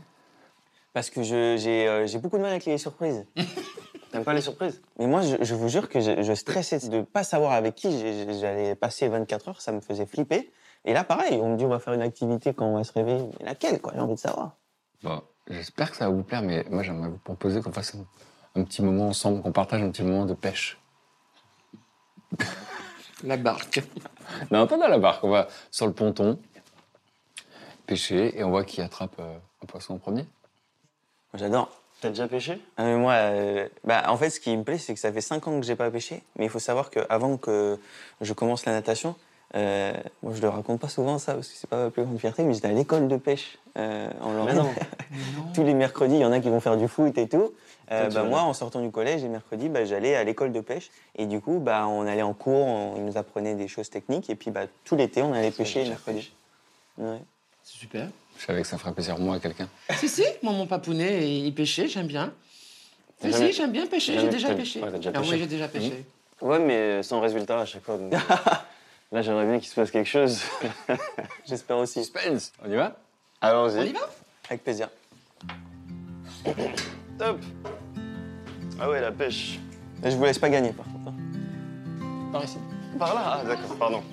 Parce 0.93 1.09
que 1.09 1.23
je- 1.23 1.55
j'ai 1.57 1.87
euh, 1.87 2.05
j'ai 2.05 2.19
beaucoup 2.19 2.35
de 2.37 2.41
mal 2.41 2.51
avec 2.51 2.65
les 2.65 2.77
surprises. 2.77 3.25
T'aimes 4.11 4.23
pas 4.25 4.33
les 4.33 4.41
surprises? 4.41 4.81
Mais 4.99 5.07
moi, 5.07 5.21
je, 5.21 5.37
je 5.41 5.55
vous 5.55 5.69
jure 5.69 5.87
que 5.89 6.01
je, 6.01 6.21
je 6.21 6.33
stressais 6.33 6.79
de 6.89 7.01
pas 7.01 7.23
savoir 7.23 7.53
avec 7.53 7.75
qui 7.75 7.89
j'allais 8.39 8.75
passer 8.75 9.07
24 9.07 9.47
heures. 9.49 9.61
Ça 9.61 9.71
me 9.71 9.79
faisait 9.79 10.05
flipper. 10.05 10.51
Et 10.83 10.93
là, 10.93 11.03
pareil, 11.05 11.39
on 11.41 11.49
me 11.53 11.57
dit 11.57 11.65
on 11.65 11.69
va 11.69 11.79
faire 11.79 11.93
une 11.93 12.01
activité 12.01 12.53
quand 12.53 12.65
on 12.65 12.75
va 12.75 12.83
se 12.83 12.91
réveiller. 12.93 13.29
Mais 13.39 13.45
laquelle, 13.45 13.79
quoi? 13.81 13.93
J'ai 13.95 14.01
envie 14.01 14.15
de 14.15 14.19
savoir. 14.19 14.57
Bon, 15.01 15.21
j'espère 15.49 15.89
que 15.91 15.97
ça 15.97 16.09
va 16.09 16.15
vous 16.15 16.23
plaire, 16.23 16.41
mais 16.43 16.65
moi, 16.69 16.83
j'aimerais 16.83 17.09
vous 17.09 17.17
proposer 17.19 17.61
qu'on 17.61 17.71
fasse 17.73 17.95
un, 17.95 18.05
un 18.55 18.63
petit 18.63 18.81
moment 18.81 19.07
ensemble, 19.07 19.41
qu'on 19.41 19.51
partage 19.51 19.81
un 19.81 19.91
petit 19.91 20.03
moment 20.03 20.25
de 20.25 20.33
pêche. 20.33 20.77
La 23.23 23.37
barque. 23.37 23.83
Non, 24.49 24.65
pas 24.65 24.77
dans 24.77 24.87
la 24.87 24.97
barque. 24.97 25.23
On 25.23 25.29
va 25.29 25.47
sur 25.69 25.85
le 25.85 25.93
ponton, 25.93 26.39
pêcher, 27.85 28.37
et 28.37 28.43
on 28.43 28.49
voit 28.49 28.63
qui 28.63 28.81
attrape 28.81 29.15
euh, 29.19 29.37
un 29.63 29.65
poisson 29.67 29.93
en 29.93 29.97
premier. 29.99 30.25
J'adore. 31.35 31.69
T'as 32.01 32.09
déjà 32.09 32.27
pêché? 32.27 32.59
Ah, 32.75 32.83
mais 32.83 32.97
moi, 32.97 33.13
euh, 33.13 33.69
bah, 33.83 34.03
en 34.07 34.17
fait, 34.17 34.29
ce 34.29 34.39
qui 34.39 34.55
me 34.55 34.63
plaît, 34.63 34.79
c'est 34.79 34.93
que 34.93 34.99
ça 34.99 35.13
fait 35.13 35.21
5 35.21 35.47
ans 35.47 35.59
que 35.59 35.65
j'ai 35.65 35.75
pas 35.75 35.89
pêché. 35.91 36.23
Mais 36.37 36.45
il 36.45 36.49
faut 36.49 36.59
savoir 36.59 36.89
qu'avant 36.89 37.37
que 37.37 37.79
je 38.19 38.33
commence 38.33 38.65
la 38.65 38.73
natation, 38.73 39.15
euh, 39.53 39.93
moi, 40.23 40.33
je 40.35 40.41
le 40.41 40.49
raconte 40.49 40.79
pas 40.81 40.89
souvent 40.89 41.17
ça 41.19 41.35
parce 41.35 41.47
que 41.47 41.53
c'est 41.55 41.69
pas 41.69 41.83
ma 41.85 41.89
plus 41.91 42.03
grande 42.03 42.19
fierté, 42.19 42.43
mais 42.43 42.53
j'étais 42.53 42.67
à 42.67 42.71
l'école 42.73 43.07
de 43.07 43.15
pêche 43.17 43.57
euh, 43.77 44.09
en 44.21 44.33
Lorraine. 44.33 44.57
non. 44.57 44.69
Tous 45.53 45.63
les 45.63 45.73
mercredis, 45.73 46.15
il 46.15 46.21
y 46.21 46.25
en 46.25 46.31
a 46.31 46.39
qui 46.39 46.49
vont 46.49 46.59
faire 46.59 46.77
du 46.77 46.87
foot 46.87 47.17
et 47.17 47.27
tout. 47.29 47.53
Euh, 47.91 48.09
bah, 48.09 48.23
moi, 48.23 48.41
en 48.41 48.53
sortant 48.53 48.81
du 48.81 48.89
collège, 48.89 49.21
les 49.21 49.29
mercredis, 49.29 49.69
bah, 49.69 49.85
j'allais 49.85 50.15
à 50.15 50.23
l'école 50.23 50.51
de 50.51 50.59
pêche. 50.59 50.89
Et 51.15 51.25
du 51.27 51.39
coup, 51.39 51.59
bah, 51.59 51.87
on 51.87 52.07
allait 52.07 52.23
en 52.23 52.33
cours, 52.33 52.65
on, 52.65 52.95
ils 52.97 53.05
nous 53.05 53.17
apprenaient 53.17 53.53
des 53.55 53.67
choses 53.67 53.89
techniques. 53.89 54.29
Et 54.29 54.35
puis, 54.35 54.49
bah, 54.51 54.61
tout 54.83 54.95
l'été, 54.95 55.21
on 55.21 55.33
allait 55.33 55.51
pêcher 55.51 55.83
les 55.83 55.89
mercredis. 55.89 56.31
Ouais. 56.97 57.19
C'est 57.63 57.77
super. 57.77 58.07
Je 58.37 58.45
savais 58.45 58.61
que 58.63 58.67
ça 58.67 58.77
ferait 58.77 58.91
plaisir 58.91 59.17
moi 59.19 59.35
à 59.35 59.39
quelqu'un. 59.39 59.69
Si, 59.95 60.09
si, 60.09 60.23
moi, 60.43 60.51
mon 60.51 60.65
papounet, 60.65 61.29
il 61.39 61.53
pêchait, 61.53 61.87
j'aime 61.87 62.07
bien. 62.07 62.33
Si, 63.21 63.31
Jamais- 63.31 63.51
si, 63.51 63.57
j'aime 63.57 63.71
bien 63.71 63.85
pêcher, 63.87 64.19
j'ai 64.19 64.27
déjà 64.29 64.53
pêché. 64.53 64.81
ouais, 64.81 64.91
t'as 64.91 64.97
déjà 64.97 65.11
Ah 65.13 65.19
pêché. 65.19 65.31
oui, 65.31 65.39
j'ai 65.39 65.47
déjà 65.47 65.67
pêché. 65.69 66.05
Ouais, 66.41 66.59
mais 66.59 67.01
sans 67.01 67.21
résultat 67.21 67.61
à 67.61 67.65
chaque 67.65 67.83
fois. 67.83 67.97
donc, 67.97 68.13
euh, 68.13 68.17
Là, 69.11 69.21
j'aimerais 69.21 69.45
bien 69.45 69.59
qu'il 69.59 69.67
se 69.67 69.75
passe 69.75 69.91
quelque 69.91 70.07
chose. 70.09 70.41
J'espère 71.45 71.77
aussi. 71.77 72.03
Suspense 72.03 72.51
On 72.65 72.69
y 72.71 72.75
va? 72.75 72.95
Allons-y. 73.41 73.79
On 73.79 73.83
y 73.83 73.93
va? 73.93 73.99
Avec 74.49 74.63
plaisir. 74.63 74.89
Top 77.17 77.39
Ah 78.79 78.89
ouais, 78.89 79.01
la 79.01 79.11
pêche. 79.11 79.59
Mais 80.01 80.11
je 80.11 80.17
vous 80.17 80.23
laisse 80.25 80.39
pas 80.39 80.49
gagner, 80.49 80.71
par 80.73 80.85
contre. 80.85 81.07
hein. 81.09 82.29
Par 82.31 82.43
ici. 82.43 82.57
Par 82.99 83.13
là 83.15 83.39
Ah, 83.39 83.43
d'accord, 83.45 83.75
pardon. 83.77 84.03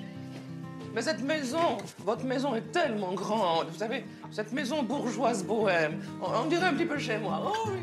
Mais 0.93 1.01
cette 1.01 1.21
maison, 1.23 1.77
votre 1.99 2.23
maison 2.23 2.53
est 2.55 2.71
tellement 2.71 3.13
grande. 3.13 3.67
Vous 3.69 3.79
savez, 3.79 4.05
cette 4.31 4.51
maison 4.53 4.83
bourgeoise 4.83 5.43
bohème, 5.43 6.01
on, 6.21 6.31
on 6.43 6.45
dirait 6.45 6.67
un 6.67 6.73
petit 6.75 6.85
peu 6.85 6.99
chez 6.99 7.17
moi. 7.17 7.41
Oh, 7.45 7.69
oui. 7.69 7.79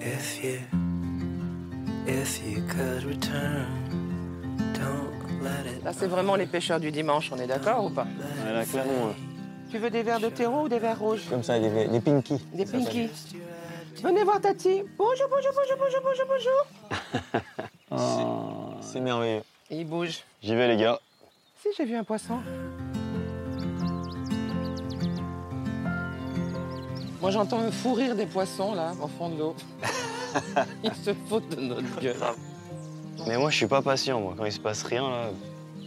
If 0.00 0.44
you, 0.44 0.58
Là, 5.84 5.92
c'est 5.92 6.06
vraiment 6.06 6.36
les 6.36 6.46
pêcheurs 6.46 6.80
du 6.80 6.90
dimanche, 6.90 7.30
on 7.32 7.36
est 7.38 7.46
d'accord 7.46 7.84
ou 7.84 7.90
pas? 7.90 8.06
Ouais, 8.44 8.52
là, 8.52 8.64
clairement. 8.64 9.06
ouais. 9.08 9.14
Tu 9.70 9.78
veux 9.78 9.90
des 9.90 10.02
verres 10.02 10.20
de 10.20 10.28
terreau 10.28 10.62
ou 10.64 10.68
des 10.68 10.78
verres 10.78 10.98
rouges? 10.98 11.24
Comme 11.28 11.42
ça, 11.42 11.58
des, 11.58 11.88
des 11.88 12.00
pinky. 12.00 12.38
Des 12.52 12.64
pinky. 12.64 13.08
Venez 14.02 14.24
voir 14.24 14.40
Tati. 14.40 14.82
Bonjour, 14.98 15.28
bonjour, 15.30 15.52
bonjour, 15.54 15.76
bonjour, 15.78 16.00
bonjour, 16.02 16.26
bonjour. 17.90 18.78
C'est 18.80 19.00
merveilleux. 19.00 19.42
Il 19.70 19.86
bouge. 19.86 20.20
J'y 20.42 20.54
vais, 20.54 20.68
les 20.68 20.76
gars. 20.76 20.98
Si, 21.62 21.68
j'ai 21.76 21.84
vu 21.84 21.96
un 21.96 22.04
poisson. 22.04 22.38
Moi, 27.20 27.30
j'entends 27.30 27.60
un 27.60 27.70
fou 27.70 27.94
rire 27.94 28.14
des 28.14 28.26
poissons, 28.26 28.74
là, 28.74 28.92
au 29.02 29.08
fond 29.08 29.30
de 29.30 29.38
l'eau. 29.38 29.56
Ils 30.84 30.94
se 30.94 31.12
foutent 31.28 31.56
de 31.56 31.60
notre 31.60 32.00
gueule. 32.00 32.16
Mais 33.26 33.38
moi, 33.38 33.50
je 33.50 33.56
suis 33.56 33.66
pas 33.66 33.82
patient, 33.82 34.20
moi. 34.20 34.34
Quand 34.36 34.44
il 34.44 34.52
se 34.52 34.60
passe 34.60 34.82
rien, 34.82 35.02
là. 35.08 35.30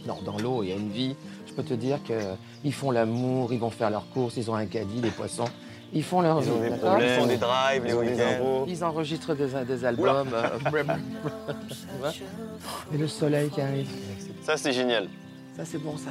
Non, 0.06 0.18
dans 0.24 0.38
l'eau, 0.38 0.62
il 0.62 0.70
y 0.70 0.72
a 0.72 0.76
une 0.76 0.90
vie. 0.90 1.14
Je 1.46 1.52
peux 1.52 1.62
te 1.62 1.74
dire 1.74 1.98
qu'ils 2.04 2.72
font 2.72 2.90
l'amour, 2.90 3.52
ils 3.52 3.58
vont 3.58 3.70
faire 3.70 3.90
leurs 3.90 4.08
courses, 4.10 4.36
ils 4.36 4.50
ont 4.50 4.54
un 4.54 4.66
caddie, 4.66 5.00
les 5.00 5.10
poissons. 5.10 5.48
Ils 5.92 6.04
font 6.04 6.20
leur 6.20 6.42
Ils 6.42 6.50
ont 6.50 6.60
des 6.60 6.70
problèmes. 6.70 7.08
Ils 7.08 7.20
font 7.20 7.26
des 7.26 7.36
drives, 7.36 7.84
les 7.84 7.90
Ils 7.90 7.96
ont 7.96 8.02
des 8.02 8.20
impôts. 8.20 8.64
Ils 8.68 8.84
enregistrent 8.84 9.34
des, 9.34 9.64
des 9.64 9.84
albums. 9.84 10.28
euh, 10.34 10.58
Et 12.94 12.98
le 12.98 13.08
soleil 13.08 13.48
qui 13.50 13.60
arrive. 13.60 13.88
Ça, 14.42 14.56
c'est 14.56 14.72
génial. 14.72 15.08
Ça, 15.56 15.64
c'est 15.64 15.78
bon, 15.78 15.96
ça. 15.96 16.10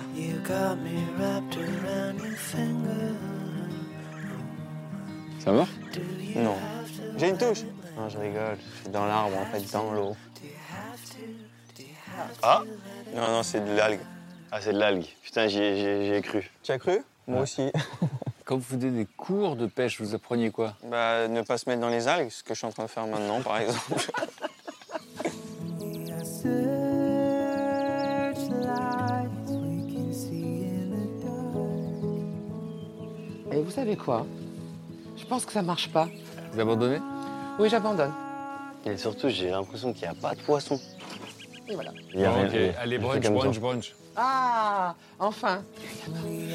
Ça 5.39 5.51
va? 5.51 5.65
Non. 6.35 6.55
J'ai 7.17 7.29
une 7.29 7.37
touche. 7.37 7.63
Non, 7.97 8.09
je 8.09 8.17
rigole. 8.17 8.57
Je 8.75 8.81
suis 8.81 8.89
dans 8.89 9.05
l'arbre, 9.05 9.37
en 9.37 9.45
fait, 9.45 9.71
dans 9.71 9.91
l'eau. 9.91 10.15
Ah 12.43 12.63
Non, 13.15 13.27
non, 13.27 13.43
c'est 13.43 13.61
de 13.63 13.75
l'algue. 13.75 13.99
Ah, 14.51 14.59
c'est 14.61 14.73
de 14.73 14.79
l'algue. 14.79 15.05
Putain, 15.23 15.47
j'y 15.47 15.59
ai, 15.59 15.75
j'y 15.75 15.85
ai- 15.85 16.05
j'y 16.05 16.13
ai 16.13 16.21
cru. 16.21 16.49
Tu 16.63 16.71
as 16.71 16.77
cru? 16.79 16.99
Moi 17.27 17.41
aussi. 17.41 17.71
Quand 18.45 18.55
vous 18.55 18.63
faisiez 18.63 18.91
des 18.91 19.05
cours 19.05 19.55
de 19.57 19.65
pêche, 19.65 19.99
vous 19.99 20.15
appreniez 20.15 20.51
quoi? 20.51 20.75
Bah, 20.83 21.27
ne 21.27 21.41
pas 21.41 21.57
se 21.57 21.67
mettre 21.69 21.81
dans 21.81 21.89
les 21.89 22.07
algues, 22.07 22.29
ce 22.29 22.43
que 22.43 22.53
je 22.53 22.59
suis 22.59 22.67
en 22.67 22.71
train 22.71 22.83
de 22.83 22.89
faire 22.89 23.05
maintenant, 23.07 23.41
par 23.41 23.57
exemple. 23.57 23.93
Et 33.51 33.61
vous 33.61 33.71
savez 33.71 33.95
quoi? 33.95 34.25
Je 35.15 35.25
pense 35.25 35.45
que 35.45 35.51
ça 35.51 35.61
marche 35.61 35.89
pas. 35.91 36.07
Vous 36.51 36.59
abandonnez? 36.59 36.99
Oui, 37.59 37.69
j'abandonne. 37.69 38.13
Et 38.85 38.97
surtout, 38.97 39.29
j'ai 39.29 39.49
l'impression 39.49 39.91
qu'il 39.91 40.03
n'y 40.03 40.09
a 40.09 40.13
pas 40.13 40.35
de 40.35 40.41
poisson. 40.41 40.79
Et 41.67 41.73
voilà. 41.73 41.91
Il 42.13 42.21
y 42.21 42.25
a 42.25 42.31
rien. 42.31 42.47
Ok, 42.47 42.75
allez, 42.79 42.97
brunch, 42.97 43.23
comme 43.23 43.33
brunch, 43.33 43.55
ça. 43.55 43.61
brunch. 43.61 43.95
Ah, 44.15 44.95
enfin. 45.19 45.63
We 46.25 46.53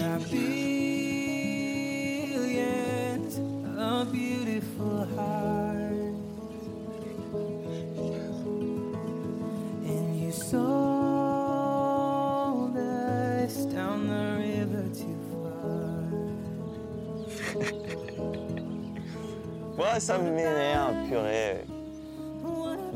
Ouais, 19.82 20.00
ça 20.00 20.18
m'énerve, 20.18 21.08
purée. 21.08 21.64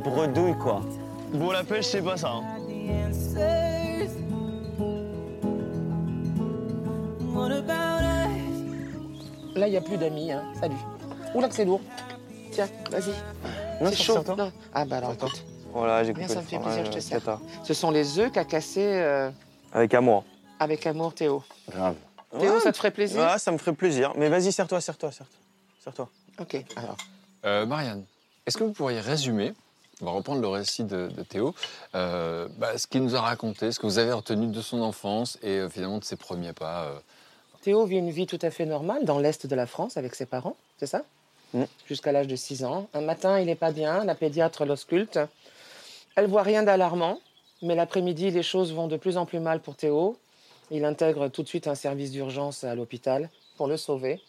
Bredouille, 0.05 0.57
quoi. 0.59 0.83
Bon, 1.33 1.51
la 1.51 1.65
pêche, 1.65 1.87
c'est 1.87 2.03
pas 2.03 2.17
ça. 2.17 2.31
hein. 2.31 2.45
Là, 9.55 9.67
il 9.67 9.71
n'y 9.71 9.77
a 9.77 9.81
plus 9.81 9.97
d'amis. 9.97 10.33
Hein. 10.33 10.45
Salut. 10.61 10.77
Oula, 11.35 11.49
que 11.49 11.55
c'est 11.55 11.65
lourd. 11.65 11.81
Tiens, 12.53 12.69
vas-y. 12.91 13.11
Non, 13.83 13.91
c'est 13.91 13.97
c'est 13.97 14.03
chaud. 14.03 14.19
Non. 14.37 14.53
Ah, 14.73 14.85
bah 14.85 14.99
alors, 14.99 15.13
écoute. 15.13 15.45
Voilà, 15.73 16.05
j'ai 16.05 16.15
coupé 16.15 16.29
ça 16.29 16.37
me 16.41 16.47
fait 16.47 16.59
plaisir, 16.59 16.85
je 16.87 16.91
te 16.91 16.97
euh, 16.97 17.01
sers. 17.01 17.39
Ce 17.65 17.75
sont 17.75 17.91
les 17.91 18.19
œufs 18.19 18.33
qu'a 18.33 18.45
cassé 18.47 18.81
euh, 18.83 19.31
Avec 19.75 19.93
amour. 19.93 20.25
avec 20.59 20.87
amour 20.87 21.13
Théo. 21.15 21.43
Grave. 21.71 21.97
Théo, 22.39 22.55
Ouais. 22.55 22.61
ça 22.61 22.73
te 22.73 22.79
ferait 22.79 22.91
plaisir 22.91 23.21
Ouais, 23.21 23.39
ça 23.39 23.53
me 23.53 23.59
ferait 23.59 23.75
plaisir. 23.75 24.13
Mais 24.17 24.31
vas-y, 24.31 24.53
serre-toi, 24.53 24.81
serre-toi, 24.81 25.13
serre-toi. 25.13 25.37
Serre-toi. 25.85 26.09
Ok, 26.39 26.63
alors. 26.77 26.97
Euh, 27.45 27.67
Marianne, 27.67 28.05
est-ce 28.47 28.59
que 28.59 28.65
vous 28.65 28.73
pourriez 28.73 29.01
résumer, 29.01 29.55
on 30.03 30.05
va 30.05 30.13
reprendre 30.13 30.43
le 30.43 30.49
récit 30.49 30.85
de, 30.85 31.09
de 31.09 31.23
Théo, 31.23 31.55
euh, 31.95 32.49
bah, 32.59 32.77
ce 32.77 32.87
qu'il 32.87 33.03
nous 33.03 33.17
a 33.17 33.21
raconté, 33.21 33.73
ce 33.73 33.81
que 33.81 33.87
vous 33.87 33.99
avez 33.99 34.13
retenu 34.13 34.49
de 34.49 34.61
son 34.61 34.83
enfance 34.83 35.39
et 35.43 35.59
euh, 35.59 35.69
finalement 35.69 35.99
de 35.99 36.05
ses 36.05 36.17
premiers 36.17 36.53
pas 36.53 36.85
euh, 36.85 36.99
Théo 37.63 37.85
vit 37.87 37.97
une 37.97 38.11
vie 38.11 38.27
tout 38.27 38.39
à 38.43 38.51
fait 38.51 38.67
normale 38.67 39.05
dans 39.05 39.19
l'Est 39.19 39.47
de 39.47 39.55
la 39.57 39.67
France 39.67 39.97
avec 39.97 40.15
ses 40.15 40.27
parents, 40.27 40.57
c'est 40.79 40.87
ça? 40.87 41.03
Mm. 41.55 41.65
Jusqu'à 41.89 42.13
l'âge 42.13 42.29
de 42.29 42.37
6 42.37 42.65
ans. 42.65 42.89
Un 42.95 43.01
matin, 43.01 43.41
il 43.41 43.47
n'est 43.47 43.57
pas 43.57 43.73
bien, 43.73 44.05
la 44.05 44.15
pédiatre 44.15 44.65
l'ausculte. 44.65 45.19
Elle 46.15 46.27
voit 46.27 46.43
rien 46.43 46.63
d'alarmant, 46.63 47.19
mais 47.63 47.75
l'après-midi, 47.75 48.31
les 48.31 48.43
choses 48.43 48.73
vont 48.73 48.87
de 48.87 48.97
plus 48.97 49.17
en 49.17 49.27
plus 49.27 49.41
mal 49.41 49.61
pour 49.61 49.75
Théo. 49.75 50.17
Il 50.71 50.85
intègre 50.85 51.29
tout 51.29 51.43
de 51.43 51.49
suite 51.49 51.67
un 51.67 51.75
service 51.75 52.13
d'urgence 52.13 52.63
à 52.63 52.75
l'hôpital 52.75 53.31
pour 53.57 53.67
le 53.67 53.77
sauver. 53.77 54.21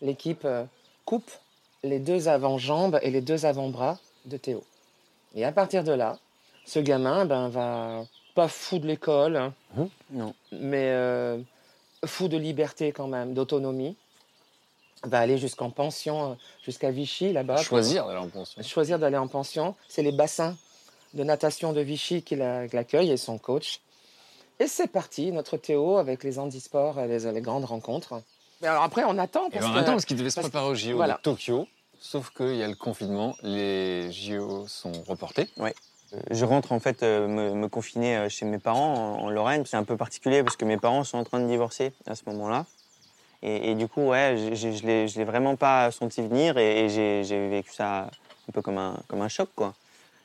L'équipe 0.00 0.46
coupe 1.04 1.30
les 1.82 1.98
deux 1.98 2.28
avant-jambes 2.28 2.98
et 3.02 3.10
les 3.10 3.20
deux 3.20 3.46
avant-bras 3.46 3.98
de 4.24 4.36
Théo. 4.36 4.64
Et 5.34 5.44
à 5.44 5.52
partir 5.52 5.84
de 5.84 5.92
là, 5.92 6.18
ce 6.64 6.78
gamin 6.78 7.24
ben, 7.26 7.48
va 7.48 8.04
pas 8.34 8.48
fou 8.48 8.78
de 8.78 8.86
l'école, 8.86 9.36
hein, 9.36 9.54
Non. 10.10 10.34
mais 10.52 10.90
euh, 10.90 11.38
fou 12.04 12.28
de 12.28 12.36
liberté 12.36 12.92
quand 12.92 13.06
même, 13.08 13.34
d'autonomie. 13.34 13.96
Va 15.04 15.20
aller 15.20 15.38
jusqu'en 15.38 15.70
pension, 15.70 16.36
jusqu'à 16.64 16.90
Vichy 16.90 17.32
là-bas. 17.32 17.58
Choisir 17.58 18.06
d'aller 18.06 18.18
en 18.18 18.28
pension. 18.28 18.62
Choisir 18.62 18.98
d'aller 18.98 19.16
en 19.18 19.28
pension. 19.28 19.74
C'est 19.88 20.02
les 20.02 20.10
bassins 20.12 20.56
de 21.14 21.22
natation 21.22 21.72
de 21.72 21.80
Vichy 21.80 22.22
qui 22.22 22.34
la- 22.34 22.66
qui 22.66 22.74
l'accueillent 22.76 23.10
et 23.12 23.16
son 23.16 23.38
coach. 23.38 23.80
Et 24.58 24.66
c'est 24.66 24.88
parti, 24.88 25.32
notre 25.32 25.58
Théo 25.58 25.98
avec 25.98 26.24
les 26.24 26.38
handisports 26.38 26.98
et 26.98 27.06
les, 27.06 27.30
les 27.30 27.40
grandes 27.42 27.66
rencontres. 27.66 28.22
Mais 28.60 28.68
alors 28.68 28.82
après, 28.82 29.04
on 29.04 29.18
attend. 29.18 29.46
Et 29.48 29.50
Parce 29.50 29.66
que- 29.66 29.74
même 29.74 29.84
temps, 29.84 29.92
parce 29.92 30.04
qu'il 30.04 30.16
devait 30.16 30.30
se 30.30 30.40
préparer 30.40 30.66
au 30.68 30.74
JO 30.74 30.96
voilà. 30.96 31.14
de 31.14 31.20
Tokyo, 31.20 31.66
sauf 31.98 32.30
qu'il 32.30 32.56
y 32.56 32.62
a 32.62 32.68
le 32.68 32.74
confinement, 32.74 33.34
les 33.42 34.10
JO 34.12 34.66
sont 34.66 34.92
reportés. 35.06 35.48
Euh, 35.60 35.70
Je 36.30 36.44
rentre 36.44 36.70
en 36.72 36.78
fait 36.80 37.02
euh, 37.02 37.26
me, 37.26 37.52
me 37.52 37.68
confiner 37.68 38.16
euh, 38.16 38.28
chez 38.28 38.44
mes 38.46 38.58
parents 38.58 39.18
en, 39.18 39.24
en 39.24 39.30
Lorraine. 39.30 39.66
C'est 39.66 39.76
un 39.76 39.82
peu 39.84 39.96
particulier 39.96 40.42
parce 40.44 40.56
que 40.56 40.64
mes 40.64 40.76
parents 40.76 41.02
sont 41.04 41.18
en 41.18 41.24
train 41.24 41.40
de 41.40 41.48
divorcer 41.48 41.92
à 42.06 42.14
ce 42.14 42.22
moment-là. 42.26 42.64
Et, 43.42 43.70
et 43.70 43.74
du 43.74 43.88
coup, 43.88 44.02
ouais, 44.08 44.54
je 44.54 44.68
l'ai 44.86 45.08
je 45.08 45.18
l'ai 45.18 45.24
vraiment 45.24 45.56
pas 45.56 45.90
senti 45.90 46.22
venir 46.22 46.56
et, 46.58 46.84
et 46.84 46.88
j'ai 46.88 47.24
j'ai 47.24 47.48
vécu 47.48 47.72
ça 47.72 48.08
un 48.48 48.52
peu 48.52 48.62
comme 48.62 48.78
un, 48.78 48.96
comme 49.08 49.20
un 49.20 49.28
choc, 49.28 49.48
quoi. 49.56 49.74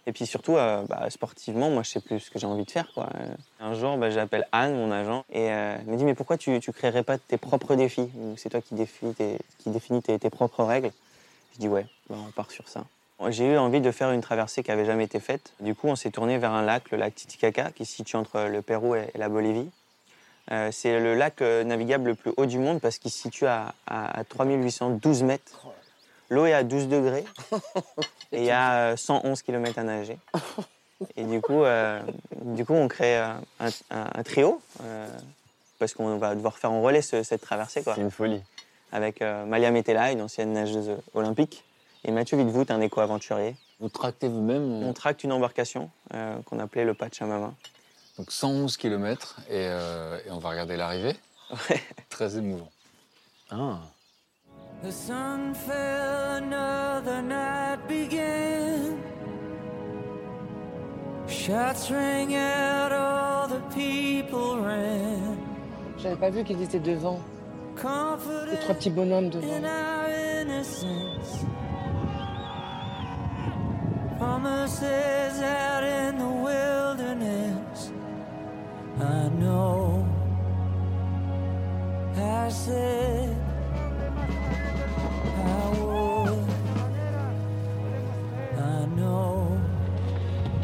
Et 0.07 0.13
puis 0.13 0.25
surtout, 0.25 0.57
euh, 0.57 0.83
bah, 0.89 1.09
sportivement, 1.09 1.69
moi, 1.69 1.83
je 1.83 1.91
sais 1.91 1.99
plus 2.01 2.19
ce 2.19 2.31
que 2.31 2.39
j'ai 2.39 2.47
envie 2.47 2.65
de 2.65 2.71
faire. 2.71 2.87
Euh, 2.97 3.03
Un 3.59 3.73
jour, 3.75 3.97
bah, 3.97 4.09
j'appelle 4.09 4.47
Anne, 4.51 4.75
mon 4.75 4.91
agent, 4.91 5.23
et 5.31 5.51
euh, 5.51 5.75
elle 5.79 5.85
me 5.85 5.95
dit, 5.95 6.03
mais 6.05 6.15
pourquoi 6.15 6.37
tu, 6.37 6.59
tu 6.59 6.71
créerais 6.73 7.03
pas 7.03 7.17
tes 7.19 7.37
propres 7.37 7.75
défis? 7.75 8.09
C'est 8.37 8.49
toi 8.49 8.61
qui 8.61 8.73
définis 8.73 9.13
tes, 9.13 9.37
qui 9.59 9.69
définis 9.69 10.01
tes, 10.01 10.17
tes 10.17 10.29
propres 10.31 10.63
règles. 10.63 10.91
Je 11.53 11.59
dis, 11.59 11.67
ouais, 11.67 11.85
bah, 12.09 12.15
on 12.27 12.31
part 12.31 12.49
sur 12.49 12.67
ça. 12.67 12.83
J'ai 13.29 13.53
eu 13.53 13.57
envie 13.57 13.81
de 13.81 13.91
faire 13.91 14.09
une 14.11 14.21
traversée 14.21 14.63
qui 14.63 14.71
avait 14.71 14.85
jamais 14.85 15.03
été 15.03 15.19
faite. 15.19 15.53
Du 15.59 15.75
coup, 15.75 15.87
on 15.87 15.95
s'est 15.95 16.09
tourné 16.09 16.39
vers 16.39 16.51
un 16.53 16.63
lac, 16.63 16.89
le 16.89 16.97
lac 16.97 17.13
Titicaca, 17.13 17.69
qui 17.71 17.85
se 17.85 17.93
situe 17.95 18.15
entre 18.15 18.41
le 18.49 18.63
Pérou 18.63 18.95
et, 18.95 19.11
la 19.13 19.29
Bolivie. 19.29 19.69
C'est 20.71 20.99
le 20.99 21.13
lac 21.13 21.39
navigable 21.41 22.09
le 22.09 22.15
plus 22.15 22.33
haut 22.35 22.47
du 22.47 22.57
monde 22.57 22.81
parce 22.81 22.97
qu'il 22.97 23.11
se 23.11 23.19
situe 23.19 23.45
à, 23.45 23.75
à- 23.85 24.19
à 24.19 24.23
3812 24.23 25.21
mètres. 25.21 25.67
L'eau 26.31 26.45
est 26.47 26.53
à 26.53 26.63
12 26.63 26.87
degrés 26.87 27.25
et 28.31 28.39
il 28.39 28.43
y 28.45 28.49
a 28.51 28.91
euh, 28.93 28.97
111 28.97 29.41
km 29.43 29.77
à 29.77 29.83
nager. 29.83 30.17
Et 31.17 31.23
du 31.23 31.41
coup, 31.41 31.63
euh, 31.63 31.99
du 32.41 32.63
coup 32.63 32.73
on 32.75 32.87
crée 32.87 33.17
euh, 33.17 33.33
un, 33.59 33.67
un- 33.89 34.09
un 34.15 34.23
trio 34.23 34.61
euh, 34.83 35.07
parce 35.79 35.93
qu'on 35.95 36.17
va 36.17 36.35
devoir 36.35 36.57
faire 36.59 36.71
en 36.71 36.81
relais 36.83 37.01
ce- 37.01 37.23
cette 37.23 37.41
traversée. 37.41 37.81
C'est 37.83 37.97
une 37.99 38.11
folie. 38.11 38.41
Avec 38.91 39.21
euh, 39.23 39.43
Malia 39.45 39.71
Metela, 39.71 40.11
une 40.11 40.21
ancienne 40.21 40.53
nageuse 40.53 40.91
olympique, 41.15 41.63
et 42.03 42.11
Mathieu 42.11 42.37
Vidvout, 42.37 42.65
un 42.69 42.81
éco-aventurier. 42.81 43.55
Vous 43.79 43.89
tractez 43.89 44.27
vous-même 44.27 44.83
On 44.83 44.93
tracte 44.93 45.23
une 45.23 45.31
embarcation 45.31 45.89
euh, 46.13 46.35
qu'on 46.45 46.59
appelait 46.59 46.85
le 46.85 46.93
Pachamama. 46.93 47.51
donc 48.19 48.31
111 48.31 48.77
km 48.77 49.37
et, 49.49 49.53
euh, 49.55 50.19
et 50.27 50.29
on 50.31 50.37
va 50.37 50.49
regarder 50.51 50.77
l'arrivée. 50.77 51.15
Très 52.09 52.37
émouvant. 52.37 52.69
Ah. 53.49 53.79
The 54.83 54.91
sun 54.91 55.53
fell, 55.53 56.37
another 56.37 57.21
night 57.21 57.87
began. 57.87 58.99
Shots 61.27 61.91
rang 61.91 62.33
out, 62.33 62.91
all 62.91 63.47
the 63.47 63.61
people 63.75 64.59
ran. 64.59 65.37
J'avais 65.99 66.15
pas 66.15 66.31
vu 66.31 66.43
qu'ils 66.43 66.63
étaient 66.63 66.79
devant. 66.79 67.19
Les 67.77 68.57
trois 68.57 68.75
petits 68.75 68.89
bonhommes 68.89 69.29
devant. 69.29 69.47
Promises 74.17 75.41
out 75.43 75.83
in 75.83 76.17
the 76.17 76.25
wilderness. 76.25 77.91
I 78.99 79.29
know. 79.39 80.05
I 82.17 82.49
said 82.49 83.35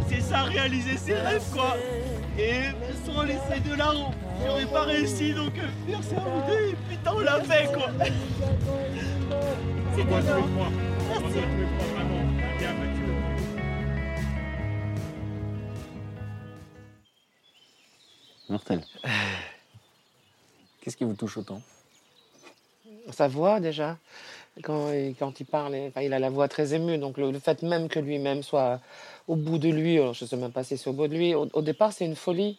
C'est 0.10 0.22
ça, 0.22 0.44
réaliser 0.44 0.98
ses 0.98 1.16
rêves, 1.16 1.44
quoi. 1.54 1.76
Et 2.38 2.70
sans 3.06 3.24
laisser 3.24 3.60
de 3.60 3.76
larmes, 3.76 4.14
j'aurais 4.46 4.66
pas 4.66 4.84
réussi, 4.84 5.34
donc 5.34 5.58
euh, 5.58 5.68
merci 5.88 6.14
à 6.16 6.20
vous 6.20 6.42
deux, 6.48 6.70
et 6.70 6.76
putain, 6.90 7.14
on 7.16 7.20
l'a 7.20 7.42
fait, 7.42 7.72
quoi. 7.74 7.90
C'est 9.96 10.02
énorme. 10.02 10.74
Merci. 11.10 11.40
Mortel. 18.50 18.82
Qu'est-ce 20.80 20.96
qui 20.96 21.04
vous 21.04 21.16
touche 21.16 21.38
autant? 21.38 21.62
Sa 23.12 23.28
voix 23.28 23.60
déjà, 23.60 23.98
quand, 24.64 24.92
il- 24.92 25.16
quand 25.16 25.40
il 25.40 25.46
parle, 25.46 25.76
et- 25.76 25.88
enfin, 25.88 26.02
il 26.02 26.14
a 26.14 26.20
la 26.20 26.30
voix 26.30 26.48
très 26.48 26.74
émue. 26.74 26.98
Donc 26.98 27.18
le, 27.18 27.32
le 27.32 27.40
fait 27.40 27.62
même 27.64 27.88
que 27.90 28.00
lui-même 28.00 28.44
soit 28.44 28.80
au 29.28 29.36
bout 29.36 29.58
de 29.58 29.70
lui, 29.70 29.98
alors 30.00 30.14
je 30.14 30.24
ne 30.26 30.30
sais 30.30 30.38
même 30.38 30.52
pas 30.52 30.64
si 30.64 30.78
c'est 30.78 30.90
au 30.90 30.94
bout 30.94 31.08
de 31.08 31.16
lui, 31.16 31.34
au, 31.36 31.48
au 31.54 31.62
départ 31.62 31.92
c'est 31.94 32.06
une 32.06 32.16
folie. 32.16 32.58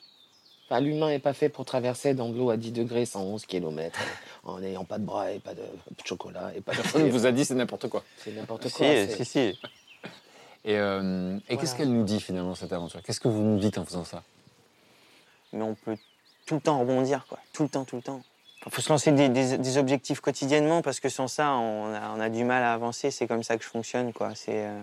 Enfin, 0.71 0.81
L'humain 0.81 1.09
n'est 1.09 1.19
pas 1.19 1.33
fait 1.33 1.49
pour 1.49 1.65
traverser 1.65 2.13
dans 2.13 2.29
de 2.29 2.37
l'eau 2.37 2.51
à 2.51 2.59
10 2.59 2.73
degrés, 2.73 3.07
111 3.07 3.47
km, 3.47 3.99
en 4.45 4.59
n'ayant 4.61 4.85
pas 4.85 4.99
de 4.99 5.05
bras 5.05 5.33
et 5.33 5.39
pas 5.39 5.55
de, 5.55 5.63
de 5.63 6.05
chocolat 6.05 6.53
et 6.55 6.61
pas 6.61 6.73
de... 6.73 6.77
Personne 6.83 7.07
ne 7.07 7.11
vous 7.11 7.25
a 7.25 7.33
dit 7.33 7.45
c'est 7.47 7.55
n'importe 7.55 7.89
quoi. 7.89 8.05
C'est 8.19 8.33
n'importe 8.33 8.69
Si, 8.69 8.75
quoi. 8.77 8.87
c'est- 8.89 9.17
si, 9.17 9.25
si. 9.25 9.59
Et, 10.65 10.77
euh, 10.77 11.39
et 11.49 11.57
qu'est-ce 11.57 11.75
qu'elle 11.75 11.91
nous 11.93 12.05
dit 12.05 12.21
finalement 12.21 12.55
cette 12.55 12.73
aventure? 12.75 13.01
Qu'est-ce 13.03 13.21
que 13.21 13.29
vous 13.29 13.43
nous 13.43 13.59
dites 13.59 13.79
en 13.79 13.85
faisant 13.87 14.05
ça? 14.05 14.23
Mais 15.55 15.63
on 15.63 15.75
peut 15.75 15.97
tout 16.45 16.57
le 16.57 16.61
temps 16.61 16.79
rebondir, 16.81 17.25
quoi. 17.27 17.39
Tout 17.55 17.63
le 17.63 17.69
temps, 17.71 17.85
tout 17.87 17.97
le 17.97 18.03
temps. 18.03 18.23
Il 18.67 18.73
faut 18.73 18.83
se 18.83 18.89
lancer 18.91 19.13
des, 19.13 19.29
des- 19.29 19.57
des 19.59 19.79
objectifs 19.79 20.21
quotidiennement 20.21 20.83
parce 20.83 21.01
que 21.01 21.09
sans 21.09 21.29
ça, 21.29 21.53
on 21.53 21.95
a, 21.95 22.11
on 22.17 22.21
a 22.21 22.29
du 22.29 22.45
mal 22.45 22.63
à 22.63 22.73
avancer. 22.75 23.11
C'est 23.11 23.27
comme 23.27 23.43
ça 23.43 23.57
que 23.57 23.65
je 23.65 23.69
fonctionne, 23.69 24.13
quoi. 24.13 24.35
C'est 24.35 24.67
euh, 24.67 24.81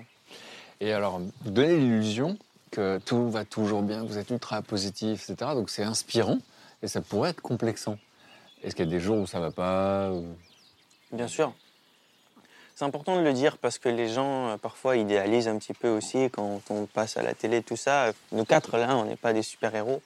Et 0.80 0.92
alors, 0.94 1.20
vous 1.20 1.52
donnez 1.52 1.78
l'illusion 1.78 2.38
que 2.72 3.00
tout 3.06 3.30
va 3.30 3.46
toujours 3.46 3.82
bien, 3.84 4.02
que 4.04 4.08
vous 4.08 4.18
êtes 4.18 4.30
ultra 4.32 4.62
positif, 4.62 5.30
etc. 5.30 5.52
Donc 5.54 5.70
c'est 5.70 5.84
inspirant 5.84 6.40
et 6.82 6.88
ça 6.88 7.02
pourrait 7.02 7.30
être 7.32 7.42
complexant. 7.42 7.98
Est-ce 8.64 8.76
qu'il 8.76 8.86
y 8.86 8.88
a 8.88 8.92
des 8.92 9.00
jours 9.00 9.18
où 9.18 9.28
ça 9.28 9.40
va 9.40 9.52
pas 9.52 10.10
ou- 10.12 10.26
bien 11.12 11.28
sûr. 11.28 11.54
C'est 12.76 12.84
important 12.84 13.16
de 13.16 13.22
le 13.22 13.32
dire 13.32 13.58
parce 13.58 13.78
que 13.78 13.88
les 13.88 14.10
gens 14.10 14.50
euh, 14.50 14.58
parfois 14.58 14.98
idéalisent 14.98 15.48
un 15.48 15.58
petit 15.58 15.74
peu 15.74 15.88
aussi 15.90 16.30
quand 16.30 16.60
on 16.70 16.86
passe 16.88 17.16
à 17.16 17.22
la 17.24 17.34
télé, 17.34 17.62
tout 17.62 17.78
ça. 17.78 18.12
Nous 18.34 18.44
quatre 18.44 18.78
là, 18.78 18.98
on 18.98 19.06
n'est 19.06 19.16
pas 19.16 19.32
des 19.32 19.44
super-héros. 19.44 20.02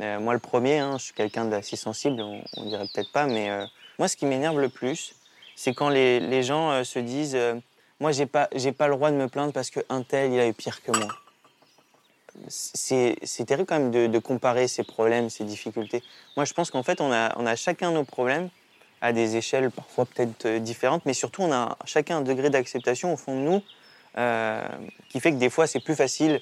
Euh, 0.00 0.20
moi 0.20 0.32
le 0.32 0.38
premier, 0.38 0.78
hein, 0.78 0.96
je 0.98 1.04
suis 1.04 1.14
quelqu'un 1.14 1.44
d'assez 1.44 1.76
sensible, 1.76 2.20
on, 2.20 2.42
on 2.56 2.64
dirait 2.66 2.86
peut-être 2.92 3.10
pas, 3.10 3.26
mais 3.26 3.50
euh, 3.50 3.66
moi 3.98 4.06
ce 4.06 4.16
qui 4.16 4.26
m'énerve 4.26 4.60
le 4.60 4.68
plus, 4.68 5.14
c'est 5.56 5.74
quand 5.74 5.88
les, 5.88 6.42
gens 6.42 6.70
euh, 6.70 6.84
se 6.84 7.00
disent 7.00 7.36
Moi 7.98 8.12
j'ai 8.12 8.26
pas, 8.26 8.48
j'ai 8.54 8.72
pas 8.72 8.86
le 8.86 8.94
droit 8.94 9.10
de 9.10 9.16
me 9.16 9.28
plaindre 9.28 9.52
parce 9.52 9.70
qu'un 9.70 10.02
tel 10.02 10.32
il 10.32 10.38
a 10.38 10.46
eu 10.46 10.52
pire 10.52 10.82
que 10.82 10.92
moi. 10.92 11.08
C'est 12.46 13.16
terrible 13.46 13.66
quand 13.66 13.80
même 13.80 13.90
de, 13.90 14.18
comparer 14.20 14.68
ses 14.68 14.84
problèmes, 14.84 15.28
ses 15.28 15.42
difficultés. 15.42 16.04
Moi 16.36 16.44
je 16.44 16.52
pense 16.54 16.70
qu'en 16.70 16.84
fait 16.84 17.00
on 17.00 17.10
a, 17.10 17.56
chacun 17.56 17.90
nos 17.90 18.04
problèmes 18.04 18.48
à 19.00 19.12
des 19.12 19.36
échelles 19.36 19.70
parfois 19.72 20.06
peut-être 20.06 20.58
différentes, 20.58 21.04
mais 21.04 21.14
surtout 21.14 21.42
on 21.42 21.50
a 21.50 21.76
chacun 21.84 22.18
un 22.18 22.20
degré 22.20 22.50
d'acceptation 22.50 23.12
au 23.12 23.16
fond 23.16 23.34
de 23.34 23.44
nous 23.44 23.62
qui 25.08 25.18
fait 25.18 25.32
que 25.32 25.38
des 25.38 25.50
fois 25.50 25.66
c'est 25.66 25.80
plus 25.80 25.96
facile 25.96 26.40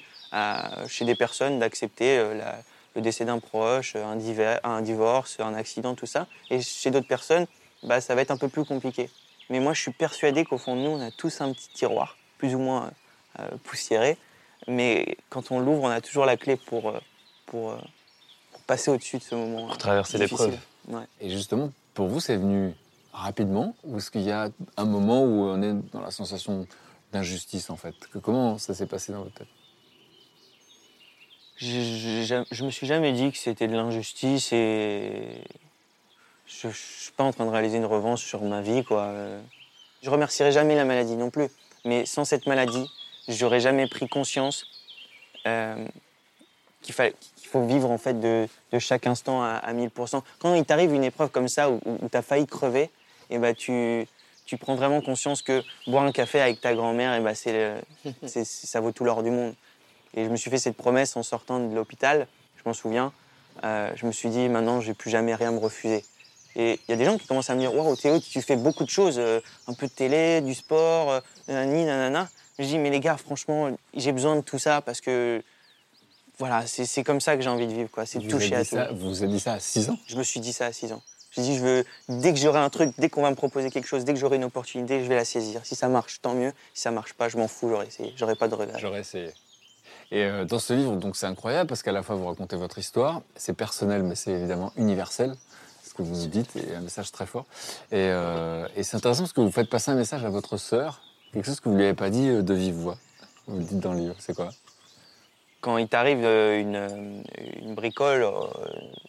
chez 0.87 1.07
des 1.07 1.15
personnes 1.15 1.59
d'accepter 1.59 2.19
la- 2.35 2.59
le 2.97 3.03
décès 3.03 3.25
d'un 3.25 3.39
proche, 3.39 3.95
un, 3.95 4.17
divorce, 4.17 5.39
un 5.39 5.55
accident, 5.55 5.95
tout 5.95 6.07
ça. 6.07 6.27
Et 6.51 6.61
chez 6.63 6.91
d'autres 6.91 7.07
personnes, 7.07 7.47
bah, 7.83 8.01
ça 8.01 8.15
va 8.15 8.23
être 8.23 8.31
un 8.31 8.39
peu 8.39 8.49
plus 8.49 8.65
compliqué. 8.65 9.11
Mais 9.51 9.61
moi 9.61 9.75
je 9.75 9.83
suis 9.83 9.93
persuadé 9.93 10.45
qu'au 10.45 10.59
fond 10.59 10.75
de 10.75 10.81
nous 10.81 10.91
on 10.91 11.01
a 11.01 11.13
tous 11.13 11.41
un 11.41 11.53
petit 11.53 11.69
tiroir, 11.69 12.17
plus 12.39 12.55
ou 12.57 12.59
moins 12.59 12.91
euh, 13.39 13.49
poussiéré, 13.63 14.17
mais 14.67 15.17
quand 15.29 15.53
on 15.53 15.61
l'ouvre 15.61 15.85
on 15.85 15.89
a 15.89 16.01
toujours 16.01 16.25
la 16.25 16.37
clé 16.37 16.57
pour, 16.57 16.89
euh, 16.89 16.99
pour, 17.45 17.71
euh, 17.71 17.79
pour 18.51 18.61
passer 18.63 18.91
au-dessus 18.91 19.19
de 19.19 19.23
ce 19.23 19.35
moment. 19.37 19.69
Pour 19.69 19.79
traverser 19.79 20.19
l'épreuve. 20.19 20.59
Ouais. 20.89 21.05
Et 21.21 21.31
justement, 21.31 21.71
pour 21.95 22.09
vous, 22.09 22.19
c'est 22.19 22.37
venu 22.37 22.75
rapidement 23.13 23.77
ou 23.85 23.99
est-ce 23.99 24.11
qu'il 24.11 24.23
y 24.23 24.33
a 24.33 24.51
un 24.77 24.85
moment 24.85 25.23
où 25.23 25.45
on 25.45 25.63
est 25.63 25.75
dans 25.93 26.01
la 26.01 26.11
sensation 26.11 26.67
d'injustice 27.13 27.71
en 27.71 27.77
fait? 27.77 27.95
Que 28.13 28.19
Comment 28.19 28.59
ça 28.59 28.75
s'est 28.75 28.87
passé 28.87 29.13
dans 29.13 29.23
votre 29.23 29.35
tête? 29.35 29.49
Je, 31.59 32.45
je, 32.51 32.65
me 32.65 32.71
suis 32.71 32.87
jamais 32.87 33.13
dit 33.13 33.33
que 33.33 33.39
c'était 33.39 33.67
de 33.67 33.75
l'injustice 33.75 34.53
et 34.53 35.41
je, 36.47 36.69
je 36.69 36.77
suis 36.77 37.13
pas 37.13 37.25
en 37.25 37.33
train 37.33 37.47
de 37.47 37.51
réaliser 37.51 37.79
une 37.79 37.87
revanche 37.87 38.23
sur 38.25 38.43
ma 38.43 38.61
vie 38.61 38.85
quoi. 38.85 39.13
Je 40.03 40.11
remercierai 40.11 40.53
jamais 40.53 40.75
la 40.77 40.85
maladie 40.85 41.17
non 41.17 41.31
plus, 41.31 41.49
mais 41.85 42.05
sans 42.05 42.25
cette 42.25 42.47
maladie, 42.47 42.87
j'aurais 43.29 43.61
jamais 43.61 43.87
pris 43.87 44.07
conscience 44.07 44.67
euh, 45.47 45.87
qu'il 46.83 46.95
fa- 46.95 47.11
qu'il 47.11 47.49
faut 47.49 47.65
vivre 47.65 47.91
en 47.91 47.99
fait 47.99 48.21
de, 48.21 48.47
de 48.73 48.79
chaque 48.79 49.07
instant 49.07 49.43
à, 49.43 49.53
à 49.55 49.73
1000%. 49.73 50.23
Quand 50.39 50.55
il 50.55 50.65
t'arrive 50.65 50.93
une 50.93 51.05
épreuve 51.05 51.31
comme 51.31 51.49
ça 51.49 51.71
où, 51.71 51.81
tu 52.11 52.17
as 52.17 52.23
failli 52.23 52.47
crever, 52.47 52.91
et 53.31 53.39
ben 53.39 53.55
tu, 53.55 54.07
tu 54.45 54.59
prends 54.59 54.75
vraiment 54.75 55.01
conscience 55.01 55.41
que 55.43 55.65
boire 55.87 56.05
un 56.05 56.13
café 56.13 56.41
avec 56.41 56.61
ta 56.61 56.75
grand-mère, 56.75 57.15
et 57.15 57.21
ben 57.21 57.35
c'est- 58.27 58.45
ça 58.45 58.81
vaut 58.81 58.93
tout 58.93 59.05
l'or 59.05 59.23
du 59.23 59.31
monde. 59.31 59.55
Et 60.17 60.25
je 60.25 60.31
me 60.31 60.37
suis 60.37 60.51
fait 60.51 60.59
cette 60.59 60.77
promesse 60.77 61.17
en 61.17 61.23
sortant 61.23 61.61
de 61.61 61.75
l'hôpital, 61.75 62.27
je 62.57 62.63
m'en 62.67 62.73
souviens. 62.75 63.13
Euh, 63.65 63.91
je 63.95 64.07
me 64.07 64.13
suis 64.13 64.29
dit, 64.31 64.49
maintenant, 64.49 64.81
je 64.81 64.89
vais 64.89 64.95
plus 64.95 65.11
jamais 65.11 65.35
rien 65.35 65.53
me 65.53 65.59
refuser. 65.59 66.05
Et 66.57 66.81
il 66.89 66.91
y 66.91 66.95
a 66.95 66.97
des 66.97 67.05
gens 67.05 67.19
qui 67.19 67.27
commencent 67.27 67.51
à 67.51 67.55
me 67.55 67.61
dire, 67.61 67.75
waouh, 67.75 67.95
Théo, 67.97 68.19
tu 68.19 68.41
fais 68.41 68.57
beaucoup 68.57 68.85
de 68.85 68.89
choses, 68.91 69.19
euh, 69.19 69.41
un 69.67 69.75
peu 69.75 69.87
de 69.87 69.93
télé, 69.93 70.41
du 70.41 70.55
sport, 70.55 71.11
euh, 71.11 71.21
nanani, 71.49 71.85
nanana. 71.85 72.29
Je 72.59 72.65
dis, 72.65 72.79
mais 72.79 72.89
les 72.89 73.01
gars, 73.01 73.19
franchement, 73.19 73.71
j'ai 73.95 74.13
besoin 74.13 74.37
de 74.37 74.41
tout 74.41 74.59
ça 74.59 74.81
parce 74.81 75.03
que, 75.03 75.43
voilà, 76.39 76.67
c'est 76.67 77.05
comme 77.05 77.21
ça 77.21 77.37
que 77.37 77.43
j'ai 77.43 77.49
envie 77.51 77.67
de 77.67 77.73
vivre, 77.73 77.91
quoi. 77.91 78.07
C'est 78.07 78.19
de 78.21 78.29
toucher 78.29 78.55
à 78.57 78.65
tout. 78.65 78.77
ça- 78.77 78.93
vous 78.93 79.09
vous 79.09 79.23
avez 79.23 79.33
dit 79.33 79.41
ça 79.41 79.55
à 79.55 79.61
6 79.61 79.91
ans? 79.91 79.99
Je 80.07 80.17
me 80.17 80.23
suis 80.23 80.41
dit 80.41 80.53
ça 80.55 80.67
à 80.67 80.73
6 80.73 80.93
ans. 80.93 81.03
Je 81.31 81.41
me 81.41 81.45
suis 81.45 81.53
dit, 81.55 81.59
je 81.59 81.65
veux, 81.65 81.85
dès 82.09 82.33
que 82.33 82.39
j'aurai 82.39 82.61
un 82.61 82.71
truc, 82.71 82.93
dès 82.99 83.11
qu'on 83.11 83.21
va 83.23 83.31
me 83.31 83.37
proposer 83.37 83.71
quelque 83.71 83.87
chose, 83.87 84.05
dès 84.05 84.15
que 84.15 84.19
j'aurai 84.19 84.37
une 84.37 84.45
opportunité, 84.45 85.03
je 85.03 85.09
vais 85.09 85.17
la 85.17 85.25
saisir. 85.27 85.61
Si 85.65 85.75
ça 85.75 85.89
marche, 85.89 86.21
tant 86.23 86.33
mieux. 86.35 86.53
Si 86.73 86.83
ça 86.83 86.91
marche 86.91 87.13
pas, 87.13 87.29
je 87.29 87.37
m'en 87.37 87.49
fous, 87.49 87.69
j'aurais 87.69 87.87
essayé. 87.89 88.15
J'aurais 88.17 88.37
pas 88.37 88.49
de 88.49 88.55
regrets. 88.55 88.79
J'aurais 88.79 89.01
essayé. 89.01 89.31
Et 90.13 90.25
euh, 90.25 90.45
dans 90.45 90.59
ce 90.59 90.73
livre, 90.73 90.97
donc 90.97 91.17
c'est 91.17 91.27
incroyable 91.27 91.69
parce 91.69 91.83
qu'à 91.83 91.93
la 91.93 92.03
fois 92.03 92.15
vous 92.17 92.27
racontez 92.27 92.57
votre 92.57 92.79
histoire, 92.79 93.23
c'est 93.35 93.55
personnel 93.55 94.03
mais 94.03 94.15
c'est 94.15 94.33
évidemment 94.33 94.73
universel, 94.77 95.35
ce 95.83 95.95
que 95.95 96.03
vous 96.03 96.15
nous 96.15 96.27
dites, 96.29 96.55
et 96.57 96.75
un 96.75 96.81
message 96.81 97.11
très 97.11 97.27
fort. 97.27 97.45
Et, 97.91 97.97
euh, 97.97 98.67
et 98.77 98.83
c'est 98.83 98.97
intéressant 98.97 99.23
parce 99.23 99.33
que 99.33 99.41
vous 99.41 99.51
faites 99.51 99.69
passer 99.69 99.91
un 99.91 99.97
message 99.97 100.25
à 100.25 100.31
votre 100.31 100.57
sœur, 100.57 101.01
quelque 101.33 101.47
chose 101.47 101.61
que 101.61 101.69
vous 101.69 101.77
lui 101.77 101.85
avez 101.85 101.95
pas 101.95 102.11
dit 102.11 102.29
euh, 102.29 102.43
de 102.43 102.55
vive 102.55 102.75
voix. 102.75 102.99
Vous 103.49 103.59
le 103.59 103.65
dites 103.65 103.81
dans 103.81 103.93
le 103.93 104.01
livre, 104.01 104.17
c'est 104.19 104.35
quoi? 104.35 104.51
Quand 105.61 105.79
il 105.79 105.89
t'arrive 105.89 106.25
une, 106.25 107.25
bricole 107.75 108.25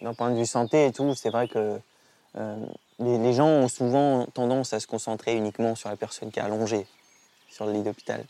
d'un 0.02 0.14
point 0.15 0.32
de 0.32 0.38
vue 0.38 0.45
santé 0.45 0.86
et 0.86 0.91
tout, 0.91 1.14
c'est 1.14 1.30
vrai 1.30 1.48
que 1.48 1.78
les, 2.99 3.18
les 3.19 3.34
gens 3.34 3.48
ont 3.48 3.68
souvent 3.68 4.26
tendance 4.34 4.74
à 4.74 4.80
se 4.80 4.88
concentrer 4.88 5.36
uniquement 5.36 5.76
sur 5.76 5.90
la 5.90 5.95
personne 5.95 6.32
qui 6.32 6.40
est 6.40 6.41
allongée 6.44 6.88
sur 7.49 7.65
le 7.65 7.74
lit 7.74 7.84
d'hôpital. 7.84 8.24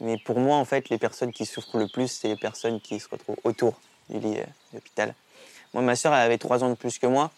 Mais 0.00 0.16
pour 0.18 0.38
moi, 0.38 0.56
en 0.56 0.64
fait, 0.64 0.88
les 0.88 0.98
personnes 0.98 1.32
qui 1.32 1.46
souffrent 1.46 1.78
le 1.78 1.88
plus, 1.88 2.08
c'est 2.08 2.28
les 2.28 2.36
personnes 2.36 2.80
qui 2.80 2.98
se 3.00 3.08
retrouvent 3.08 3.36
autour 3.44 3.74
du 4.08 4.18
lit 4.18 4.38
euh, 4.38 4.44
d'hôpital. 4.72 5.14
Moi, 5.74 5.82
ma 5.82 5.96
sœur, 5.96 6.14
elle 6.14 6.22
avait 6.22 6.38
3 6.38 6.64
ans 6.64 6.70
de 6.70 6.74
plus 6.74 6.98
que 6.98 7.06
moi. 7.06 7.30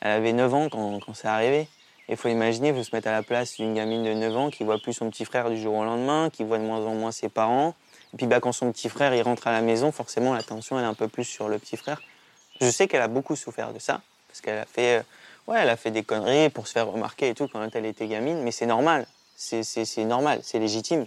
Elle 0.00 0.12
avait 0.12 0.32
9 0.32 0.54
ans 0.54 0.68
quand, 0.68 1.00
quand 1.00 1.14
c'est 1.14 1.28
arrivé. 1.28 1.68
Il 2.08 2.16
faut 2.16 2.28
imaginer, 2.28 2.72
vous 2.72 2.84
se 2.84 2.94
mettre 2.94 3.08
à 3.08 3.12
la 3.12 3.22
place 3.22 3.56
d'une 3.56 3.74
gamine 3.74 4.02
de 4.02 4.14
9 4.14 4.36
ans 4.36 4.50
qui 4.50 4.64
voit 4.64 4.78
plus 4.78 4.94
son 4.94 5.10
petit 5.10 5.24
frère 5.24 5.50
du 5.50 5.60
jour 5.60 5.74
au 5.74 5.84
lendemain, 5.84 6.30
qui 6.30 6.42
voit 6.42 6.58
de 6.58 6.62
moins 6.62 6.84
en 6.86 6.94
moins 6.94 7.12
ses 7.12 7.28
parents. 7.28 7.74
Et 8.14 8.16
puis 8.16 8.26
bah, 8.26 8.40
quand 8.40 8.52
son 8.52 8.72
petit 8.72 8.88
frère 8.88 9.14
il 9.14 9.20
rentre 9.22 9.46
à 9.46 9.52
la 9.52 9.60
maison, 9.60 9.92
forcément 9.92 10.32
l'attention 10.34 10.80
est 10.80 10.84
un 10.84 10.94
peu 10.94 11.08
plus 11.08 11.24
sur 11.24 11.48
le 11.48 11.58
petit 11.58 11.76
frère. 11.76 12.00
Je 12.60 12.70
sais 12.70 12.88
qu'elle 12.88 13.02
a 13.02 13.08
beaucoup 13.08 13.36
souffert 13.36 13.72
de 13.72 13.78
ça, 13.78 14.00
parce 14.26 14.40
qu'elle 14.40 14.58
a 14.58 14.64
fait, 14.64 14.98
euh, 14.98 15.02
ouais, 15.46 15.58
elle 15.60 15.68
a 15.68 15.76
fait 15.76 15.90
des 15.90 16.02
conneries 16.02 16.48
pour 16.48 16.66
se 16.66 16.72
faire 16.72 16.88
remarquer 16.88 17.28
et 17.28 17.34
tout 17.34 17.46
quand 17.46 17.68
elle 17.74 17.86
était 17.86 18.06
gamine, 18.06 18.42
mais 18.42 18.50
c'est 18.50 18.66
normal, 18.66 19.06
c'est 19.36 19.62
normal, 19.98 20.40
c'est 20.42 20.58
légitime. 20.58 21.06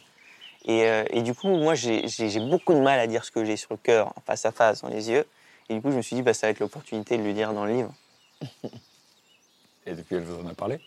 Et, 0.65 0.85
euh, 0.85 1.03
et 1.09 1.21
du 1.21 1.33
coup, 1.33 1.47
moi 1.47 1.73
j'ai 1.75 2.03
beaucoup 2.39 2.73
de 2.73 2.79
mal 2.79 2.99
à 2.99 3.07
dire 3.07 3.23
ce 3.25 3.31
que 3.31 3.43
j'ai 3.43 3.57
sur 3.57 3.71
le 3.71 3.77
cœur, 3.77 4.13
face 4.25 4.45
à 4.45 4.51
face, 4.51 4.81
dans 4.81 4.89
les 4.89 5.09
yeux. 5.09 5.25
Et 5.69 5.75
du 5.75 5.81
coup, 5.81 5.91
je 5.91 5.97
me 5.97 6.01
suis 6.01 6.15
dit, 6.15 6.21
bah, 6.21 6.33
ça 6.33 6.47
va 6.47 6.51
être 6.51 6.59
l'opportunité 6.59 7.17
de 7.17 7.23
lui 7.23 7.33
dire 7.33 7.53
dans 7.53 7.65
le 7.65 7.73
livre. 7.73 7.93
Et 9.87 9.93
depuis, 9.93 10.15
elle 10.15 10.23
vous 10.23 10.45
en 10.45 10.47
a 10.47 10.53
parlé? 10.53 10.79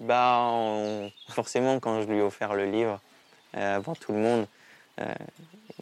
Bah, 0.00 0.38
on- 0.52 1.10
forcément, 1.28 1.78
quand 1.80 2.00
je 2.02 2.06
lui 2.06 2.18
ai 2.18 2.22
offert 2.22 2.54
le 2.54 2.64
livre, 2.70 3.00
euh, 3.56 3.76
avant 3.76 3.94
tout 3.94 4.12
le 4.12 4.18
monde, 4.18 4.46
euh, 5.00 5.12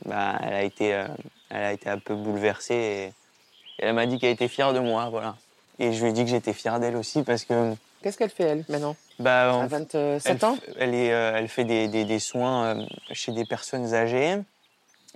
bah, 0.05 0.39
elle, 0.43 0.55
a 0.55 0.63
été, 0.63 0.95
euh, 0.95 1.07
elle 1.51 1.63
a 1.63 1.73
été 1.73 1.89
un 1.89 1.99
peu 1.99 2.15
bouleversée 2.15 2.75
et, 2.75 3.05
et 3.05 3.87
elle 3.87 3.95
m'a 3.95 4.07
dit 4.07 4.19
qu'elle 4.19 4.33
était 4.33 4.49
fière 4.49 4.73
de 4.73 4.81
moi, 4.81 5.09
voilà. 5.11 5.37
Et 5.79 5.93
je 5.93 6.03
lui 6.03 6.11
ai 6.11 6.13
dit 6.13 6.25
que 6.25 6.31
j'étais 6.31 6.55
fier 6.55 6.81
d'elle 6.81 6.97
aussi 6.97 7.23
parce 7.23 7.45
que. 7.45 7.75
Qu'est-ce 8.03 8.17
qu'elle 8.17 8.31
fait, 8.31 8.45
elle, 8.45 8.65
maintenant? 8.69 8.97
Bah, 9.19 9.51
À 9.51 9.55
en- 9.55 9.67
27 9.67 9.95
elle, 10.27 10.45
ans 10.45 10.57
f- 10.57 10.61
elle, 10.79 10.95
est, 10.95 11.13
euh, 11.13 11.33
elle 11.37 11.49
fait 11.49 11.65
des, 11.65 11.89
des- 11.89 12.05
des 12.05 12.19
soins 12.19 12.77
euh, 12.77 12.87
chez 13.13 13.33
des 13.33 13.45
personnes 13.47 13.95
âgées 13.95 14.39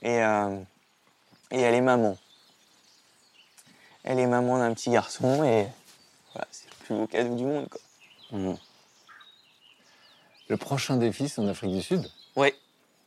et, 0.02 0.22
euh, 0.22 0.56
et 1.50 1.60
elle 1.60 1.74
est 1.74 1.80
maman. 1.82 2.16
Elle 4.04 4.18
est 4.18 4.26
maman 4.26 4.58
d'un 4.58 4.72
petit 4.72 4.90
garçon 4.90 5.44
et 5.44 5.66
voilà, 6.32 6.48
c'est 6.50 6.68
le 6.70 6.84
plus 6.86 6.94
beau 6.94 7.06
cadeau 7.06 7.34
du 7.36 7.44
monde. 7.44 7.68
Quoi. 7.68 7.80
Mmh. 8.38 8.54
Le 10.48 10.56
prochain 10.56 10.96
défi, 10.96 11.28
c'est 11.28 11.40
en 11.40 11.48
Afrique 11.48 11.72
du 11.72 11.82
Sud 11.82 12.10
Oui, 12.36 12.54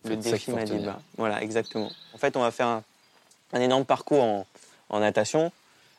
le 0.06 0.16
défi. 0.18 0.52
Madiba. 0.52 1.00
Voilà, 1.18 1.42
exactement. 1.42 1.90
En 2.14 2.18
fait, 2.20 2.38
on 2.38 2.42
va 2.42 2.52
faire 2.52 2.68
un, 2.68 2.84
un 3.54 3.62
énorme 3.62 3.84
parcours 3.86 4.22
en, 4.24 4.46
en 4.90 5.00
natation 5.00 5.52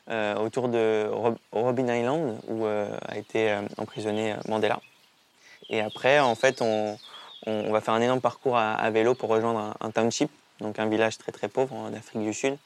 euh, 0.09 0.35
autour 0.35 0.69
de 0.69 1.07
Rob- 1.11 1.37
Robben 1.51 1.87
Island 1.89 2.37
où 2.47 2.65
euh, 2.65 2.89
a 3.07 3.17
été 3.17 3.51
euh, 3.51 3.61
emprisonné 3.77 4.35
Mandela. 4.47 4.79
Et 5.69 5.81
après, 5.81 6.19
en 6.19 6.35
fait, 6.35 6.61
on, 6.61 6.97
on- 7.47 7.71
va 7.71 7.81
faire 7.81 7.93
un 7.95 8.01
énorme 8.01 8.21
parcours 8.21 8.57
à, 8.57 8.73
à 8.73 8.89
vélo 8.91 9.15
pour 9.15 9.29
rejoindre 9.29 9.59
un, 9.59 9.73
un 9.81 9.91
township, 9.91 10.29
donc 10.59 10.77
un 10.79 10.85
village 10.87 11.17
très 11.17 11.31
très 11.31 11.47
pauvre 11.47 11.73
en 11.75 11.93
Afrique 11.93 12.21
du 12.21 12.33
Sud, 12.33 12.57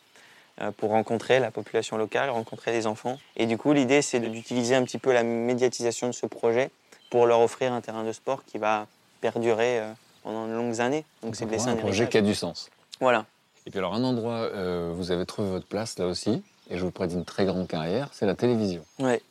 pour 0.76 0.90
rencontrer 0.90 1.40
la 1.40 1.52
population 1.52 1.95
locale, 1.95 2.30
rencontrer 2.30 2.74
les 2.74 2.86
enfants. 2.86 3.18
Et 3.38 3.45
du 3.45 3.57
coup, 3.57 3.72
l'idée, 3.72 4.02
c'est 4.02 4.20
d'utiliser 4.20 4.76
un 4.76 4.84
petit 4.84 4.98
peu 4.98 5.14
la 5.14 5.24
médiatisation 5.24 6.07
de 6.07 6.11
ce 6.11 6.26
projet 6.26 6.70
pour 7.10 7.26
leur 7.26 7.40
offrir 7.40 7.72
un 7.72 7.80
terrain 7.80 8.03
de 8.03 8.11
sport 8.11 8.44
qui 8.45 8.57
va 8.57 8.86
perdurer 9.22 9.82
pendant 10.22 10.48
de 10.48 10.52
longues 10.53 10.82
années. 10.82 11.06
Donc, 11.24 11.38
c'est 11.38 11.45
un 11.45 11.76
projet 11.78 12.10
qui 12.10 12.18
a 12.18 12.22
du 12.22 12.36
sens. 12.36 12.70
Voilà. 12.99 13.26
Et 13.66 13.70
puis 13.72 13.80
alors 13.80 13.94
un 13.94 14.03
endroit, 14.03 14.34
euh, 14.53 14.91
vous 14.94 15.11
avez 15.11 15.26
trouvé 15.26 15.49
votre 15.49 15.66
place 15.68 15.98
là 15.98 16.07
aussi, 16.07 16.44
et 16.70 16.78
je 16.78 16.84
vous 16.84 16.91
prête 16.91 17.12
une 17.12 17.26
très 17.26 17.46
grande 17.46 17.68
carrière, 17.68 18.10
c'est 18.14 18.26
la 18.26 18.36
télévision. 18.36 18.84
Ouais. 19.00 19.22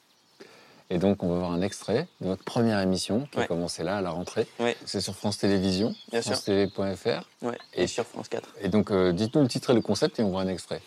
Et 0.90 0.98
donc 0.98 1.22
on 1.22 1.28
va 1.28 1.38
voir 1.38 1.52
un 1.52 1.60
extrait 1.60 2.08
de 2.20 2.28
votre 2.28 2.44
première 2.44 2.80
émission 2.80 3.28
qui 3.30 3.40
a 3.40 3.46
commencé 3.46 3.82
là 3.82 3.98
à 3.98 4.00
la 4.00 4.10
rentrée. 4.10 4.46
Ouais. 4.58 4.76
C'est 4.86 5.00
sur 5.00 5.14
France 5.14 5.38
Télévisions, 5.38 5.94
francetv.fr. 6.10 7.28
Ouais. 7.42 7.58
Et, 7.74 7.86
sur 7.86 8.06
France 8.06 8.28
4. 8.28 8.48
Et 8.62 8.68
donc 8.68 8.90
euh, 8.90 9.12
dites-nous 9.12 9.42
le 9.42 9.48
titre 9.48 9.70
et 9.70 9.74
le 9.74 9.82
concept 9.82 10.18
et 10.18 10.22
on 10.22 10.30
voit 10.30 10.40
un 10.40 10.48
extrait. 10.48 10.80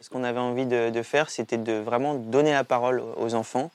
Ce 0.00 0.10
qu'on 0.10 0.24
avait 0.24 0.40
envie 0.40 0.66
de, 0.66 0.90
de 0.90 1.02
faire, 1.02 1.30
c'était 1.30 1.56
de 1.56 1.74
vraiment 1.74 2.14
donner 2.14 2.52
la 2.52 2.64
parole 2.64 3.02
aux 3.16 3.34
enfants 3.34 3.70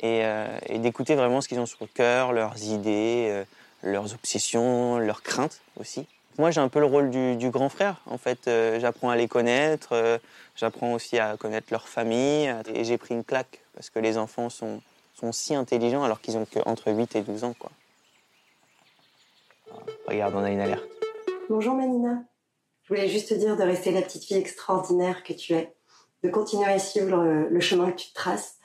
et, 0.00 0.24
euh, 0.24 0.46
et 0.66 0.78
d'écouter 0.78 1.14
vraiment 1.14 1.40
ce 1.40 1.48
qu'ils 1.48 1.60
ont 1.60 1.66
sur 1.66 1.78
le 1.82 1.88
cœur, 1.88 2.32
leurs 2.32 2.62
idées, 2.64 3.28
euh, 3.30 3.44
leurs 3.82 4.14
obsessions, 4.14 4.98
leurs 4.98 5.22
craintes 5.22 5.60
aussi. 5.78 6.06
Moi, 6.38 6.52
j'ai 6.52 6.60
un 6.60 6.68
peu 6.68 6.78
le 6.78 6.86
rôle 6.86 7.10
du, 7.10 7.50
grand 7.50 7.68
frère. 7.68 8.00
En 8.06 8.16
fait, 8.16 8.46
euh, 8.46 8.78
j'apprends 8.78 9.10
à 9.10 9.16
les 9.16 9.26
connaître, 9.26 9.88
euh, 9.92 10.18
j'apprends 10.54 10.92
aussi 10.92 11.18
à 11.18 11.36
connaître 11.36 11.66
leur 11.72 11.88
famille. 11.88 12.54
Et 12.72 12.84
j'ai 12.84 12.96
pris 12.96 13.14
une 13.14 13.24
claque 13.24 13.60
parce 13.74 13.90
que 13.90 13.98
les 13.98 14.16
enfants 14.16 14.48
sont, 14.48 14.80
sont 15.14 15.32
si 15.32 15.56
intelligents 15.56 16.04
alors 16.04 16.20
qu'ils 16.20 16.36
ont 16.36 16.44
que 16.44 16.60
entre 16.64 16.92
8 16.92 17.16
et 17.16 17.22
12 17.22 17.42
ans. 17.42 17.54
Regarde, 20.06 20.34
on 20.36 20.44
a 20.44 20.50
une 20.50 20.60
alerte. 20.60 20.84
Bonjour 21.50 21.74
Manina. 21.74 22.22
Je 22.84 22.94
voulais 22.94 23.08
juste 23.08 23.30
te 23.30 23.34
dire 23.34 23.56
de 23.56 23.64
rester 23.64 23.90
la 23.90 24.00
petite 24.00 24.24
fille 24.24 24.36
extraordinaire 24.36 25.24
que 25.24 25.32
tu 25.32 25.54
es, 25.54 25.74
de 26.22 26.28
continuer 26.30 26.70
à 26.70 26.78
suivre 26.78 27.16
le 27.50 27.60
chemin 27.60 27.90
que 27.90 27.96
tu 27.96 28.12
traces 28.12 28.58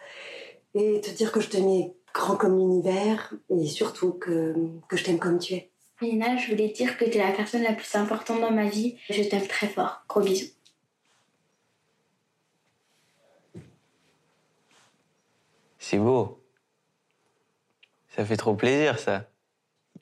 et 0.75 1.01
te 1.01 1.09
dire 1.09 1.31
que 1.31 1.41
je 1.41 1.49
te 1.49 1.57
mets 1.57 1.95
grand 2.13 2.37
comme 2.37 2.57
l'univers 2.57 3.33
et 3.49 3.65
surtout 3.65 4.13
que, 4.13 4.53
que 4.87 4.95
je 4.95 5.03
t'aime 5.03 5.19
comme 5.19 5.39
tu 5.39 5.55
es. 5.55 5.72
Je 6.03 6.51
voulais 6.51 6.69
dire 6.69 6.97
que 6.97 7.05
tu 7.05 7.17
es 7.17 7.25
la 7.25 7.31
personne 7.31 7.63
la 7.63 7.73
plus 7.73 7.95
importante 7.95 8.41
dans 8.41 8.51
ma 8.51 8.65
vie. 8.65 8.97
Je 9.09 9.23
t'aime 9.23 9.47
très 9.47 9.67
fort. 9.67 10.03
Gros 10.09 10.21
bisous. 10.21 10.51
C'est 15.79 15.97
beau. 15.97 16.39
Ça 18.15 18.25
fait 18.25 18.37
trop 18.37 18.53
plaisir, 18.53 18.99
ça. 18.99 19.25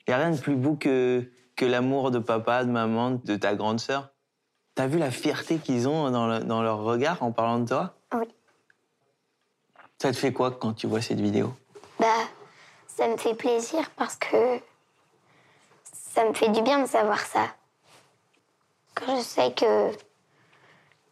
Y 0.06 0.12
a 0.12 0.18
rien 0.18 0.30
de 0.30 0.40
plus 0.40 0.56
beau 0.56 0.74
que, 0.76 1.30
que 1.56 1.64
l'amour 1.64 2.10
de 2.10 2.18
papa, 2.18 2.64
de 2.64 2.70
maman, 2.70 3.12
de 3.24 3.36
ta 3.36 3.54
grande 3.54 3.80
sœur. 3.80 4.10
T'as 4.74 4.86
vu 4.86 4.98
la 4.98 5.10
fierté 5.10 5.58
qu'ils 5.58 5.88
ont 5.88 6.10
dans, 6.10 6.26
le- 6.26 6.40
dans 6.44 6.62
leur 6.62 6.82
regard 6.82 7.22
en 7.22 7.30
parlant 7.32 7.58
de 7.60 7.68
toi? 7.68 7.94
Oui. 8.14 8.26
Ça 10.00 10.10
te 10.12 10.16
fait 10.16 10.32
quoi 10.32 10.50
quand 10.50 10.72
tu 10.72 10.86
vois 10.86 11.00
cette 11.00 11.20
vidéo? 11.20 11.54
Bah, 12.00 12.06
ça 12.88 13.06
me 13.08 13.16
fait 13.16 13.34
plaisir 13.34 13.90
parce 13.96 14.16
que 14.16 14.58
ça 16.12 16.24
me 16.28 16.34
fait 16.34 16.48
du 16.50 16.60
bien 16.62 16.82
de 16.82 16.86
savoir 16.88 17.20
ça. 17.20 17.46
Quand 18.94 19.16
je 19.16 19.22
sais 19.22 19.52
que, 19.52 19.90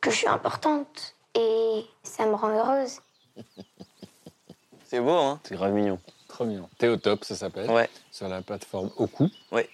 que 0.01 0.11
je 0.11 0.17
suis 0.17 0.27
importante 0.29 1.15
et 1.35 1.87
ça 2.03 2.27
me 2.27 2.35
rend 2.35 2.49
heureuse. 2.51 2.99
C'est 4.85 5.01
beau, 5.01 5.13
hein 5.17 5.41
C'est 5.45 5.55
grave 5.55 5.73
mignon. 5.73 5.99
Trop 6.29 6.45
mignon. 6.45 6.69
Théo 6.79 6.97
Top, 6.97 7.25
ça 7.25 7.35
s'appelle. 7.37 7.71
Ouais. 7.71 7.89
Sur 8.11 8.29
la 8.29 8.43
plateforme 8.43 8.91
Oku. 8.97 9.29
Ouais. 9.53 9.69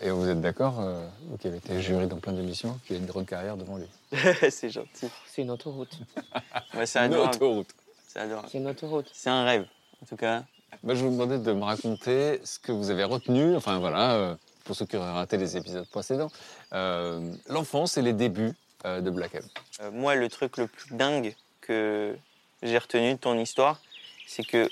Et 0.00 0.10
vous 0.10 0.28
êtes 0.28 0.40
d'accord, 0.40 0.80
euh, 0.80 1.06
vous 1.28 1.36
qui 1.36 1.46
avez 1.46 1.58
été 1.58 1.80
jury 1.80 2.08
dans 2.08 2.18
plein 2.18 2.32
d'émissions, 2.32 2.80
qu'il 2.84 2.96
y 2.96 2.98
a 2.98 3.02
une 3.02 3.06
grande 3.06 3.26
carrière 3.26 3.56
devant 3.56 3.76
lui. 3.76 3.86
C'est 4.50 4.70
gentil. 4.70 5.08
C'est 5.26 5.42
une 5.42 5.50
autoroute. 5.50 5.96
Ouais, 6.74 6.86
c'est 6.86 6.98
Une 6.98 7.04
adorable. 7.14 7.36
autoroute. 7.36 7.68
C'est 8.08 8.18
adorable. 8.18 8.48
C'est 8.50 8.58
une 8.58 8.66
autoroute. 8.66 9.08
C'est 9.12 9.30
un 9.30 9.44
rêve, 9.44 9.66
en 10.02 10.06
tout 10.06 10.16
cas. 10.16 10.42
Bah, 10.82 10.96
je 10.96 11.04
vous 11.04 11.10
demandais 11.12 11.38
de 11.38 11.52
me 11.52 11.62
raconter 11.62 12.40
ce 12.44 12.58
que 12.58 12.72
vous 12.72 12.90
avez 12.90 13.04
retenu, 13.04 13.54
enfin 13.54 13.78
voilà, 13.78 14.14
euh, 14.14 14.34
pour 14.64 14.74
ceux 14.74 14.86
qui 14.86 14.96
auraient 14.96 15.12
raté 15.12 15.36
les 15.36 15.56
épisodes 15.56 15.86
précédents, 15.88 16.30
euh, 16.72 17.32
l'enfance 17.48 17.96
et 17.96 18.02
les 18.02 18.12
débuts 18.12 18.52
euh, 18.84 19.00
de 19.00 19.10
Black 19.10 19.34
M. 19.34 19.42
Euh, 19.80 19.90
moi, 19.90 20.14
le 20.14 20.28
truc 20.28 20.56
le 20.56 20.66
plus 20.66 20.94
dingue 20.94 21.34
que 21.60 22.16
j'ai 22.62 22.78
retenu 22.78 23.12
de 23.12 23.18
ton 23.18 23.38
histoire, 23.38 23.80
c'est 24.26 24.44
que 24.44 24.68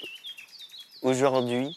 aujourd'hui, 1.03 1.77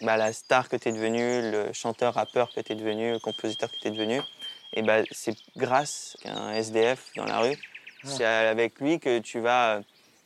bah, 0.00 0.16
la 0.16 0.32
star 0.32 0.68
que 0.68 0.76
tu 0.76 0.88
es 0.88 0.92
devenu, 0.92 1.50
le 1.50 1.72
chanteur, 1.72 2.14
rappeur 2.14 2.52
que 2.52 2.60
tu 2.60 2.72
es 2.72 2.76
devenu, 2.76 3.12
le 3.12 3.18
compositeur 3.18 3.70
que 3.70 3.78
tu 3.78 3.88
es 3.88 3.90
devenu, 3.90 4.20
et 4.74 4.82
bah, 4.82 5.02
c'est 5.10 5.36
grâce 5.56 6.16
à 6.24 6.38
un 6.38 6.54
SDF 6.54 7.10
dans 7.16 7.24
la 7.24 7.40
rue. 7.40 7.58
C'est 8.04 8.24
avec 8.24 8.78
lui 8.80 9.00
que 9.00 9.18
tu 9.18 9.40
vas 9.40 9.80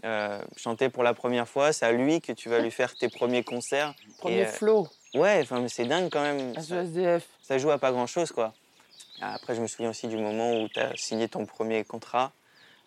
euh, 0.04 0.40
chanter 0.56 0.88
pour 0.88 1.04
la 1.04 1.14
première 1.14 1.48
fois, 1.48 1.72
c'est 1.72 1.86
à 1.86 1.92
lui 1.92 2.20
que 2.20 2.32
tu 2.32 2.48
vas 2.48 2.58
lui 2.58 2.72
faire 2.72 2.92
tes 2.94 3.08
premiers 3.08 3.44
concerts. 3.44 3.94
Premier 4.18 4.38
Et, 4.38 4.46
euh, 4.46 4.48
flow. 4.48 4.88
Ouais, 5.14 5.40
enfin, 5.42 5.60
mais 5.60 5.68
c'est 5.68 5.84
dingue 5.84 6.08
quand 6.10 6.22
même. 6.22 6.54
à 6.56 6.62
ce 6.62 6.74
SDF. 6.74 7.24
Ça 7.42 7.58
joue 7.58 7.70
à 7.70 7.78
pas 7.78 7.92
grand 7.92 8.06
chose, 8.06 8.32
quoi. 8.32 8.52
Après, 9.20 9.54
je 9.54 9.60
me 9.60 9.66
souviens 9.66 9.90
aussi 9.90 10.08
du 10.08 10.16
moment 10.16 10.60
où 10.62 10.68
tu 10.68 10.80
as 10.80 10.96
signé 10.96 11.28
ton 11.28 11.44
premier 11.46 11.84
contrat. 11.84 12.32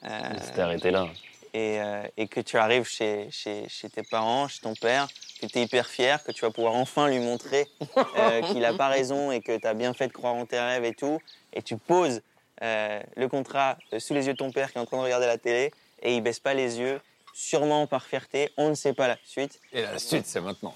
euh, 0.04 0.10
C'était 0.44 0.62
arrêté 0.62 0.92
là. 0.92 1.08
et, 1.54 1.80
euh, 1.80 2.04
et 2.18 2.28
que 2.28 2.42
tu 2.42 2.58
arrives 2.58 2.86
chez, 2.88 3.30
chez, 3.32 3.70
chez 3.70 3.90
tes 3.90 4.04
parents, 4.04 4.48
chez 4.48 4.60
ton 4.60 4.74
père, 4.74 5.08
que 5.40 5.46
tu 5.46 5.60
es 5.60 5.64
hyper 5.64 5.88
fier, 5.88 6.22
que 6.24 6.32
tu 6.32 6.42
vas 6.42 6.52
pouvoir 6.52 6.74
enfin 6.76 7.08
lui 7.08 7.20
montrer 7.20 7.68
euh, 8.18 8.42
qu'il 8.42 8.60
n'a 8.60 8.74
pas 8.74 8.88
raison 8.90 9.32
et 9.32 9.40
que 9.42 9.58
tu 9.58 9.66
as 9.68 9.74
bien 9.74 9.94
fait 9.94 10.08
de 10.08 10.14
croire 10.14 10.34
en 10.34 10.46
tes 10.46 10.60
rêves 10.60 10.84
et 10.84 10.94
tout. 10.94 11.22
Et 11.54 11.62
tu 11.62 11.78
poses 11.78 12.22
euh, 12.62 13.02
le 13.16 13.28
contrat 13.30 13.78
sous 14.00 14.14
les 14.14 14.26
yeux 14.28 14.34
de 14.34 14.38
ton 14.38 14.52
père 14.52 14.72
qui 14.72 14.78
est 14.78 14.82
en 14.82 14.86
train 14.86 14.98
de 14.98 15.04
regarder 15.04 15.28
la 15.28 15.38
télé 15.38 15.72
et 16.02 16.16
il 16.16 16.22
baisse 16.22 16.40
pas 16.40 16.54
les 16.54 16.80
yeux, 16.80 17.00
sûrement 17.34 17.88
par 17.88 18.04
fierté. 18.06 18.52
On 18.58 18.70
ne 18.70 18.76
sait 18.76 18.94
pas 18.94 19.08
la 19.08 19.18
suite. 19.24 19.62
Et 19.72 19.82
la 19.84 19.98
suite, 20.00 20.26
c'est 20.26 20.42
maintenant. 20.42 20.74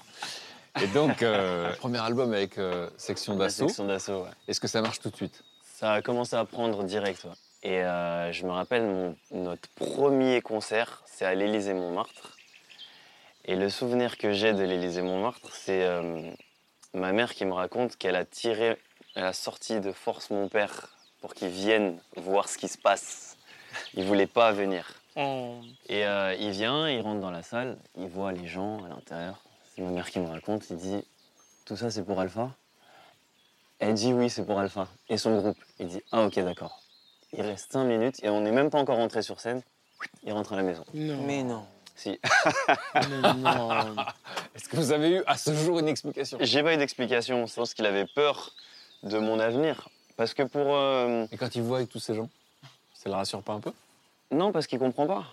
Et 0.82 0.86
donc, 0.88 1.22
euh, 1.22 1.72
premier 1.78 1.98
album 1.98 2.32
avec 2.32 2.58
euh, 2.58 2.88
Section 2.96 3.36
d'Assaut. 3.36 3.68
section 3.68 3.86
d'assaut, 3.86 4.22
ouais. 4.24 4.30
Est-ce 4.48 4.60
que 4.60 4.68
ça 4.68 4.80
marche 4.82 5.00
tout 5.00 5.10
de 5.10 5.16
suite? 5.16 5.42
Ça 5.64 5.92
a 5.94 6.02
commencé 6.02 6.36
à 6.36 6.44
prendre 6.44 6.84
direct. 6.84 7.24
ouais. 7.24 7.30
Et 7.62 7.82
euh, 7.82 8.32
je 8.32 8.44
me 8.46 8.50
rappelle, 8.52 8.82
mon- 8.84 9.16
notre 9.32 9.68
premier 9.70 10.40
concert, 10.42 11.02
c'est 11.06 11.24
à 11.24 11.34
l'Élysée-Montmartre. 11.34 12.36
Et 13.44 13.56
le 13.56 13.68
souvenir 13.68 14.16
que 14.18 14.32
j'ai 14.32 14.52
de 14.52 14.62
l'Élysée-Montmartre, 14.62 15.50
c'est 15.54 15.82
euh, 15.84 16.30
ma 16.94 17.12
mère 17.12 17.34
qui 17.34 17.44
me 17.44 17.52
raconte 17.52 17.96
qu'elle 17.96 18.16
a 18.16 18.24
tiré, 18.24 18.76
elle 19.14 19.24
a 19.24 19.32
sorti 19.32 19.80
de 19.80 19.92
force 19.92 20.30
mon 20.30 20.48
père 20.48 20.88
pour 21.20 21.34
qu'il 21.34 21.48
vienne 21.48 21.98
voir 22.16 22.48
ce 22.48 22.56
qui 22.58 22.68
se 22.68 22.78
passe. 22.78 23.36
Il 23.94 24.04
voulait 24.04 24.26
pas 24.26 24.52
venir. 24.52 24.94
Et 25.16 26.06
euh, 26.06 26.34
il 26.38 26.50
vient, 26.50 26.88
il 26.88 27.00
rentre 27.02 27.20
dans 27.20 27.30
la 27.30 27.42
salle, 27.42 27.76
il 27.98 28.08
voit 28.08 28.32
les 28.32 28.46
gens 28.46 28.82
à 28.84 28.88
l'intérieur. 28.88 29.42
C'est 29.80 29.86
ma 29.86 29.92
mère 29.92 30.10
qui 30.10 30.18
me 30.20 30.28
raconte, 30.28 30.68
il 30.68 30.76
dit 30.76 31.02
Tout 31.64 31.74
ça 31.74 31.90
c'est 31.90 32.02
pour 32.02 32.20
Alpha? 32.20 32.50
Elle 33.78 33.94
dit 33.94 34.12
Oui, 34.12 34.28
c'est 34.28 34.44
pour 34.44 34.58
Alpha. 34.60 34.86
Et 35.08 35.16
son 35.16 35.38
groupe 35.40 35.56
Il 35.78 35.86
dit 35.88 36.02
Ah, 36.12 36.26
ok, 36.26 36.38
d'accord. 36.40 36.82
Il 37.32 37.40
reste 37.40 37.72
cinq 37.72 37.84
minutes 37.84 38.22
et 38.22 38.28
on 38.28 38.42
n'est 38.42 38.50
même 38.52 38.68
pas 38.68 38.76
encore 38.78 38.98
rentré 38.98 39.22
sur 39.22 39.40
scène. 39.40 39.62
Il 40.22 40.34
rentre 40.34 40.52
à 40.52 40.56
la 40.56 40.64
maison. 40.64 40.84
Mais 40.92 41.42
non. 41.42 41.64
Si. 41.96 42.10
Est-ce 44.54 44.68
que 44.68 44.76
vous 44.76 44.92
avez 44.92 45.12
eu 45.12 45.22
à 45.26 45.38
ce 45.38 45.54
jour 45.54 45.78
une 45.78 45.88
explication? 45.88 46.36
J'ai 46.42 46.62
pas 46.62 46.74
eu 46.74 46.76
d'explication. 46.76 47.46
Je 47.46 47.54
pense 47.54 47.72
qu'il 47.72 47.86
avait 47.86 48.04
peur 48.06 48.52
de 49.02 49.18
mon 49.18 49.40
avenir. 49.40 49.88
Parce 50.18 50.34
que 50.34 50.42
pour. 50.42 50.74
euh, 50.76 51.24
Et 51.32 51.38
quand 51.38 51.54
il 51.54 51.62
voit 51.62 51.78
avec 51.78 51.88
tous 51.88 52.00
ces 52.00 52.14
gens, 52.14 52.28
ça 52.92 53.08
le 53.08 53.14
rassure 53.14 53.42
pas 53.42 53.54
un 53.54 53.60
peu? 53.60 53.72
Non, 54.30 54.52
parce 54.52 54.66
qu'il 54.66 54.78
comprend 54.78 55.06
pas. 55.06 55.24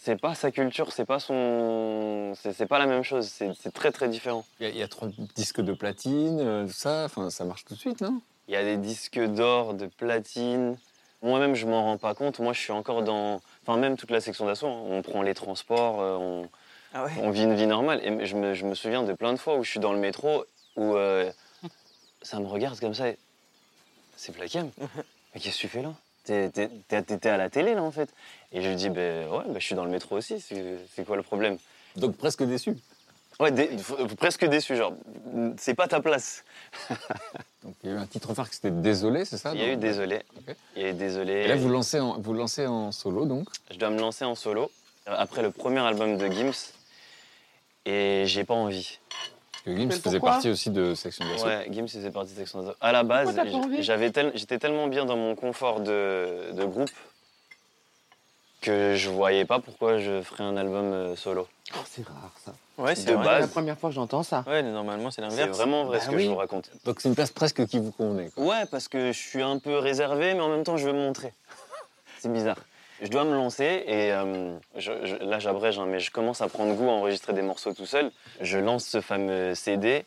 C'est 0.00 0.20
pas 0.20 0.34
sa 0.34 0.50
culture, 0.50 0.92
c'est 0.92 1.04
pas 1.04 1.18
son. 1.18 2.32
C'est 2.36 2.52
c'est 2.52 2.66
pas 2.66 2.78
la 2.78 2.86
même 2.86 3.02
chose. 3.02 3.28
C'est 3.28 3.52
c'est 3.60 3.72
très 3.72 3.90
très 3.92 4.08
différent. 4.08 4.44
Il 4.60 4.64
y, 4.66 4.66
a- 4.66 4.72
il 4.72 4.76
y 4.78 4.82
a 4.82 4.88
trois 4.88 5.08
disques 5.34 5.60
de 5.60 5.72
platine, 5.72 6.40
euh, 6.40 6.66
tout 6.66 6.72
ça, 6.72 7.04
enfin, 7.04 7.30
ça 7.30 7.44
marche 7.44 7.64
tout 7.64 7.74
de 7.74 7.78
suite, 7.78 8.00
non? 8.00 8.20
Il 8.46 8.54
y 8.54 8.56
a 8.56 8.62
des 8.64 8.76
disques 8.76 9.18
d'or, 9.18 9.74
de 9.74 9.86
platine. 9.86 10.76
Moi-même, 11.22 11.54
je 11.54 11.66
m'en 11.66 11.82
rends 11.82 11.98
pas 11.98 12.14
compte. 12.14 12.38
Moi, 12.38 12.52
je 12.52 12.60
suis 12.60 12.72
encore 12.72 13.02
dans. 13.02 13.40
Enfin, 13.62 13.76
même 13.76 13.96
toute 13.96 14.10
la 14.10 14.20
section 14.20 14.46
d'assaut. 14.46 14.68
hein. 14.68 14.82
On 14.88 15.02
prend 15.02 15.22
les 15.22 15.34
transports, 15.34 16.00
euh, 16.00 16.16
on, 16.16 16.48
Ah 16.94 17.04
ouais 17.04 17.12
on 17.18 17.30
vit 17.30 17.42
une 17.42 17.54
vie 17.54 17.66
normale. 17.66 18.00
Et 18.04 18.24
je 18.26 18.36
me, 18.36 18.54
je 18.54 18.64
me 18.64 18.74
souviens 18.74 19.02
de 19.02 19.12
plein 19.12 19.32
de 19.32 19.38
fois 19.38 19.56
où 19.56 19.64
je 19.64 19.70
suis 19.70 19.80
dans 19.80 19.92
le 19.92 19.98
métro 19.98 20.44
où 20.76 20.94
euh, 20.94 21.30
ça 22.22 22.38
me 22.38 22.46
regarde 22.46 22.78
comme 22.78 22.94
ça. 22.94 23.08
et, 23.08 23.18
C'est 24.16 24.34
Black 24.36 24.54
M. 24.54 24.70
Mais 25.34 25.40
qu'est-ce 25.40 25.56
que 25.56 25.60
tu 25.62 25.68
fais 25.68 25.82
là? 25.82 25.92
T'es 26.28 27.28
à 27.28 27.36
la 27.36 27.48
télé 27.50 27.74
là 27.74 27.82
en 27.82 27.90
fait. 27.90 28.10
Et 28.52 28.60
je 28.62 28.68
lui 28.68 28.76
dis, 28.76 28.90
ben 28.90 29.26
ouais, 29.28 29.44
ben, 29.46 29.54
je 29.58 29.64
suis 29.64 29.74
dans 29.74 29.84
le 29.84 29.90
métro 29.90 30.16
aussi. 30.16 30.40
C'est 30.40 31.04
quoi 31.06 31.16
le 31.16 31.22
problème? 31.22 31.56
Donc 31.96 32.16
presque 32.16 32.42
déçu. 32.44 32.76
Ouais, 33.40 33.50
dé- 33.50 33.68
f- 33.76 34.14
presque 34.16 34.44
déçu. 34.44 34.76
Genre, 34.76 34.92
c'est 35.58 35.74
pas 35.74 35.86
ta 35.88 36.00
place. 36.00 36.44
Donc 37.62 37.74
il 37.82 37.90
y 37.90 37.92
a 37.92 37.96
eu 37.96 37.98
un 37.98 38.06
titre 38.06 38.34
phare 38.34 38.48
qui 38.48 38.56
c'était 38.56 38.70
Désolé, 38.70 39.24
c'est 39.24 39.36
ça? 39.38 39.52
Il 39.54 39.60
y 39.60 39.64
a 39.64 39.72
eu 39.72 39.76
désolé. 39.76 40.22
Il 40.76 40.82
y 40.82 40.84
a 40.86 40.88
eu 40.90 40.92
désolé. 40.94 41.32
Et 41.32 41.48
là, 41.48 41.56
vous 41.56 41.68
lancez 41.68 42.00
en, 42.00 42.18
vous 42.18 42.32
lancez 42.34 42.66
en 42.66 42.92
solo, 42.92 43.26
donc? 43.26 43.48
Je 43.70 43.78
dois 43.78 43.90
me 43.90 43.98
lancer 44.00 44.24
en 44.24 44.34
solo 44.34 44.70
euh, 45.08 45.14
après 45.16 45.42
le 45.42 45.50
premier 45.50 45.80
album 45.80 46.16
de 46.16 46.26
Gims 46.30 46.72
et 47.84 48.24
j'ai 48.26 48.44
pas 48.44 48.54
envie. 48.54 48.98
Que 49.68 49.76
Gims 49.76 49.90
faisait 49.90 50.20
partie 50.20 50.48
aussi 50.48 50.70
de 50.70 50.94
Section 50.94 51.26
d'Assaut. 51.26 51.46
Ouais, 51.46 51.68
Gims 51.70 51.88
faisait 51.88 52.10
partie 52.10 52.32
de 52.32 52.38
Section 52.38 52.62
d'Assaut. 52.62 52.76
À 52.80 52.92
la 52.92 53.02
base, 53.02 53.38
j'avais 53.80 54.10
tel- 54.10 54.32
j'étais 54.34 54.58
tellement 54.58 54.86
bien 54.86 55.04
dans 55.04 55.16
mon 55.16 55.34
confort 55.34 55.80
de, 55.80 56.52
de 56.52 56.64
groupe 56.64 56.90
que 58.60 58.94
je 58.96 59.08
voyais 59.10 59.44
pas 59.44 59.60
pourquoi 59.60 59.98
je 59.98 60.22
ferais 60.22 60.42
un 60.44 60.56
album 60.56 60.86
euh, 60.92 61.16
solo. 61.16 61.46
Oh, 61.74 61.78
c'est 61.84 62.04
rare 62.06 62.32
ça. 62.44 62.52
Ouais, 62.78 62.94
c'est 62.96 63.06
De 63.06 63.12
vrai. 63.14 63.24
base. 63.24 63.34
C'est 63.36 63.40
la 63.42 63.46
première 63.48 63.78
fois 63.78 63.90
que 63.90 63.94
j'entends 63.94 64.22
ça. 64.22 64.42
Ouais, 64.46 64.62
normalement, 64.62 65.10
c'est 65.10 65.16
C'est 65.22 65.28
l'inverse. 65.28 65.56
vraiment 65.56 65.84
vrai 65.84 65.98
Bah 65.98 66.04
ce 66.04 66.10
que 66.10 66.16
oui. 66.16 66.24
je 66.24 66.28
vous 66.30 66.36
raconte. 66.36 66.70
Donc 66.84 67.00
c'est 67.00 67.08
une 67.08 67.14
place 67.14 67.30
presque 67.30 67.66
qui 67.66 67.78
vous 67.78 67.92
convenait. 67.92 68.30
quoi. 68.30 68.44
Ouais, 68.44 68.66
parce 68.70 68.88
que 68.88 69.12
je 69.12 69.18
suis 69.18 69.42
un 69.42 69.58
peu 69.58 69.78
réservé, 69.78 70.34
mais 70.34 70.40
en 70.40 70.48
même 70.48 70.64
temps, 70.64 70.76
je 70.76 70.86
veux 70.86 70.92
me 70.92 70.98
montrer. 71.04 71.32
C'est 72.20 72.32
bizarre. 72.32 72.56
Je 73.00 73.08
dois 73.08 73.24
me 73.24 73.32
lancer 73.34 73.84
et 73.86 74.12
euh, 74.12 74.56
je- 74.76 75.04
je- 75.06 75.16
là, 75.16 75.38
j'abrège, 75.38 75.78
hein, 75.78 75.86
mais 75.86 76.00
je 76.00 76.10
commence 76.10 76.40
à 76.40 76.48
prendre 76.48 76.74
goût 76.74 76.88
à 76.88 76.92
enregistrer 76.92 77.32
des 77.32 77.42
morceaux 77.42 77.72
tout 77.72 77.86
seul. 77.86 78.10
Je 78.40 78.58
lance 78.58 78.84
ce 78.84 79.00
fameux 79.00 79.54
CD 79.54 80.04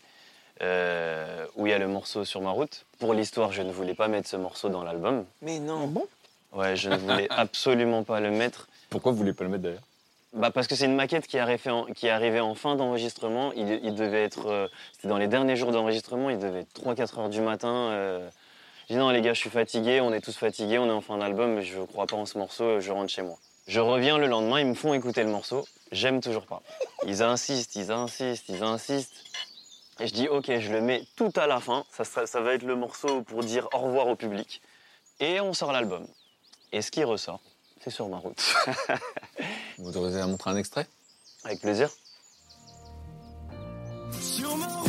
euh, 0.61 1.45
où 1.55 1.67
il 1.67 1.69
y 1.69 1.73
a 1.73 1.79
le 1.79 1.87
morceau 1.87 2.25
sur 2.25 2.41
ma 2.41 2.51
route. 2.51 2.85
Pour 2.99 3.13
l'histoire, 3.13 3.51
je 3.51 3.61
ne 3.61 3.71
voulais 3.71 3.93
pas 3.93 4.07
mettre 4.07 4.27
ce 4.27 4.35
morceau 4.37 4.69
dans 4.69 4.83
l'album. 4.83 5.25
Mais 5.41 5.59
non. 5.59 5.87
bon? 5.87 6.05
Ouais, 6.53 6.75
je 6.75 6.89
ne 6.89 6.97
voulais 6.97 7.27
absolument 7.29 8.03
pas 8.03 8.19
le 8.19 8.29
mettre. 8.31 8.67
Pourquoi 8.89 9.11
vous 9.13 9.17
voulez 9.19 9.33
pas 9.33 9.45
le 9.45 9.49
mettre 9.49 9.63
d'ailleurs? 9.63 9.81
Bah 10.33 10.49
parce 10.49 10.67
que 10.67 10.75
c'est 10.75 10.85
une 10.85 10.95
maquette 10.95 11.27
qui, 11.27 11.37
arrivait 11.37 11.69
en, 11.71 11.85
qui 11.85 12.07
arrivait 12.07 12.39
en 12.39 12.55
fin 12.55 12.75
d'enregistrement. 12.75 13.51
Il, 13.53 13.79
il 13.83 13.95
devait 13.95 14.23
être. 14.23 14.47
euh, 14.47 14.67
C'était 14.93 15.09
dans 15.09 15.17
les 15.17 15.27
derniers 15.27 15.55
jours 15.57 15.71
d'enregistrement, 15.71 16.29
il 16.29 16.39
devait 16.39 16.61
être 16.61 16.73
3-4 16.73 17.19
heures 17.19 17.29
du 17.29 17.41
matin. 17.41 17.69
Euh. 18.91 18.93
J'ai 18.93 18.95
dit 18.95 18.99
non, 18.99 19.09
les 19.09 19.21
gars, 19.21 19.33
je 19.33 19.39
suis 19.39 19.49
fatigué, 19.49 20.01
on 20.01 20.11
est 20.13 20.21
tous 20.21 20.35
fatigués, 20.37 20.77
on 20.79 20.87
est 20.87 20.91
en 20.91 21.01
fin 21.01 21.17
d'album, 21.17 21.55
mais 21.55 21.63
je 21.63 21.79
crois 21.81 22.07
pas 22.07 22.17
en 22.17 22.25
ce 22.25 22.37
morceau, 22.37 22.79
je 22.79 22.91
rentre 22.91 23.09
chez 23.09 23.21
moi. 23.21 23.37
Je 23.67 23.79
reviens 23.79 24.17
le 24.17 24.27
lendemain, 24.27 24.59
ils 24.59 24.65
me 24.67 24.73
font 24.73 24.93
écouter 24.93 25.23
le 25.23 25.29
morceau, 25.29 25.65
j'aime 25.91 26.19
toujours 26.19 26.45
pas. 26.45 26.61
Ils 27.05 27.23
insistent, 27.23 27.75
ils 27.75 27.91
insistent, 27.91 28.49
ils 28.49 28.63
insistent. 28.63 29.13
Et 29.99 30.07
je 30.07 30.13
dis 30.13 30.27
ok, 30.27 30.51
je 30.59 30.71
le 30.71 30.81
mets 30.81 31.03
tout 31.15 31.31
à 31.35 31.47
la 31.47 31.59
fin, 31.59 31.85
ça, 31.91 32.03
sera- 32.03 32.25
ça 32.27 32.41
va 32.41 32.53
être 32.53 32.63
le 32.63 32.75
morceau 32.75 33.21
pour 33.21 33.43
dire 33.43 33.67
au 33.73 33.77
revoir 33.79 34.07
au 34.07 34.15
public. 34.15 34.61
Et 35.19 35.39
on 35.39 35.53
sort 35.53 35.71
l'album. 35.71 36.07
Et 36.71 36.81
ce 36.81 36.89
qui 36.91 37.03
ressort, 37.03 37.39
c'est 37.83 37.91
sur 37.91 38.07
ma 38.09 38.17
route. 38.17 38.41
Vous 39.77 39.87
autorisez 39.89 40.19
à 40.19 40.27
montrer 40.27 40.49
un 40.49 40.57
extrait? 40.57 40.87
Avec 41.43 41.61
plaisir. 41.61 41.89
Sur 44.19 44.55
ma 44.57 44.80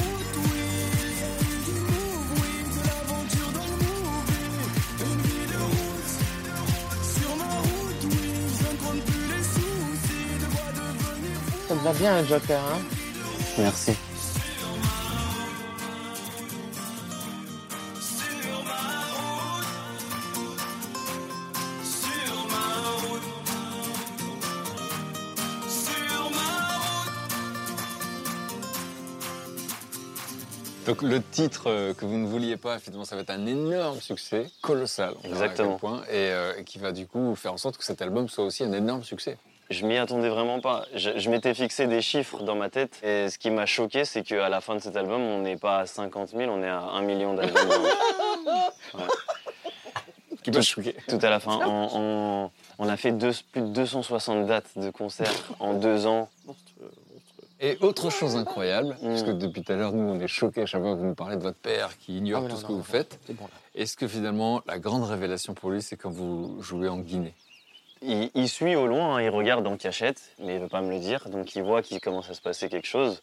te 11.83 11.89
va 11.89 11.93
bien, 11.95 12.21
le 12.21 12.27
Joker, 12.29 12.61
hein 12.61 12.79
Merci. 13.59 13.93
Donc 30.87 31.03
le 31.03 31.23
titre 31.23 31.71
euh, 31.71 31.95
que 31.95 32.05
vous 32.05 32.19
ne 32.19 32.27
vouliez 32.27 32.57
pas, 32.57 32.79
finalement, 32.79 33.05
ça 33.05 33.17
va 33.17 33.23
être 33.23 33.31
un 33.31 33.47
énorme 33.47 34.01
succès, 34.01 34.51
colossal. 34.61 35.15
on 35.25 35.29
verra 35.29 35.45
à 35.45 35.49
quel 35.49 35.67
Exactement. 35.67 35.79
point, 35.79 36.03
et, 36.11 36.31
euh, 36.31 36.55
et 36.59 36.65
qui 36.65 36.79
va 36.79 36.93
du 36.93 37.07
coup 37.07 37.35
faire 37.35 37.53
en 37.53 37.57
sorte 37.57 37.77
que 37.77 37.85
cet 37.85 38.03
album 38.03 38.29
soit 38.29 38.45
aussi 38.45 38.63
un 38.65 38.73
énorme 38.73 39.03
succès. 39.05 39.39
Je 39.73 39.85
m'y 39.87 39.97
attendais 39.99 40.29
vraiment 40.29 40.61
pas. 40.61 40.87
Je, 40.95 41.11
je 41.19 41.31
m'étais 41.31 41.55
fixé 41.55 41.87
des 41.87 42.01
chiffres 42.03 42.43
dans 42.43 42.55
ma 42.55 42.71
tête. 42.71 43.01
Et 43.03 43.29
ce 43.31 43.39
qui 43.39 43.51
m'a 43.51 43.67
choqué, 43.67 44.05
c'est 44.05 44.23
qu'à 44.23 44.49
la 44.49 44.61
fin 44.61 44.75
de 44.77 44.81
cet 44.81 44.97
album, 44.97 45.21
on 45.23 45.41
n'est 45.41 45.57
pas 45.57 45.79
à 45.81 45.87
50 45.87 46.31
000, 46.31 46.43
on 46.53 46.63
est 46.63 46.69
à 46.69 46.81
1 46.81 47.03
million 47.03 47.35
d'albums. 47.35 47.61
Qui 50.43 50.51
m'a 50.51 50.63
choqué. 50.63 50.97
Tout 51.09 51.19
à 51.23 51.31
la 51.31 51.39
fin. 51.41 51.61
On 52.79 52.89
a 52.89 52.97
fait 52.97 53.13
deux- 53.13 53.33
plus 53.53 53.61
de 53.63 53.67
260 53.69 54.47
dates 54.47 54.77
de 54.77 54.91
concerts 54.91 55.31
en 55.61 55.75
deux 55.75 56.07
ans. 56.07 56.29
Et 57.61 57.79
autre 57.81 58.11
chose 58.11 58.35
incroyable, 58.35 58.97
puisque 59.01 59.31
depuis 59.39 59.63
tout 59.63 59.73
à 59.73 59.77
l'heure, 59.77 59.93
nous, 59.93 60.03
on 60.03 60.19
est 60.19 60.27
choqués 60.27 60.63
à 60.63 60.67
chaque 60.67 60.83
fois 60.83 60.95
que 60.95 60.99
vous 60.99 61.07
nous 61.07 61.15
parlez 61.15 61.37
de 61.37 61.43
votre 61.43 61.59
père 61.59 61.97
qui 61.99 62.19
ignore 62.19 62.43
Ah 62.45 62.49
tout 62.49 62.55
non, 62.55 62.57
ce 62.57 62.63
non, 62.63 62.69
que 62.69 62.73
vous 62.73 62.79
non, 62.79 62.85
faites. 62.85 63.21
Bon. 63.31 63.49
Est-ce 63.77 63.97
que 63.97 64.09
finalement, 64.09 64.63
la 64.67 64.81
grande 64.81 65.05
révélation 65.05 65.55
pour 65.55 65.71
lui, 65.71 65.81
c'est 65.81 65.97
quand 65.97 66.11
vous 66.11 66.61
jouez 66.61 66.89
en 66.89 66.99
Guinée? 66.99 67.35
Il, 68.05 68.31
il 68.35 68.49
suit 68.49 68.75
au 68.77 68.87
loin, 68.87 69.17
hein, 69.17 69.23
il 69.23 69.31
regarde 69.31 69.67
en 69.67 69.77
cachette, 69.77 70.21
mais 70.39 70.57
il 70.57 70.61
veut 70.61 70.69
pas 70.69 70.81
me 70.81 70.91
le 70.91 70.99
dire. 70.99 71.29
Donc 71.29 71.55
il 71.55 71.63
voit 71.63 71.83
qu'il 71.83 72.01
commence 72.01 72.29
à 72.31 72.35
se 72.35 72.41
passer 72.41 72.69
quelque 72.69 72.87
chose. 72.89 73.23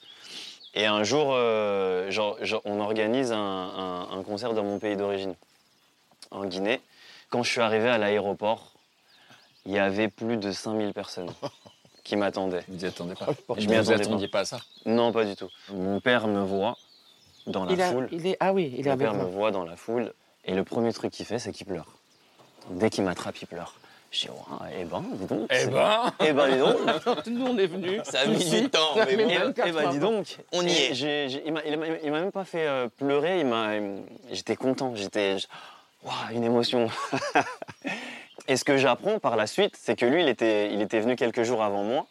Et 0.74 0.86
un 0.86 1.04
jour, 1.04 1.32
euh, 1.34 2.10
genre- 2.12 2.38
genre, 2.46 2.62
on 2.66 2.80
organise 2.80 3.32
un, 3.32 3.38
un- 3.38 4.10
un 4.12 4.24
concert 4.24 4.54
dans 4.54 4.64
mon 4.64 4.80
pays 4.80 4.96
d'origine, 4.96 5.36
en 6.32 6.46
Guinée. 6.46 6.80
Quand 7.30 7.44
je 7.44 7.50
suis 7.52 7.62
arrivé 7.62 7.90
à 7.90 7.98
l'aéroport, 7.98 8.72
il 9.66 9.74
y 9.74 9.80
avait 9.80 10.08
plus 10.08 10.38
de 10.38 10.52
5000 10.52 10.94
personnes 10.94 11.32
qui 12.04 12.16
m'attendaient. 12.16 12.64
Vous 12.68 12.78
n'y 12.78 12.86
attendez 12.86 13.16
pas 13.16 13.28
Je 13.28 13.34
Vous 13.48 13.56
m'y 13.62 13.66
vous 13.66 13.74
attendais 13.92 14.06
attendiez 14.06 14.28
pas 14.28 14.40
à 14.42 14.46
ça 14.46 14.60
Non, 14.86 15.12
pas 15.12 15.26
du 15.26 15.36
tout. 15.36 15.50
Mon 15.74 16.00
père 16.00 16.28
me 16.28 16.42
voit 16.44 16.78
dans 17.48 17.66
la 17.66 17.74
Il, 17.74 17.82
a- 17.82 17.92
foule. 17.92 18.08
il 18.12 18.26
est, 18.28 18.38
ah 18.40 18.54
oui, 18.54 18.74
il 18.78 18.88
est 18.88 18.92
Mon 18.92 18.98
père 18.98 19.14
me 19.16 19.24
voit 19.26 19.52
dans 19.52 19.66
la 19.66 19.76
foule 19.76 20.14
et 20.46 20.54
le 20.54 20.64
premier 20.64 20.94
truc 20.94 21.12
qu'il 21.12 21.26
fait, 21.26 21.40
c'est 21.40 21.52
qu'il 21.52 21.66
pleure. 21.68 21.88
Dès 22.70 22.90
qu'il 22.92 23.04
m'attrape, 23.04 23.42
il 23.42 23.48
pleure. 23.48 23.74
Je 24.12 24.22
dis, 24.22 24.30
ouais, 24.30 24.70
eh 24.80 24.84
ben, 24.86 25.04
dis 25.14 25.26
donc. 25.28 25.48
Eh 25.52 25.68
ben 25.68 26.14
Eh 26.20 26.34
ben, 26.34 26.50
dis 26.52 26.58
donc. 26.58 27.28
Nous, 27.28 27.46
on 27.46 27.58
est 27.58 27.68
venus. 27.68 28.02
Ça 28.06 28.22
a 28.22 28.26
mis 28.26 28.44
du 28.44 28.70
temps, 28.70 28.96
mais 28.96 29.16
bon. 29.16 29.28
Eh 29.30 29.38
24 29.38 29.68
eh 29.68 29.72
ben, 29.72 29.90
dis 29.92 30.00
donc. 30.00 30.38
On 30.52 30.64
y 30.64 30.72
est. 30.72 30.94
J'ai- 30.96 31.30
j'ai- 31.30 31.44
il 31.46 31.54
m'a- 31.54 31.64
il 31.64 31.78
m'a 31.78 31.86
il 32.04 32.12
m'a 32.12 32.20
même 32.22 32.32
pas 32.32 32.44
fait 32.46 32.68
euh, 32.68 32.88
pleurer. 32.98 33.40
Il 33.42 33.46
m'a, 33.46 33.76
il- 33.76 34.02
j'étais 34.32 34.56
content. 34.56 34.94
J'étais, 34.96 35.38
je- 35.38 35.48
Waouh, 36.04 36.16
une 36.34 36.44
émotion. 36.44 36.90
et 38.48 38.56
ce 38.58 38.64
que 38.64 38.78
j'apprends 38.78 39.20
par 39.20 39.36
la 39.36 39.46
suite, 39.48 39.76
c'est 39.78 39.96
que 39.96 40.06
lui, 40.06 40.22
il 40.24 40.30
était, 40.30 40.74
il 40.74 40.82
était 40.82 41.00
venu 41.02 41.16
quelques 41.16 41.44
jours 41.44 41.62
avant 41.64 41.84
moi. 41.84 42.08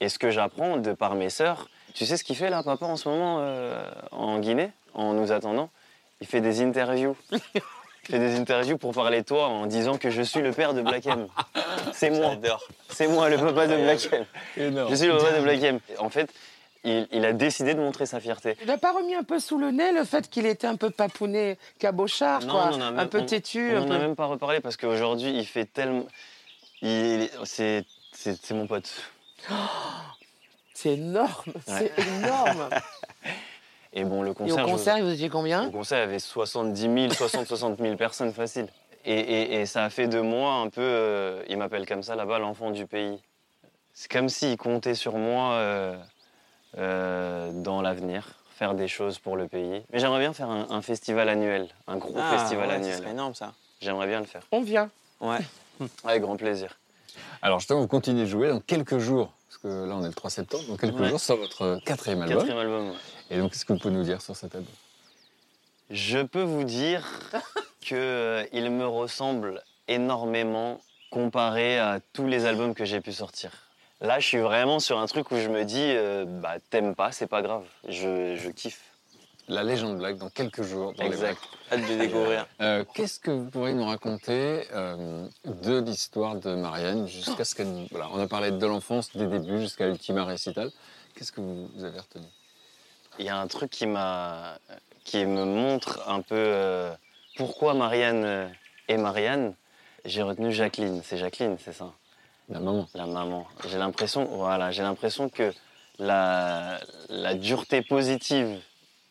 Et 0.00 0.08
ce 0.08 0.18
que 0.18 0.30
j'apprends 0.30 0.78
de 0.78 0.92
par 0.94 1.14
mes 1.14 1.28
sœurs, 1.30 1.68
tu 1.94 2.06
sais 2.06 2.16
ce 2.16 2.24
qu'il 2.24 2.34
fait 2.36 2.50
là, 2.50 2.62
papa, 2.62 2.86
en 2.86 2.96
ce 2.96 3.08
moment, 3.08 3.38
euh, 3.40 3.84
en 4.10 4.38
Guinée, 4.38 4.70
en 4.94 5.12
nous 5.12 5.30
attendant? 5.32 5.68
Il 6.22 6.26
fait 6.26 6.40
des 6.40 6.60
interviews. 6.62 7.16
Il 8.08 8.12
fait 8.14 8.18
des 8.18 8.36
interviews 8.38 8.78
pour 8.78 8.92
parler 8.92 9.20
de 9.20 9.26
toi 9.26 9.46
en 9.46 9.66
disant 9.66 9.96
que 9.98 10.10
je 10.10 10.22
suis 10.22 10.40
le 10.40 10.52
père 10.52 10.74
de 10.74 10.82
Black 10.82 11.06
M. 11.06 11.26
C'est 11.92 12.10
moi. 12.10 12.34
C'est 12.88 13.06
moi, 13.06 13.28
le 13.28 13.36
papa 13.36 13.66
de 13.66 13.76
Black 13.76 14.08
M. 14.12 14.24
Énorme. 14.56 14.90
Je 14.90 14.94
suis 14.96 15.06
le 15.06 15.16
papa 15.16 15.32
de 15.38 15.42
Black 15.42 15.62
M. 15.62 15.78
En 15.98 16.08
fait, 16.10 16.32
il, 16.82 17.06
il 17.12 17.24
a 17.24 17.32
décidé 17.32 17.74
de 17.74 17.80
montrer 17.80 18.06
sa 18.06 18.18
fierté. 18.20 18.56
Tu 18.56 18.66
n'as 18.66 18.78
pas 18.78 18.92
remis 18.92 19.14
un 19.14 19.22
peu 19.22 19.38
sous 19.38 19.58
le 19.58 19.70
nez 19.70 19.92
le 19.92 20.04
fait 20.04 20.28
qu'il 20.30 20.46
était 20.46 20.66
un 20.66 20.76
peu 20.76 20.90
papounet, 20.90 21.58
cabochard, 21.78 22.40
Non, 22.46 22.52
quoi. 22.52 22.70
un 22.96 23.06
peu 23.06 23.24
têtu. 23.26 23.76
On 23.76 23.84
n'en 23.84 23.94
a 23.96 23.98
même 23.98 24.16
pas 24.16 24.26
reparlé 24.26 24.60
parce 24.60 24.76
qu'aujourd'hui, 24.76 25.30
il 25.36 25.46
fait 25.46 25.66
tellement. 25.66 26.06
Il, 26.82 27.28
c'est 27.44 27.84
mon 28.52 28.66
pote. 28.66 28.90
C'est 30.72 30.94
énorme, 30.94 31.52
c'est 31.66 31.92
énorme. 31.98 32.70
Et 33.92 34.04
bon, 34.04 34.22
le 34.22 34.30
Et 34.30 34.34
concert. 34.34 34.64
au 34.64 34.68
je- 34.68 34.72
concert, 34.72 35.02
vous 35.02 35.10
étiez 35.12 35.28
combien 35.28 35.66
Au 35.66 35.70
concert, 35.70 35.98
il 35.98 36.02
y 36.02 36.04
avait 36.04 36.18
70 36.20 36.80
000, 36.82 37.12
60, 37.12 37.46
60 37.46 37.78
000 37.78 37.96
personnes 37.96 38.32
facile. 38.32 38.68
Et, 39.04 39.12
et- 39.18 39.60
et 39.60 39.66
ça 39.66 39.84
a 39.84 39.90
fait 39.90 40.06
de 40.08 40.20
moi 40.20 40.54
un 40.54 40.68
peu. 40.68 40.80
euh, 40.82 41.42
il 41.48 41.56
m'appelle 41.56 41.86
comme 41.86 42.02
ça 42.02 42.14
là-bas, 42.14 42.38
l'enfant 42.38 42.70
du 42.70 42.86
pays. 42.86 43.18
C'est 43.94 44.10
comme 44.10 44.28
s'il 44.28 44.56
comptait 44.56 44.94
sur 44.94 45.14
moi 45.16 45.52
euh, 45.54 45.96
euh, 46.78 47.50
dans 47.52 47.82
l'avenir, 47.82 48.28
faire 48.56 48.74
des 48.74 48.88
choses 48.88 49.18
pour 49.18 49.36
le 49.36 49.48
pays. 49.48 49.82
Mais 49.92 49.98
j'aimerais 49.98 50.20
bien 50.20 50.32
faire 50.32 50.50
un, 50.50 50.66
un 50.70 50.82
festival 50.82 51.28
annuel, 51.28 51.68
un 51.88 51.96
gros 51.96 52.14
Ah, 52.18 52.38
festival 52.38 52.68
ouais, 52.68 52.74
annuel. 52.74 52.92
Ce 52.92 52.98
serait 52.98 53.10
énorme 53.10 53.34
ça. 53.34 53.52
J'aimerais 53.80 54.06
bien 54.06 54.20
le 54.20 54.26
faire. 54.26 54.42
On 54.52 54.60
vient. 54.60 54.90
Ouais, 55.20 55.38
avec 56.04 56.22
grand 56.22 56.36
plaisir. 56.36 56.78
Alors 57.42 57.58
justement, 57.58 57.80
vous 57.80 57.88
continuez 57.88 58.22
de 58.22 58.28
jouer 58.28 58.48
dans 58.48 58.60
quelques 58.60 58.98
jours, 58.98 59.32
parce 59.48 59.58
que 59.58 59.68
là 59.88 59.94
on 59.96 60.02
est 60.04 60.08
le 60.08 60.14
3 60.14 60.30
septembre, 60.30 60.64
dans 60.68 60.76
quelques 60.76 61.00
Ouais. 61.00 61.08
jours 61.08 61.20
sort 61.20 61.38
votre 61.38 61.62
euh, 61.62 61.78
quatrième 61.84 62.22
album. 62.22 62.36
Quatrième 62.38 62.58
album. 62.58 62.88
ouais. 62.90 62.96
Et 63.30 63.38
donc 63.38 63.52
qu'est-ce 63.52 63.64
que 63.64 63.72
vous 63.72 63.78
pouvez 63.78 63.94
nous 63.94 64.02
dire 64.02 64.20
sur 64.20 64.36
cet 64.36 64.54
album? 64.54 64.72
Je 65.90 66.18
peux 66.18 66.42
vous 66.42 66.64
dire 66.64 67.06
qu'il 67.80 67.96
me 68.70 68.86
ressemble 68.86 69.62
énormément 69.88 70.80
comparé 71.10 71.78
à 71.78 72.00
tous 72.12 72.26
les 72.26 72.44
albums 72.46 72.74
que 72.74 72.84
j'ai 72.84 73.00
pu 73.00 73.12
sortir. 73.12 73.50
Là, 74.00 74.18
je 74.18 74.26
suis 74.26 74.38
vraiment 74.38 74.80
sur 74.80 74.98
un 74.98 75.06
truc 75.06 75.30
où 75.30 75.36
je 75.36 75.48
me 75.48 75.64
dis, 75.64 75.78
euh, 75.82 76.24
bah 76.24 76.54
t'aimes 76.70 76.94
pas, 76.94 77.12
c'est 77.12 77.26
pas 77.26 77.42
grave, 77.42 77.64
je, 77.86 78.36
je 78.36 78.50
kiffe. 78.50 78.82
La 79.48 79.64
légende 79.64 79.98
Black 79.98 80.16
dans 80.16 80.30
quelques 80.30 80.62
jours. 80.62 80.94
Dans 80.94 81.02
les 81.02 81.10
Exact. 81.10 81.40
Hâte 81.72 81.88
de 81.88 81.96
découvrir. 81.96 82.46
Euh, 82.60 82.84
Qu'est-ce 82.94 83.18
que 83.18 83.32
vous 83.32 83.50
pourriez 83.50 83.74
nous 83.74 83.84
raconter 83.84 84.64
euh, 84.72 85.26
de 85.44 85.80
l'histoire 85.80 86.36
de 86.36 86.54
Marianne 86.54 87.08
jusqu'à 87.08 87.44
ce 87.44 87.56
qu'elle... 87.56 87.88
Voilà, 87.90 88.08
on 88.12 88.20
a 88.20 88.28
parlé 88.28 88.52
de 88.52 88.66
l'enfance, 88.66 89.14
des 89.16 89.26
débuts 89.26 89.58
jusqu'à 89.58 89.88
l'ultima 89.88 90.24
récital. 90.24 90.70
Qu'est-ce 91.16 91.32
que 91.32 91.40
vous, 91.40 91.68
vous 91.74 91.84
avez 91.84 91.98
retenu? 91.98 92.24
Il 93.20 93.26
y 93.26 93.28
a 93.28 93.36
un 93.36 93.46
truc 93.48 93.70
qui 93.70 93.86
m'a, 93.86 94.58
qui 95.04 95.26
me 95.26 95.44
montre 95.44 96.08
un 96.08 96.22
peu 96.22 96.34
euh, 96.36 96.90
pourquoi 97.36 97.74
Marianne 97.74 98.24
euh, 98.24 98.48
est 98.88 98.96
Marianne. 98.96 99.54
J'ai 100.06 100.22
retenu 100.22 100.50
Jacqueline. 100.52 101.02
C'est 101.04 101.18
Jacqueline, 101.18 101.58
c'est 101.62 101.74
ça? 101.74 101.92
La 102.48 102.60
maman. 102.60 102.88
La 102.94 103.04
maman. 103.04 103.46
J'ai 103.68 103.76
l'impression, 103.76 104.24
voilà, 104.24 104.70
j'ai 104.70 104.80
l'impression 104.80 105.28
que 105.28 105.52
la, 105.98 106.80
la 107.10 107.34
dureté 107.34 107.82
positive 107.82 108.58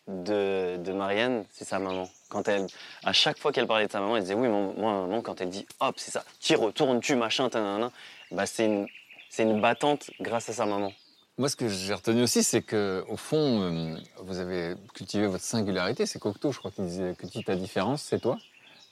de, 0.08 0.78
de 0.78 0.92
Marianne, 0.92 1.46
c'est 1.52 1.66
sa 1.66 1.78
maman. 1.78 2.10
Quand 2.30 2.48
elle, 2.48 2.66
à 3.04 3.14
chaque 3.14 3.38
fois 3.38 3.52
qu'elle 3.52 3.68
parlait 3.68 3.86
de 3.86 3.92
sa 3.92 4.00
maman, 4.00 4.18
elle 4.18 4.24
disait 4.24 4.34
oui, 4.34 4.48
mon- 4.48 4.74
moi, 4.74 5.06
maman, 5.06 5.22
quand 5.22 5.40
elle 5.40 5.52
dit 5.52 5.68
hop, 5.82 5.94
c'est 6.00 6.10
ça, 6.10 6.24
tu 6.40 6.56
retournes, 6.56 7.00
tu 7.00 7.16
machin, 7.16 7.48
bah 8.32 8.48
c'est 8.48 8.66
une, 8.66 8.88
c'est 9.30 9.44
une 9.44 9.62
battante 9.62 10.10
grâce 10.20 10.50
à 10.50 10.54
sa 10.54 10.66
maman. 10.66 10.92
Moi, 11.40 11.48
ce 11.48 11.56
que 11.56 11.70
j'ai 11.70 11.94
retenu 11.94 12.22
aussi, 12.22 12.44
c'est 12.44 12.62
que 12.62 13.06
au 13.08 13.16
fond, 13.16 13.62
euh, 13.62 13.96
vous 14.26 14.40
avez 14.40 14.76
cultivé 14.94 15.26
votre 15.26 15.44
singularité. 15.46 16.06
C'est 16.06 16.20
Cocteau, 16.20 16.52
je 16.52 16.60
crois, 16.60 16.70
qui 16.70 16.82
disait 16.82 17.16
que 17.18 17.40
ta 17.40 17.56
différence, 17.56 18.02
c'est 18.02 18.20
toi. 18.20 18.38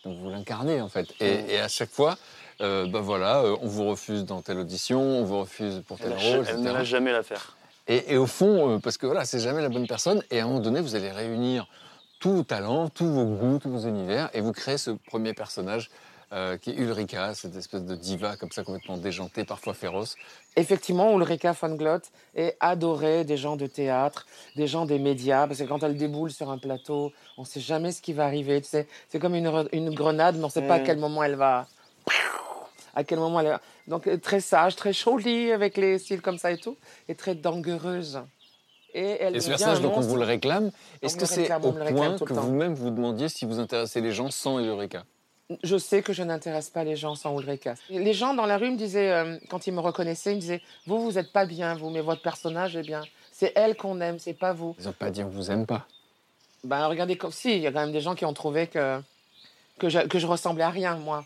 Donc 0.05 0.17
vous 0.19 0.29
l'incarnez 0.29 0.79
en 0.79 0.87
fait. 0.87 1.09
Et, 1.19 1.55
et 1.55 1.59
à 1.59 1.67
chaque 1.67 1.89
fois, 1.89 2.17
euh, 2.61 2.87
bah 2.87 3.01
voilà, 3.01 3.41
euh, 3.41 3.57
on 3.61 3.67
vous 3.67 3.83
refuse 3.83 4.23
dans 4.23 4.41
telle 4.41 4.59
audition, 4.59 5.01
on 5.01 5.25
vous 5.25 5.41
refuse 5.41 5.83
pour 5.85 5.97
tel 5.97 6.13
rôle, 6.13 6.45
elle 6.47 6.61
ne 6.61 6.71
lâche 6.71 6.87
jamais 6.87 7.11
l'affaire. 7.11 7.57
Et, 7.89 8.13
et 8.13 8.17
au 8.17 8.27
fond, 8.27 8.79
parce 8.79 8.97
que 8.97 9.05
voilà, 9.05 9.25
c'est 9.25 9.39
jamais 9.39 9.61
la 9.61 9.69
bonne 9.69 9.85
personne. 9.85 10.23
Et 10.31 10.39
à 10.39 10.45
un 10.45 10.47
moment 10.47 10.61
donné, 10.61 10.79
vous 10.79 10.95
allez 10.95 11.11
réunir 11.11 11.67
tous 12.21 12.31
vos 12.31 12.43
talents, 12.43 12.87
tous 12.87 13.07
vos 13.07 13.25
goûts, 13.25 13.59
tous 13.59 13.69
vos 13.69 13.85
univers, 13.89 14.29
et 14.33 14.39
vous 14.39 14.53
créez 14.53 14.77
ce 14.77 14.91
premier 14.91 15.33
personnage 15.33 15.89
euh, 16.33 16.57
qui 16.57 16.71
est 16.71 16.75
Ulrika, 16.75 17.33
cette 17.33 17.55
espèce 17.55 17.83
de 17.83 17.95
diva 17.95 18.35
comme 18.35 18.51
ça 18.51 18.63
complètement 18.63 18.97
déjantée, 18.97 19.45
parfois 19.45 19.73
féroce. 19.73 20.15
Effectivement, 20.55 21.15
Ulrika 21.17 21.53
von 21.53 21.75
Glott 21.75 22.03
est 22.35 22.57
adorée 22.59 23.23
des 23.23 23.37
gens 23.37 23.55
de 23.55 23.67
théâtre, 23.67 24.25
des 24.55 24.67
gens 24.67 24.85
des 24.85 24.99
médias, 24.99 25.47
parce 25.47 25.59
que 25.59 25.63
quand 25.65 25.83
elle 25.83 25.97
déboule 25.97 26.31
sur 26.31 26.49
un 26.49 26.57
plateau, 26.57 27.13
on 27.37 27.41
ne 27.43 27.47
sait 27.47 27.59
jamais 27.61 27.91
ce 27.91 28.01
qui 28.01 28.13
va 28.13 28.25
arriver. 28.25 28.61
Tu 28.61 28.67
sais, 28.67 28.87
c'est 29.09 29.19
comme 29.19 29.35
une, 29.35 29.47
re- 29.47 29.69
une 29.71 29.93
grenade, 29.93 30.35
mais 30.35 30.43
on 30.43 30.47
ne 30.47 30.51
sait 30.51 30.67
pas 30.67 30.75
à 30.75 30.79
Mhm. 30.79 30.85
quel 30.85 30.97
moment 30.97 31.23
elle 31.23 31.35
va. 31.35 31.67
À 32.95 33.03
quel 33.03 33.19
moment 33.19 33.39
elle 33.41 33.47
va. 33.47 33.61
Donc, 33.87 34.07
euh, 34.07 34.17
très 34.17 34.39
sage, 34.41 34.75
très 34.75 34.91
jolie, 34.93 35.51
avec 35.51 35.77
les 35.77 35.99
cils 35.99 36.21
comme 36.21 36.39
ça 36.39 36.51
et 36.51 36.57
tout, 36.57 36.75
et 37.07 37.15
très 37.15 37.35
dangereuse. 37.35 38.21
Et 38.93 39.17
elle 39.21 39.35
Et 39.35 39.39
ce 39.41 39.49
personnage, 39.49 39.81
donc 39.81 39.95
on 39.95 40.01
vous 40.01 40.15
le 40.15 40.23
réclame. 40.23 40.71
Est-ce 41.03 41.15
que 41.17 41.25
c'est 41.27 41.53
au 41.61 41.71
point 41.73 42.17
que 42.17 42.33
vous-même 42.33 42.73
vous 42.73 42.89
demandiez 42.89 43.29
si 43.29 43.45
vous 43.45 43.59
intéressez 43.59 44.01
les 44.01 44.11
gens 44.11 44.31
sans 44.31 44.59
Ulrika? 44.59 45.03
Je 45.63 45.77
sais 45.77 46.01
que 46.01 46.11
je 46.11 46.23
n'intéresse 46.23 46.69
pas 46.69 46.83
les 46.83 46.97
gens 46.97 47.15
sans 47.15 47.39
Ulrika. 47.39 47.75
Les 47.89 48.13
gens 48.13 48.33
dans 48.33 48.45
la 48.45 48.57
rue 48.57 48.69
me 48.69 48.75
disaient, 48.75 49.11
euh, 49.11 49.37
quand 49.49 49.65
ils 49.65 49.73
me 49.73 49.79
reconnaissaient, 49.79 50.33
ils 50.33 50.35
me 50.35 50.41
disaient 50.41 50.61
Vous, 50.85 51.01
vous 51.01 51.13
n'êtes 51.13 51.31
pas 51.31 51.45
bien, 51.45 51.75
vous, 51.75 51.89
mais 51.89 52.01
votre 52.01 52.21
personnage 52.21 52.75
est 52.75 52.81
bien. 52.81 53.01
C'est 53.31 53.53
elle 53.55 53.77
qu'on 53.77 54.01
aime, 54.01 54.19
c'est 54.19 54.33
pas 54.33 54.51
vous. 54.51 54.75
Ils 54.79 54.85
n'ont 54.85 54.91
pas 54.91 55.09
dit 55.09 55.23
on 55.23 55.29
vous 55.29 55.49
aime 55.51 55.65
pas. 55.65 55.87
Ben, 56.63 56.87
regardez 56.87 57.17
comme 57.17 57.31
si, 57.31 57.55
il 57.55 57.61
y 57.61 57.67
a 57.67 57.71
quand 57.71 57.79
même 57.79 57.93
des 57.93 58.01
gens 58.01 58.15
qui 58.15 58.25
ont 58.25 58.33
trouvé 58.33 58.67
que, 58.67 58.99
que, 59.79 59.89
je, 59.89 59.99
que 59.99 60.19
je 60.19 60.27
ressemblais 60.27 60.63
à 60.63 60.69
rien, 60.69 60.97
moi. 60.97 61.23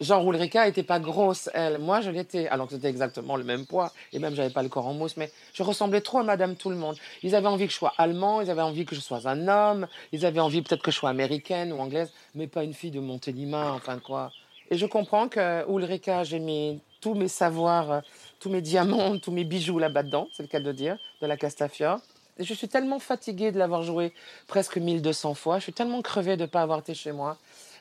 Genre, 0.00 0.30
Ulrika 0.30 0.68
était 0.68 0.84
pas 0.84 1.00
grosse, 1.00 1.50
elle. 1.54 1.78
Moi, 1.78 2.00
je 2.00 2.10
l'étais, 2.10 2.46
alors 2.46 2.68
que 2.68 2.74
c'était 2.74 2.88
exactement 2.88 3.34
le 3.34 3.42
même 3.42 3.66
poids. 3.66 3.92
Et 4.12 4.20
même, 4.20 4.32
j'avais 4.36 4.52
pas 4.52 4.62
le 4.62 4.68
corps 4.68 4.86
en 4.86 4.94
mousse, 4.94 5.16
mais 5.16 5.32
je 5.54 5.64
ressemblais 5.64 6.00
trop 6.00 6.18
à 6.18 6.22
Madame 6.22 6.54
Tout 6.54 6.70
le 6.70 6.76
Monde. 6.76 6.96
Ils 7.24 7.34
avaient 7.34 7.48
envie 7.48 7.66
que 7.66 7.72
je 7.72 7.78
sois 7.78 7.92
allemand, 7.98 8.40
ils 8.40 8.48
avaient 8.48 8.62
envie 8.62 8.84
que 8.84 8.94
je 8.94 9.00
sois 9.00 9.26
un 9.26 9.48
homme, 9.48 9.88
ils 10.12 10.24
avaient 10.24 10.38
envie 10.38 10.62
peut-être 10.62 10.82
que 10.82 10.92
je 10.92 10.96
sois 10.96 11.10
américaine 11.10 11.72
ou 11.72 11.80
anglaise, 11.80 12.12
mais 12.36 12.46
pas 12.46 12.62
une 12.62 12.74
fille 12.74 12.92
de 12.92 13.00
Montélimar, 13.00 13.74
enfin 13.74 13.98
quoi. 13.98 14.30
Et 14.70 14.78
je 14.78 14.86
comprends 14.86 15.28
que 15.28 15.68
Ulrika, 15.68 16.22
j'ai 16.22 16.38
mis 16.38 16.80
tous 17.00 17.14
mes 17.14 17.28
savoirs, 17.28 17.90
euh, 17.90 18.00
tous 18.38 18.50
mes 18.50 18.60
diamants, 18.60 19.18
tous 19.18 19.32
mes 19.32 19.44
bijoux 19.44 19.80
là-bas 19.80 20.04
dedans, 20.04 20.28
c'est 20.32 20.44
le 20.44 20.48
cas 20.48 20.60
de 20.60 20.70
dire, 20.70 20.96
de 21.20 21.26
la 21.26 21.36
Castafiore. 21.36 22.00
Et 22.38 22.44
je 22.44 22.54
suis 22.54 22.68
tellement 22.68 23.00
fatiguée 23.00 23.50
de 23.50 23.58
l'avoir 23.58 23.82
joué 23.82 24.12
presque 24.46 24.76
1200 24.78 25.34
fois. 25.34 25.58
Je 25.58 25.64
suis 25.64 25.72
tellement 25.72 26.02
crevée 26.02 26.36
de 26.36 26.42
ne 26.42 26.46
pas 26.46 26.62
avoir 26.62 26.78
été 26.78 26.94
chez 26.94 27.10
moi, 27.10 27.36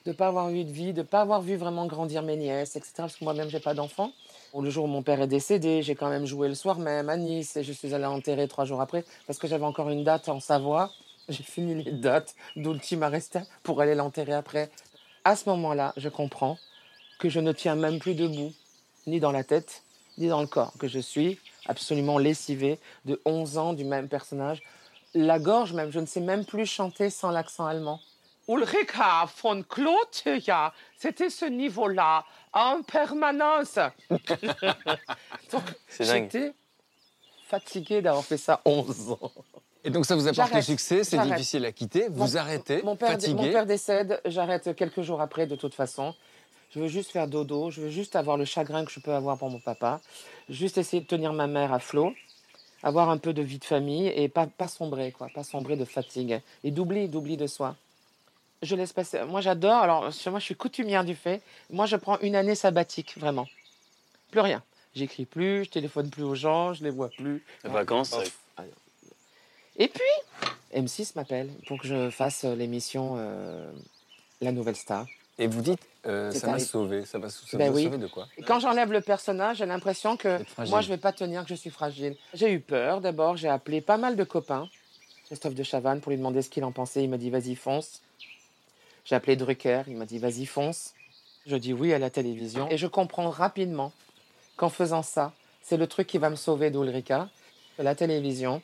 de 0.08 0.14
ne 0.14 0.16
pas 0.16 0.28
avoir 0.28 0.50
eu 0.52 0.64
de 0.64 0.72
vie, 0.72 0.94
de 0.94 1.02
ne 1.02 1.06
pas 1.06 1.20
avoir 1.20 1.42
vu 1.42 1.58
vraiment 1.58 1.86
grandir 1.86 2.24
mes 2.24 2.38
nièces, 2.38 2.78
etc. 2.78 2.94
Parce 2.96 3.18
que 3.18 3.26
moi-même, 3.26 3.50
j'ai 3.50 3.60
pas 3.60 3.74
d'enfants. 3.74 4.14
Le 4.58 4.70
jour 4.70 4.86
où 4.86 4.88
mon 4.88 5.04
père 5.04 5.22
est 5.22 5.28
décédé, 5.28 5.84
j'ai 5.84 5.96
quand 5.96 6.10
même 6.10 6.26
joué 6.26 6.48
le 6.48 6.56
soir 6.56 6.80
même 6.80 7.10
à 7.10 7.18
Nice 7.18 7.58
et 7.58 7.64
je 7.64 7.74
suis 7.74 7.94
allée 7.94 8.06
enterrer 8.06 8.48
trois 8.48 8.64
jours 8.64 8.80
après 8.80 9.04
parce 9.28 9.38
que 9.38 9.50
j'avais 9.50 9.66
encore 9.66 9.90
une 9.90 10.06
date 10.06 10.30
en 10.30 10.40
Savoie. 10.40 10.92
J'ai 11.30 11.44
fini 11.44 11.84
les 11.84 11.92
dates 11.92 12.36
d'Ultima 12.56 13.10
Resta 13.10 13.42
pour 13.62 13.82
aller 13.82 13.96
l'enterrer 13.96 14.34
après. 14.34 14.72
À 15.26 15.36
ce 15.36 15.50
moment-là, 15.50 15.94
je 15.98 16.08
comprends 16.08 16.58
que 17.20 17.28
je 17.28 17.42
ne 17.42 17.52
tiens 17.52 17.76
même 17.76 18.00
plus 18.00 18.16
debout, 18.16 18.54
ni 19.08 19.20
dans 19.20 19.34
la 19.34 19.44
tête, 19.44 19.84
ni 20.18 20.30
dans 20.30 20.40
le 20.40 20.48
corps 20.48 20.72
que 20.80 20.88
je 20.88 21.00
suis, 21.00 21.38
absolument 21.66 22.18
lessivée, 22.18 22.80
de 23.04 23.22
11 23.26 23.58
ans, 23.58 23.74
du 23.74 23.84
même 23.84 24.08
personnage. 24.08 24.64
La 25.14 25.38
gorge 25.38 25.74
même, 25.74 25.92
je 25.92 26.00
ne 26.00 26.06
sais 26.06 26.22
même 26.22 26.46
plus 26.46 26.66
chanter 26.66 27.10
sans 27.10 27.30
l'accent 27.30 27.66
allemand. 27.66 28.00
Ulrika 28.48 29.28
von 29.42 29.64
Klotia, 29.64 30.74
c'était 30.98 31.30
ce 31.30 31.46
niveau-là, 31.46 32.24
en 32.54 32.82
permanence. 32.82 33.78
Donc, 35.52 35.64
j'étais 36.00 36.54
fatiguée 37.48 38.02
d'avoir 38.02 38.24
fait 38.24 38.38
ça 38.38 38.62
11 38.66 39.12
ans. 39.12 39.32
Et 39.84 39.90
donc 39.90 40.06
ça 40.06 40.16
vous 40.16 40.28
apporte 40.28 40.54
le 40.54 40.62
succès, 40.62 41.06
c'est 41.06 41.18
difficile 41.18 41.64
à 41.64 41.72
quitter, 41.72 42.10
vous 42.10 42.28
Mon- 42.28 42.36
arrêtez, 42.36 42.82
mon 42.84 42.98
père, 42.98 43.12
fatigué. 43.12 43.34
Mon 43.34 43.44
père 43.52 43.66
décède, 43.66 44.20
j'arrête 44.26 44.76
quelques 44.76 45.02
jours 45.02 45.22
après 45.22 45.48
de 45.48 45.56
toute 45.56 45.74
façon. 45.74 46.14
Je 46.72 46.80
veux 46.80 46.90
juste 46.90 47.12
faire 47.12 47.28
dodo, 47.28 47.72
je 47.72 47.82
veux 47.82 47.90
juste 47.90 48.18
avoir 48.18 48.36
le 48.36 48.44
chagrin 48.44 48.84
que 48.84 48.92
je 48.92 49.00
peux 49.00 49.14
avoir 49.14 49.38
pour 49.38 49.50
mon 49.50 49.60
papa, 49.62 50.02
juste 50.50 50.78
essayer 50.78 51.02
de 51.02 51.08
tenir 51.08 51.32
ma 51.32 51.48
mère 51.48 51.72
à 51.72 51.80
flot, 51.80 52.14
avoir 52.84 53.10
un 53.10 53.18
peu 53.18 53.32
de 53.32 53.42
vie 53.42 53.60
de 53.60 53.64
famille 53.64 54.08
et 54.08 54.28
pas, 54.28 54.48
pas 54.48 54.68
sombrer, 54.68 55.14
quoi, 55.14 55.30
pas 55.34 55.44
sombrer 55.46 55.78
de 55.78 55.86
fatigue 55.86 56.42
et 56.66 56.72
d'oubli, 56.72 57.08
d'oubli 57.08 57.38
de 57.38 57.48
soi. 57.48 57.76
Je 58.64 58.76
laisse 58.76 58.94
passer. 58.94 59.22
Moi, 59.24 59.42
j'adore. 59.42 59.84
Alors, 59.84 60.12
chez 60.12 60.30
moi, 60.30 60.40
je 60.40 60.46
suis 60.46 60.56
coutumière 60.56 61.04
du 61.04 61.16
fait. 61.16 61.42
Moi, 61.70 61.86
je 61.86 61.96
prends 61.96 62.18
une 62.20 62.36
année 62.36 62.56
sabbatique, 62.56 63.16
vraiment. 63.18 63.48
Plus 64.32 64.40
rien. 64.42 64.64
J'écris 64.96 65.26
plus, 65.26 65.66
je 65.66 65.70
téléphone 65.70 66.10
plus 66.10 66.24
aux 66.24 66.34
gens, 66.36 66.74
je 66.74 66.84
les 66.84 66.90
vois 66.90 67.10
plus. 67.10 67.44
Les 67.64 67.70
vacances, 67.70 68.14
Oh, 68.18 68.22
c'est- 68.24 68.32
Et 69.80 69.88
puis, 69.90 70.50
M6 70.74 71.14
m'appelle 71.16 71.52
pour 71.68 71.80
que 71.80 71.88
je 71.88 72.10
fasse 72.10 72.46
euh, 72.46 72.56
l'émission 72.56 73.14
euh, 73.20 73.72
La 74.42 74.52
Nouvelle 74.52 74.76
Star. 74.76 75.06
Et 75.38 75.46
vous 75.46 75.62
dites, 75.62 75.80
euh, 76.08 76.32
ça 76.32 76.48
m'a 76.48 76.58
sauvé, 76.58 77.06
ça 77.06 77.20
ça 77.30 77.58
Ben 77.60 77.70
vous 77.70 77.74
a 77.74 77.76
oui. 77.78 77.84
sauvé 77.84 78.00
de 78.00 78.08
quoi? 78.08 78.28
Et 78.40 78.42
quand 78.42 78.60
j'enlève 78.60 78.92
le 78.92 79.02
personnage, 79.02 79.58
j'ai 79.58 79.68
l'impression 79.68 80.18
que 80.18 80.40
moi, 80.68 80.82
je 80.82 80.90
vais 80.90 80.98
pas 80.98 81.14
tenir, 81.14 81.44
que 81.44 81.50
je 81.50 81.54
suis 81.54 81.70
fragile. 81.70 82.16
J'ai 82.34 82.52
eu 82.52 82.60
peur. 82.60 83.02
D'abord, 83.02 83.38
j'ai 83.38 83.50
appelé 83.50 83.82
pas 83.82 83.98
mal 83.98 84.16
de 84.16 84.24
copains. 84.24 84.68
Christophe 85.28 85.54
de 85.54 85.62
Chavannes 85.62 86.02
pour 86.02 86.10
lui 86.10 86.18
demander 86.18 86.42
ce 86.42 86.50
qu'il 86.50 86.64
en 86.64 86.72
pensait. 86.72 87.04
Il 87.04 87.10
m'a 87.12 87.18
dit, 87.18 87.30
vas-y, 87.30 87.54
fonce. 87.54 88.02
J'ai 89.08 89.16
appelé 89.16 89.38
Drucker. 89.38 89.84
Il 89.88 89.96
m'a 89.96 90.06
dit, 90.06 90.20
vas-y, 90.20 90.46
fonce. 90.46 90.94
Je 91.46 91.56
dis 91.56 91.72
oui 91.72 91.94
à 91.94 92.00
la 92.00 92.10
télévision. 92.10 92.70
Et 92.70 92.78
je 92.78 92.88
comprends 92.88 93.30
rapidement 93.30 93.94
qu'en 94.58 94.70
faisant 94.70 95.02
ça, 95.02 95.32
c'est 95.62 95.78
le 95.78 95.88
truc 95.88 96.08
qui 96.08 96.18
va 96.18 96.30
me 96.30 96.36
sauver 96.36 96.72
d'Ulrika, 96.72 97.30
de 97.80 97.84
la 97.84 97.96
télévision. 97.96 98.62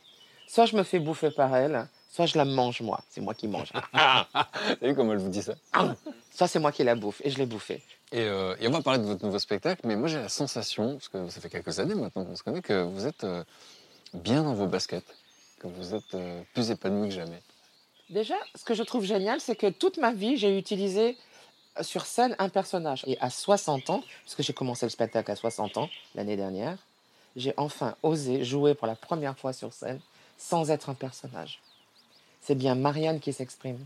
Soit 0.47 0.65
je 0.65 0.75
me 0.75 0.83
fais 0.83 0.99
bouffer 0.99 1.31
par 1.31 1.55
elle, 1.55 1.87
soit 2.09 2.25
je 2.25 2.37
la 2.37 2.43
mange 2.43 2.81
moi. 2.81 3.01
C'est 3.09 3.21
moi 3.21 3.33
qui 3.33 3.47
mange. 3.47 3.71
Vous 4.81 4.87
vu 4.87 4.95
comment 4.95 5.13
elle 5.13 5.19
vous 5.19 5.29
dit 5.29 5.41
ça? 5.41 5.55
Soit 6.35 6.47
c'est 6.47 6.59
moi 6.59 6.71
qui 6.71 6.83
la 6.83 6.95
bouffe. 6.95 7.21
Et 7.23 7.29
je 7.29 7.37
l'ai 7.37 7.45
bouffée. 7.45 7.81
et, 8.11 8.21
euh, 8.21 8.55
et 8.59 8.67
on 8.67 8.71
va 8.71 8.81
parler 8.81 8.99
de 8.99 9.05
votre 9.05 9.23
nouveau 9.23 9.39
spectacle, 9.39 9.81
mais 9.85 9.95
moi 9.95 10.07
j'ai 10.09 10.17
la 10.17 10.29
sensation, 10.29 10.93
parce 10.93 11.07
que 11.07 11.29
ça 11.29 11.39
fait 11.39 11.49
quelques 11.49 11.79
années 11.79 11.95
maintenant 11.95 12.25
qu'on 12.25 12.35
se 12.35 12.43
connaît, 12.43 12.61
que 12.61 12.81
vous 12.83 13.05
êtes 13.05 13.23
euh, 13.23 13.43
bien 14.13 14.43
dans 14.43 14.55
vos 14.55 14.65
baskets, 14.67 15.05
que 15.59 15.67
vous 15.67 15.93
êtes 15.93 16.15
euh, 16.15 16.41
plus 16.53 16.71
épanoui 16.71 17.09
que 17.09 17.15
jamais. 17.15 17.41
Déjà, 18.13 18.35
ce 18.53 18.63
que 18.63 18.75
je 18.75 18.83
trouve 18.83 19.03
génial, 19.03 19.41
c'est 19.41 19.55
que 19.55 19.67
toute 19.67 19.97
ma 19.97 20.13
vie, 20.13 20.37
j'ai 20.37 20.55
utilisé 20.55 21.17
euh, 21.79 21.83
sur 21.83 22.05
scène 22.05 22.35
un 22.37 22.47
personnage. 22.47 23.03
Et 23.07 23.17
à 23.19 23.31
60 23.31 23.89
ans, 23.89 24.03
parce 24.23 24.35
que 24.35 24.43
j'ai 24.43 24.53
commencé 24.53 24.85
le 24.85 24.91
spectacle 24.91 25.31
à 25.31 25.35
60 25.35 25.77
ans 25.77 25.89
l'année 26.13 26.35
dernière, 26.37 26.77
j'ai 27.35 27.55
enfin 27.57 27.95
osé 28.03 28.45
jouer 28.45 28.75
pour 28.75 28.85
la 28.85 28.95
première 28.95 29.35
fois 29.35 29.51
sur 29.51 29.73
scène 29.73 29.99
sans 30.37 30.69
être 30.69 30.91
un 30.91 30.93
personnage. 30.93 31.59
C'est 32.39 32.53
bien 32.53 32.75
Marianne 32.75 33.19
qui 33.19 33.33
s'exprime. 33.33 33.83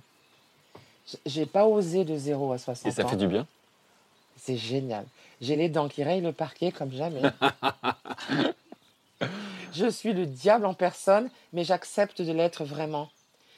J'ai 1.25 1.45
pas 1.45 1.65
osé 1.65 2.03
de 2.03 2.17
0 2.17 2.51
à 2.51 2.57
60 2.57 2.85
Et 2.85 2.91
ça 2.93 3.05
ans. 3.05 3.07
fait 3.07 3.15
du 3.15 3.27
bien 3.27 3.47
C'est 4.35 4.57
génial. 4.57 5.05
J'ai 5.39 5.55
les 5.55 5.69
dents 5.69 5.87
qui 5.87 6.03
rayent 6.03 6.19
le 6.19 6.33
parquet 6.33 6.73
comme 6.73 6.91
jamais. 6.91 7.21
je 9.73 9.89
suis 9.89 10.11
le 10.11 10.25
diable 10.25 10.65
en 10.65 10.73
personne, 10.73 11.29
mais 11.53 11.63
j'accepte 11.63 12.21
de 12.21 12.33
l'être 12.33 12.65
vraiment. 12.65 13.09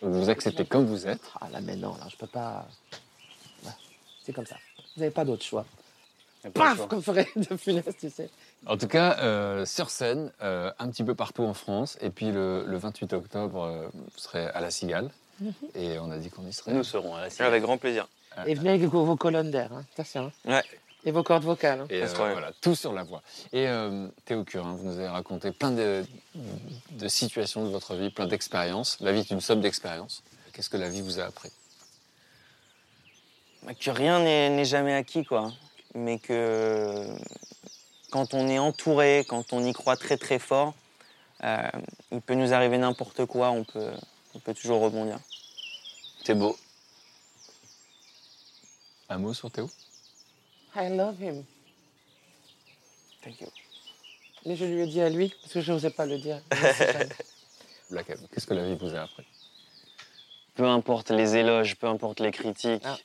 Vous 0.02 0.14
vous 0.24 0.30
acceptez 0.30 0.66
comme 0.66 0.86
vous 0.86 1.08
êtes. 1.08 1.22
Ah 1.42 1.48
là, 1.52 1.60
mais 1.62 1.76
non, 1.76 1.92
là, 1.98 2.06
je 2.10 2.16
peux 2.16 2.28
pas. 2.28 2.68
Ouais, 3.66 3.72
C'est 4.24 4.34
comme 4.34 4.46
ça. 4.46 4.56
Vous 4.96 5.02
n'avez 5.02 5.12
pas 5.12 5.26
d'autre 5.26 5.44
choix. 5.44 5.66
Pas 6.44 6.50
Paf, 6.52 6.78
choix. 6.78 6.88
comme 6.88 7.04
ferait 7.04 7.28
de 7.36 7.58
Funès, 7.58 7.84
tu 8.00 8.10
sais. 8.10 8.30
En 8.66 8.78
tout 8.78 8.88
cas, 8.88 9.18
euh, 9.20 9.66
sur 9.66 9.90
scène, 9.90 10.32
euh, 10.42 10.72
un 10.80 10.90
petit 10.90 11.04
peu 11.04 11.16
partout 11.16 11.44
en 11.44 11.54
France. 11.54 11.98
Et 12.02 12.10
puis 12.10 12.32
le, 12.32 12.64
le 12.66 12.78
28 12.78 13.12
octobre, 13.14 13.62
euh, 13.64 13.88
vous 13.94 14.18
serez 14.18 14.46
à 14.48 14.62
la 14.62 14.72
Cigale. 14.72 15.10
Mhm. 15.42 15.54
Et 15.76 16.00
on 16.00 16.10
a 16.12 16.18
dit 16.18 16.30
qu'on 16.30 16.46
y 16.48 16.54
serait. 16.54 16.72
Nous 16.74 16.84
serons 16.84 17.16
à 17.16 17.22
la 17.22 17.30
Cigale. 17.30 17.48
Avec 17.48 17.64
grand 17.64 17.78
plaisir. 17.78 18.08
Et 18.46 18.54
venez 18.56 18.70
avec 18.70 18.84
vos, 18.84 19.04
vos 19.04 19.18
colonnes 19.18 19.52
d'air, 19.52 19.74
hein. 19.74 19.84
attention. 19.94 20.32
hein. 20.48 20.52
Ouais. 20.54 20.64
Et 21.06 21.12
vos 21.12 21.24
cordes 21.24 21.44
vocales. 21.44 21.82
hein. 21.82 21.88
Et 21.90 22.04
euh, 22.04 22.08
voilà, 22.08 22.52
tout 22.62 22.76
sur 22.76 22.92
la 22.92 23.04
voix. 23.04 23.22
Et 23.54 23.68
euh, 23.68 24.08
Théo 24.26 24.44
Curin, 24.44 24.74
vous 24.76 24.84
nous 24.84 24.98
avez 24.98 25.08
raconté 25.08 25.52
plein 25.52 25.72
de, 25.72 26.06
de 26.92 27.08
situations 27.08 27.64
de 27.64 27.70
votre 27.70 27.96
vie, 27.96 28.10
plein 28.10 28.28
d'expériences. 28.28 28.98
La 29.00 29.12
vie 29.14 29.20
est 29.22 29.30
une 29.32 29.40
somme 29.42 29.62
d'expériences. 29.62 30.24
Qu'est-ce 30.52 30.70
que 30.70 30.78
la 30.78 30.90
vie 30.90 31.02
vous 31.02 31.20
a 31.20 31.24
appris? 31.24 31.52
Bah, 33.64 33.74
que 33.74 33.92
rien 33.92 34.20
n'est 34.20 34.50
n'est 34.50 34.66
jamais 34.66 34.94
acquis, 34.94 35.24
quoi. 35.24 35.54
Mais 35.96 36.20
que 36.20 37.08
quand 38.12 38.34
on 38.34 38.48
est 38.50 38.60
entouré, 38.60 39.26
quand 39.28 39.54
on 39.54 39.64
y 39.64 39.72
croit 39.74 39.96
très 39.96 40.18
très 40.18 40.40
fort, 40.40 40.74
euh, 41.44 41.70
il 42.12 42.22
peut 42.22 42.36
nous 42.36 42.54
arriver 42.54 42.78
n'importe 42.78 43.26
quoi, 43.26 43.52
on 43.52 43.64
peut, 43.64 43.92
on 44.36 44.40
peut 44.40 44.54
toujours 44.54 44.82
rebondir. 44.82 45.18
C'est 46.26 46.36
beau. 46.36 46.58
Un 49.08 49.18
mot 49.18 49.34
sur 49.34 49.50
Théo? 49.50 49.70
I 50.76 50.90
love 50.90 51.20
him. 51.22 51.44
Thank 53.24 53.42
you. 53.42 53.48
Mais 54.46 54.56
je 54.56 54.66
lui 54.66 54.82
ai 54.82 54.88
dit 54.88 55.02
à 55.02 55.10
lui, 55.10 55.34
parce 55.42 55.54
que 55.54 55.62
je 55.62 55.72
n'osais 55.74 55.90
pas 55.90 56.06
le 56.06 56.18
dire. 56.18 56.40
Black 57.90 58.10
M, 58.10 58.20
Qu'est-ce 58.34 58.48
que 58.48 58.54
la 58.54 58.66
vie 58.66 58.76
vous 58.76 58.96
a 58.96 59.02
appris? 59.02 59.26
Peu 60.56 60.66
importe 60.66 61.12
les 61.12 61.36
éloges, 61.36 61.76
peu 61.76 61.88
importe 61.88 62.20
les 62.20 62.32
critiques, 62.32 62.82
Ah. 62.86 62.98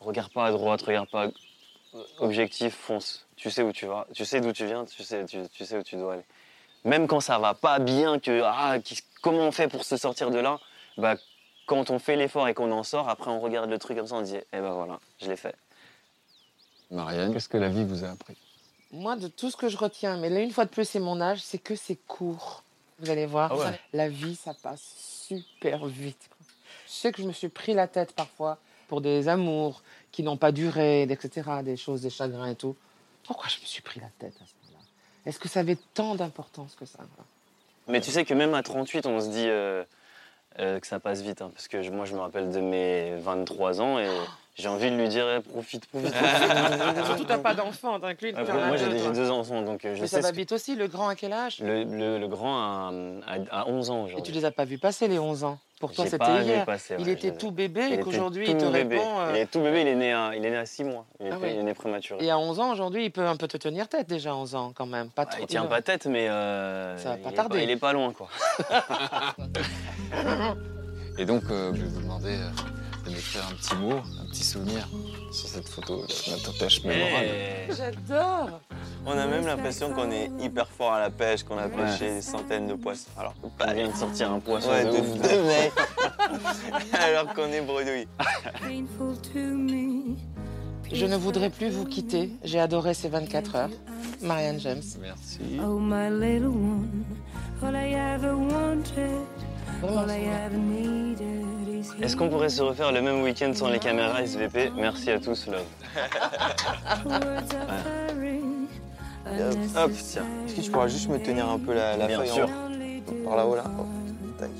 regarde 0.00 0.32
pas 0.32 0.46
à 0.46 0.50
droite, 0.50 0.82
regarde 0.82 1.08
pas 1.08 1.26
à... 1.26 1.28
Objectif, 2.18 2.74
fonce. 2.74 3.24
Tu 3.36 3.50
sais 3.50 3.62
où 3.62 3.72
tu 3.72 3.86
vas, 3.86 4.06
tu 4.12 4.24
sais 4.24 4.40
d'où 4.40 4.52
tu 4.52 4.66
viens, 4.66 4.84
tu 4.84 5.02
sais, 5.04 5.24
tu, 5.26 5.38
tu 5.48 5.64
sais 5.64 5.78
où 5.78 5.82
tu 5.84 5.96
dois 5.96 6.14
aller. 6.14 6.24
Même 6.84 7.06
quand 7.06 7.20
ça 7.20 7.38
va 7.38 7.54
pas 7.54 7.78
bien, 7.78 8.18
que 8.18 8.42
ah, 8.44 8.78
qui- 8.82 8.98
comment 9.22 9.38
on 9.46 9.52
fait 9.52 9.68
pour 9.68 9.84
se 9.84 9.96
sortir 9.96 10.30
de 10.30 10.38
là? 10.38 10.58
Bah, 10.98 11.14
Quand 11.66 11.90
on 11.90 11.98
fait 12.00 12.16
l'effort 12.16 12.48
et 12.48 12.54
qu'on 12.54 12.72
en 12.72 12.82
sort, 12.82 13.08
après 13.08 13.30
on 13.30 13.38
regarde 13.40 13.70
le 13.70 13.78
truc 13.78 13.96
comme 13.96 14.06
ça, 14.08 14.16
on 14.16 14.22
dit 14.22 14.36
Eh 14.52 14.58
ben 14.60 14.72
voilà, 14.72 14.98
je 15.22 15.28
l'ai 15.30 15.36
fait. 15.36 15.54
Marianne, 16.90 17.32
qu'est-ce 17.32 17.48
que 17.48 17.56
la 17.56 17.68
vie 17.68 17.84
vous 17.84 18.04
a 18.04 18.10
appris? 18.10 18.36
Moi, 18.92 19.16
de 19.16 19.26
tout 19.28 19.50
ce 19.50 19.56
que 19.56 19.68
je 19.68 19.76
retiens, 19.76 20.16
mais 20.18 20.28
là, 20.30 20.40
une 20.40 20.52
fois 20.52 20.64
de 20.64 20.70
plus, 20.70 20.84
c'est 20.88 21.00
mon 21.00 21.20
âge, 21.20 21.40
c'est 21.42 21.58
que 21.58 21.74
c'est 21.74 21.98
court. 22.06 22.62
Vous 23.00 23.10
allez 23.10 23.26
voir, 23.26 23.50
Ah 23.52 23.56
ouais. 23.56 23.80
la 23.92 24.08
vie, 24.08 24.36
ça 24.36 24.54
passe 24.54 24.82
super 25.26 25.86
vite. 25.86 26.28
Je 26.86 26.92
sais 26.92 27.10
que 27.12 27.20
je 27.22 27.26
me 27.26 27.32
suis 27.32 27.48
pris 27.48 27.74
la 27.74 27.88
tête 27.88 28.12
parfois 28.12 28.58
pour 28.86 29.00
des 29.00 29.28
amours 29.28 29.82
qui 30.12 30.22
n'ont 30.22 30.36
pas 30.36 30.52
duré, 30.52 31.02
etc., 31.02 31.62
des 31.64 31.76
choses, 31.76 32.02
des 32.02 32.10
chagrins 32.10 32.50
et 32.50 32.54
tout. 32.54 32.76
Pourquoi 33.26 33.48
je 33.48 33.58
me 33.60 33.64
suis 33.66 33.82
pris 33.82 33.98
la 34.00 34.06
tête 34.18 34.34
à 34.36 34.46
ce 34.46 34.52
moment-là? 34.68 34.84
Est-ce 35.26 35.40
que 35.40 35.48
ça 35.48 35.60
avait 35.60 35.78
tant 35.94 36.14
d'importance 36.14 36.76
que 36.76 36.84
ça 36.84 37.00
Mais 37.88 38.00
tu 38.00 38.10
sais 38.12 38.24
que 38.24 38.34
même 38.34 38.54
à 38.54 38.62
38, 38.62 39.06
on 39.06 39.18
se 39.20 39.28
dit 39.28 39.48
euh, 39.48 39.82
euh, 40.60 40.78
que 40.78 40.86
ça 40.86 41.00
passe 41.00 41.20
vite. 41.22 41.42
hein, 41.42 41.50
parce 41.52 41.66
que 41.66 41.82
je- 41.82 41.90
moi, 41.90 42.04
je 42.04 42.14
me 42.14 42.20
rappelle 42.20 42.50
de 42.52 42.60
mes 42.60 43.16
23 43.16 43.80
ans 43.80 43.98
et 43.98 44.08
j'ai 44.56 44.68
envie 44.68 44.90
de 44.90 44.96
lui 44.96 45.08
dire 45.08 45.26
Eh, 45.36 45.40
profite, 45.40 45.86
profite, 45.86 46.12
profite. 46.14 47.04
Surtout, 47.06 47.24
t'as 47.24 47.38
pas 47.38 47.54
d'enfant, 47.54 47.98
t'inclus 48.00 48.32
père 48.32 48.44
moi, 48.66 48.76
j'ai 48.76 48.86
toi. 49.00 49.10
deux 49.10 49.30
enfants, 49.30 49.62
donc 49.62 49.84
euh, 49.84 49.94
je 49.94 50.02
Mais 50.02 50.06
sais 50.06 50.16
ça 50.16 50.22
va 50.22 50.30
que- 50.30 50.36
vite 50.36 50.52
aussi, 50.52 50.74
le 50.76 50.86
grand 50.88 51.08
à 51.08 51.14
quel 51.16 51.32
âge? 51.32 51.58
Le, 51.60 51.84
le- 51.84 52.18
le 52.18 52.28
grand 52.28 52.56
a, 52.56 52.92
a- 53.26 53.60
a 53.62 53.68
11 53.68 53.90
ans 53.90 54.04
Et 54.04 54.08
tu 54.08 54.14
aujourd'hui. 54.14 54.34
les 54.34 54.44
as 54.44 54.50
pas 54.52 54.64
vus 54.64 54.78
passer 54.78 55.08
les 55.08 55.18
11 55.18 55.44
ans? 55.44 55.58
Pour 55.80 55.92
toi, 55.92 56.06
c'était 56.06 56.24
hier. 56.44 56.64
il 56.98 57.08
était 57.10 57.32
tout 57.36 57.50
bébé 57.50 57.88
et 57.92 57.98
qu'aujourd'hui, 58.00 58.46
tout 58.46 58.52
il 58.52 58.56
te 58.58 58.64
bébé. 58.70 58.96
répond. 58.96 59.18
euh, 59.20 59.32
Il 59.34 59.38
est 59.40 59.46
tout 59.46 59.60
bébé, 59.60 59.82
il 59.82 59.88
est 59.88 59.94
né 59.96 60.12
à, 60.14 60.30
il 60.34 60.46
est 60.46 60.50
né 60.50 60.56
à 60.56 60.64
6 60.64 60.84
mois. 60.84 61.04
Il, 61.20 61.26
Ah 61.30 61.34
est, 61.34 61.38
ouais. 61.38 61.52
il 61.54 61.60
est 61.60 61.62
né 61.64 61.74
prématuré. 61.74 62.24
Et 62.24 62.30
à 62.30 62.38
11 62.38 62.58
ans, 62.60 62.70
aujourd'hui, 62.72 63.04
il 63.04 63.10
peut 63.10 63.26
un 63.26 63.36
peu 63.36 63.48
te 63.48 63.56
tenir 63.58 63.88
tête 63.88 64.08
déjà 64.08 64.30
à 64.30 64.34
11 64.34 64.54
ans 64.54 64.72
quand 64.74 64.86
même. 64.86 65.10
Pas 65.10 65.22
Ah, 65.22 65.32
trop. 65.32 65.42
il 65.42 65.46
tient 65.46 65.66
pas 65.66 65.82
tête, 65.82 66.06
mais 66.06 66.28
euh, 66.30 66.96
Ça 66.96 67.10
va 67.10 67.16
pas 67.18 67.32
tarder. 67.32 67.64
il 67.64 67.70
est 67.70 67.76
pas 67.76 67.92
loin, 67.92 68.12
quoi. 68.12 68.28
Et 71.18 71.24
donc, 71.26 71.42
euh, 71.50 71.72
je 71.74 71.82
vais 71.82 71.88
vous 71.88 72.00
demander 72.00 72.34
euh, 72.36 72.48
de 73.04 73.10
m'écrire 73.10 73.42
un 73.50 73.54
petit 73.54 73.74
mot, 73.76 74.00
un 74.34 74.36
petit 74.36 74.44
souvenir 74.44 74.88
sur 75.30 75.48
cette 75.48 75.68
photo, 75.68 76.00
notre 76.28 76.58
pêche 76.58 76.82
mémorable. 76.82 77.28
J'adore. 77.70 78.60
On 79.06 79.12
a 79.12 79.26
même 79.28 79.46
l'impression 79.46 79.92
qu'on 79.92 80.10
est 80.10 80.28
hyper 80.40 80.66
fort 80.66 80.94
à 80.94 81.00
la 81.00 81.10
pêche, 81.10 81.44
qu'on 81.44 81.56
a 81.56 81.66
Ouais. 81.68 81.84
pêché 81.84 82.10
des 82.14 82.20
centaines 82.20 82.66
de 82.66 82.74
poissons. 82.74 83.10
Alors, 83.16 83.34
on 83.44 83.72
vient 83.72 83.88
de 83.88 83.96
sortir 83.96 84.32
un 84.32 84.40
poisson 84.40 84.70
Ouais, 84.70 84.84
de, 84.86 84.90
de 84.90 84.96
ouf, 84.96 85.08
ouf. 85.14 85.20
de 85.22 85.42
mec. 85.46 85.72
Alors 86.94 87.32
qu'on 87.32 87.46
est 87.52 87.60
bredouille. 87.60 88.08
painful 88.60 89.16
to 89.32 89.38
me. 89.38 90.16
Je 90.92 91.06
ne 91.06 91.16
voudrais 91.16 91.50
plus 91.50 91.70
vous 91.70 91.84
quitter. 91.84 92.30
J'ai 92.42 92.58
adoré 92.58 92.92
ces 92.94 93.08
24 93.08 93.54
heures. 93.56 93.70
Marianne 94.20 94.58
James. 94.58 94.82
Merci. 95.00 95.60
Oh, 95.62 95.78
my 95.78 96.10
little 96.10 96.48
one. 96.48 97.04
All 97.62 97.74
I 97.76 97.94
ever 97.94 98.34
wanted, 98.36 99.20
all 99.82 100.10
I 100.10 100.24
ever 100.44 100.56
needed 100.56 101.46
Est-ce 102.00 102.16
qu'on 102.16 102.28
pourrait 102.28 102.48
se 102.48 102.62
refaire 102.62 102.92
le 102.92 103.02
même 103.02 103.22
week-end 103.22 103.52
sans 103.54 103.68
les 103.68 103.78
caméras 103.78 104.22
SVP 104.22 104.72
Merci 104.76 105.10
à 105.10 105.18
tous, 105.20 105.46
love. 105.46 105.62
Hop, 107.06 107.24
hop, 109.76 109.90
tiens. 109.92 110.24
Est-ce 110.46 110.54
que 110.54 110.60
tu 110.60 110.70
pourras 110.70 110.88
juste 110.88 111.08
me 111.08 111.18
tenir 111.18 111.48
un 111.48 111.58
peu 111.58 111.74
la, 111.74 111.96
la 111.96 112.06
Bien 112.06 112.18
feuille 112.18 112.28
sûr. 112.28 112.48
en- 112.48 113.24
par 113.24 113.36
là-haut 113.36 113.56
là 113.56 113.64
Oh, 113.78 113.84
tac. 114.38 114.50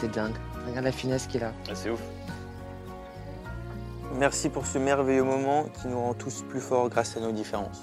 C'est 0.00 0.10
dingue. 0.12 0.34
Regarde 0.66 0.84
la 0.86 0.92
finesse 0.92 1.26
qu'il 1.26 1.42
a. 1.44 1.52
Ah, 1.68 1.72
c'est 1.74 1.90
ouf. 1.90 2.00
Merci 4.18 4.48
pour 4.48 4.66
ce 4.66 4.78
merveilleux 4.78 5.24
moment 5.24 5.64
qui 5.80 5.88
nous 5.88 6.00
rend 6.00 6.14
tous 6.14 6.42
plus 6.48 6.60
forts 6.60 6.88
grâce 6.88 7.16
à 7.16 7.20
nos 7.20 7.32
différences. 7.32 7.82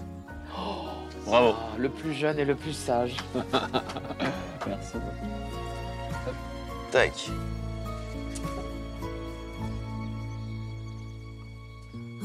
Bravo. 1.28 1.56
Ah, 1.58 1.76
le 1.78 1.90
plus 1.90 2.14
jeune 2.14 2.40
et 2.40 2.46
le 2.46 2.56
plus 2.56 2.74
sage. 2.74 3.18
Merci. 4.68 4.98
Tac. 6.92 7.12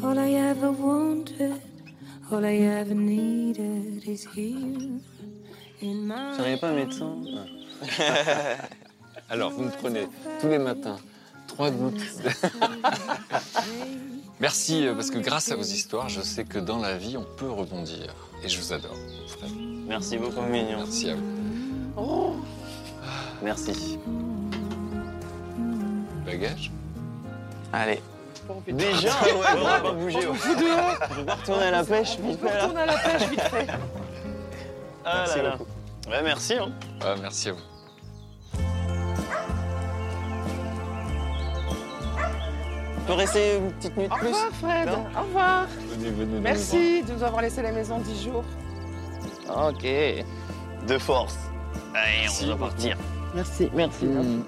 All 0.05 0.19
I 0.19 0.35
ever 0.35 0.71
wanted, 0.71 1.61
all 2.31 2.45
I 2.45 2.59
ever 2.59 2.95
needed 2.95 4.07
is 4.07 4.27
here 4.35 5.01
in 5.81 6.07
my 6.07 6.57
pas 6.61 6.69
un 6.69 6.75
médecin 6.75 7.17
Alors, 9.31 9.51
vous 9.51 9.65
me 9.65 9.71
prenez 9.71 10.07
tous 10.41 10.49
les 10.49 10.59
matins 10.59 10.99
trois 11.47 11.71
gouttes. 11.71 12.01
Merci, 14.41 14.87
euh, 14.87 14.95
parce 14.95 15.11
que 15.11 15.19
grâce 15.19 15.51
à 15.51 15.57
vos 15.57 15.63
histoires, 15.63 16.09
je 16.09 16.21
sais 16.21 16.45
que 16.45 16.59
dans 16.59 16.79
la 16.79 16.97
vie, 16.97 17.17
on 17.17 17.27
peut 17.37 17.51
rebondir. 17.51 18.15
Et 18.45 18.49
je 18.49 18.59
vous 18.61 18.73
adore. 18.73 18.97
vraiment. 19.39 19.55
Merci 19.87 20.19
beaucoup. 20.19 20.41
Mignon. 20.43 20.79
Merci 20.79 21.11
à 21.11 21.15
vous. 21.15 21.23
Oh, 21.97 22.37
Merci. 23.43 23.99
Bagage? 26.25 26.71
Allez. 27.73 28.01
Déjà 28.67 29.11
Ouais, 29.23 29.33
on 29.57 29.65
va 29.65 29.81
pas 29.81 29.93
bouger. 29.93 30.27
On 30.27 30.33
ouais. 30.33 30.37
fout 30.39 30.59
dehors. 30.59 31.09
On 31.21 31.25
va 31.25 31.35
retourner 31.35 31.65
à 31.65 31.71
la 31.71 31.85
pêche 31.85 32.17
On 32.23 32.29
vite 32.29 32.41
fait 32.41 32.47
là. 32.47 32.63
retourner 32.63 32.81
à 32.83 32.87
la 32.87 32.99
pêche 32.99 33.29
vite 33.29 33.41
fait. 33.41 33.67
Ah 35.05 35.15
Merci 35.19 35.37
là 35.39 35.43
là. 35.45 35.57
beaucoup. 35.57 35.71
Ouais, 36.11 36.23
merci. 36.23 36.55
Hein. 36.55 36.73
Ah, 37.01 37.15
Merci 37.21 37.49
à 37.49 37.53
vous. 37.53 37.59
On 43.03 43.07
peut 43.07 43.13
rester 43.15 43.57
une 43.57 43.73
petite 43.73 43.97
minute 43.97 44.13
Au 44.13 44.17
plus 44.17 44.27
revoir 44.29 44.51
Fred. 44.61 44.87
Non. 44.89 45.05
Au 45.19 45.23
revoir. 45.25 45.67
Venez, 45.91 46.11
venez. 46.11 46.41
Merci 46.41 47.03
de 47.03 47.13
nous 47.13 47.23
avoir 47.23 47.43
laissé 47.43 47.61
la 47.63 47.73
maison 47.73 47.99
10 47.99 48.25
jours. 48.25 48.45
Ok. 49.49 49.85
De 50.87 50.99
force. 50.99 51.37
Allez, 51.95 52.29
on 52.29 52.47
va 52.47 52.53
beaucoup. 52.55 52.65
partir. 52.71 52.97
Merci, 53.35 53.71
merci. 53.75 54.05
Mmh. 54.05 54.45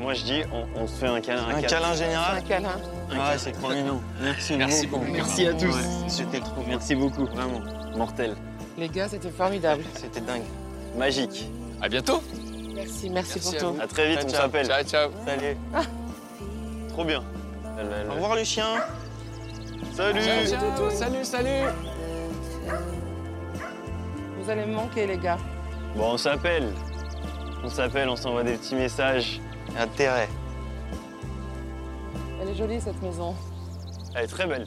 Moi, 0.00 0.14
je 0.14 0.22
dis, 0.24 0.42
on, 0.52 0.80
on 0.80 0.86
se 0.86 0.94
fait 0.94 1.06
un 1.06 1.20
câlin. 1.20 1.42
Un 1.48 1.54
câlin. 1.54 1.66
câlin 1.66 1.88
Un 1.88 1.94
général 1.94 2.44
câlin. 2.44 2.76
Ouais, 3.10 3.38
c'est 3.38 3.52
trop 3.52 3.70
mignon. 3.70 4.00
Merci, 4.20 4.56
Merci 4.56 4.86
beaucoup. 4.86 5.04
beaucoup. 5.04 5.16
Merci 5.16 5.46
à 5.46 5.54
tous. 5.54 5.66
Ouais, 5.66 6.08
C'était 6.08 6.40
trop 6.40 6.60
bien. 6.60 6.76
Merci 6.76 6.94
beaucoup. 6.94 7.24
Vraiment, 7.26 7.60
Mortel. 7.96 8.36
Les 8.78 8.88
gars, 8.88 9.08
c'était 9.08 9.30
formidable. 9.30 9.82
c'était 9.94 10.20
dingue. 10.20 10.42
Magique. 10.96 11.48
À 11.80 11.88
bientôt. 11.88 12.22
Merci, 12.74 13.10
merci, 13.10 13.10
Merci 13.10 13.40
pour 13.40 13.54
à 13.54 13.58
tout. 13.58 13.82
À 13.82 13.86
très 13.86 14.08
vite, 14.08 14.20
Ciao, 14.20 14.28
on 14.28 14.32
s'appelle. 14.42 14.66
Ciao, 14.66 14.82
ciao. 14.84 15.10
Salut. 15.26 15.56
Trop 16.94 17.04
bien. 17.04 17.22
Le- 17.76 18.08
Au 18.10 18.14
revoir 18.14 18.36
les 18.36 18.44
chiens. 18.44 18.76
Salut. 19.92 20.20
Ciao, 20.46 20.90
salut, 20.90 21.24
salut. 21.24 21.68
Vous 24.38 24.48
allez 24.50 24.64
me 24.66 24.74
manquer, 24.74 25.06
les 25.06 25.18
gars. 25.18 25.38
Bon, 25.96 26.12
on 26.12 26.16
s'appelle. 26.16 26.68
On 27.64 27.68
s'appelle, 27.68 28.08
on 28.08 28.14
s'envoie 28.16 28.44
des 28.44 28.52
petits 28.56 28.76
messages. 28.76 29.40
Intérêt. 29.78 30.28
Elle 32.40 32.48
est 32.50 32.54
jolie, 32.54 32.80
cette 32.80 33.00
maison. 33.02 33.34
Elle 34.14 34.24
est 34.24 34.28
très 34.28 34.46
belle. 34.46 34.66